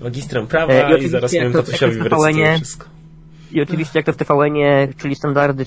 Magistrem 0.00 0.46
prawa 0.46 0.72
e, 0.72 0.98
i, 0.98 1.04
i 1.04 1.08
zaraz 1.08 1.32
miałem 1.32 1.52
tatusiowi 1.52 1.96
wreszcie 1.96 2.56
wszystko. 2.56 2.86
I 3.52 3.62
oczywiście 3.62 3.98
jak 3.98 4.06
to 4.06 4.12
w 4.12 4.16
TVN-ie, 4.16 4.88
czyli 4.96 5.14
standardy 5.14 5.66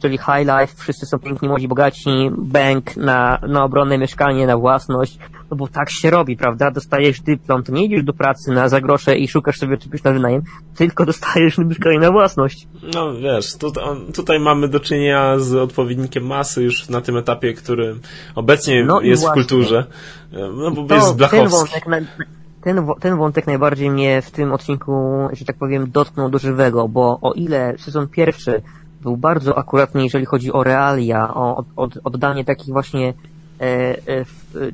czyli 0.00 0.18
high 0.18 0.46
life, 0.46 0.74
wszyscy 0.76 1.06
są 1.06 1.18
piękni, 1.18 1.48
młodzi, 1.48 1.68
bogaci, 1.68 2.30
bank 2.38 2.96
na, 2.96 3.38
na 3.48 3.64
obronne 3.64 3.98
mieszkanie, 3.98 4.46
na 4.46 4.56
własność, 4.56 5.18
no 5.50 5.56
bo 5.56 5.68
tak 5.68 5.90
się 5.90 6.10
robi, 6.10 6.36
prawda? 6.36 6.70
Dostajesz 6.70 7.20
dyplom, 7.20 7.62
to 7.62 7.72
nie 7.72 7.84
idziesz 7.84 8.04
do 8.04 8.12
pracy 8.12 8.52
na 8.52 8.68
zagrosze 8.68 9.16
i 9.16 9.28
szukasz 9.28 9.56
sobie 9.56 9.78
czegoś 9.78 10.02
na 10.02 10.12
wynajem, 10.12 10.42
tylko 10.76 11.06
dostajesz 11.06 11.58
mieszkanie 11.68 11.98
na 11.98 12.12
własność. 12.12 12.68
No 12.94 13.14
wiesz, 13.14 13.56
tutaj, 13.56 13.84
tutaj 14.14 14.40
mamy 14.40 14.68
do 14.68 14.80
czynienia 14.80 15.38
z 15.38 15.54
odpowiednikiem 15.54 16.26
masy 16.26 16.62
już 16.62 16.88
na 16.88 17.00
tym 17.00 17.16
etapie, 17.16 17.54
który 17.54 17.96
obecnie 18.34 18.84
no 18.84 19.00
jest 19.00 19.26
w 19.26 19.30
kulturze, 19.30 19.86
no 20.32 20.70
bo 20.70 20.84
to, 20.84 20.94
jest 20.94 21.16
Blachowski. 21.16 21.80
Ten, 22.62 22.86
ten 23.00 23.16
wątek 23.16 23.46
najbardziej 23.46 23.90
mnie 23.90 24.22
w 24.22 24.30
tym 24.30 24.52
odcinku, 24.52 24.92
że 25.32 25.44
tak 25.44 25.56
powiem, 25.56 25.90
dotknął 25.90 26.30
do 26.30 26.38
żywego, 26.38 26.88
bo 26.88 27.18
o 27.22 27.32
ile 27.32 27.74
sezon 27.78 28.08
pierwszy 28.08 28.62
był 29.00 29.16
bardzo 29.16 29.58
akuratny, 29.58 30.04
jeżeli 30.04 30.26
chodzi 30.26 30.52
o 30.52 30.64
realia, 30.64 31.34
o 31.34 31.64
od, 31.76 31.98
oddanie 32.04 32.44
takich 32.44 32.72
właśnie 32.72 33.14
e, 33.60 33.64
e, 33.64 34.24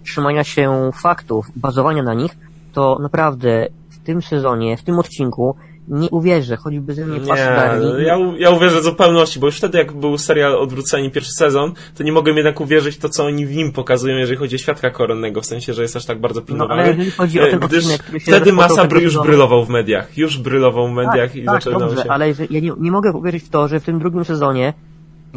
trzymania 0.05 0.45
się 0.45 0.91
faktów, 0.95 1.47
bazowania 1.57 2.03
na 2.03 2.15
nich, 2.15 2.37
to 2.73 2.99
naprawdę 3.03 3.67
w 3.91 3.99
tym 3.99 4.23
sezonie, 4.23 4.77
w 4.77 4.83
tym 4.83 4.99
odcinku 4.99 5.57
nie 5.89 6.11
uwierzę, 6.11 6.57
choćby 6.57 6.95
ze 6.95 7.07
mnie 7.07 7.19
nie, 7.19 8.05
ja, 8.05 8.19
ja 8.39 8.51
uwierzę 8.51 8.81
w 8.81 8.95
pełności, 8.95 9.41
bo 9.41 9.47
już 9.47 9.57
wtedy 9.57 9.79
jak 9.79 9.93
był 9.93 10.19
serial 10.19 10.57
Odwróceni 10.57 11.11
pierwszy 11.11 11.33
sezon, 11.33 11.73
to 11.95 12.03
nie 12.03 12.13
mogłem 12.13 12.37
jednak 12.37 12.61
uwierzyć 12.61 12.99
to, 12.99 13.09
co 13.09 13.25
oni 13.25 13.47
w 13.47 13.57
nim 13.57 13.73
pokazują, 13.73 14.17
jeżeli 14.17 14.39
chodzi 14.39 14.57
o 14.57 14.59
świadka 14.59 14.91
koronnego, 14.91 15.41
w 15.41 15.47
sensie, 15.47 15.73
że 15.73 15.83
jest 15.83 15.97
aż 15.97 16.05
tak 16.05 16.21
bardzo 16.21 16.43
pilnowany. 16.43 16.77
No, 16.77 16.83
ale 16.83 16.91
jeżeli 16.91 17.11
chodzi 17.11 17.41
o 17.41 17.47
ten 17.47 17.61
gdyż 17.61 17.79
odcinek, 17.79 18.03
który 18.03 18.21
się 18.21 18.33
wtedy 18.33 18.53
Masa 18.53 18.85
bry 18.85 19.01
już 19.01 19.19
brylował 19.19 19.65
w 19.65 19.69
mediach, 19.69 20.19
już 20.19 20.39
brylował 20.39 20.89
w 20.89 20.93
mediach 20.93 21.31
tak, 21.31 21.37
i 21.37 21.45
tak, 21.45 21.55
zaczynał 21.55 21.81
dobrze, 21.81 22.03
się... 22.03 22.11
ale 22.11 22.29
ja 22.51 22.61
nie, 22.61 22.73
nie 22.79 22.91
mogę 22.91 23.13
uwierzyć 23.13 23.45
w 23.45 23.49
to, 23.49 23.69
że 23.69 23.81
w 23.81 23.85
tym 23.85 23.99
drugim 23.99 24.25
sezonie 24.25 24.73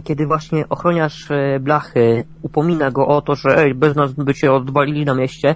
kiedy 0.03 0.25
właśnie 0.25 0.69
ochroniarz 0.69 1.31
e, 1.31 1.59
blachy 1.59 2.23
upomina 2.41 2.91
go 2.91 3.07
o 3.07 3.21
to, 3.21 3.35
że 3.35 3.57
ej, 3.57 3.75
bez 3.75 3.95
nas 3.95 4.13
by 4.13 4.33
cię 4.33 4.51
odwalili 4.51 5.05
na 5.05 5.15
mieście, 5.15 5.55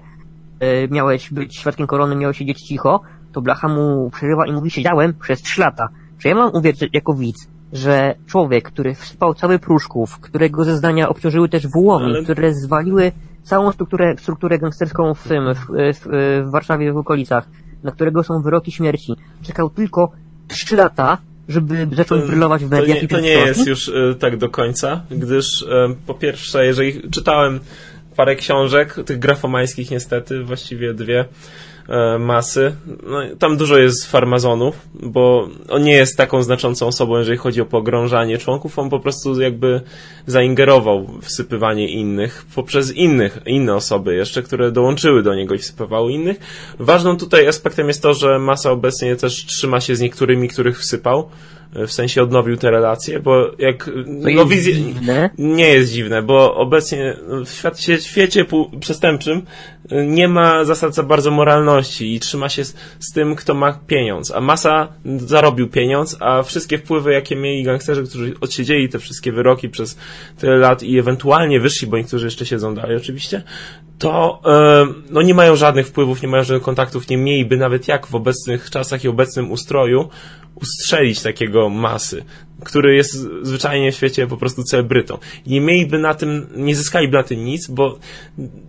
e, 0.60 0.88
miałeś 0.88 1.34
być 1.34 1.58
świadkiem 1.58 1.88
korony, 1.88 2.16
miałeś 2.16 2.38
siedzieć 2.38 2.62
cicho, 2.62 3.02
to 3.34 3.42
Blacha 3.42 3.68
mu 3.68 4.10
przerywa 4.10 4.48
i 4.48 4.52
mówi, 4.52 4.72
siedziałem 4.72 5.14
przez 5.14 5.42
trzy 5.42 5.62
lata. 5.62 5.90
Czy 6.20 6.28
ja 6.28 6.36
mam 6.36 6.52
uwierzyć 6.54 6.90
jako 6.94 7.14
widz, 7.14 7.48
że 7.74 8.16
człowiek, 8.28 8.64
który 8.64 8.96
wspał 8.96 9.34
cały 9.34 9.60
Pruszków, 9.60 10.20
którego 10.20 10.64
zeznania 10.64 11.10
obciążyły 11.10 11.50
też 11.50 11.68
Wołomi, 11.68 12.06
Ale... 12.06 12.24
które 12.24 12.54
zwaliły 12.54 13.12
całą 13.44 13.72
strukturę, 13.72 14.16
strukturę 14.18 14.60
gangsterską 14.60 15.14
w 15.14 15.28
tym, 15.28 15.54
w, 15.54 15.60
w, 15.70 16.08
w 16.48 16.52
Warszawie 16.52 16.94
w 16.94 16.98
okolicach, 16.98 17.48
na 17.84 17.92
którego 17.92 18.24
są 18.24 18.42
wyroki 18.42 18.72
śmierci, 18.72 19.14
czekał 19.42 19.70
tylko 19.70 20.12
trzy 20.48 20.76
lata, 20.76 21.18
żeby 21.48 21.88
zacząć 21.92 22.26
brylować 22.26 22.66
w 22.66 22.72
mediach 22.72 22.98
to 22.98 23.02
nie, 23.02 23.08
to 23.08 23.20
nie 23.20 23.30
jest 23.30 23.68
już 23.68 23.88
y, 23.88 24.16
tak 24.20 24.38
do 24.38 24.50
końca, 24.50 25.02
gdyż 25.12 25.62
y, 25.62 25.66
po 26.08 26.14
pierwsze, 26.14 26.66
jeżeli 26.66 27.10
czytałem 27.12 27.60
parę 28.16 28.36
książek, 28.36 28.96
tych 29.06 29.20
grafomańskich 29.20 29.92
niestety, 29.92 30.44
właściwie 30.44 30.94
dwie, 30.94 31.26
masy. 32.20 32.76
No, 33.04 33.20
tam 33.40 33.58
dużo 33.58 33.78
jest 33.78 34.12
farmazonów, 34.12 34.76
bo 34.94 35.50
on 35.70 35.84
nie 35.84 35.96
jest 35.96 36.18
taką 36.18 36.44
znaczącą 36.44 36.88
osobą, 36.88 37.18
jeżeli 37.18 37.38
chodzi 37.38 37.62
o 37.62 37.66
pogrążanie 37.66 38.38
członków, 38.38 38.80
on 38.80 38.90
po 38.90 39.00
prostu 39.00 39.42
jakby 39.42 39.82
zaingerował 40.28 41.08
w 41.22 41.26
wsypywanie 41.34 41.90
innych 41.90 42.46
poprzez 42.56 42.92
innych, 42.92 43.40
inne 43.46 43.76
osoby 43.76 44.16
jeszcze, 44.16 44.44
które 44.44 44.72
dołączyły 44.72 45.24
do 45.24 45.36
niego 45.36 45.56
i 45.56 45.58
wsypywały 45.58 46.12
innych. 46.12 46.40
Ważną 46.80 47.18
tutaj 47.18 47.48
aspektem 47.48 47.88
jest 47.88 48.02
to, 48.02 48.14
że 48.14 48.40
masa 48.40 48.72
obecnie 48.72 49.16
też 49.16 49.46
trzyma 49.46 49.82
się 49.82 49.96
z 49.96 50.02
niektórymi, 50.02 50.48
których 50.48 50.80
wsypał 50.80 51.30
w 51.76 51.92
sensie 51.92 52.24
odnowił 52.24 52.58
te 52.58 52.72
relacje, 52.72 53.20
bo 53.20 53.52
jak... 53.60 53.90
To 54.24 54.30
jest 54.30 54.50
wizje, 54.50 54.74
dziwne. 54.74 55.30
Nie 55.38 55.70
jest 55.70 55.92
dziwne, 55.92 56.22
bo 56.22 56.56
obecnie 56.56 57.18
w 57.46 57.50
świecie, 57.50 58.02
świecie 58.02 58.46
przestępczym 58.80 59.42
y, 59.92 60.06
nie 60.08 60.28
ma 60.28 60.66
zasad 60.66 60.96
za 60.96 61.04
bardzo 61.04 61.32
moralności 61.32 62.16
i 62.16 62.20
trzyma 62.20 62.50
się 62.50 62.66
z, 62.66 62.76
z, 63.00 63.12
tym, 63.14 63.36
kto 63.36 63.54
ma 63.54 63.80
pieniądz. 63.88 64.32
A 64.32 64.42
masa 64.42 64.88
zarobił 65.18 65.70
pieniądz, 65.70 66.18
a 66.20 66.44
wszystkie 66.44 66.78
wpływy, 66.78 67.14
jakie 67.14 67.36
mieli 67.36 67.64
gangsterzy, 67.64 68.04
którzy 68.04 68.34
odsiedzieli 68.42 68.90
te 68.90 69.00
wszystkie 69.00 69.32
wyroki 69.32 69.70
przez 69.70 69.98
tyle 70.38 70.58
lat 70.58 70.84
i 70.84 71.00
ewentualnie 71.00 71.60
wyszli, 71.60 71.88
bo 71.88 71.98
niektórzy 71.98 72.26
jeszcze 72.26 72.46
siedzą 72.46 72.76
dalej 72.76 72.98
oczywiście, 72.98 73.44
to 74.00 74.42
yy, 74.46 74.94
no 75.10 75.22
nie 75.22 75.34
mają 75.34 75.56
żadnych 75.56 75.88
wpływów, 75.88 76.22
nie 76.22 76.28
mają 76.28 76.44
żadnych 76.44 76.64
kontaktów, 76.64 77.10
nie 77.10 77.18
mieliby 77.18 77.58
nawet 77.58 77.88
jak 77.88 78.08
w 78.08 78.16
obecnych 78.16 78.70
czasach 78.70 79.04
i 79.04 79.08
obecnym 79.08 79.52
ustroju 79.52 80.10
ustrzelić 80.56 81.22
takiego 81.22 81.70
masy, 81.70 82.24
który 82.64 82.96
jest 82.96 83.28
zwyczajnie 83.42 83.92
w 83.92 83.96
świecie 83.96 84.28
po 84.28 84.38
prostu 84.38 84.64
celebrytą. 84.64 85.18
Nie 85.48 85.62
mieliby 85.62 86.00
na 86.00 86.14
tym, 86.14 86.48
nie 86.56 86.76
zyskaliby 86.76 87.18
na 87.18 87.24
tym 87.24 87.46
nic, 87.46 87.68
bo 87.68 88.00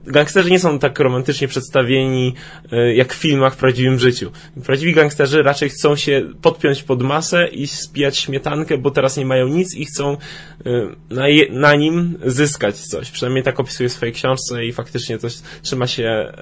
gangsterzy 0.07 0.51
nie 0.51 0.59
są 0.59 0.79
tak 0.79 0.99
romantycznie 0.99 1.49
przedstawieni 1.49 2.35
e, 2.73 2.95
jak 2.95 3.15
w 3.15 3.17
filmach 3.17 3.55
w 3.55 3.57
prawdziwym 3.57 3.99
życiu. 3.99 4.31
Prawdziwi 4.65 4.93
gangsterzy 4.93 5.43
raczej 5.43 5.69
chcą 5.69 5.97
się 5.97 6.23
podpiąć 6.43 6.83
pod 6.83 7.03
masę 7.03 7.49
i 7.49 7.67
spijać 7.67 8.19
śmietankę, 8.19 8.79
bo 8.79 8.91
teraz 8.91 9.17
nie 9.17 9.27
mają 9.27 9.49
nic 9.49 9.75
i 9.75 9.85
chcą 9.85 10.13
e, 10.13 10.17
na, 11.11 11.29
je, 11.29 11.53
na 11.53 11.75
nim 11.75 12.19
zyskać 12.27 12.77
coś. 12.77 13.11
Przynajmniej 13.11 13.45
tak 13.45 13.61
opisuje 13.61 13.89
w 13.89 13.93
swojej 13.93 14.15
książce 14.15 14.65
i 14.65 14.73
faktycznie 14.73 15.19
coś 15.19 15.35
trzyma 15.63 15.87
się, 15.87 16.33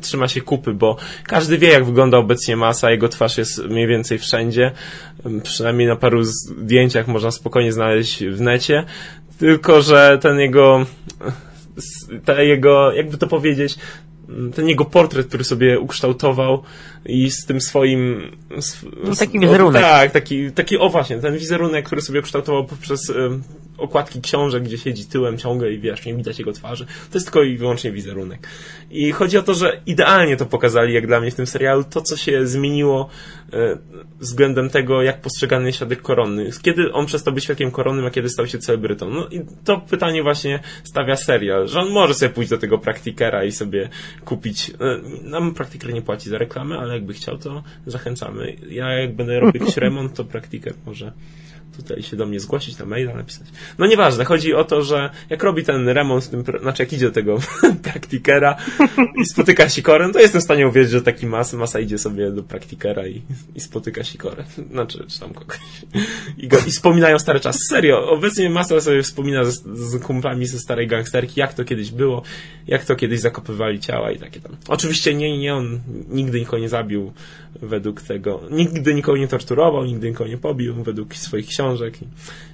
trzyma 0.00 0.28
się 0.28 0.40
kupy, 0.40 0.72
bo 0.74 0.96
każdy 1.24 1.58
wie 1.58 1.68
jak 1.68 1.84
wygląda 1.84 2.18
obecnie 2.18 2.56
masa, 2.56 2.90
jego 2.90 3.08
twarz 3.08 3.38
jest 3.38 3.64
mniej 3.64 3.86
więcej 3.86 4.18
wszędzie 4.18 4.72
przynajmniej 5.42 5.88
na 5.88 5.96
paru 5.96 6.22
zdjęciach 6.24 7.01
można 7.08 7.30
spokojnie 7.30 7.72
znaleźć 7.72 8.24
w 8.24 8.40
necie, 8.40 8.84
tylko 9.38 9.82
że 9.82 10.18
ten 10.22 10.38
jego, 10.38 10.86
ta 12.24 12.42
jego, 12.42 12.92
jakby 12.92 13.18
to 13.18 13.26
powiedzieć, 13.26 13.78
ten 14.54 14.68
jego 14.68 14.84
portret, 14.84 15.26
który 15.26 15.44
sobie 15.44 15.80
ukształtował 15.80 16.62
i 17.06 17.30
z 17.30 17.46
tym 17.46 17.60
swoim... 17.60 18.30
No, 19.04 19.14
taki 19.16 19.40
wizerunek. 19.40 19.82
tak, 19.82 20.10
taki, 20.10 20.52
taki, 20.52 20.78
o 20.78 20.88
właśnie, 20.88 21.18
ten 21.18 21.38
wizerunek, 21.38 21.86
który 21.86 22.02
sobie 22.02 22.20
ukształtował 22.20 22.64
poprzez 22.64 23.12
okładki 23.78 24.20
książek, 24.20 24.62
gdzie 24.62 24.78
siedzi 24.78 25.04
tyłem 25.06 25.38
ciągle 25.38 25.72
i 25.72 25.78
wiesz, 25.78 26.06
nie 26.06 26.14
widać 26.14 26.38
jego 26.38 26.52
twarzy. 26.52 26.86
To 26.86 27.14
jest 27.14 27.26
tylko 27.26 27.42
i 27.42 27.56
wyłącznie 27.56 27.92
wizerunek. 27.92 28.48
I 28.90 29.12
chodzi 29.12 29.38
o 29.38 29.42
to, 29.42 29.54
że 29.54 29.80
idealnie 29.86 30.36
to 30.36 30.46
pokazali, 30.46 30.94
jak 30.94 31.06
dla 31.06 31.20
mnie 31.20 31.30
w 31.30 31.34
tym 31.34 31.46
serialu, 31.46 31.84
to 31.84 32.02
co 32.02 32.16
się 32.16 32.46
zmieniło 32.46 33.08
e, 33.52 33.78
względem 34.20 34.70
tego, 34.70 35.02
jak 35.02 35.20
postrzegany 35.20 35.66
jest 35.66 35.76
świadek 35.76 36.02
koronny. 36.02 36.50
Kiedy 36.62 36.92
on 36.92 37.06
przestał 37.06 37.34
być 37.34 37.44
świadkiem 37.44 37.70
koronnym, 37.70 38.06
a 38.06 38.10
kiedy 38.10 38.28
stał 38.28 38.46
się 38.46 38.58
celebrytą. 38.58 39.10
No 39.10 39.28
i 39.28 39.40
to 39.64 39.80
pytanie 39.80 40.22
właśnie 40.22 40.60
stawia 40.84 41.16
serial, 41.16 41.68
że 41.68 41.80
on 41.80 41.90
może 41.90 42.14
sobie 42.14 42.30
pójść 42.30 42.50
do 42.50 42.58
tego 42.58 42.78
praktikera 42.78 43.44
i 43.44 43.52
sobie 43.52 43.88
kupić, 44.24 44.70
e, 44.70 44.74
nam 45.22 45.54
praktiker 45.54 45.94
nie 45.94 46.02
płaci 46.02 46.30
za 46.30 46.38
reklamę, 46.38 46.78
ale 46.78 46.94
jakby 46.94 47.12
chciał, 47.12 47.38
to 47.38 47.62
zachęcamy. 47.86 48.56
Ja 48.68 48.92
jak 48.92 49.16
będę 49.16 49.40
robił 49.40 49.60
jakiś 49.60 49.76
remont, 49.86 50.14
to 50.14 50.24
praktiker 50.24 50.74
może 50.86 51.12
tutaj 51.76 52.02
się 52.02 52.16
do 52.16 52.26
mnie 52.26 52.40
zgłosić, 52.40 52.78
na 52.78 52.86
maila 52.86 53.14
napisać. 53.14 53.46
No 53.78 53.86
nieważne, 53.86 54.24
chodzi 54.24 54.54
o 54.54 54.64
to, 54.64 54.82
że 54.82 55.10
jak 55.30 55.42
robi 55.42 55.64
ten 55.64 55.88
remont, 55.88 56.30
tym, 56.30 56.44
znaczy 56.60 56.82
jak 56.82 56.92
idzie 56.92 57.06
do 57.06 57.12
tego 57.12 57.38
praktikera 57.92 58.56
i 59.22 59.26
spotyka 59.26 59.68
Sikorę, 59.68 60.12
to 60.12 60.20
jestem 60.20 60.40
w 60.40 60.44
stanie 60.44 60.68
uwierzyć, 60.68 60.92
że 60.92 61.02
taki 61.02 61.26
mas, 61.26 61.52
masa 61.52 61.80
idzie 61.80 61.98
sobie 61.98 62.30
do 62.30 62.42
praktikera 62.42 63.06
i, 63.06 63.22
i 63.54 63.60
spotyka 63.60 64.04
Sikorę. 64.04 64.44
Znaczy, 64.72 65.04
czy 65.08 65.20
tam 65.20 65.34
kogoś. 65.34 65.58
I, 66.38 66.48
go, 66.48 66.58
I 66.66 66.70
wspominają 66.70 67.18
stary 67.18 67.40
czas. 67.40 67.58
Serio, 67.68 68.10
obecnie 68.10 68.50
masa 68.50 68.80
sobie 68.80 69.02
wspomina 69.02 69.44
z, 69.44 69.62
z 69.78 70.02
kumplami 70.02 70.46
ze 70.46 70.58
starej 70.58 70.86
gangsterki, 70.86 71.40
jak 71.40 71.54
to 71.54 71.64
kiedyś 71.64 71.90
było, 71.90 72.22
jak 72.66 72.84
to 72.84 72.96
kiedyś 72.96 73.20
zakopywali 73.20 73.80
ciała 73.80 74.10
i 74.10 74.18
takie 74.18 74.40
tam. 74.40 74.56
Oczywiście 74.68 75.14
nie, 75.14 75.38
nie, 75.38 75.54
on 75.54 75.80
nigdy 76.08 76.40
nikogo 76.40 76.58
nie 76.58 76.68
zabił 76.68 77.12
według 77.62 78.02
tego, 78.02 78.40
nigdy 78.50 78.94
nikogo 78.94 79.18
nie 79.18 79.28
torturował, 79.28 79.84
nigdy 79.84 80.08
nikogo 80.08 80.30
nie 80.30 80.38
pobił 80.38 80.74
według 80.74 81.14
swoich 81.14 81.46
książek 81.46 81.61
książek 81.62 82.02
i 82.02 82.06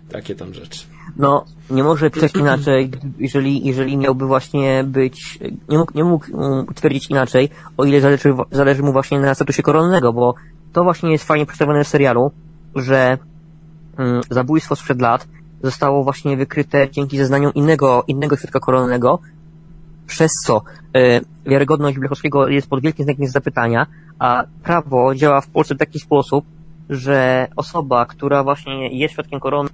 takie 0.09 0.35
tam 0.35 0.55
rzeczy. 0.55 0.85
No, 1.16 1.44
nie 1.70 1.82
może 1.82 2.10
pisać 2.10 2.35
inaczej, 2.35 2.90
jeżeli, 3.18 3.66
jeżeli 3.66 3.97
miałby 3.97 4.26
właśnie 4.26 4.85
być, 4.85 5.39
nie 5.68 5.78
mógł, 5.78 5.93
nie 5.94 6.05
mógł 6.05 6.26
twierdzić 6.74 7.10
inaczej, 7.10 7.48
o 7.76 7.85
ile 7.85 8.01
zależy, 8.01 8.35
zależy 8.51 8.82
mu 8.82 8.93
właśnie 8.93 9.20
na 9.20 9.35
statusie 9.35 9.62
koronnego, 9.62 10.12
bo 10.12 10.35
to 10.72 10.85
właśnie 10.85 11.12
jest 11.12 11.24
fajnie 11.24 11.47
przedstawione 11.47 11.85
w 11.85 11.89
serialu, 11.89 12.30
że 12.76 13.18
mm, 13.98 14.20
zabójstwo 14.30 14.76
sprzed 14.76 15.01
lat 15.01 15.28
zostało 15.62 16.05
właśnie 16.05 16.36
wykryte 16.36 16.90
dzięki 16.90 17.18
zeznaniom 17.18 17.55
innego, 17.55 18.05
innego 18.06 18.36
świadka 18.36 18.60
koronnego, 18.60 19.18
przez 20.06 20.32
co 20.47 20.62
y, 20.97 21.20
wiarygodność 21.47 21.98
Blechowskiego 21.98 22.48
jest 22.48 22.68
pod 22.68 22.82
wielkim 22.82 23.05
znakiem 23.05 23.26
zapytania, 23.26 23.86
a 24.18 24.44
prawo 24.62 25.14
działa 25.14 25.40
w 25.40 25.47
Polsce 25.47 25.74
w 25.74 25.78
taki 25.78 26.01
sposób, 26.01 26.44
że 26.90 27.48
osoba, 27.56 28.06
która 28.06 28.44
właśnie 28.44 28.98
jest 28.98 29.12
świadkiem 29.12 29.40
korony, 29.40 29.69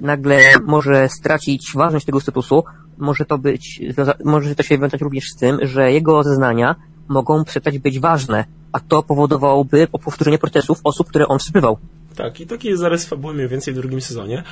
nagle 0.00 0.38
może 0.64 1.08
stracić 1.08 1.72
ważność 1.74 2.06
tego 2.06 2.20
statusu, 2.20 2.64
może 2.98 3.24
to 3.24 3.38
być, 3.38 3.80
może 4.24 4.54
to 4.54 4.62
się 4.62 4.78
wiązać 4.78 5.00
również 5.00 5.24
z 5.24 5.36
tym, 5.36 5.58
że 5.62 5.92
jego 5.92 6.22
zeznania 6.22 6.74
mogą 7.08 7.44
przestać 7.44 7.78
być 7.78 8.00
ważne, 8.00 8.44
a 8.72 8.80
to 8.80 9.02
powodowałoby 9.02 9.86
powtórzenie 9.86 10.38
protestów 10.38 10.80
osób, 10.84 11.08
które 11.08 11.28
on 11.28 11.38
wsypywał. 11.38 11.78
Tak, 12.16 12.40
i 12.40 12.46
taki 12.46 12.68
jest 12.68 12.80
zarys 12.80 13.06
fabuły 13.06 13.34
mniej 13.34 13.48
więcej 13.48 13.74
w 13.74 13.76
drugim 13.76 14.00
sezonie, 14.00 14.42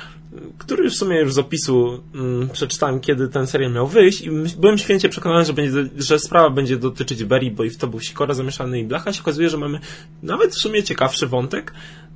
który 0.57 0.89
w 0.89 0.93
sumie 0.93 1.19
już 1.19 1.33
z 1.33 1.37
opisu 1.37 2.03
mm, 2.15 2.49
przeczytałem, 2.49 2.99
kiedy 2.99 3.27
ten 3.27 3.47
serial 3.47 3.71
miał 3.71 3.87
wyjść 3.87 4.21
i 4.21 4.29
byłem 4.59 4.77
święcie 4.77 5.09
przekonany, 5.09 5.45
że, 5.45 5.53
będzie, 5.53 5.89
że 5.97 6.19
sprawa 6.19 6.49
będzie 6.49 6.77
dotyczyć 6.77 7.23
Berry, 7.23 7.51
bo 7.51 7.63
i 7.63 7.69
w 7.69 7.77
to 7.77 7.87
był 7.87 7.99
Sikora 7.99 8.33
zamieszany 8.33 8.79
i 8.79 8.83
Blacha. 8.83 9.13
się 9.13 9.21
okazuje, 9.21 9.49
że 9.49 9.57
mamy 9.57 9.79
nawet 10.23 10.51
w 10.51 10.57
sumie 10.57 10.83
ciekawszy 10.83 11.27
wątek, 11.27 11.73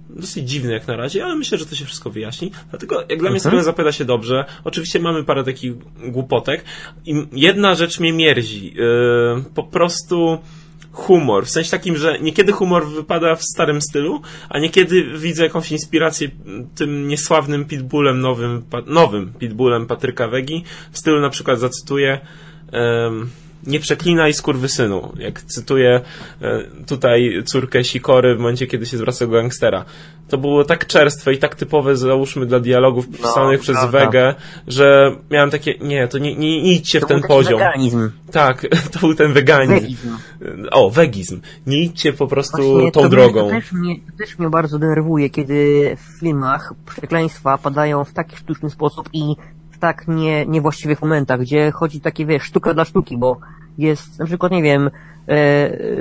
dosyć 0.09 0.49
dziwny 0.49 0.73
jak 0.73 0.88
na 0.88 0.95
razie, 0.95 1.26
ale 1.26 1.35
myślę, 1.35 1.57
że 1.57 1.65
to 1.65 1.76
się 1.76 1.85
wszystko 1.85 2.09
wyjaśni. 2.09 2.51
Dlatego, 2.69 3.01
jak 3.09 3.19
dla 3.19 3.30
mnie 3.30 3.39
mhm. 3.45 3.63
zapowiada 3.63 3.91
się 3.91 4.05
dobrze. 4.05 4.45
Oczywiście 4.63 4.99
mamy 4.99 5.23
parę 5.23 5.43
takich 5.43 5.73
głupotek 6.11 6.63
i 7.05 7.27
jedna 7.31 7.76
rzecz 7.76 7.99
mnie 7.99 8.13
mierzi. 8.13 8.73
Yy, 8.73 9.43
po 9.55 9.63
prostu 9.63 10.38
humor. 10.95 11.45
W 11.45 11.49
sensie 11.49 11.72
takim, 11.72 11.97
że 11.97 12.19
niekiedy 12.19 12.51
humor 12.51 12.88
wypada 12.88 13.35
w 13.35 13.43
starym 13.43 13.81
stylu, 13.81 14.22
a 14.49 14.59
niekiedy 14.59 15.03
widzę 15.17 15.43
jakąś 15.43 15.72
inspirację 15.72 16.30
tym 16.76 17.07
niesławnym 17.07 17.65
pitbullem 17.65 18.19
nowym, 18.19 18.63
nowym 18.85 19.34
pitbullem 19.39 19.85
Patryka 19.85 20.27
Wegi. 20.27 20.63
W 20.91 20.97
stylu 20.97 21.22
na 21.22 21.30
przykład 21.30 21.59
zacytuję 21.59 22.19
um, 22.73 23.30
nie 23.67 23.79
przeklinaj 23.79 24.33
skurwysynu. 24.33 25.13
Jak 25.17 25.41
cytuję 25.41 26.01
e, 26.41 26.63
tutaj 26.87 27.43
córkę 27.45 27.83
Sikory 27.83 28.35
w 28.35 28.39
momencie, 28.39 28.67
kiedy 28.67 28.85
się 28.85 28.97
zwraca 28.97 29.25
do 29.25 29.31
gangstera. 29.31 29.85
To 30.27 30.37
było 30.37 30.63
tak 30.63 30.87
czerstwe 30.87 31.33
i 31.33 31.37
tak 31.37 31.55
typowe, 31.55 31.97
załóżmy, 31.97 32.45
dla 32.45 32.59
dialogów 32.59 33.07
no, 33.11 33.17
pisanych 33.17 33.59
no, 33.59 33.63
przez 33.63 33.77
prawda. 33.77 33.99
Wegę, 33.99 34.35
że 34.67 35.15
miałem 35.31 35.51
takie, 35.51 35.73
nie, 35.81 36.07
to 36.07 36.17
nie, 36.17 36.35
nie, 36.35 36.61
nie 36.61 36.73
idźcie 36.73 36.99
to 36.99 37.05
w 37.05 37.09
ten 37.09 37.21
poziom. 37.21 37.59
Weganizm. 37.59 38.09
Tak, 38.31 38.67
to 38.93 38.99
był 38.99 39.15
ten 39.15 39.33
weganizm. 39.33 39.73
Wegizm. 39.73 40.17
O, 40.71 40.89
wegizm. 40.89 41.41
Nie 41.67 41.81
idźcie 41.81 42.13
po 42.13 42.27
prostu 42.27 42.71
Właśnie, 42.71 42.91
tą 42.91 43.01
to 43.01 43.09
drogą. 43.09 43.43
to, 43.43 43.49
też 43.49 43.71
mnie, 43.71 43.95
to 43.95 44.17
też 44.17 44.39
mnie 44.39 44.49
bardzo 44.49 44.79
denerwuje, 44.79 45.29
kiedy 45.29 45.91
w 45.97 46.19
filmach 46.19 46.73
przekleństwa 46.85 47.57
padają 47.57 48.03
w 48.03 48.13
taki 48.13 48.35
sztuczny 48.35 48.69
sposób 48.69 49.09
i 49.13 49.35
w 49.76 49.80
tak 49.80 50.07
nie, 50.07 50.45
niewłaściwych 50.45 51.02
momentach, 51.02 51.39
gdzie 51.39 51.72
chodzi 51.72 52.02
takie, 52.02 52.26
wiesz, 52.26 52.43
sztuka 52.43 52.73
dla 52.73 52.85
sztuki, 52.85 53.18
bo 53.18 53.38
jest 53.77 54.19
na 54.19 54.26
przykład, 54.26 54.52
nie 54.52 54.64
wiem, 54.64 54.88
e, 54.88 54.91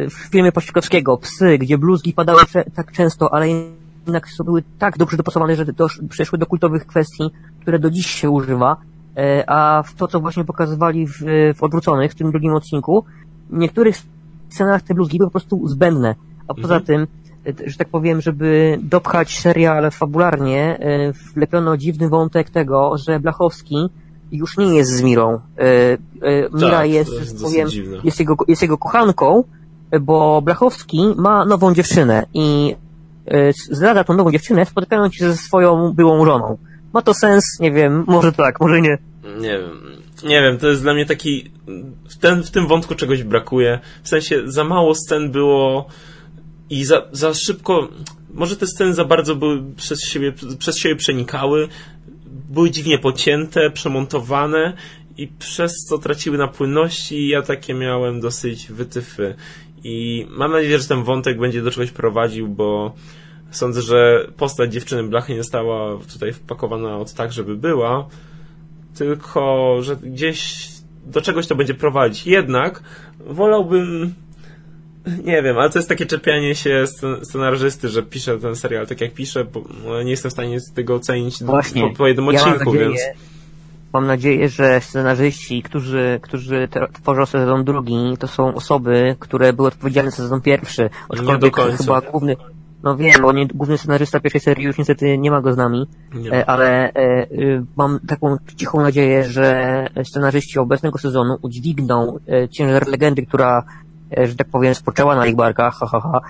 w 0.09 0.29
filmie 0.31 0.53
Pościkowskiego, 0.53 1.17
Psy, 1.17 1.59
gdzie 1.59 1.79
bluzgi 1.79 2.13
padały 2.13 2.41
tak 2.75 2.93
często, 2.93 3.35
ale 3.35 3.49
jednak 3.49 4.29
były 4.45 4.63
tak 4.79 4.99
dobrze 4.99 5.17
dopasowane, 5.17 5.57
że 5.57 5.67
to 5.67 5.87
przeszły 6.09 6.39
do 6.39 6.47
kultowych 6.47 6.87
kwestii, 6.87 7.31
które 7.61 7.79
do 7.79 7.91
dziś 7.91 8.07
się 8.07 8.31
używa, 8.31 8.77
e, 9.17 9.51
a 9.51 9.83
w 9.83 9.95
to, 9.95 10.09
co 10.09 10.21
właśnie 10.21 10.45
pokazywali 10.45 11.07
w, 11.07 11.19
w 11.57 11.63
Odwróconych, 11.63 12.13
w 12.13 12.15
tym 12.15 12.31
drugim 12.31 12.55
odcinku, 12.55 13.05
w 13.51 13.59
niektórych 13.59 13.97
scenach 14.49 14.83
te 14.83 14.95
bluzgi 14.95 15.19
były 15.19 15.31
po 15.31 15.33
prostu 15.41 15.69
zbędne, 15.69 16.15
a 16.49 16.55
poza 16.55 16.77
mhm. 16.77 16.85
tym 16.85 17.07
że 17.67 17.77
tak 17.77 17.89
powiem, 17.89 18.21
żeby 18.21 18.79
dopchać 18.83 19.39
serial 19.39 19.91
fabularnie, 19.91 20.79
e, 20.81 21.13
wlepiono 21.35 21.77
dziwny 21.77 22.09
wątek 22.09 22.51
tego, 22.51 22.99
że 22.99 23.21
Blachowski 23.21 23.77
już 24.33 24.57
nie 24.59 24.77
jest 24.77 24.91
z 24.91 25.03
Mirą. 25.03 25.41
Mira 26.55 26.71
Tak, 26.71 26.91
jest, 26.91 27.13
jest 27.13 27.33
dosyć 27.33 27.43
powiem, 27.43 27.69
dziwne. 27.69 27.97
jest 28.05 28.21
jego, 28.21 28.37
jest 28.49 28.63
jego 28.63 28.79
kochanką, 28.79 29.45
bo 30.01 30.43
Blachowski 30.43 31.15
ma 31.17 31.45
nową 31.45 31.75
dziewczynę 31.75 32.27
i 32.35 32.77
e, 33.27 33.53
zdradza 33.71 34.05
tą 34.05 34.15
nową 34.15 34.31
dziewczynę, 34.31 34.67
spotykając 34.67 35.15
się 35.15 35.29
ze 35.33 35.37
swoją 35.37 35.93
byłą 35.93 36.25
żoną. 36.25 36.59
Ma 36.93 37.03
to 37.03 37.15
sens? 37.15 37.45
Nie 37.61 37.73
wiem, 37.73 38.05
może 38.07 38.33
tak, 38.33 38.61
może 38.61 38.81
nie. 38.81 38.99
Nie 39.41 39.59
wiem. 39.59 39.71
Nie 40.25 40.43
wiem, 40.43 40.59
to 40.59 40.69
jest 40.69 40.83
dla 40.83 40.95
mnie 40.95 41.07
taki. 41.07 41.51
W, 42.09 42.19
ten, 42.19 42.43
w 42.43 42.51
tym 42.51 42.67
wątku 42.67 42.95
czegoś 42.95 43.23
brakuje. 43.23 43.79
W 44.03 44.09
sensie 44.09 44.43
za 44.47 44.65
mało 44.65 44.95
scen 44.95 45.31
było 45.31 45.87
i 46.75 46.85
za, 46.85 47.03
za 47.13 47.35
szybko. 47.35 47.89
Może 48.35 48.57
te 48.57 48.67
sceny 48.67 48.95
za 48.95 49.05
bardzo 49.05 49.37
były 49.37 49.63
przez 49.77 50.05
siebie, 50.05 50.33
przez 50.59 50.79
siebie 50.79 50.97
przenikały, 50.97 51.69
były 52.51 52.71
dziwnie 52.71 52.99
pocięte, 52.99 53.71
przemontowane 53.71 54.73
i 55.17 55.29
przez 55.29 55.73
co 55.89 55.99
traciły 55.99 56.39
na 56.39 56.49
płynności. 56.49 57.17
i 57.17 57.29
Ja 57.29 57.43
takie 57.43 57.75
miałem 57.75 58.21
dosyć 58.21 58.73
wytyfy. 58.73 59.35
I 59.85 60.27
mam 60.31 60.53
nadzieję, 60.53 60.79
że 60.79 60.89
ten 60.89 61.03
wątek 61.03 61.39
będzie 61.39 61.63
do 61.63 61.71
czegoś 61.71 61.91
prowadził, 61.91 62.49
bo 62.49 62.95
sądzę, 63.51 63.83
że 63.83 64.29
postać 64.37 64.73
dziewczyny 64.73 65.05
Blachy 65.05 65.33
nie 65.33 65.43
została 65.43 65.99
tutaj 66.13 66.33
wpakowana 66.33 66.99
od 66.99 67.15
tak, 67.15 67.33
żeby 67.33 67.57
była 67.57 68.09
tylko 68.95 69.77
że 69.83 69.97
gdzieś 69.97 70.69
do 71.07 71.21
czegoś 71.21 71.47
to 71.47 71.55
będzie 71.55 71.75
prowadzić. 71.75 72.27
Jednak 72.27 72.83
wolałbym. 73.27 74.15
Nie 75.25 75.43
wiem, 75.43 75.59
ale 75.59 75.71
to 75.71 75.79
jest 75.79 75.89
takie 75.89 76.07
czepianie 76.07 76.55
się 76.55 76.85
scen- 76.85 77.25
scenarzysty, 77.25 77.89
że 77.89 78.03
pisze 78.03 78.39
ten 78.39 78.57
serial 78.57 78.87
tak 78.87 79.01
jak 79.01 79.15
pisze, 79.15 79.45
bo 79.45 79.63
no, 79.85 80.03
nie 80.03 80.11
jestem 80.11 80.31
w 80.31 80.33
stanie 80.33 80.59
tego 80.75 80.95
ocenić 80.95 81.45
Właśnie. 81.45 81.91
po, 81.91 81.97
po 81.97 82.07
jednym 82.07 82.29
odcinku, 82.29 82.73
więc. 82.73 83.01
Mam 83.93 84.07
nadzieję, 84.07 84.49
że 84.49 84.81
scenarzyści, 84.81 85.63
którzy, 85.63 86.19
którzy 86.23 86.69
tworzą 86.93 87.27
sezon 87.27 87.65
drugi, 87.65 88.17
to 88.19 88.29
są 88.29 88.55
osoby, 88.55 89.17
które 89.19 89.53
były 89.53 89.69
odpowiedzialne 89.69 90.11
za 90.11 90.17
sezon 90.17 90.41
pierwszy. 90.41 90.91
Nie 91.27 91.39
do 91.39 91.51
końca. 91.51 91.77
chyba 91.77 92.01
główny, 92.01 92.37
no 92.83 92.97
wiem, 92.97 93.23
bo 93.23 93.33
nie, 93.33 93.47
główny 93.47 93.79
scenarzysta 93.79 94.21
pierwszej 94.21 94.41
serii 94.41 94.65
już 94.65 94.79
niestety 94.79 95.19
nie 95.19 95.31
ma 95.31 95.41
go 95.41 95.53
z 95.53 95.57
nami, 95.57 95.87
Nie. 96.15 96.33
e, 96.33 96.51
ale 96.51 96.93
e, 96.93 97.23
y, 97.33 97.65
mam 97.77 98.01
taką 98.09 98.37
cichą 98.57 98.81
nadzieję, 98.81 99.25
że 99.25 99.87
scenarzyści 100.05 100.59
obecnego 100.59 100.99
sezonu 100.99 101.39
udźwigną 101.43 102.19
e, 102.29 102.49
ciężar 102.49 102.89
legendy, 102.89 103.27
która, 103.27 103.65
że 104.25 104.35
tak 104.35 104.49
powiem, 104.49 104.75
spoczęła 104.75 105.17
na 105.17 105.27
ich 105.27 105.37
barkach, 105.37 105.75
ha, 105.81 105.87
ha, 105.87 106.01
ha, 106.01 106.21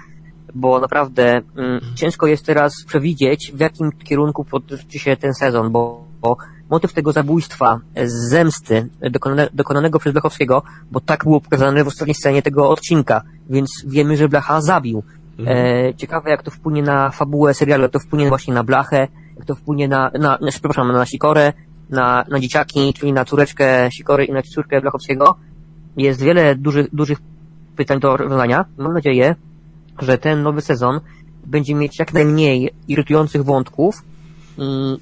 bo 0.55 0.81
naprawdę 0.81 1.43
mm, 1.57 1.81
ciężko 1.95 2.27
jest 2.27 2.47
teraz 2.47 2.73
przewidzieć, 2.87 3.53
w 3.55 3.61
jakim 3.61 3.93
kierunku 3.93 4.45
potoczy 4.45 4.99
się 4.99 5.17
ten 5.17 5.35
sezon, 5.35 5.73
bo, 5.73 6.05
bo 6.21 6.37
motyw 6.71 6.93
tego 6.93 7.13
zabójstwa, 7.13 7.81
e, 7.95 8.09
z 8.09 8.13
zemsty 8.13 8.89
e, 9.01 9.11
dokonane, 9.11 9.49
dokonanego 9.53 9.99
przez 9.99 10.13
Blachowskiego, 10.13 10.63
bo 10.91 11.01
tak 11.01 11.25
było 11.25 11.41
pokazane 11.41 11.85
w 11.85 11.87
ostatniej 11.87 12.15
scenie 12.15 12.43
tego 12.43 12.69
odcinka, 12.69 13.23
więc 13.51 13.71
wiemy, 13.87 14.17
że 14.17 14.29
Blacha 14.29 14.61
zabił. 14.61 15.03
E, 15.47 15.95
ciekawe, 15.95 16.31
jak 16.31 16.43
to 16.43 16.51
wpłynie 16.51 16.83
na 16.83 17.11
fabułę 17.11 17.55
serialu, 17.55 17.83
jak 17.83 17.93
to 17.93 17.99
wpłynie 17.99 18.29
właśnie 18.29 18.55
na 18.55 18.65
Blachę, 18.65 19.09
jak 19.37 19.45
to 19.45 19.55
wpłynie 19.55 19.89
na, 19.89 20.11
na, 20.19 20.39
na 20.41 20.51
przepraszam, 20.51 20.93
na 20.93 21.07
Sikorę, 21.07 21.53
na, 21.91 22.25
na 22.29 22.41
dzieciaki, 22.41 22.93
czyli 22.95 23.13
na 23.13 23.25
córeczkę 23.25 23.89
Sikory 23.91 24.25
i 24.25 24.33
na 24.33 24.43
córkę 24.43 24.81
Blachowskiego. 24.81 25.37
Jest 25.97 26.21
wiele 26.21 26.55
dużych, 26.55 26.95
dużych 26.95 27.19
pytań 27.77 28.01
do 28.01 28.17
rozwiązania. 28.17 28.65
Mam 28.79 28.93
nadzieję, 28.93 29.35
że 30.03 30.19
ten 30.19 30.43
nowy 30.43 30.61
sezon 30.61 31.01
będzie 31.47 31.75
mieć 31.75 31.99
jak 31.99 32.13
najmniej 32.13 32.71
irytujących 32.89 33.45
wątków 33.45 34.03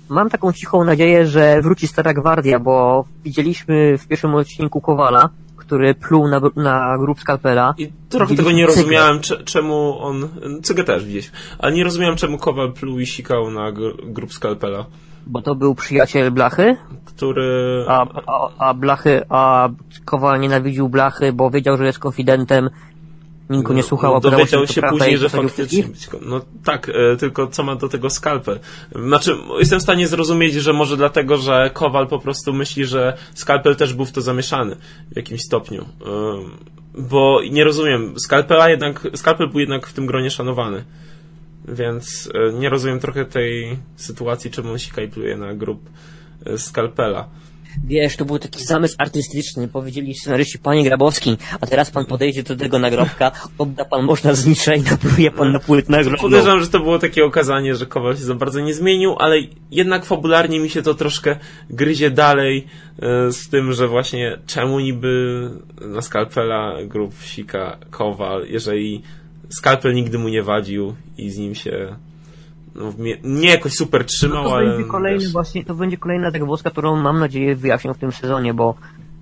mam 0.09 0.31
taką 0.31 0.53
cichą 0.53 0.85
nadzieję, 0.85 1.27
że 1.27 1.62
wróci 1.62 1.86
Stara 1.86 2.15
Gwardia, 2.15 2.59
bo 2.59 3.05
widzieliśmy 3.24 3.99
w 3.99 4.07
pierwszym 4.09 4.35
odcinku 4.35 4.81
Kowala, 4.81 5.28
który 5.57 5.94
pluł 5.94 6.28
na, 6.28 6.40
na 6.57 6.99
grób 6.99 7.20
Skalpela. 7.20 7.74
I 7.78 7.93
trochę 8.09 8.35
tego 8.35 8.51
nie 8.51 8.66
rozumiałem, 8.66 9.20
cze- 9.20 9.44
czemu 9.44 9.99
on. 9.99 10.28
Cygę 10.62 10.85
też 10.85 11.05
widzieliśmy, 11.05 11.39
ale 11.59 11.73
nie 11.73 11.85
rozumiałem, 11.85 12.16
czemu 12.16 12.39
Kowal 12.39 12.73
pluł 12.73 12.99
i 13.01 13.07
sikał 13.07 13.51
na 13.51 13.73
gr- 13.73 14.12
grób 14.12 14.32
skalpela, 14.32 14.86
Bo 15.27 15.43
to 15.43 15.55
był 15.55 15.74
przyjaciel 15.74 16.31
Blachy, 16.31 16.77
który. 17.05 17.85
a, 17.89 18.07
a, 18.27 18.49
a 18.59 18.74
Blachy, 18.74 19.23
a 19.28 19.69
Kowal 20.05 20.40
nienawidził 20.40 20.89
Blachy, 20.89 21.32
bo 21.32 21.51
wiedział, 21.51 21.77
że 21.77 21.86
jest 21.86 21.99
konfidentem. 21.99 22.70
Nikt 23.51 23.65
go 23.65 23.74
nie 23.74 23.82
słuchał, 23.82 24.15
no, 24.15 24.20
dowiedział 24.20 24.66
się 24.66 24.81
prawda 24.81 24.99
później, 24.99 25.19
że 25.19 25.28
faktycznie. 25.28 25.85
No 26.23 26.40
tak, 26.65 26.89
e, 26.89 27.16
tylko 27.16 27.47
co 27.47 27.62
ma 27.62 27.77
do 27.77 27.89
tego 27.89 28.11
skalpel? 28.11 28.61
Znaczy, 29.07 29.36
jestem 29.59 29.78
w 29.81 29.82
stanie 29.82 30.09
zrozumieć, 30.09 30.55
że 30.55 30.73
może 30.73 30.97
dlatego, 30.97 31.36
że 31.36 31.70
Kowal 31.73 32.07
po 32.07 32.19
prostu 32.19 32.53
myśli, 32.53 32.85
że 32.85 33.16
skalpel 33.35 33.77
też 33.77 33.94
był 33.94 34.05
w 34.05 34.12
to 34.12 34.20
zamieszany 34.20 34.77
w 35.12 35.16
jakimś 35.16 35.40
stopniu. 35.40 35.85
Ym, 36.07 36.51
Bo 36.99 37.40
nie 37.51 37.65
rozumiem, 37.65 38.15
skalpela 38.19 38.70
jednak, 38.70 39.09
skalpel 39.15 39.49
był 39.49 39.61
jednak 39.61 39.86
w 39.86 39.93
tym 39.93 40.07
gronie 40.07 40.31
szanowany. 40.31 40.85
Więc 41.68 42.28
e, 42.34 42.52
nie 42.52 42.68
rozumiem 42.68 43.01
trochę 43.01 43.24
tej 43.24 43.78
sytuacji, 43.97 44.51
czemu 44.51 44.70
on 44.70 44.78
sika 44.78 45.02
i 45.02 45.09
pluje 45.09 45.36
na 45.36 45.55
grób 45.55 45.90
e, 46.47 46.59
skalpela. 46.59 47.28
Wiesz, 47.84 48.16
to 48.16 48.24
był 48.24 48.39
taki 48.39 48.64
zamysł 48.64 48.94
artystyczny, 48.98 49.68
powiedzieli 49.68 50.14
scenaryści, 50.14 50.59
panie 50.59 50.84
Grabowski, 50.84 51.36
a 51.60 51.66
teraz 51.66 51.90
pan 51.90 52.05
podejdzie 52.05 52.43
do 52.43 52.56
tego 52.56 52.78
nagrobka, 52.78 53.32
odda 53.59 53.84
pan 53.84 54.05
można 54.05 54.34
znicze 54.34 54.76
i 54.76 54.82
napluje 54.82 55.30
pan 55.30 55.52
na 55.52 55.59
płyt 55.59 55.89
nagrobną. 55.89 56.22
Podejrzewam, 56.22 56.60
że 56.60 56.68
to 56.68 56.80
było 56.80 56.98
takie 56.98 57.24
okazanie, 57.24 57.74
że 57.74 57.86
Kowal 57.86 58.16
się 58.16 58.24
za 58.24 58.34
bardzo 58.34 58.60
nie 58.60 58.74
zmienił, 58.74 59.16
ale 59.18 59.36
jednak 59.70 60.05
fabularnie 60.05 60.60
mi 60.60 60.70
się 60.70 60.82
to 60.82 60.94
troszkę 60.94 61.36
gryzie 61.70 62.10
dalej 62.10 62.66
e, 63.02 63.32
z 63.32 63.48
tym, 63.48 63.72
że 63.72 63.89
właśnie 63.89 64.39
czemu 64.47 64.80
niby 64.80 65.51
na 65.80 66.02
Skalpela 66.02 66.76
grób 66.84 67.14
sika 67.22 67.78
Kowal, 67.90 68.47
jeżeli 68.48 69.02
Skalpel 69.52 69.94
nigdy 69.94 70.18
mu 70.18 70.28
nie 70.28 70.42
wadził 70.42 70.94
i 71.18 71.30
z 71.30 71.38
nim 71.38 71.54
się 71.54 71.96
no, 72.74 72.92
nie 73.24 73.50
jakoś 73.50 73.72
super 73.72 74.04
trzymał, 74.04 74.42
No 74.44 74.48
to 74.48 74.56
ale 74.56 74.70
będzie 74.70 74.90
kolejny 74.90 75.20
wiesz, 75.20 75.32
właśnie, 75.32 75.64
to 75.64 75.74
będzie 75.74 75.96
kolejna 75.96 76.30
zagwozdka, 76.30 76.70
którą 76.70 76.96
mam 76.96 77.18
nadzieję 77.18 77.56
wyjaśnią 77.56 77.94
w 77.94 77.98
tym 77.98 78.12
sezonie, 78.12 78.54
bo 78.54 78.74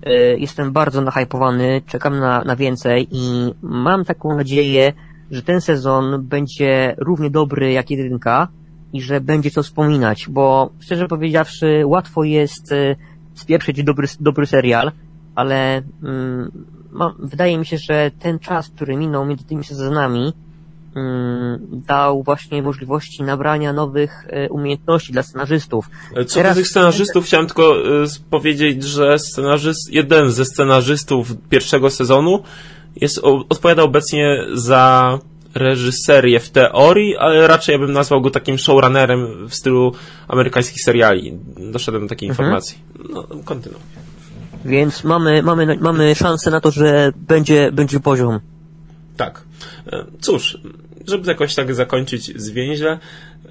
e, 0.03 0.13
jestem 0.37 0.71
bardzo 0.71 1.01
nahypowany, 1.01 1.81
czekam 1.87 2.19
na, 2.19 2.43
na 2.43 2.55
więcej 2.55 3.07
i 3.11 3.53
mam 3.61 4.05
taką 4.05 4.37
nadzieję, 4.37 4.93
że 5.31 5.41
ten 5.41 5.61
sezon 5.61 6.27
będzie 6.27 6.95
równie 6.97 7.29
dobry 7.29 7.71
jak 7.71 7.91
jedynka 7.91 8.47
i 8.93 9.01
że 9.01 9.21
będzie 9.21 9.51
co 9.51 9.63
wspominać, 9.63 10.29
bo 10.29 10.69
szczerze 10.79 11.07
powiedziawszy 11.07 11.83
łatwo 11.85 12.23
jest 12.23 12.71
e, 12.71 12.95
spieprzyć 13.33 13.83
dobry, 13.83 14.07
dobry 14.19 14.45
serial, 14.45 14.91
ale 15.35 15.81
mm, 16.03 16.51
mam, 16.91 17.13
wydaje 17.19 17.57
mi 17.57 17.65
się, 17.65 17.77
że 17.77 18.11
ten 18.19 18.39
czas, 18.39 18.69
który 18.69 18.95
minął 18.95 19.25
między 19.25 19.45
tymi 19.45 19.63
sezonami, 19.63 20.33
mm, 20.95 21.59
dał 21.71 22.23
właśnie 22.23 22.61
możliwości 22.61 23.23
nabrania 23.23 23.73
nowych 23.73 24.25
e, 24.29 24.49
umiejętności 24.49 25.13
dla 25.13 25.23
scenarzystów. 25.23 25.89
Co 26.27 26.35
Teraz- 26.35 26.55
do 26.55 26.59
tych 26.61 26.67
scenarzystów, 26.69 27.25
chciałem 27.25 27.45
tylko 27.45 27.77
y, 28.03 28.07
powiedzieć, 28.29 28.83
że 28.83 29.19
scenarzyst, 29.19 29.93
jeden 29.93 30.31
ze 30.31 30.45
scenarzystów 30.45 31.33
pierwszego 31.49 31.89
sezonu 31.89 32.43
jest, 32.95 33.19
odpowiada 33.23 33.83
obecnie 33.83 34.45
za 34.53 35.19
reżyserię 35.55 36.39
w 36.39 36.49
teorii, 36.49 37.17
ale 37.17 37.47
raczej 37.47 37.73
ja 37.73 37.79
bym 37.79 37.91
nazwał 37.93 38.21
go 38.21 38.29
takim 38.29 38.57
showrunnerem 38.57 39.47
w 39.47 39.55
stylu 39.55 39.91
amerykańskich 40.27 40.83
seriali. 40.83 41.37
Doszedłem 41.71 42.03
do 42.03 42.09
takiej 42.09 42.29
Mhm. 42.29 42.45
informacji. 42.45 42.77
No, 43.13 43.27
kontynuuj. 43.45 43.81
Więc 44.65 45.03
mamy, 45.03 45.43
mamy, 45.43 45.77
mamy 45.81 46.15
szansę 46.15 46.51
na 46.51 46.61
to, 46.61 46.71
że 46.71 47.11
będzie, 47.15 47.71
będzie 47.71 47.99
poziom. 47.99 48.39
Tak. 49.17 49.43
E, 49.87 50.05
Cóż, 50.21 50.57
żeby 51.07 51.27
jakoś 51.27 51.55
tak 51.55 51.75
zakończyć 51.75 52.41
zwięźle, 52.41 52.99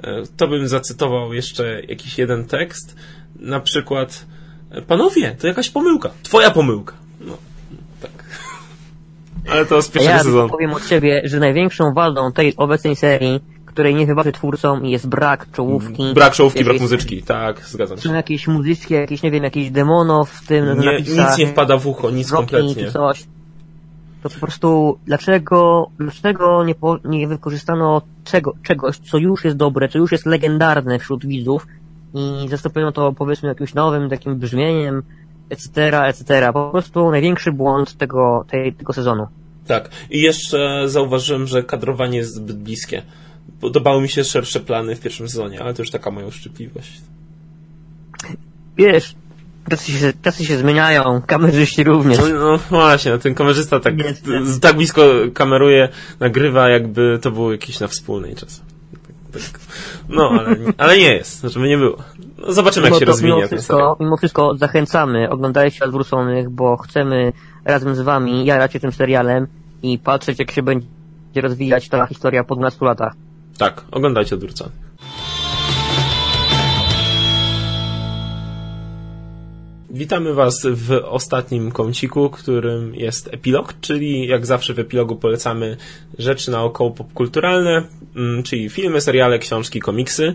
e, 0.02 0.22
to 0.36 0.48
bym 0.48 0.68
zacytował 0.68 1.32
jeszcze 1.34 1.80
jakiś 1.80 2.18
jeden 2.18 2.44
tekst. 2.44 2.96
Na 3.36 3.60
przykład, 3.60 4.26
e, 4.70 4.82
panowie, 4.82 5.36
to 5.40 5.46
jakaś 5.46 5.70
pomyłka. 5.70 6.10
Twoja 6.22 6.50
pomyłka. 6.50 6.94
No, 7.20 7.36
tak. 8.02 8.24
Ale 9.52 9.66
to 9.66 9.82
z 9.82 9.88
pierwszego 9.88 10.16
ja 10.16 10.24
sezonu. 10.24 10.48
powiem 10.48 10.72
od 10.74 10.86
siebie, 10.88 11.22
że 11.24 11.40
największą 11.40 11.92
waldą 11.94 12.32
tej 12.32 12.56
obecnej 12.56 12.96
serii, 12.96 13.40
której 13.72 13.94
nie 13.94 14.06
wybaczę 14.06 14.32
twórcom, 14.32 14.84
jest 14.86 15.08
brak 15.08 15.46
czołówki. 15.52 16.02
Brak 16.14 16.32
czołówki, 16.32 16.58
brak 16.64 16.66
Jakieś- 16.74 16.82
muzyczki. 16.82 17.22
Tak, 17.22 17.66
zgadzam 17.66 17.98
Są 17.98 18.08
się. 18.08 18.14
jakieś 18.16 18.48
muzyczki, 18.48 18.94
jakieś, 18.94 19.22
nie 19.22 19.30
wiem, 19.30 19.44
jakieś 19.44 19.70
demonów 19.70 20.30
w 20.30 20.46
tym 20.46 20.78
Nie, 20.80 20.92
napisach, 20.92 21.28
nic 21.28 21.38
nie 21.38 21.46
wpada 21.52 21.76
w 21.78 21.86
ucho, 21.86 22.10
nic 22.10 22.30
kompletnie. 22.30 22.90
coś. 22.90 23.24
To 24.22 24.30
po 24.30 24.40
prostu 24.40 24.98
dlaczego, 25.06 25.90
dlaczego 25.98 26.64
nie, 26.64 26.74
po, 26.74 26.98
nie 27.04 27.28
wykorzystano 27.28 28.02
czego, 28.24 28.52
czegoś, 28.62 28.96
co 28.98 29.18
już 29.18 29.44
jest 29.44 29.56
dobre, 29.56 29.88
co 29.88 29.98
już 29.98 30.12
jest 30.12 30.26
legendarne 30.26 30.98
wśród 30.98 31.26
widzów 31.26 31.66
i 32.14 32.48
zastąpiono 32.48 32.92
to 32.92 33.12
powiedzmy 33.12 33.48
jakimś 33.48 33.74
nowym 33.74 34.10
takim 34.10 34.36
brzmieniem, 34.38 35.02
etc., 35.50 36.00
etc. 36.06 36.50
Po 36.52 36.70
prostu 36.70 37.10
największy 37.10 37.52
błąd 37.52 37.96
tego, 37.96 38.44
tej, 38.50 38.72
tego 38.72 38.92
sezonu. 38.92 39.26
Tak. 39.66 39.90
I 40.10 40.20
jeszcze 40.20 40.82
zauważyłem, 40.86 41.46
że 41.46 41.62
kadrowanie 41.62 42.18
jest 42.18 42.34
zbyt 42.34 42.56
bliskie. 42.62 43.02
Podobały 43.60 44.02
mi 44.02 44.08
się 44.08 44.24
szersze 44.24 44.60
plany 44.60 44.96
w 44.96 45.00
pierwszym 45.00 45.28
sezonie, 45.28 45.62
ale 45.62 45.74
to 45.74 45.82
już 45.82 45.90
taka 45.90 46.10
moja 46.10 46.26
uszczypliwość. 46.26 47.00
Wiesz, 48.76 49.14
Czasy 49.70 49.92
się, 49.92 50.12
czasy 50.22 50.44
się 50.44 50.58
zmieniają, 50.58 51.22
kamerzyści 51.26 51.84
również. 51.84 52.18
No, 52.18 52.28
no 52.28 52.58
właśnie, 52.70 53.18
ten 53.18 53.34
kamerzysta 53.34 53.80
tak, 53.80 53.94
tak 54.60 54.76
blisko 54.76 55.02
kameruje, 55.34 55.88
nagrywa, 56.20 56.68
jakby 56.68 57.18
to 57.22 57.30
było 57.30 57.52
jakieś 57.52 57.80
na 57.80 57.86
wspólnej 57.88 58.34
czas. 58.34 58.62
Tak, 59.32 59.42
tak. 59.42 59.60
No, 60.08 60.30
ale, 60.30 60.56
ale 60.78 60.98
nie 60.98 61.14
jest, 61.14 61.42
żeby 61.42 61.68
nie 61.68 61.78
było. 61.78 61.96
No, 62.38 62.52
zobaczymy, 62.52 62.84
jak 62.84 62.90
Mimo 62.92 63.00
się 63.00 63.06
to- 63.06 63.12
rozwinie 63.12 63.34
mimo 63.36 63.46
wszystko, 63.48 63.96
mimo 64.00 64.16
wszystko 64.16 64.56
zachęcamy, 64.56 65.30
oglądajcie 65.30 65.84
Odwróconych, 65.84 66.50
bo 66.50 66.76
chcemy 66.76 67.32
razem 67.64 67.94
z 67.94 68.00
wami 68.00 68.44
jarać 68.44 68.72
się 68.72 68.80
tym 68.80 68.92
serialem 68.92 69.46
i 69.82 69.98
patrzeć, 69.98 70.38
jak 70.38 70.50
się 70.50 70.62
będzie 70.62 70.86
rozwijać 71.36 71.88
ta 71.88 72.06
historia 72.06 72.44
po 72.44 72.56
12 72.56 72.84
latach. 72.84 73.12
Tak, 73.58 73.84
oglądajcie 73.90 74.34
odwrócony. 74.34 74.70
Witamy 79.90 80.34
Was 80.34 80.66
w 80.66 80.92
ostatnim 81.04 81.72
kąciku, 81.72 82.30
którym 82.30 82.94
jest 82.94 83.28
epilog, 83.34 83.74
czyli 83.80 84.26
jak 84.26 84.46
zawsze 84.46 84.74
w 84.74 84.78
epilogu 84.78 85.16
polecamy 85.16 85.76
rzeczy 86.18 86.50
naokoło 86.50 86.90
popkulturalne, 86.90 87.82
mm, 88.16 88.42
czyli 88.42 88.68
filmy, 88.68 89.00
seriale, 89.00 89.38
książki, 89.38 89.80
komiksy, 89.80 90.34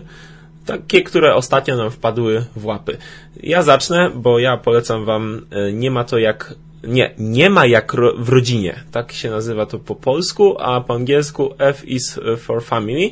takie, 0.66 1.02
które 1.02 1.34
ostatnio 1.34 1.76
nam 1.76 1.90
wpadły 1.90 2.44
w 2.56 2.66
łapy. 2.66 2.96
Ja 3.42 3.62
zacznę, 3.62 4.10
bo 4.14 4.38
ja 4.38 4.56
polecam 4.56 5.04
Wam 5.04 5.46
e, 5.50 5.72
Nie 5.72 5.90
ma 5.90 6.04
to 6.04 6.18
jak 6.18 6.54
nie, 6.86 7.14
nie 7.18 7.50
ma 7.50 7.66
jak 7.66 7.94
ro, 7.94 8.12
w 8.18 8.28
rodzinie. 8.28 8.84
Tak 8.92 9.12
się 9.12 9.30
nazywa 9.30 9.66
to 9.66 9.78
po 9.78 9.94
polsku, 9.94 10.56
a 10.58 10.80
po 10.80 10.94
angielsku 10.94 11.54
F 11.58 11.88
is 11.88 12.20
for 12.38 12.64
family. 12.64 13.10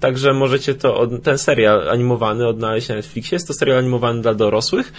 Także 0.00 0.32
możecie 0.32 0.74
to, 0.74 1.06
ten 1.22 1.38
serial 1.38 1.88
animowany 1.88 2.48
odnaleźć 2.48 2.88
na 2.88 2.94
Netflixie. 2.94 3.36
Jest 3.36 3.48
to 3.48 3.54
serial 3.54 3.78
animowany 3.78 4.22
dla 4.22 4.34
dorosłych 4.34 4.92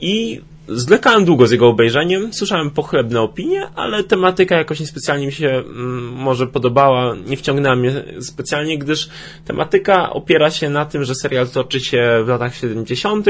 i 0.00 0.40
zwlekałem 0.74 1.24
długo 1.24 1.46
z 1.46 1.50
jego 1.50 1.68
obejrzeniem. 1.68 2.32
Słyszałem 2.32 2.70
pochlebne 2.70 3.20
opinie, 3.20 3.68
ale 3.74 4.04
tematyka 4.04 4.56
jakoś 4.56 4.80
niespecjalnie 4.80 5.26
mi 5.26 5.32
się 5.32 5.48
mm, 5.48 6.12
może 6.12 6.46
podobała. 6.46 7.14
Nie 7.26 7.36
wciągnęła 7.36 7.76
mnie 7.76 8.04
specjalnie, 8.20 8.78
gdyż 8.78 9.08
tematyka 9.44 10.10
opiera 10.10 10.50
się 10.50 10.70
na 10.70 10.84
tym, 10.84 11.04
że 11.04 11.14
serial 11.14 11.48
toczy 11.48 11.80
się 11.80 12.22
w 12.24 12.28
latach 12.28 12.54
70., 12.54 13.26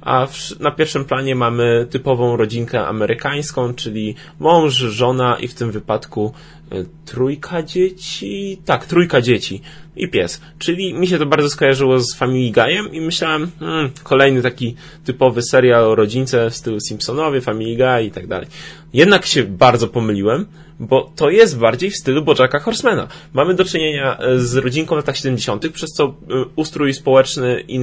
a 0.00 0.26
w, 0.26 0.60
na 0.60 0.70
pierwszym 0.70 1.04
planie 1.04 1.34
mamy 1.34 1.86
typową 1.90 2.36
rodzinkę 2.36 2.86
amerykańską, 2.86 3.74
czyli 3.74 4.14
mąż, 4.38 4.74
żona 4.74 5.36
i 5.40 5.48
w 5.48 5.54
tym 5.54 5.70
wypadku 5.70 6.32
e, 6.72 6.84
trójka 7.04 7.62
dzieci. 7.62 8.58
Tak, 8.64 8.86
trójka 8.86 9.20
dzieci 9.20 9.60
i 9.96 10.08
pies. 10.08 10.40
Czyli 10.58 10.94
mi 10.94 11.06
się 11.06 11.18
to 11.18 11.26
bardzo 11.26 11.50
skojarzyło 11.50 12.00
z 12.00 12.14
Family 12.14 12.52
Guy'em 12.52 12.94
i 12.94 13.00
myślałem, 13.00 13.50
hmm, 13.60 13.90
kolejny 14.02 14.42
taki 14.42 14.74
typowy 15.04 15.42
serial 15.42 15.84
o 15.84 15.94
rodzince 15.94 16.50
w 16.50 16.56
stylu 16.56 16.73
Simpsonowie, 16.80 17.40
Family 17.40 17.76
Guy 17.76 18.04
i 18.04 18.10
tak 18.10 18.26
dalej. 18.26 18.48
Jednak 18.92 19.26
się 19.26 19.42
bardzo 19.42 19.88
pomyliłem, 19.88 20.46
bo 20.80 21.12
to 21.16 21.30
jest 21.30 21.58
bardziej 21.58 21.90
w 21.90 21.96
stylu 21.96 22.22
Bojacka 22.22 22.58
Horsemana. 22.58 23.08
Mamy 23.32 23.54
do 23.54 23.64
czynienia 23.64 24.18
e, 24.18 24.38
z 24.38 24.56
rodzinką 24.56 24.94
w 24.94 24.98
latach 24.98 25.16
70., 25.16 25.68
przez 25.72 25.90
co 25.90 26.04
e, 26.04 26.10
ustrój 26.56 26.94
społeczny 26.94 27.64
i, 27.68 27.80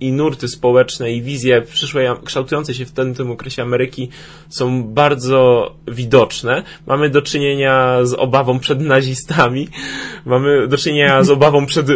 i 0.00 0.12
nurty 0.12 0.48
społeczne 0.48 1.12
i 1.12 1.22
wizje 1.22 1.62
przyszłej, 1.62 2.08
kształtujące 2.24 2.74
się 2.74 2.84
w 2.84 2.92
tym, 2.92 3.14
tym 3.14 3.30
okresie 3.30 3.62
Ameryki 3.62 4.08
są 4.48 4.84
bardzo 4.84 5.74
widoczne. 5.88 6.62
Mamy 6.86 7.10
do 7.10 7.22
czynienia 7.22 8.04
z 8.04 8.14
obawą 8.14 8.58
przed 8.58 8.80
nazistami, 8.80 9.68
mamy 10.26 10.68
do 10.68 10.76
czynienia 10.76 11.22
z 11.22 11.30
obawą 11.30 11.66
przed 11.66 11.90
e, 11.90 11.94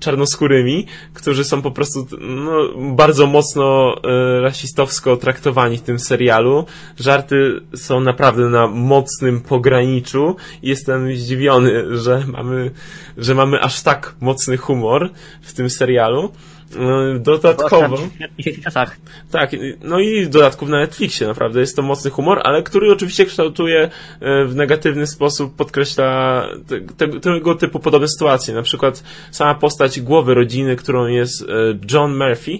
czarnoskórymi, 0.00 0.86
którzy 1.14 1.44
są 1.44 1.62
po 1.62 1.70
prostu 1.70 2.06
no, 2.20 2.52
bardzo 2.94 3.26
mocno 3.26 3.96
e, 4.04 4.40
rasistowsko 4.40 5.16
traktowani 5.16 5.78
w 5.78 5.82
tym 5.82 5.98
serialu. 5.98 6.64
Żarty 6.98 7.60
są 7.74 8.00
naprawdę 8.00 8.48
na 8.48 8.66
mocnym 8.66 9.40
pograniczu. 9.40 10.36
Jestem 10.62 11.16
zdziwiony, 11.16 11.98
że 11.98 12.24
mamy, 12.26 12.70
że 13.18 13.34
mamy 13.34 13.60
aż 13.60 13.82
tak 13.82 14.14
mocny 14.20 14.56
humor 14.56 15.10
w 15.42 15.52
tym 15.52 15.70
serialu. 15.70 16.32
E, 16.76 17.18
Dodatkowo. 17.18 17.96
W 17.96 18.36
dzisiejszych 18.38 18.64
czasach. 18.64 18.96
Tak, 19.30 19.50
no 19.84 20.00
i 20.00 20.28
dodatków 20.28 20.68
na 20.68 20.78
Netflixie, 20.78 21.26
naprawdę 21.26 21.60
jest 21.60 21.76
to 21.76 21.82
mocny 21.82 22.10
humor, 22.10 22.40
ale 22.44 22.62
który 22.62 22.92
oczywiście 22.92 23.26
kształtuje 23.26 23.90
e, 24.20 24.44
w 24.44 24.56
negatywny 24.56 25.06
sposób, 25.06 25.56
podkreśla 25.56 26.42
te, 26.66 26.80
te, 26.80 27.20
tego 27.20 27.54
typu 27.54 27.80
podobne 27.80 28.08
sytuacje. 28.08 28.54
Na 28.54 28.62
przykład 28.62 29.02
sama 29.30 29.54
postać 29.54 30.00
głowy 30.00 30.34
rodziny, 30.34 30.76
którą 30.76 31.06
jest 31.06 31.42
e, 31.42 31.46
John 31.92 32.16
Murphy, 32.16 32.58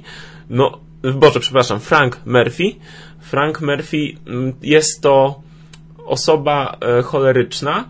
no, 0.50 0.80
Boże, 1.14 1.40
przepraszam, 1.40 1.80
Frank 1.80 2.20
Murphy. 2.26 2.74
Frank 3.20 3.60
Murphy 3.60 4.16
mm, 4.26 4.52
jest 4.62 5.02
to 5.02 5.40
osoba 6.06 6.76
e, 6.80 7.02
choleryczna, 7.02 7.88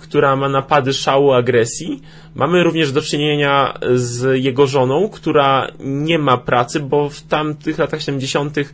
która 0.00 0.36
ma 0.36 0.48
napady 0.48 0.92
szału, 0.92 1.32
agresji. 1.32 2.02
Mamy 2.34 2.62
również 2.62 2.92
do 2.92 3.02
czynienia 3.02 3.78
z 3.94 4.42
jego 4.44 4.66
żoną, 4.66 5.08
która 5.08 5.68
nie 5.80 6.18
ma 6.18 6.36
pracy, 6.36 6.80
bo 6.80 7.08
w 7.08 7.22
tamtych 7.22 7.78
latach 7.78 8.02
70. 8.02 8.58
y, 8.58 8.66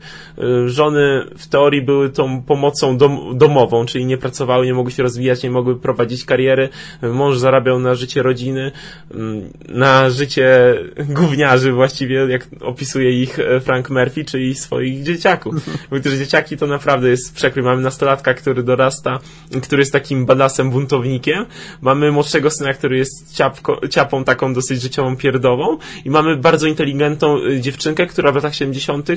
żony 0.67 1.25
w 1.39 1.47
teorii 1.47 1.83
były 1.83 2.11
tą 2.11 2.43
pomocą 2.43 2.97
dom, 2.97 3.39
domową, 3.39 3.87
czyli 3.87 4.07
nie 4.07 4.19
pracowały, 4.19 4.67
nie 4.67 4.75
mogły 4.75 4.93
się 4.93 5.03
rozwijać, 5.03 5.43
nie 5.43 5.51
mogły 5.51 5.81
prowadzić 5.81 6.25
kariery. 6.25 6.69
Mąż 7.03 7.39
zarabiał 7.39 7.79
na 7.79 7.95
życie 7.95 8.23
rodziny, 8.23 8.73
mm, 9.15 9.49
na 9.69 10.11
życie 10.11 10.75
gówniarzy 11.09 11.73
właściwie, 11.73 12.17
jak 12.17 12.47
opisuje 12.61 13.23
ich 13.23 13.39
e, 13.39 13.61
Frank 13.61 13.91
Murphy, 13.91 14.25
czyli 14.25 14.55
swoich 14.55 15.03
dzieciaków. 15.03 15.55
Bo 15.91 16.01
też 16.01 16.13
dzieciaki 16.13 16.57
to 16.57 16.67
naprawdę 16.67 17.09
jest 17.09 17.35
przekrój. 17.35 17.65
Mamy 17.65 17.83
nastolatka, 17.83 18.35
który 18.35 18.63
dorasta, 18.63 19.19
który 19.63 19.83
jest 19.83 19.93
takim 19.93 20.27
badasem, 20.27 20.71
buntownikiem. 20.71 21.47
Mamy 21.81 22.13
młodszego 22.13 22.51
syna, 22.51 22.75
który 22.75 22.99
jest 22.99 23.37
ciapko, 23.49 23.81
ciapą 23.89 24.25
taką 24.25 24.55
dosyć 24.55 24.83
życiową 24.83 25.17
pierdową 25.17 25.79
i 26.05 26.11
mamy 26.11 26.37
bardzo 26.37 26.67
inteligentną 26.67 27.39
y, 27.39 27.61
dziewczynkę, 27.61 28.07
która 28.07 28.33
w 28.33 28.35
latach 28.35 28.55
70., 28.55 29.09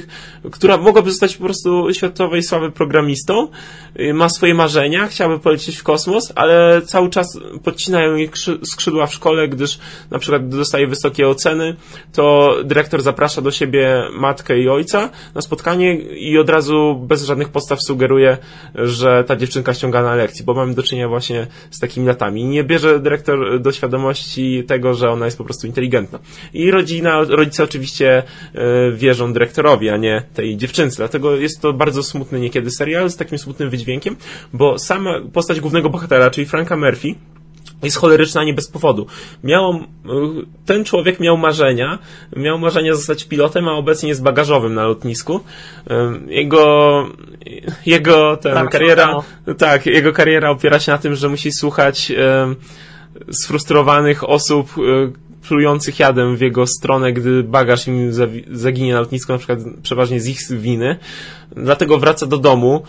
która 0.51 0.77
mogłaby 0.77 1.09
zostać 1.09 1.37
po 1.37 1.43
prostu 1.43 1.93
światowej 1.93 2.43
sławy 2.43 2.71
programistą, 2.71 3.47
y, 3.99 4.13
ma 4.13 4.29
swoje 4.29 4.53
marzenia, 4.53 5.07
chciałaby 5.07 5.39
polecieć 5.39 5.77
w 5.77 5.83
kosmos, 5.83 6.33
ale 6.35 6.81
cały 6.81 7.09
czas 7.09 7.39
podcinają 7.63 8.15
jej 8.15 8.29
krzy- 8.29 8.59
skrzydła 8.65 9.07
w 9.07 9.13
szkole, 9.13 9.47
gdyż 9.47 9.79
na 10.11 10.19
przykład 10.19 10.49
dostaje 10.49 10.87
wysokie 10.87 11.27
oceny, 11.27 11.75
to 12.13 12.55
dyrektor 12.63 13.01
zaprasza 13.01 13.41
do 13.41 13.51
siebie 13.51 14.03
matkę 14.13 14.59
i 14.59 14.69
ojca 14.69 15.09
na 15.35 15.41
spotkanie 15.41 15.95
i 15.95 16.37
od 16.37 16.49
razu 16.49 17.05
bez 17.07 17.23
żadnych 17.23 17.49
podstaw 17.49 17.83
sugeruje, 17.83 18.37
że 18.75 19.23
ta 19.23 19.35
dziewczynka 19.35 19.73
ściąga 19.73 20.03
na 20.03 20.15
lekcji, 20.15 20.45
bo 20.45 20.53
mamy 20.53 20.73
do 20.73 20.83
czynienia 20.83 21.07
właśnie 21.07 21.47
z 21.71 21.79
takimi 21.79 22.07
latami. 22.07 22.43
Nie 22.43 22.63
bierze 22.63 22.99
dyrektor 22.99 23.61
do 23.61 23.71
świadomości 23.71 24.20
tego, 24.67 24.93
że 24.93 25.09
ona 25.09 25.25
jest 25.25 25.37
po 25.37 25.43
prostu 25.43 25.67
inteligentna. 25.67 26.19
I 26.53 26.71
rodzina, 26.71 27.23
rodzice 27.23 27.63
oczywiście 27.63 28.23
e, 28.53 28.91
wierzą 28.91 29.33
dyrektorowi, 29.33 29.89
a 29.89 29.97
nie 29.97 30.23
tej 30.33 30.57
dziewczynce. 30.57 30.97
Dlatego 30.97 31.35
jest 31.35 31.61
to 31.61 31.73
bardzo 31.73 32.03
smutny 32.03 32.39
niekiedy 32.39 32.71
serial 32.71 33.09
z 33.09 33.15
takim 33.15 33.37
smutnym 33.37 33.69
wydźwiękiem, 33.69 34.15
bo 34.53 34.79
sama 34.79 35.19
postać 35.33 35.59
głównego 35.59 35.89
bohatera, 35.89 36.29
czyli 36.29 36.47
Franka 36.47 36.77
Murphy, 36.77 37.15
jest 37.83 37.97
choleryczna 37.97 38.43
nie 38.43 38.53
bez 38.53 38.67
powodu. 38.67 39.07
Miał, 39.43 39.79
ten 40.65 40.85
człowiek 40.85 41.19
miał 41.19 41.37
marzenia, 41.37 41.99
miał 42.35 42.59
marzenia 42.59 42.95
zostać 42.95 43.23
pilotem, 43.23 43.67
a 43.67 43.71
obecnie 43.71 44.09
jest 44.09 44.23
bagażowym 44.23 44.73
na 44.73 44.83
lotnisku. 44.87 45.39
Ym, 45.91 46.27
Jego, 46.29 47.07
jego 47.85 48.37
ten, 48.37 48.53
Tak, 48.53 48.69
kariera, 48.69 49.15
no. 49.47 49.53
tak, 49.53 49.85
jego 49.85 50.13
kariera 50.13 50.49
opiera 50.49 50.79
się 50.79 50.91
na 50.91 50.97
tym, 50.97 51.15
że 51.15 51.29
musi 51.29 51.51
słuchać 51.51 52.11
sfrustrowanych 53.31 54.29
osób 54.29 54.75
e, 54.77 55.11
plujących 55.47 55.99
jadem 55.99 56.37
w 56.37 56.41
jego 56.41 56.67
stronę, 56.67 57.13
gdy 57.13 57.43
bagaż 57.43 57.87
im 57.87 58.11
zaginie 58.51 58.93
na 58.93 58.99
lotnisku, 58.99 59.31
na 59.31 59.37
przykład 59.37 59.59
przeważnie 59.83 60.21
z 60.21 60.27
ich 60.27 60.39
winy. 60.49 60.97
Dlatego 61.55 61.99
wraca 61.99 62.25
do 62.25 62.37
domu. 62.37 62.83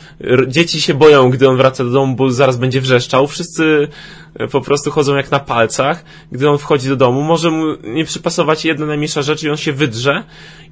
Dzieci 0.48 0.80
się 0.80 0.94
boją, 0.94 1.30
gdy 1.30 1.48
on 1.48 1.56
wraca 1.56 1.84
do 1.84 1.90
domu, 1.90 2.16
bo 2.16 2.30
zaraz 2.30 2.56
będzie 2.56 2.80
wrzeszczał. 2.80 3.26
Wszyscy 3.26 3.88
e, 4.34 4.48
po 4.48 4.60
prostu 4.60 4.90
chodzą 4.90 5.16
jak 5.16 5.30
na 5.30 5.40
palcach, 5.40 6.04
gdy 6.32 6.50
on 6.50 6.58
wchodzi 6.58 6.88
do 6.88 6.96
domu. 6.96 7.22
Może 7.22 7.50
mu 7.50 7.64
nie 7.84 8.04
przypasować 8.04 8.64
jedna 8.64 8.86
najmniejsza 8.86 9.22
rzecz 9.22 9.42
i 9.42 9.50
on 9.50 9.56
się 9.56 9.72
wydrze. 9.72 10.24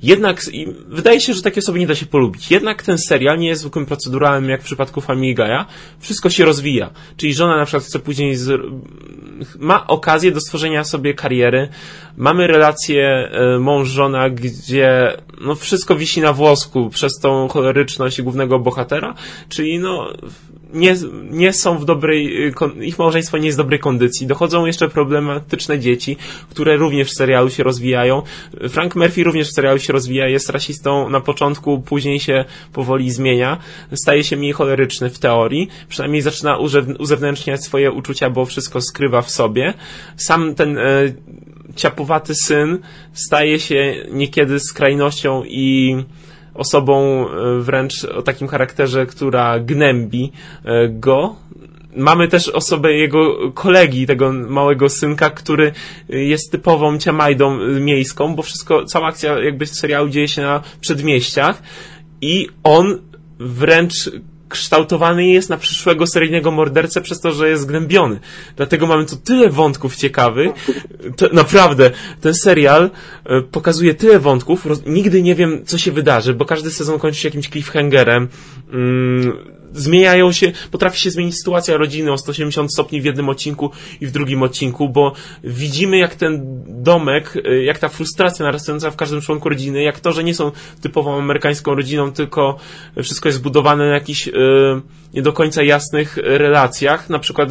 Jednak 0.03 0.43
wydaje 0.89 1.21
się, 1.21 1.35
że 1.35 1.43
takie 1.43 1.59
osoby 1.61 1.79
nie 1.79 1.87
da 1.87 1.95
się 1.95 2.07
polubić. 2.07 2.51
Jednak 2.51 2.83
ten 2.83 2.99
serial 2.99 3.39
nie 3.39 3.49
jest 3.49 3.61
zwykłym 3.61 3.87
proceduralnym, 3.87 4.51
jak 4.51 4.61
w 4.61 4.65
przypadku 4.65 5.01
Family 5.01 5.35
Guy'a. 5.35 5.65
Wszystko 6.01 6.31
się 6.31 6.45
rozwija. 6.45 6.91
Czyli 7.17 7.35
żona 7.35 7.57
na 7.57 7.65
przykład 7.65 7.85
chce 7.85 7.99
później 7.99 8.37
z, 8.37 8.61
ma 9.59 9.87
okazję 9.87 10.33
do 10.33 10.41
stworzenia 10.41 10.85
sobie 10.85 11.15
kariery. 11.15 11.69
Mamy 12.17 12.47
relację 12.47 13.31
e, 13.33 13.59
mąż-żona, 13.59 14.31
gdzie 14.31 15.17
no 15.41 15.55
wszystko 15.55 15.97
wisi 15.97 16.21
na 16.21 16.33
włosku 16.33 16.91
przez 16.91 17.13
tą 17.23 17.49
cholery, 17.49 17.80
choleryczność 17.81 18.23
głównego 18.23 18.59
bohatera, 18.59 19.15
czyli 19.49 19.79
no 19.79 20.13
nie, 20.73 20.97
nie 21.31 21.53
są 21.53 21.79
w 21.79 21.85
dobrej, 21.85 22.47
y, 22.47 22.85
ich 22.85 22.99
małżeństwo 22.99 23.39
nie 23.39 23.47
jest 23.47 23.59
w 23.59 23.63
dobrej 23.63 23.79
kondycji. 23.79 24.27
Dochodzą 24.27 24.67
jeszcze 24.67 24.89
problematyczne 24.89 25.79
dzieci, 25.79 26.17
które 26.51 26.77
również 26.77 27.09
w 27.09 27.17
serialu 27.17 27.51
się 27.51 27.63
rozwijają. 27.63 28.23
Frank 28.69 28.97
Murphy 28.97 29.25
również 29.25 29.49
w 29.49 29.55
serialu 29.55 29.79
się 29.79 29.93
rozwija, 29.93 30.29
jest 30.29 30.51
rasistą 30.51 31.11
na 31.11 31.21
początku, 31.21 31.81
później 31.81 32.21
się 32.21 32.45
powoli 32.73 33.11
zmienia. 33.11 33.59
Staje 33.95 34.25
się 34.25 34.37
mniej 34.37 34.53
choleryczny 34.53 35.11
w 35.11 35.19
teorii, 35.19 35.69
przynajmniej 35.89 36.23
zaczyna 36.23 36.59
uzewnętrzniać 36.99 37.65
swoje 37.65 37.93
uczucia, 37.93 38.31
bo 38.31 38.45
wszystko 38.45 38.81
skrywa 38.81 39.23
w 39.23 39.31
sobie. 39.31 39.75
Sam 40.17 40.55
ten 40.55 40.79
e, 40.79 40.83
ciapowaty 41.77 42.35
syn 42.35 42.79
staje 43.13 43.59
się 43.59 43.95
niekiedy 44.13 44.61
skrajnością 44.61 45.45
i 45.45 45.97
osobą 46.55 47.27
e, 47.29 47.61
wręcz 47.61 48.05
o 48.05 48.23
takim 48.23 48.49
charakterze, 48.49 49.07
która 49.07 49.61
gnębi 49.61 50.33
e, 50.65 50.89
go. 50.89 51.37
Mamy 51.97 52.29
też 52.29 52.49
osobę 52.49 52.93
jego 52.93 53.53
kolegi, 53.53 54.07
tego 54.07 54.33
małego 54.33 54.89
synka, 54.89 55.31
który 55.31 55.73
jest 56.09 56.53
typową 56.53 56.99
ciamajdą 56.99 57.59
miejską, 57.81 58.35
bo 58.35 58.43
wszystko, 58.43 58.85
cała 58.85 59.09
akcja 59.09 59.39
jakby 59.39 59.67
serialu 59.67 60.09
dzieje 60.09 60.29
się 60.29 60.43
na 60.43 60.63
przedmieściach 60.81 61.63
i 62.21 62.49
on 62.63 62.99
wręcz 63.39 64.11
kształtowany 64.51 65.27
jest 65.27 65.51
na 65.51 65.57
przyszłego 65.57 66.07
seryjnego 66.07 66.51
mordercę 66.51 67.01
przez 67.01 67.21
to, 67.21 67.33
że 67.33 67.49
jest 67.49 67.67
gnębiony. 67.67 68.21
Dlatego 68.57 68.87
mamy 68.87 69.07
tu 69.07 69.17
tyle 69.17 69.49
wątków 69.51 69.97
ciekawych. 69.97 70.51
To, 71.17 71.29
naprawdę, 71.33 71.91
ten 72.21 72.35
serial 72.35 72.91
e, 73.25 73.43
pokazuje 73.43 73.95
tyle 73.95 74.19
wątków. 74.19 74.67
Nigdy 74.87 75.23
nie 75.23 75.35
wiem, 75.35 75.65
co 75.67 75.79
się 75.79 75.93
wydarzy, 75.93 76.35
bo 76.35 76.45
każdy 76.45 76.71
sezon 76.71 76.99
kończy 76.99 77.21
się 77.21 77.29
jakimś 77.29 77.49
cliffhangerem. 77.49 78.29
Mm, 78.73 79.33
zmieniają 79.75 80.33
się, 80.33 80.53
potrafi 80.71 81.01
się 81.01 81.11
zmienić 81.11 81.39
sytuacja 81.39 81.77
rodziny 81.77 82.13
o 82.13 82.19
180 82.19 82.73
stopni 82.73 83.01
w 83.01 83.05
jednym 83.05 83.29
odcinku 83.29 83.71
i 84.01 84.07
w 84.07 84.11
drugim 84.11 84.43
odcinku, 84.43 84.89
bo 84.89 85.13
widzimy 85.45 85.99
jak 85.99 86.15
ten 86.15 86.63
domek, 86.67 87.37
y, 87.37 87.65
jak 87.65 87.79
ta 87.79 87.89
frustracja 87.89 88.45
narastająca 88.45 88.91
w 88.91 88.97
każdym 88.97 89.21
członku 89.21 89.49
rodziny, 89.49 89.83
jak 89.83 90.01
to, 90.01 90.13
że 90.13 90.25
nie 90.25 90.35
są 90.35 90.53
typową 90.81 91.19
amerykańską 91.19 91.75
rodziną, 91.75 92.13
tylko 92.13 92.57
wszystko 93.03 93.29
jest 93.29 93.39
zbudowane 93.39 93.87
na 93.87 93.95
jakichś 93.95 94.27
yy, 94.27 94.83
nie 95.15 95.23
do 95.23 95.33
końca 95.33 95.63
jasnych 95.63 96.17
relacjach. 96.23 97.11
Na 97.11 97.19
przykład 97.19 97.49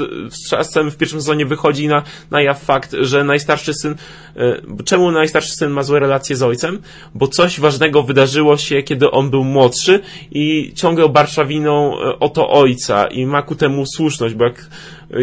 czasem 0.49 0.91
w 0.91 0.97
pierwszym 0.97 1.21
sezonie 1.21 1.45
wychodzi 1.45 1.87
na, 1.87 2.03
na 2.31 2.41
jaw 2.41 2.63
fakt, 2.63 2.95
że 3.01 3.23
najstarszy 3.23 3.73
syn, 3.73 3.95
yy, 4.35 4.83
czemu 4.85 5.11
najstarszy 5.11 5.55
syn 5.55 5.69
ma 5.69 5.83
złe 5.83 5.99
relacje 5.99 6.35
z 6.35 6.43
ojcem? 6.43 6.81
Bo 7.15 7.27
coś 7.27 7.59
ważnego 7.59 8.03
wydarzyło 8.03 8.57
się, 8.57 8.83
kiedy 8.83 9.11
on 9.11 9.29
był 9.29 9.43
młodszy 9.43 9.99
i 10.31 10.73
ciągle 10.75 11.05
obarcza 11.05 11.45
winą 11.45 11.95
oto 12.19 12.49
ojca 12.49 13.07
i 13.07 13.25
ma 13.25 13.41
ku 13.41 13.55
temu 13.55 13.85
słuszność, 13.85 14.35
bo 14.35 14.43
jak 14.43 14.65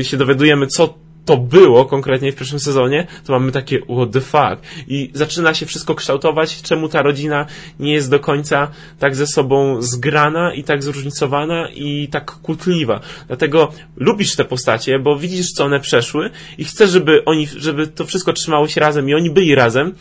się 0.02 0.16
dowiadujemy, 0.16 0.66
co 0.66 1.05
to 1.26 1.36
było 1.36 1.84
konkretnie 1.84 2.32
w 2.32 2.36
pierwszym 2.36 2.60
sezonie, 2.60 3.06
to 3.24 3.32
mamy 3.32 3.52
takie 3.52 3.78
what 3.78 4.10
the 4.12 4.20
fuck. 4.20 4.86
I 4.88 5.10
zaczyna 5.14 5.54
się 5.54 5.66
wszystko 5.66 5.94
kształtować, 5.94 6.62
czemu 6.62 6.88
ta 6.88 7.02
rodzina 7.02 7.46
nie 7.80 7.92
jest 7.92 8.10
do 8.10 8.20
końca 8.20 8.70
tak 8.98 9.16
ze 9.16 9.26
sobą 9.26 9.82
zgrana 9.82 10.54
i 10.54 10.64
tak 10.64 10.82
zróżnicowana 10.82 11.68
i 11.74 12.08
tak 12.08 12.24
kłótliwa. 12.30 13.00
Dlatego 13.26 13.72
lubisz 13.96 14.36
te 14.36 14.44
postacie, 14.44 14.98
bo 14.98 15.18
widzisz, 15.18 15.52
co 15.52 15.64
one 15.64 15.80
przeszły 15.80 16.30
i 16.58 16.64
chcesz, 16.64 16.90
żeby 16.90 17.24
oni, 17.24 17.46
żeby 17.46 17.86
to 17.86 18.04
wszystko 18.04 18.32
trzymało 18.32 18.68
się 18.68 18.80
razem 18.80 19.08
i 19.08 19.14
oni 19.14 19.30
byli 19.30 19.54
razem, 19.54 19.94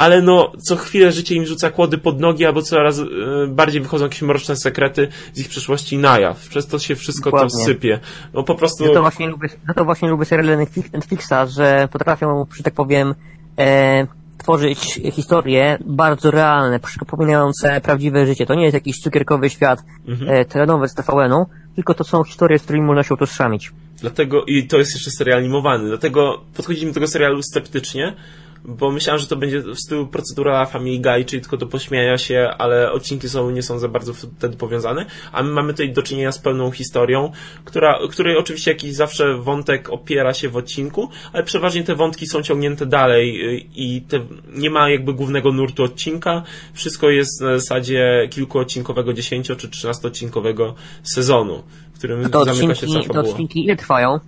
ale 0.00 0.22
no, 0.22 0.52
co 0.58 0.76
chwilę 0.76 1.12
życie 1.12 1.34
im 1.34 1.46
rzuca 1.46 1.70
kłody 1.70 1.98
pod 1.98 2.20
nogi, 2.20 2.46
albo 2.46 2.62
coraz 2.62 2.98
y, 2.98 3.06
bardziej 3.48 3.80
wychodzą 3.80 4.04
jakieś 4.04 4.22
mroczne 4.22 4.56
sekrety 4.56 5.08
z 5.32 5.40
ich 5.40 5.48
przeszłości 5.48 5.98
na 5.98 6.18
jaw. 6.18 6.48
Przez 6.48 6.66
to 6.66 6.78
się 6.78 6.96
wszystko 6.96 7.30
Dokładnie. 7.30 7.50
to 7.50 7.64
sypie. 7.64 8.00
No 8.34 8.42
po 8.42 8.54
prostu... 8.54 8.86
Ja 8.86 8.94
to 8.94 9.00
właśnie 9.00 9.28
lubię, 9.28 9.48
ja 9.68 9.74
to 9.74 9.84
właśnie 9.84 10.08
lubię 10.08 10.24
seriale 10.24 10.56
Netflixa, 10.92 11.34
że 11.48 11.88
potrafią, 11.92 12.46
że 12.56 12.62
tak 12.62 12.74
powiem, 12.74 13.14
e, 13.58 14.06
tworzyć 14.38 15.00
historie 15.12 15.78
bardzo 15.86 16.30
realne, 16.30 16.80
przypominające 16.80 17.80
prawdziwe 17.80 18.26
życie. 18.26 18.46
To 18.46 18.54
nie 18.54 18.62
jest 18.62 18.74
jakiś 18.74 18.96
cukierkowy 18.98 19.50
świat 19.50 19.84
mhm. 20.08 20.30
e, 20.30 20.44
telenowy 20.44 20.88
z 20.88 20.94
TVN-u, 20.94 21.46
tylko 21.76 21.94
to 21.94 22.04
są 22.04 22.24
historie, 22.24 22.58
z 22.58 22.62
którymi 22.62 22.86
można 22.86 23.02
się 23.02 23.14
utożsamić. 23.14 23.72
Dlatego, 24.00 24.44
i 24.44 24.66
to 24.66 24.78
jest 24.78 24.94
jeszcze 24.94 25.10
serial 25.10 25.38
animowany, 25.38 25.88
dlatego 25.88 26.40
podchodzimy 26.56 26.90
do 26.90 26.94
tego 26.94 27.06
serialu 27.06 27.42
sceptycznie, 27.42 28.16
bo 28.64 28.90
myślałem, 28.90 29.20
że 29.20 29.26
to 29.26 29.36
będzie 29.36 29.60
w 29.60 29.78
stylu 29.78 30.06
procedura 30.06 30.66
Family 30.66 30.98
Guy, 30.98 31.24
czyli 31.24 31.42
tylko 31.42 31.56
do 31.56 31.66
pośmiania 31.66 32.18
się, 32.18 32.50
ale 32.58 32.92
odcinki 32.92 33.28
są, 33.28 33.50
nie 33.50 33.62
są 33.62 33.78
za 33.78 33.88
bardzo 33.88 34.14
wtedy 34.14 34.56
powiązane, 34.56 35.06
a 35.32 35.42
my 35.42 35.50
mamy 35.50 35.72
tutaj 35.72 35.92
do 35.92 36.02
czynienia 36.02 36.32
z 36.32 36.38
pełną 36.38 36.70
historią, 36.70 37.32
która, 37.64 37.98
której 38.10 38.36
oczywiście 38.36 38.70
jakiś 38.70 38.94
zawsze 38.94 39.34
wątek 39.34 39.90
opiera 39.90 40.34
się 40.34 40.48
w 40.48 40.56
odcinku, 40.56 41.08
ale 41.32 41.42
przeważnie 41.42 41.84
te 41.84 41.94
wątki 41.94 42.26
są 42.26 42.42
ciągnięte 42.42 42.86
dalej 42.86 43.56
y, 43.56 43.66
i 43.74 44.02
te, 44.02 44.20
nie 44.54 44.70
ma 44.70 44.90
jakby 44.90 45.14
głównego 45.14 45.52
nurtu 45.52 45.82
odcinka, 45.82 46.42
wszystko 46.72 47.10
jest 47.10 47.40
na 47.40 47.58
zasadzie 47.58 48.28
kilkuodcinkowego, 48.30 49.12
10 49.12 49.46
czy 49.58 49.68
13 49.68 50.08
odcinkowego 50.08 50.74
sezonu, 51.02 51.62
w 51.92 51.98
którym 51.98 52.30
to 52.30 52.44
zamyka 52.44 52.72
odcinki, 52.72 52.80
się 52.80 52.86
cała 52.86 53.02
fabuła. 53.02 53.24
To 53.24 53.30
odcinki 53.30 53.64
ile 53.64 53.76
trwają? 53.76 54.20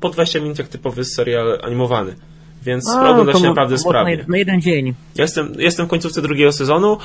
Po 0.00 0.08
20 0.08 0.40
minut 0.40 0.58
jak 0.58 0.68
typowy 0.68 1.04
serial 1.04 1.58
animowany. 1.62 2.16
Więc 2.62 2.88
A, 2.88 3.10
ogląda 3.10 3.32
się 3.32 3.44
naprawdę 3.44 3.78
sprawnie. 3.78 4.16
Na, 4.16 4.24
na 4.28 4.36
jeden 4.36 4.60
dzień. 4.60 4.94
Jestem, 5.16 5.52
jestem 5.58 5.86
w 5.86 5.88
końcówce 5.88 6.22
drugiego 6.22 6.52
sezonu. 6.52 6.98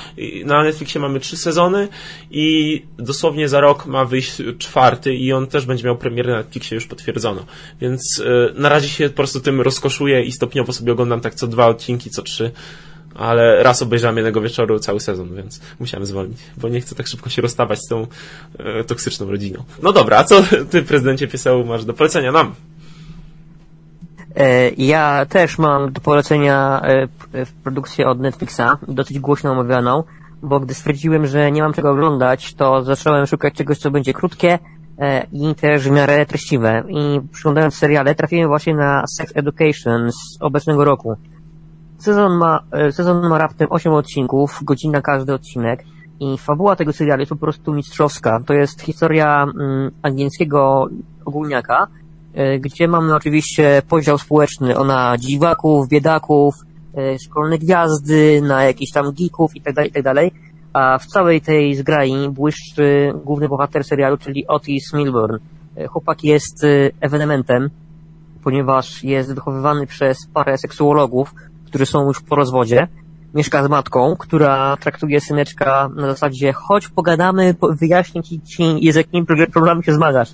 Na 0.45 0.63
Netflixie 0.63 1.01
mamy 1.01 1.19
trzy 1.19 1.37
sezony 1.37 1.87
i 2.31 2.81
dosłownie 2.97 3.49
za 3.49 3.59
rok 3.59 3.85
ma 3.85 4.05
wyjść 4.05 4.41
czwarty 4.57 5.15
i 5.15 5.33
on 5.33 5.47
też 5.47 5.65
będzie 5.65 5.83
miał 5.83 5.97
premierę 5.97 6.31
na 6.31 6.37
Netflixie 6.37 6.75
już 6.75 6.87
potwierdzono. 6.87 7.45
Więc 7.81 8.21
yy, 8.25 8.53
na 8.55 8.69
razie 8.69 8.89
się 8.89 9.09
po 9.09 9.15
prostu 9.15 9.39
tym 9.39 9.61
rozkoszuję 9.61 10.23
i 10.23 10.31
stopniowo 10.31 10.73
sobie 10.73 10.91
oglądam 10.91 11.21
tak 11.21 11.35
co 11.35 11.47
dwa 11.47 11.67
odcinki, 11.67 12.09
co 12.09 12.21
trzy. 12.21 12.51
Ale 13.15 13.63
raz 13.63 13.81
obejrzałem 13.81 14.17
jednego 14.17 14.41
wieczoru 14.41 14.79
cały 14.79 14.99
sezon, 14.99 15.35
więc 15.35 15.61
musiałem 15.79 16.05
zwolnić, 16.05 16.37
bo 16.57 16.69
nie 16.69 16.81
chcę 16.81 16.95
tak 16.95 17.07
szybko 17.07 17.29
się 17.29 17.41
rozstawać 17.41 17.79
z 17.79 17.87
tą 17.87 18.07
e, 18.59 18.83
toksyczną 18.83 19.31
rodziną. 19.31 19.63
No 19.83 19.93
dobra, 19.93 20.17
a 20.17 20.23
co 20.23 20.43
ty, 20.69 20.81
prezydencie 20.81 21.27
Pieseł, 21.27 21.65
masz 21.65 21.85
do 21.85 21.93
polecenia 21.93 22.31
nam? 22.31 22.55
E, 24.35 24.69
ja 24.77 25.25
też 25.25 25.57
mam 25.57 25.91
do 25.91 26.01
polecenia 26.01 26.81
e, 26.83 27.45
produkcję 27.63 28.07
od 28.07 28.19
Netflixa, 28.19 28.61
dosyć 28.87 29.19
głośno 29.19 29.51
omawianą, 29.51 30.03
bo 30.41 30.59
gdy 30.59 30.73
stwierdziłem, 30.73 31.25
że 31.25 31.51
nie 31.51 31.61
mam 31.61 31.73
czego 31.73 31.91
oglądać, 31.91 32.53
to 32.53 32.83
zacząłem 32.83 33.25
szukać 33.25 33.53
czegoś, 33.53 33.77
co 33.77 33.91
będzie 33.91 34.13
krótkie 34.13 34.59
e, 34.99 35.27
i 35.31 35.55
też 35.55 35.89
w 35.89 35.91
miarę 35.91 36.25
treściwe. 36.25 36.83
I 36.89 37.21
przyglądając 37.31 37.75
seriale, 37.75 38.15
trafiłem 38.15 38.47
właśnie 38.47 38.75
na 38.75 39.03
Sex 39.07 39.31
Education 39.35 40.11
z 40.11 40.37
obecnego 40.41 40.85
roku. 40.85 41.15
Sezon 41.97 42.37
ma, 42.37 42.59
sezon 42.91 43.29
ma 43.29 43.37
raptem 43.37 43.67
8 43.69 43.93
odcinków, 43.93 44.59
godzina 44.63 45.01
każdy 45.01 45.33
odcinek 45.33 45.83
i 46.19 46.37
fabuła 46.37 46.75
tego 46.75 46.93
serialu 46.93 47.21
jest 47.21 47.29
po 47.29 47.35
prostu 47.35 47.73
mistrzowska. 47.73 48.39
To 48.45 48.53
jest 48.53 48.81
historia 48.81 49.43
mm, 49.43 49.91
angielskiego 50.01 50.87
ogólniaka, 51.25 51.87
E, 51.87 52.04
gdzie 52.59 52.87
mamy 52.87 53.15
oczywiście 53.15 53.81
podział 53.89 54.17
społeczny 54.17 54.73
na 54.85 55.17
dziwaków, 55.17 55.89
biedaków, 55.89 56.55
e, 56.97 57.19
szkolne 57.19 57.57
gwiazdy, 57.57 58.41
na 58.41 58.63
jakichś 58.63 58.91
tam 58.91 59.13
geeków 59.13 59.55
itd., 59.55 59.73
tak 59.73 59.85
itd., 59.85 60.13
tak 60.13 60.33
a 60.73 60.97
w 60.97 61.05
całej 61.05 61.41
tej 61.41 61.75
zgrai 61.75 62.29
błyszczy 62.29 63.13
główny 63.25 63.49
bohater 63.49 63.83
serialu, 63.83 64.17
czyli 64.17 64.47
Otis 64.47 64.93
Milburn. 64.93 65.37
E, 65.75 65.87
chłopak 65.87 66.23
jest 66.23 66.65
ewenementem, 67.01 67.69
ponieważ 68.43 69.03
jest 69.03 69.33
wychowywany 69.33 69.87
przez 69.87 70.17
parę 70.33 70.57
seksuologów, 70.57 71.33
którzy 71.65 71.85
są 71.85 72.07
już 72.07 72.21
po 72.21 72.35
rozwodzie. 72.35 72.87
Mieszka 73.33 73.63
z 73.63 73.69
matką, 73.69 74.15
która 74.19 74.77
traktuje 74.77 75.21
syneczka 75.21 75.89
na 75.95 76.07
zasadzie 76.07 76.53
chodź, 76.53 76.87
pogadamy, 76.87 77.55
wyjaśnię 77.79 78.23
ci, 78.23 78.41
ci 78.41 78.91
z 78.91 78.95
jakim 78.95 79.25
problemem 79.25 79.83
się 79.83 79.93
zmagasz. 79.93 80.33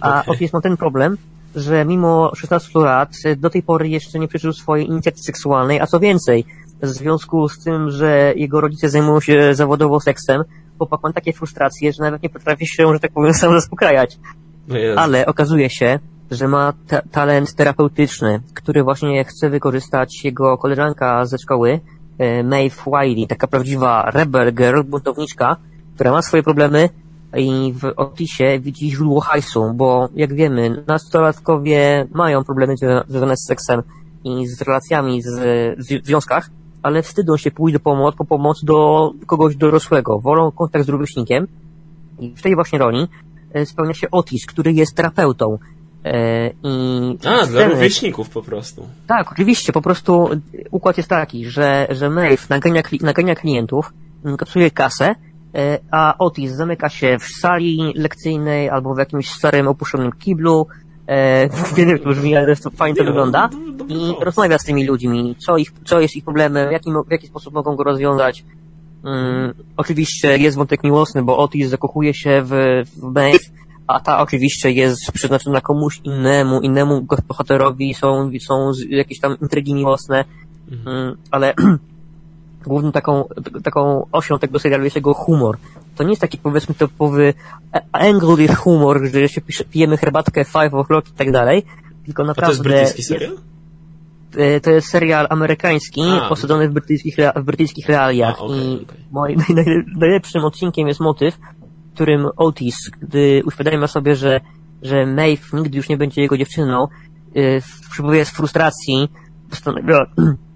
A 0.00 0.20
okay. 0.20 0.34
Otis 0.34 0.52
ma 0.52 0.60
ten 0.60 0.76
problem, 0.76 1.16
że 1.58 1.84
mimo 1.84 2.34
16 2.34 2.78
lat 2.78 3.12
do 3.36 3.50
tej 3.50 3.62
pory 3.62 3.88
jeszcze 3.88 4.18
nie 4.18 4.28
przeżył 4.28 4.52
swojej 4.52 4.86
inicjatywy 4.86 5.22
seksualnej, 5.22 5.80
a 5.80 5.86
co 5.86 6.00
więcej, 6.00 6.44
w 6.82 6.86
związku 6.86 7.48
z 7.48 7.64
tym, 7.64 7.90
że 7.90 8.32
jego 8.36 8.60
rodzice 8.60 8.88
zajmują 8.88 9.20
się 9.20 9.54
zawodowo 9.54 10.00
seksem, 10.00 10.42
chłopak 10.78 11.00
ma 11.02 11.12
takie 11.12 11.32
frustracje, 11.32 11.92
że 11.92 12.02
nawet 12.02 12.22
nie 12.22 12.28
potrafi 12.28 12.66
się, 12.66 12.92
że 12.92 13.00
tak 13.00 13.12
powiem, 13.12 13.34
sam 13.42 13.52
zaspokajać. 13.52 14.18
No 14.68 14.76
Ale 14.96 15.26
okazuje 15.26 15.70
się, 15.70 15.98
że 16.30 16.48
ma 16.48 16.72
ta 16.86 17.02
talent 17.02 17.54
terapeutyczny, 17.54 18.40
który 18.54 18.82
właśnie 18.82 19.24
chce 19.24 19.50
wykorzystać 19.50 20.24
jego 20.24 20.58
koleżanka 20.58 21.26
ze 21.26 21.38
szkoły, 21.38 21.80
e, 22.18 22.42
Maeve 22.42 22.84
Wiley, 22.86 23.26
taka 23.26 23.46
prawdziwa 23.46 24.10
rebel 24.10 24.54
girl, 24.54 24.82
buntowniczka, 24.82 25.56
która 25.94 26.12
ma 26.12 26.22
swoje 26.22 26.42
problemy, 26.42 26.88
i 27.36 27.72
w 27.72 27.84
Otisie 27.96 28.60
widzi 28.60 28.90
źródło 28.90 29.20
hajsu, 29.20 29.72
bo 29.74 30.08
jak 30.14 30.34
wiemy, 30.34 30.84
nastolatkowie 30.86 32.06
mają 32.14 32.44
problemy 32.44 32.74
związane 33.08 33.36
z 33.36 33.46
seksem 33.48 33.82
i 34.24 34.46
z 34.46 34.62
relacjami 34.62 35.22
z, 35.22 35.28
w 35.78 36.06
związkach 36.06 36.50
ale 36.82 37.02
wstydzą 37.02 37.36
się 37.36 37.50
pójść 37.50 37.72
do 37.72 37.80
pomoc, 37.80 38.14
po 38.16 38.24
pomoc 38.24 38.64
do 38.64 39.10
kogoś 39.26 39.56
dorosłego. 39.56 40.18
Wolą 40.18 40.50
kontakt 40.50 40.86
z 40.86 40.88
rówieśnikiem 40.88 41.46
i 42.20 42.30
w 42.30 42.42
tej 42.42 42.54
właśnie 42.54 42.78
roli 42.78 43.08
e, 43.52 43.66
spełnia 43.66 43.94
się 43.94 44.10
Otis, 44.10 44.46
który 44.46 44.72
jest 44.72 44.94
terapeutą. 44.94 45.58
E, 46.04 46.48
I 46.62 47.18
A, 47.24 47.36
sceny... 47.36 47.52
dla 47.52 47.68
rówieśników 47.68 48.30
po 48.30 48.42
prostu. 48.42 48.86
Tak, 49.06 49.32
oczywiście, 49.32 49.72
po 49.72 49.82
prostu 49.82 50.28
układ 50.70 50.96
jest 50.96 51.08
taki, 51.08 51.46
że, 51.46 51.86
że 51.90 52.10
Maeve 52.10 52.46
nagania, 52.48 52.82
nagania 53.00 53.34
klientów, 53.34 53.92
kapsuje 54.38 54.70
kasę, 54.70 55.06
e, 55.06 55.14
a 55.90 56.14
Otis 56.18 56.52
zamyka 56.52 56.88
się 56.88 57.18
w 57.18 57.24
sali 57.24 57.92
lekcyjnej 57.96 58.70
albo 58.70 58.94
w 58.94 58.98
jakimś 58.98 59.30
starym 59.30 59.68
opuszczonym 59.68 60.12
kiblu, 60.12 60.66
e, 61.08 61.48
nie 61.78 61.86
wiem, 61.86 61.98
to 61.98 62.08
brzmi, 62.08 62.36
ale 62.36 62.56
to 62.56 62.70
fajnie 62.70 62.96
to 62.96 63.04
no, 63.04 63.10
wygląda. 63.10 63.50
i 63.88 64.14
rozmawia 64.20 64.58
z 64.58 64.64
tymi 64.64 64.86
ludźmi, 64.86 65.36
co, 65.46 65.56
ich, 65.56 65.72
co 65.84 66.00
jest 66.00 66.16
ich 66.16 66.24
problemem, 66.24 66.68
w 66.68 66.72
jaki, 66.72 66.90
w 67.08 67.12
jaki 67.12 67.26
sposób 67.26 67.54
mogą 67.54 67.76
go 67.76 67.84
rozwiązać. 67.84 68.44
Um, 69.04 69.54
oczywiście 69.76 70.38
jest 70.38 70.56
wątek 70.56 70.84
miłosny, 70.84 71.22
bo 71.22 71.38
Otis 71.38 71.68
zakochuje 71.68 72.14
się 72.14 72.42
w, 72.44 72.50
w 72.96 73.02
Maeve, 73.02 73.50
a 73.86 74.00
ta 74.00 74.20
oczywiście 74.20 74.70
jest 74.70 75.12
przeznaczona 75.12 75.60
komuś 75.60 76.00
innemu, 76.04 76.60
innemu 76.60 77.06
bohaterowi, 77.28 77.94
są, 77.94 78.30
są 78.40 78.72
jakieś 78.88 79.20
tam 79.20 79.36
intrygi 79.42 79.74
miłosne, 79.74 80.24
um, 80.86 81.16
ale 81.30 81.54
główną 82.68 82.92
taką, 82.92 83.24
taką 83.62 84.06
osią 84.12 84.38
tego 84.38 84.58
serialu 84.58 84.84
jest 84.84 84.96
jego 84.96 85.14
humor. 85.14 85.58
To 85.96 86.04
nie 86.04 86.10
jest 86.10 86.20
taki 86.20 86.38
powiedzmy 86.38 86.74
typowy 86.74 87.34
English 87.92 88.56
humor, 88.56 89.00
że 89.12 89.28
się 89.28 89.40
pijemy 89.70 89.96
herbatkę 89.96 90.44
five 90.44 90.72
o'clock 90.72 91.08
i 91.08 91.12
tak 91.16 91.32
dalej, 91.32 91.62
tylko 92.04 92.24
naprawdę... 92.24 92.44
A 92.44 92.46
to 92.46 92.52
jest 92.52 92.62
brytyjski 92.62 93.02
serial? 93.02 93.32
E, 94.36 94.60
to 94.60 94.70
jest 94.70 94.88
serial 94.88 95.26
amerykański, 95.30 96.02
A, 96.02 96.28
posadzony 96.28 96.68
w 96.68 96.72
brytyjskich, 96.72 97.16
w 97.36 97.42
brytyjskich 97.42 97.88
realiach. 97.88 98.36
A, 98.40 98.42
okay, 98.42 98.58
I 98.58 98.82
okay. 98.82 98.98
moim 99.10 99.40
najlepszym 100.00 100.44
odcinkiem 100.44 100.88
jest 100.88 101.00
motyw, 101.00 101.38
w 101.90 101.94
którym 101.94 102.28
Otis, 102.36 102.90
gdy 103.00 103.42
uświadamia 103.46 103.86
sobie, 103.86 104.16
że, 104.16 104.40
że 104.82 105.06
Maeve 105.06 105.52
nigdy 105.52 105.76
już 105.76 105.88
nie 105.88 105.96
będzie 105.96 106.22
jego 106.22 106.38
dziewczyną, 106.38 106.88
yy, 107.34 107.60
z 108.24 108.30
frustracji, 108.30 109.08
postanawia, 109.50 110.06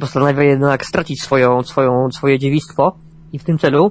postanawia 0.00 0.42
jednak 0.42 0.86
stracić 0.86 1.22
swoją, 1.22 1.62
swoją, 1.62 2.10
swoje 2.12 2.38
dziewictwo 2.38 2.96
i 3.32 3.38
w 3.38 3.44
tym 3.44 3.58
celu 3.58 3.90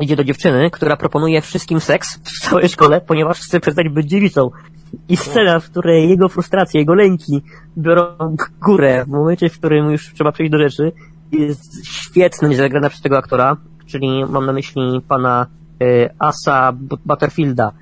idzie 0.00 0.16
do 0.16 0.24
dziewczyny, 0.24 0.70
która 0.70 0.96
proponuje 0.96 1.40
wszystkim 1.40 1.80
seks 1.80 2.18
w 2.18 2.40
całej 2.40 2.68
szkole, 2.68 3.00
ponieważ 3.00 3.40
chce 3.40 3.60
przestać 3.60 3.88
być 3.88 4.08
dziewicą. 4.08 4.50
I 5.08 5.16
scena, 5.16 5.60
w 5.60 5.70
której 5.70 6.08
jego 6.08 6.28
frustracje, 6.28 6.80
jego 6.80 6.94
lęki 6.94 7.42
biorą 7.78 8.36
górę 8.60 9.04
w 9.04 9.08
momencie, 9.08 9.48
w 9.48 9.58
którym 9.58 9.90
już 9.90 10.14
trzeba 10.14 10.32
przejść 10.32 10.52
do 10.52 10.58
rzeczy, 10.58 10.92
jest 11.32 11.86
świetnie 11.86 12.56
zagrana 12.56 12.88
przez 12.88 13.02
tego 13.02 13.18
aktora, 13.18 13.56
czyli 13.86 14.24
mam 14.24 14.46
na 14.46 14.52
myśli 14.52 15.00
pana 15.08 15.46
y, 15.82 16.08
Asa 16.18 16.72
Butterfielda. 17.06 17.72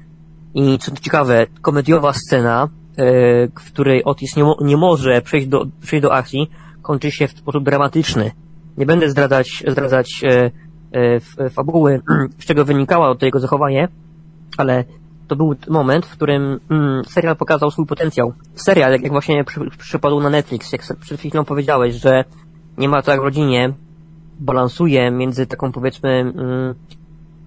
I 0.54 0.78
co 0.78 0.92
ciekawe, 0.96 1.46
komediowa 1.62 2.12
scena, 2.12 2.68
y, 2.98 3.50
w 3.60 3.72
której 3.72 4.04
Otis 4.04 4.36
nie, 4.36 4.44
nie 4.60 4.76
może 4.76 5.22
przejść 5.22 5.46
do, 5.46 5.66
przejść 5.80 6.02
do 6.02 6.12
akcji, 6.12 6.50
kończy 6.82 7.10
się 7.10 7.28
w 7.28 7.30
sposób 7.30 7.64
dramatyczny. 7.64 8.30
Nie 8.76 8.86
będę 8.86 9.10
zdradzać, 9.10 9.64
zdradzać 9.68 10.20
y, 10.24 11.50
fabuły, 11.50 12.00
z 12.40 12.44
czego 12.44 12.64
wynikało 12.64 13.14
to 13.14 13.26
jego 13.26 13.40
zachowanie, 13.40 13.88
ale 14.56 14.84
to 15.28 15.36
był 15.36 15.54
moment, 15.68 16.06
w 16.06 16.12
którym 16.12 16.60
mm, 16.70 17.04
serial 17.04 17.36
pokazał 17.36 17.70
swój 17.70 17.86
potencjał. 17.86 18.32
Serial, 18.54 18.92
jak, 18.92 19.02
jak 19.02 19.12
właśnie 19.12 19.44
przy, 19.44 19.60
przypadł 19.78 20.20
na 20.20 20.30
Netflix, 20.30 20.72
jak 20.72 20.82
przed 21.00 21.20
chwilą 21.20 21.44
powiedziałeś, 21.44 21.94
że 21.94 22.24
nie 22.78 22.88
ma 22.88 23.02
tak 23.02 23.20
w 23.20 23.24
rodzinie, 23.24 23.72
balansuje 24.40 25.10
między 25.10 25.46
taką 25.46 25.72
powiedzmy 25.72 26.10
mm, 26.10 26.74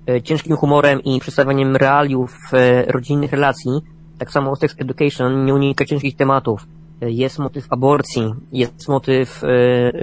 e, 0.09 0.21
ciężkim 0.21 0.55
humorem 0.55 1.01
i 1.03 1.19
przedstawianiem 1.19 1.75
realiów 1.75 2.37
e, 2.53 2.85
rodzinnych 2.91 3.31
relacji, 3.31 3.71
tak 4.17 4.31
samo 4.31 4.55
Sex 4.55 4.75
Education 4.77 5.45
nie 5.45 5.53
unika 5.53 5.85
ciężkich 5.85 6.15
tematów. 6.15 6.67
E, 7.03 7.11
jest 7.11 7.39
motyw 7.39 7.67
aborcji, 7.69 8.33
jest 8.51 8.87
motyw 8.87 9.41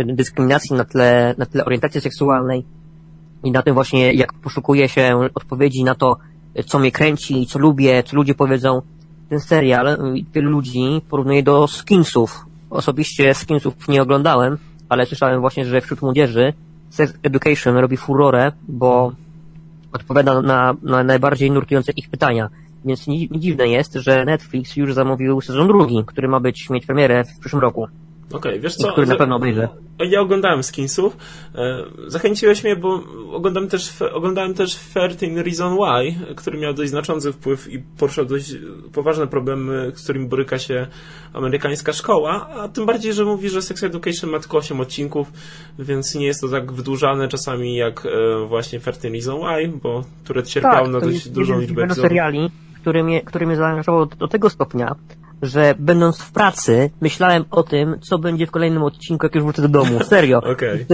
dyskryminacji 0.06 0.76
na 0.76 0.84
tle, 0.84 1.34
na 1.38 1.46
tle 1.46 1.64
orientacji 1.64 2.00
seksualnej 2.00 2.64
i 3.44 3.50
na 3.50 3.62
tym 3.62 3.74
właśnie, 3.74 4.12
jak 4.12 4.32
poszukuje 4.32 4.88
się 4.88 5.28
odpowiedzi 5.34 5.84
na 5.84 5.94
to, 5.94 6.16
co 6.66 6.78
mnie 6.78 6.92
kręci, 6.92 7.46
co 7.46 7.58
lubię, 7.58 8.02
co 8.02 8.16
ludzie 8.16 8.34
powiedzą. 8.34 8.82
Ten 9.28 9.40
serial 9.40 9.98
wielu 10.34 10.50
ludzi 10.50 11.02
porównuje 11.10 11.42
do 11.42 11.66
Skinsów. 11.66 12.46
Osobiście 12.70 13.34
Skinsów 13.34 13.88
nie 13.88 14.02
oglądałem, 14.02 14.58
ale 14.88 15.06
słyszałem 15.06 15.40
właśnie, 15.40 15.64
że 15.64 15.80
wśród 15.80 16.02
młodzieży 16.02 16.52
Sex 16.90 17.14
Education 17.22 17.76
robi 17.76 17.96
furorę, 17.96 18.52
bo 18.68 19.12
odpowiada 19.92 20.42
na, 20.42 20.74
na 20.82 21.04
najbardziej 21.04 21.50
nurtujące 21.50 21.92
ich 21.92 22.10
pytania. 22.10 22.50
Więc 22.84 23.06
nie, 23.06 23.18
nie 23.18 23.40
dziwne 23.40 23.68
jest, 23.68 23.94
że 23.94 24.24
Netflix 24.24 24.76
już 24.76 24.94
zamówił 24.94 25.40
sezon 25.40 25.66
drugi, 25.68 26.04
który 26.06 26.28
ma 26.28 26.40
być 26.40 26.70
mieć 26.70 26.86
premierę 26.86 27.24
w 27.24 27.40
przyszłym 27.40 27.62
roku. 27.62 27.88
Okej, 28.32 28.52
okay, 28.52 28.60
wiesz 28.60 28.74
co? 28.76 28.92
Który 28.92 29.06
na 29.06 29.16
pewno 29.16 29.36
obejrzę. 29.36 29.68
Ja 30.10 30.20
oglądałem 30.20 30.62
Skinsów. 30.62 31.16
E, 31.54 31.84
zachęciłeś 32.06 32.64
mnie, 32.64 32.76
bo 32.76 33.02
oglądałem 33.32 33.68
też, 33.68 34.02
oglądałem 34.02 34.54
też 34.54 34.76
13 34.76 35.42
Reason 35.42 35.76
Why, 35.76 36.34
który 36.34 36.58
miał 36.58 36.74
dość 36.74 36.90
znaczący 36.90 37.32
wpływ 37.32 37.72
i 37.72 37.78
poruszał 37.98 38.24
dość 38.24 38.54
poważne 38.92 39.26
problemy, 39.26 39.92
z 39.94 40.04
którymi 40.04 40.28
boryka 40.28 40.58
się 40.58 40.86
amerykańska 41.32 41.92
szkoła, 41.92 42.48
a 42.48 42.68
tym 42.68 42.86
bardziej, 42.86 43.12
że 43.12 43.24
mówi, 43.24 43.48
że 43.48 43.62
Sex 43.62 43.82
Education 43.82 44.30
ma 44.30 44.38
tylko 44.38 44.58
8 44.58 44.80
odcinków, 44.80 45.32
więc 45.78 46.14
nie 46.14 46.26
jest 46.26 46.40
to 46.40 46.48
tak 46.48 46.72
wydłużane 46.72 47.28
czasami 47.28 47.76
jak 47.76 48.06
e, 48.06 48.46
właśnie 48.46 48.80
13 48.80 49.08
Reason 49.08 49.40
Why, 49.40 49.78
bo 49.82 50.04
które 50.24 50.42
cierpiało 50.42 50.84
tak, 50.84 50.92
na 50.92 51.00
dość 51.00 51.28
dużą 51.28 51.60
liczbę 51.60 51.82
epizodów. 51.82 52.02
seriali, 52.02 52.50
który 52.80 53.04
mnie, 53.04 53.20
który 53.20 53.46
mnie 53.46 53.56
zaangażował 53.56 54.06
do 54.06 54.28
tego 54.28 54.50
stopnia, 54.50 54.94
że 55.42 55.74
będąc 55.78 56.22
w 56.22 56.32
pracy, 56.32 56.90
myślałem 57.00 57.44
o 57.50 57.62
tym, 57.62 57.96
co 58.00 58.18
będzie 58.18 58.46
w 58.46 58.50
kolejnym 58.50 58.82
odcinku, 58.82 59.26
jak 59.26 59.34
już 59.34 59.44
wrócę 59.44 59.62
do 59.62 59.68
domu. 59.68 60.00
Serio. 60.04 60.38
okay. 60.38 60.86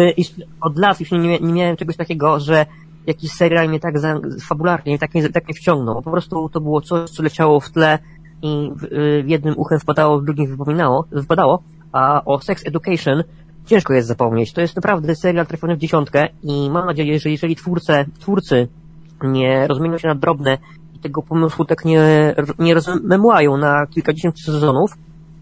Od 0.61 0.79
lat 0.79 1.01
już 1.01 1.11
nie, 1.11 1.19
nie 1.39 1.53
miałem 1.53 1.77
czegoś 1.77 1.97
takiego, 1.97 2.41
że 2.41 2.67
jakiś 3.07 3.31
serial 3.33 3.69
mnie 3.69 3.81
tak 3.81 3.99
za, 3.99 4.21
fabularnie 4.49 4.99
tak 4.99 5.15
nie, 5.15 5.29
tak 5.29 5.49
nie 5.49 5.55
wciągnął. 5.55 6.03
Po 6.03 6.11
prostu 6.11 6.49
to 6.49 6.61
było 6.61 6.81
coś, 6.81 7.11
co 7.11 7.23
leciało 7.23 7.61
w 7.61 7.71
tle 7.71 7.99
i 8.43 8.71
w, 8.77 8.89
w 9.25 9.29
jednym 9.29 9.55
uchem 9.57 9.81
wpadało, 9.81 10.21
w 10.21 10.25
drugim 10.25 10.47
wypominało, 10.47 11.05
wypadało, 11.13 11.63
a 11.93 12.25
o 12.25 12.41
Sex 12.41 12.67
Education 12.67 13.23
ciężko 13.67 13.95
jest 13.95 14.09
zapomnieć. 14.09 14.53
To 14.53 14.61
jest 14.61 14.77
naprawdę 14.77 15.15
serial 15.17 15.47
trafiony 15.47 15.77
w 15.77 15.79
dziesiątkę 15.79 16.29
i 16.43 16.71
mam 16.71 16.87
nadzieję, 16.87 17.19
że 17.19 17.31
jeżeli 17.31 17.57
twórcy, 17.57 18.05
twórcy 18.21 18.69
nie 19.23 19.67
rozmienią 19.67 19.99
się 19.99 20.09
na 20.09 20.15
drobne 20.15 20.59
tego 21.07 21.23
pomysłu 21.23 21.65
tak 21.65 21.85
nie, 21.85 22.35
nie 22.59 22.75
rozmemłają 22.75 23.57
na 23.57 23.87
kilkadziesiąt 23.87 24.41
sezonów, 24.41 24.91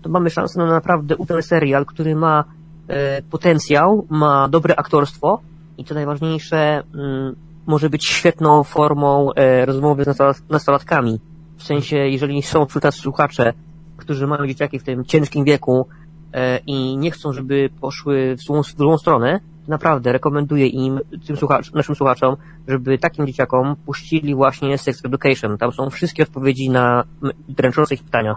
to 0.03 0.09
mamy 0.09 0.31
szansę 0.31 0.59
na 0.59 0.67
naprawdę 0.67 1.17
udany 1.17 1.43
serial, 1.43 1.87
który 1.87 2.17
ma 2.17 2.45
e, 2.89 3.23
potencjał, 3.23 4.07
ma 4.11 4.49
dobre 4.49 4.77
aktorstwo 4.77 5.41
i 5.79 5.85
co 5.85 5.95
najważniejsze, 5.95 6.83
mm, 6.95 7.37
może 7.67 7.91
być 7.91 8.07
świetną 8.07 8.65
formą 8.65 9.33
e, 9.33 9.67
rozmowy 9.67 10.05
z 10.05 10.51
nastolatkami. 10.51 11.21
W 11.57 11.63
sensie, 11.63 11.97
jeżeli 11.97 12.43
są 12.43 12.67
wśród 12.67 12.85
nas 12.85 12.95
słuchacze, 12.95 13.53
którzy 13.97 14.27
mają 14.27 14.47
dzieciaki 14.47 14.79
w 14.79 14.85
tym 14.85 15.05
ciężkim 15.05 15.45
wieku 15.45 15.87
e, 16.33 16.59
i 16.67 16.97
nie 16.97 17.11
chcą, 17.11 17.33
żeby 17.33 17.71
poszły 17.81 18.37
w 18.37 18.41
złą, 18.41 18.63
w 18.63 18.67
złą 18.67 18.99
stronę, 18.99 19.41
naprawdę 19.69 20.13
rekomenduję 20.13 20.67
im, 20.67 21.01
tym 21.27 21.37
słuchacz, 21.37 21.73
naszym 21.73 21.95
słuchaczom, 21.95 22.37
żeby 22.69 22.99
takim 22.99 23.27
dzieciakom 23.27 23.77
puścili 23.87 24.35
właśnie 24.35 24.79
Sex 24.79 25.05
Education. 25.05 25.59
Tam 25.59 25.73
są 25.73 25.91
wszystkie 25.91 26.23
odpowiedzi 26.23 26.71
na 26.71 27.05
dręczące 27.49 27.95
ich 27.95 28.03
pytania. 28.03 28.37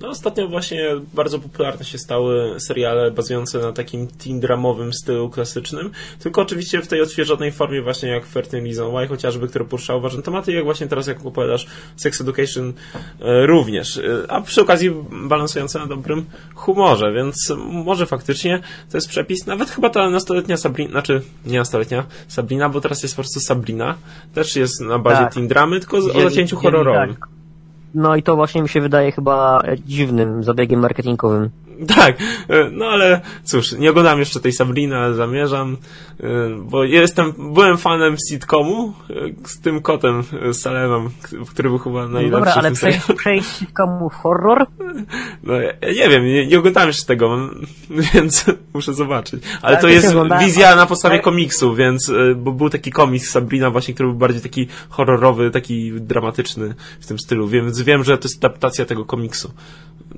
No 0.00 0.08
ostatnio 0.08 0.48
właśnie 0.48 0.84
bardzo 1.14 1.38
popularne 1.38 1.84
się 1.84 1.98
stały 1.98 2.60
seriale 2.60 3.10
bazujące 3.10 3.58
na 3.58 3.72
takim 3.72 4.06
teen 4.06 4.40
dramowym 4.40 4.92
stylu 4.92 5.30
klasycznym, 5.30 5.90
tylko 6.18 6.42
oczywiście 6.42 6.82
w 6.82 6.88
tej 6.88 7.02
odświeżonej 7.02 7.52
formie 7.52 7.82
właśnie 7.82 8.08
jak 8.08 8.26
13 8.26 8.60
Reason 8.60 8.96
Why 8.96 9.08
chociażby, 9.08 9.48
które 9.48 9.64
poruszało 9.64 10.00
ważne 10.00 10.22
tematy, 10.22 10.52
jak 10.52 10.64
właśnie 10.64 10.86
teraz 10.86 11.06
jak 11.06 11.26
opowiadasz 11.26 11.66
Sex 11.96 12.20
Education 12.20 12.72
e, 13.20 13.46
również, 13.46 13.98
e, 13.98 14.02
a 14.28 14.40
przy 14.40 14.60
okazji 14.60 14.90
balansujące 15.10 15.78
na 15.78 15.86
dobrym 15.86 16.24
humorze, 16.54 17.12
więc 17.12 17.52
może 17.66 18.06
faktycznie 18.06 18.60
to 18.90 18.96
jest 18.96 19.08
przepis, 19.08 19.46
nawet 19.46 19.70
chyba 19.70 19.90
ta 19.90 20.10
nastoletnia 20.10 20.56
Sabrina, 20.56 20.90
znaczy 20.90 21.22
nie 21.46 21.58
nastoletnia 21.58 22.06
Sabrina, 22.28 22.68
bo 22.68 22.80
teraz 22.80 23.02
jest 23.02 23.16
po 23.16 23.22
prostu 23.22 23.40
Sabrina, 23.40 23.94
też 24.34 24.56
jest 24.56 24.80
na 24.80 24.98
bazie 24.98 25.20
tak. 25.20 25.34
teen 25.34 25.48
dramy, 25.48 25.80
tylko 25.80 25.96
o 25.96 26.22
zacięciu 26.22 26.56
horrorowym. 26.56 27.16
Tak. 27.16 27.39
No 27.94 28.16
i 28.16 28.22
to 28.22 28.36
właśnie 28.36 28.62
mi 28.62 28.68
się 28.68 28.80
wydaje 28.80 29.12
chyba 29.12 29.62
dziwnym 29.86 30.44
zabiegiem 30.44 30.80
marketingowym. 30.80 31.50
Tak, 31.96 32.16
e, 32.48 32.70
no 32.72 32.86
ale 32.86 33.20
cóż, 33.44 33.72
nie 33.72 33.90
oglądam 33.90 34.18
jeszcze 34.18 34.40
tej 34.40 34.52
Sabrina, 34.52 34.98
ale 34.98 35.14
zamierzam, 35.14 35.76
e, 36.20 36.26
bo 36.58 36.84
jestem, 36.84 37.32
byłem 37.38 37.78
fanem 37.78 38.16
sitcomu 38.28 38.92
e, 39.10 39.14
z 39.48 39.60
tym 39.60 39.82
kotem 39.82 40.22
Salemem, 40.52 41.10
który 41.50 41.68
był 41.68 41.78
chyba 41.78 42.08
najlepszy 42.08 42.30
no 42.30 42.38
Dobra, 42.38 42.54
ale 42.54 42.72
przejść, 42.72 43.00
przejść 43.16 43.48
z 43.48 43.58
sitcomu 43.58 44.10
w 44.10 44.14
horror? 44.14 44.66
No, 45.42 45.54
ja 45.60 45.72
nie 45.82 46.08
wiem, 46.08 46.24
nie, 46.24 46.46
nie 46.46 46.58
oglądałem 46.58 46.88
jeszcze 46.88 47.06
tego, 47.06 47.50
więc 48.14 48.44
muszę 48.74 48.94
zobaczyć. 48.94 49.42
Ale 49.62 49.76
Ale 49.76 49.80
to 49.80 49.88
jest 49.88 50.14
wizja 50.40 50.76
na 50.76 50.86
podstawie 50.86 51.14
ale- 51.14 51.22
komiksu, 51.22 51.74
więc 51.74 52.12
bo 52.36 52.52
był 52.52 52.70
taki 52.70 52.90
komiks 52.90 53.30
Sabrina 53.30 53.70
właśnie, 53.70 53.94
który 53.94 54.08
był 54.08 54.18
bardziej 54.18 54.42
taki 54.42 54.68
horrorowy, 54.88 55.50
taki 55.50 55.92
dramatyczny 55.92 56.74
w 57.00 57.06
tym 57.06 57.18
stylu, 57.18 57.48
więc 57.48 57.82
wiem, 57.82 58.04
że 58.04 58.18
to 58.18 58.28
jest 58.28 58.44
adaptacja 58.44 58.84
tego 58.84 59.04
komiksu. 59.04 59.52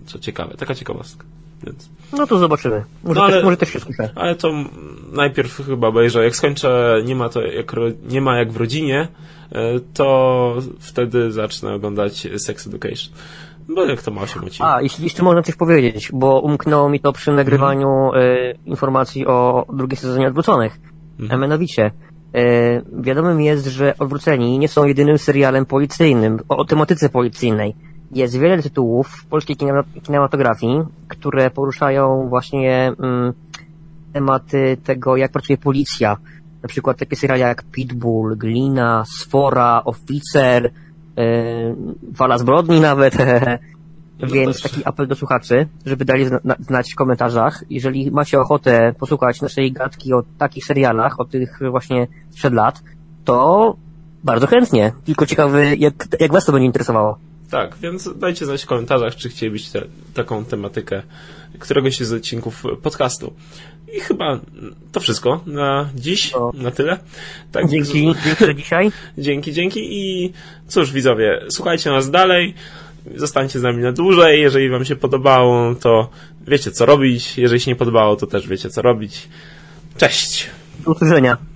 Co 0.07 0.19
ciekawe, 0.19 0.55
taka 0.57 0.75
ciekawostka. 0.75 1.25
Więc. 1.65 1.91
No 2.19 2.27
to 2.27 2.39
zobaczymy. 2.39 2.85
Może, 3.05 3.21
No, 3.21 3.25
ale- 3.27 3.35
też, 3.35 3.45
może 3.45 3.57
też 3.57 3.69
się 3.73 3.81
skuszę. 3.81 4.11
Ale 4.15 4.35
to 4.35 4.53
najpierw 5.13 5.57
chyba 5.67 5.89
obejrzę. 5.89 6.25
Jak 6.25 6.37
skończę 6.37 6.97
nie 7.05 7.17
ma 7.17 7.29
to 7.29 7.43
jak, 7.43 7.73
nie 8.09 8.21
ma 8.21 8.39
jak 8.39 8.53
w 8.53 8.57
rodzinie, 8.57 9.09
e, 9.53 9.81
to 9.95 10.57
wtedy 10.81 11.33
zacznę 11.33 11.75
oglądać 11.75 12.29
Sex 12.39 12.67
Education. 12.67 13.15
Bo 13.69 13.85
jak 13.85 14.03
to 14.03 14.11
ma 14.11 14.23
8 14.23 14.45
odcinków. 14.45 14.67
A, 14.75 14.83
jeśli 14.83 15.05
jeszcze 15.05 15.23
można 15.23 15.43
coś 15.43 15.55
powiedzieć, 15.55 16.11
bo 16.13 16.41
umknęło 16.41 16.89
mi 16.89 17.01
to 17.01 17.13
przy 17.13 17.33
nagrywaniu 17.33 17.89
e, 18.15 18.53
informacji 18.67 19.27
o 19.27 19.67
drugiej 19.73 19.97
sezonie 19.97 20.29
Odwróconych. 20.29 20.81
A 21.31 21.37
mianowicie, 21.37 21.91
e, 22.35 22.83
wiadomym 23.03 23.41
jest, 23.41 23.67
że 23.67 23.95
Odwróceni 23.99 24.59
nie 24.59 24.69
są 24.69 24.85
jedynym 24.85 25.19
serialem 25.19 25.67
policyjnym 25.67 26.39
o, 26.49 26.57
o 26.57 26.65
tematyce 26.65 27.09
policyjnej. 27.09 27.75
Jest 28.13 28.39
wiele 28.39 28.63
tytułów 28.63 29.09
w 29.09 29.27
polskiej 29.27 29.57
kinema- 29.57 29.85
kinematografii, 30.03 30.83
które 31.09 31.51
poruszają 31.51 32.29
właśnie 32.29 32.93
mm, 32.99 33.33
tematy 34.13 34.77
tego, 34.85 35.17
jak 35.17 35.33
pracuje 35.33 35.59
policja. 35.59 36.17
Na 36.63 36.69
przykład 36.69 36.99
takie 36.99 37.17
seriale 37.17 37.41
jak 37.49 37.63
Pitbull, 37.63 38.37
Glina, 38.37 39.05
Sfora, 39.19 39.83
Oficer, 39.85 40.71
yy, 41.17 41.25
Fala 42.17 42.39
zbrodni 42.39 42.81
nawet. 42.81 43.17
No 44.21 44.29
Więc 44.29 44.63
taki 44.63 44.85
apel 44.85 45.07
do 45.09 45.15
słuchaczy, 45.15 45.67
żeby 45.87 46.05
dali 46.05 46.27
zna- 46.27 46.41
na- 46.45 46.57
znać 46.61 46.93
w 46.93 46.97
komentarzach. 46.97 47.65
Jeżeli 47.71 48.11
macie 48.11 48.41
ochotę 48.41 48.95
posłuchać 48.99 49.41
naszej 49.41 49.73
gadki 49.73 50.13
o 50.15 50.23
takich 50.39 50.65
serialach, 50.65 51.21
o 51.21 51.25
tych 51.25 51.59
właśnie 51.71 52.07
sprzed 52.31 52.53
lat, 52.55 52.83
to 53.25 53.77
bardzo 54.25 54.47
chętnie. 54.47 54.93
Tylko 55.05 55.27
ciekawy, 55.27 55.77
jak, 55.77 55.95
jak 56.21 56.33
was 56.33 56.45
to 56.45 56.53
będzie 56.53 56.67
interesowało. 56.67 57.19
Tak, 57.53 57.77
więc 57.83 58.19
dajcie 58.19 58.47
znać 58.47 58.63
w 58.63 58.67
komentarzach, 58.67 59.17
czy 59.17 59.29
chcielibyście 59.29 59.85
taką 60.15 60.45
tematykę 60.45 61.03
któregoś 61.59 61.97
z 62.01 62.13
odcinków 62.13 62.63
podcastu. 62.83 63.33
I 63.97 64.01
chyba 64.01 64.41
to 64.93 65.01
wszystko 65.01 65.41
na 65.47 65.91
dziś, 65.95 66.33
No. 66.33 66.53
na 66.55 66.71
tyle. 66.71 66.99
Tak, 67.53 67.69
Dzięki, 67.69 68.15
dzięki 68.25 68.45
za 68.45 68.55
dzisiaj. 68.55 68.93
Dzięki, 69.19 69.53
dzięki 69.53 69.81
i 69.91 70.33
cóż 70.69 70.93
widzowie, 70.93 71.41
słuchajcie 71.51 71.91
nas 71.91 72.11
dalej, 72.11 72.55
zostańcie 73.17 73.59
z 73.59 73.63
nami 73.63 73.83
na 73.83 73.93
dłużej, 73.93 74.41
jeżeli 74.41 74.71
wam 74.71 74.85
się 74.85 74.97
podobało, 74.97 75.75
to 75.75 76.11
wiecie 76.49 76.71
co 76.71 76.87
robić, 76.87 77.39
jeżeli 77.39 77.61
się 77.61 77.71
nie 77.71 77.77
podobało, 77.77 78.17
to 78.17 78.27
też 78.27 78.49
wiecie 78.49 78.71
co 78.71 78.83
robić. 78.83 79.29
Cześć! 79.97 80.51
Do 80.85 80.93
usłyszenia. 80.93 81.52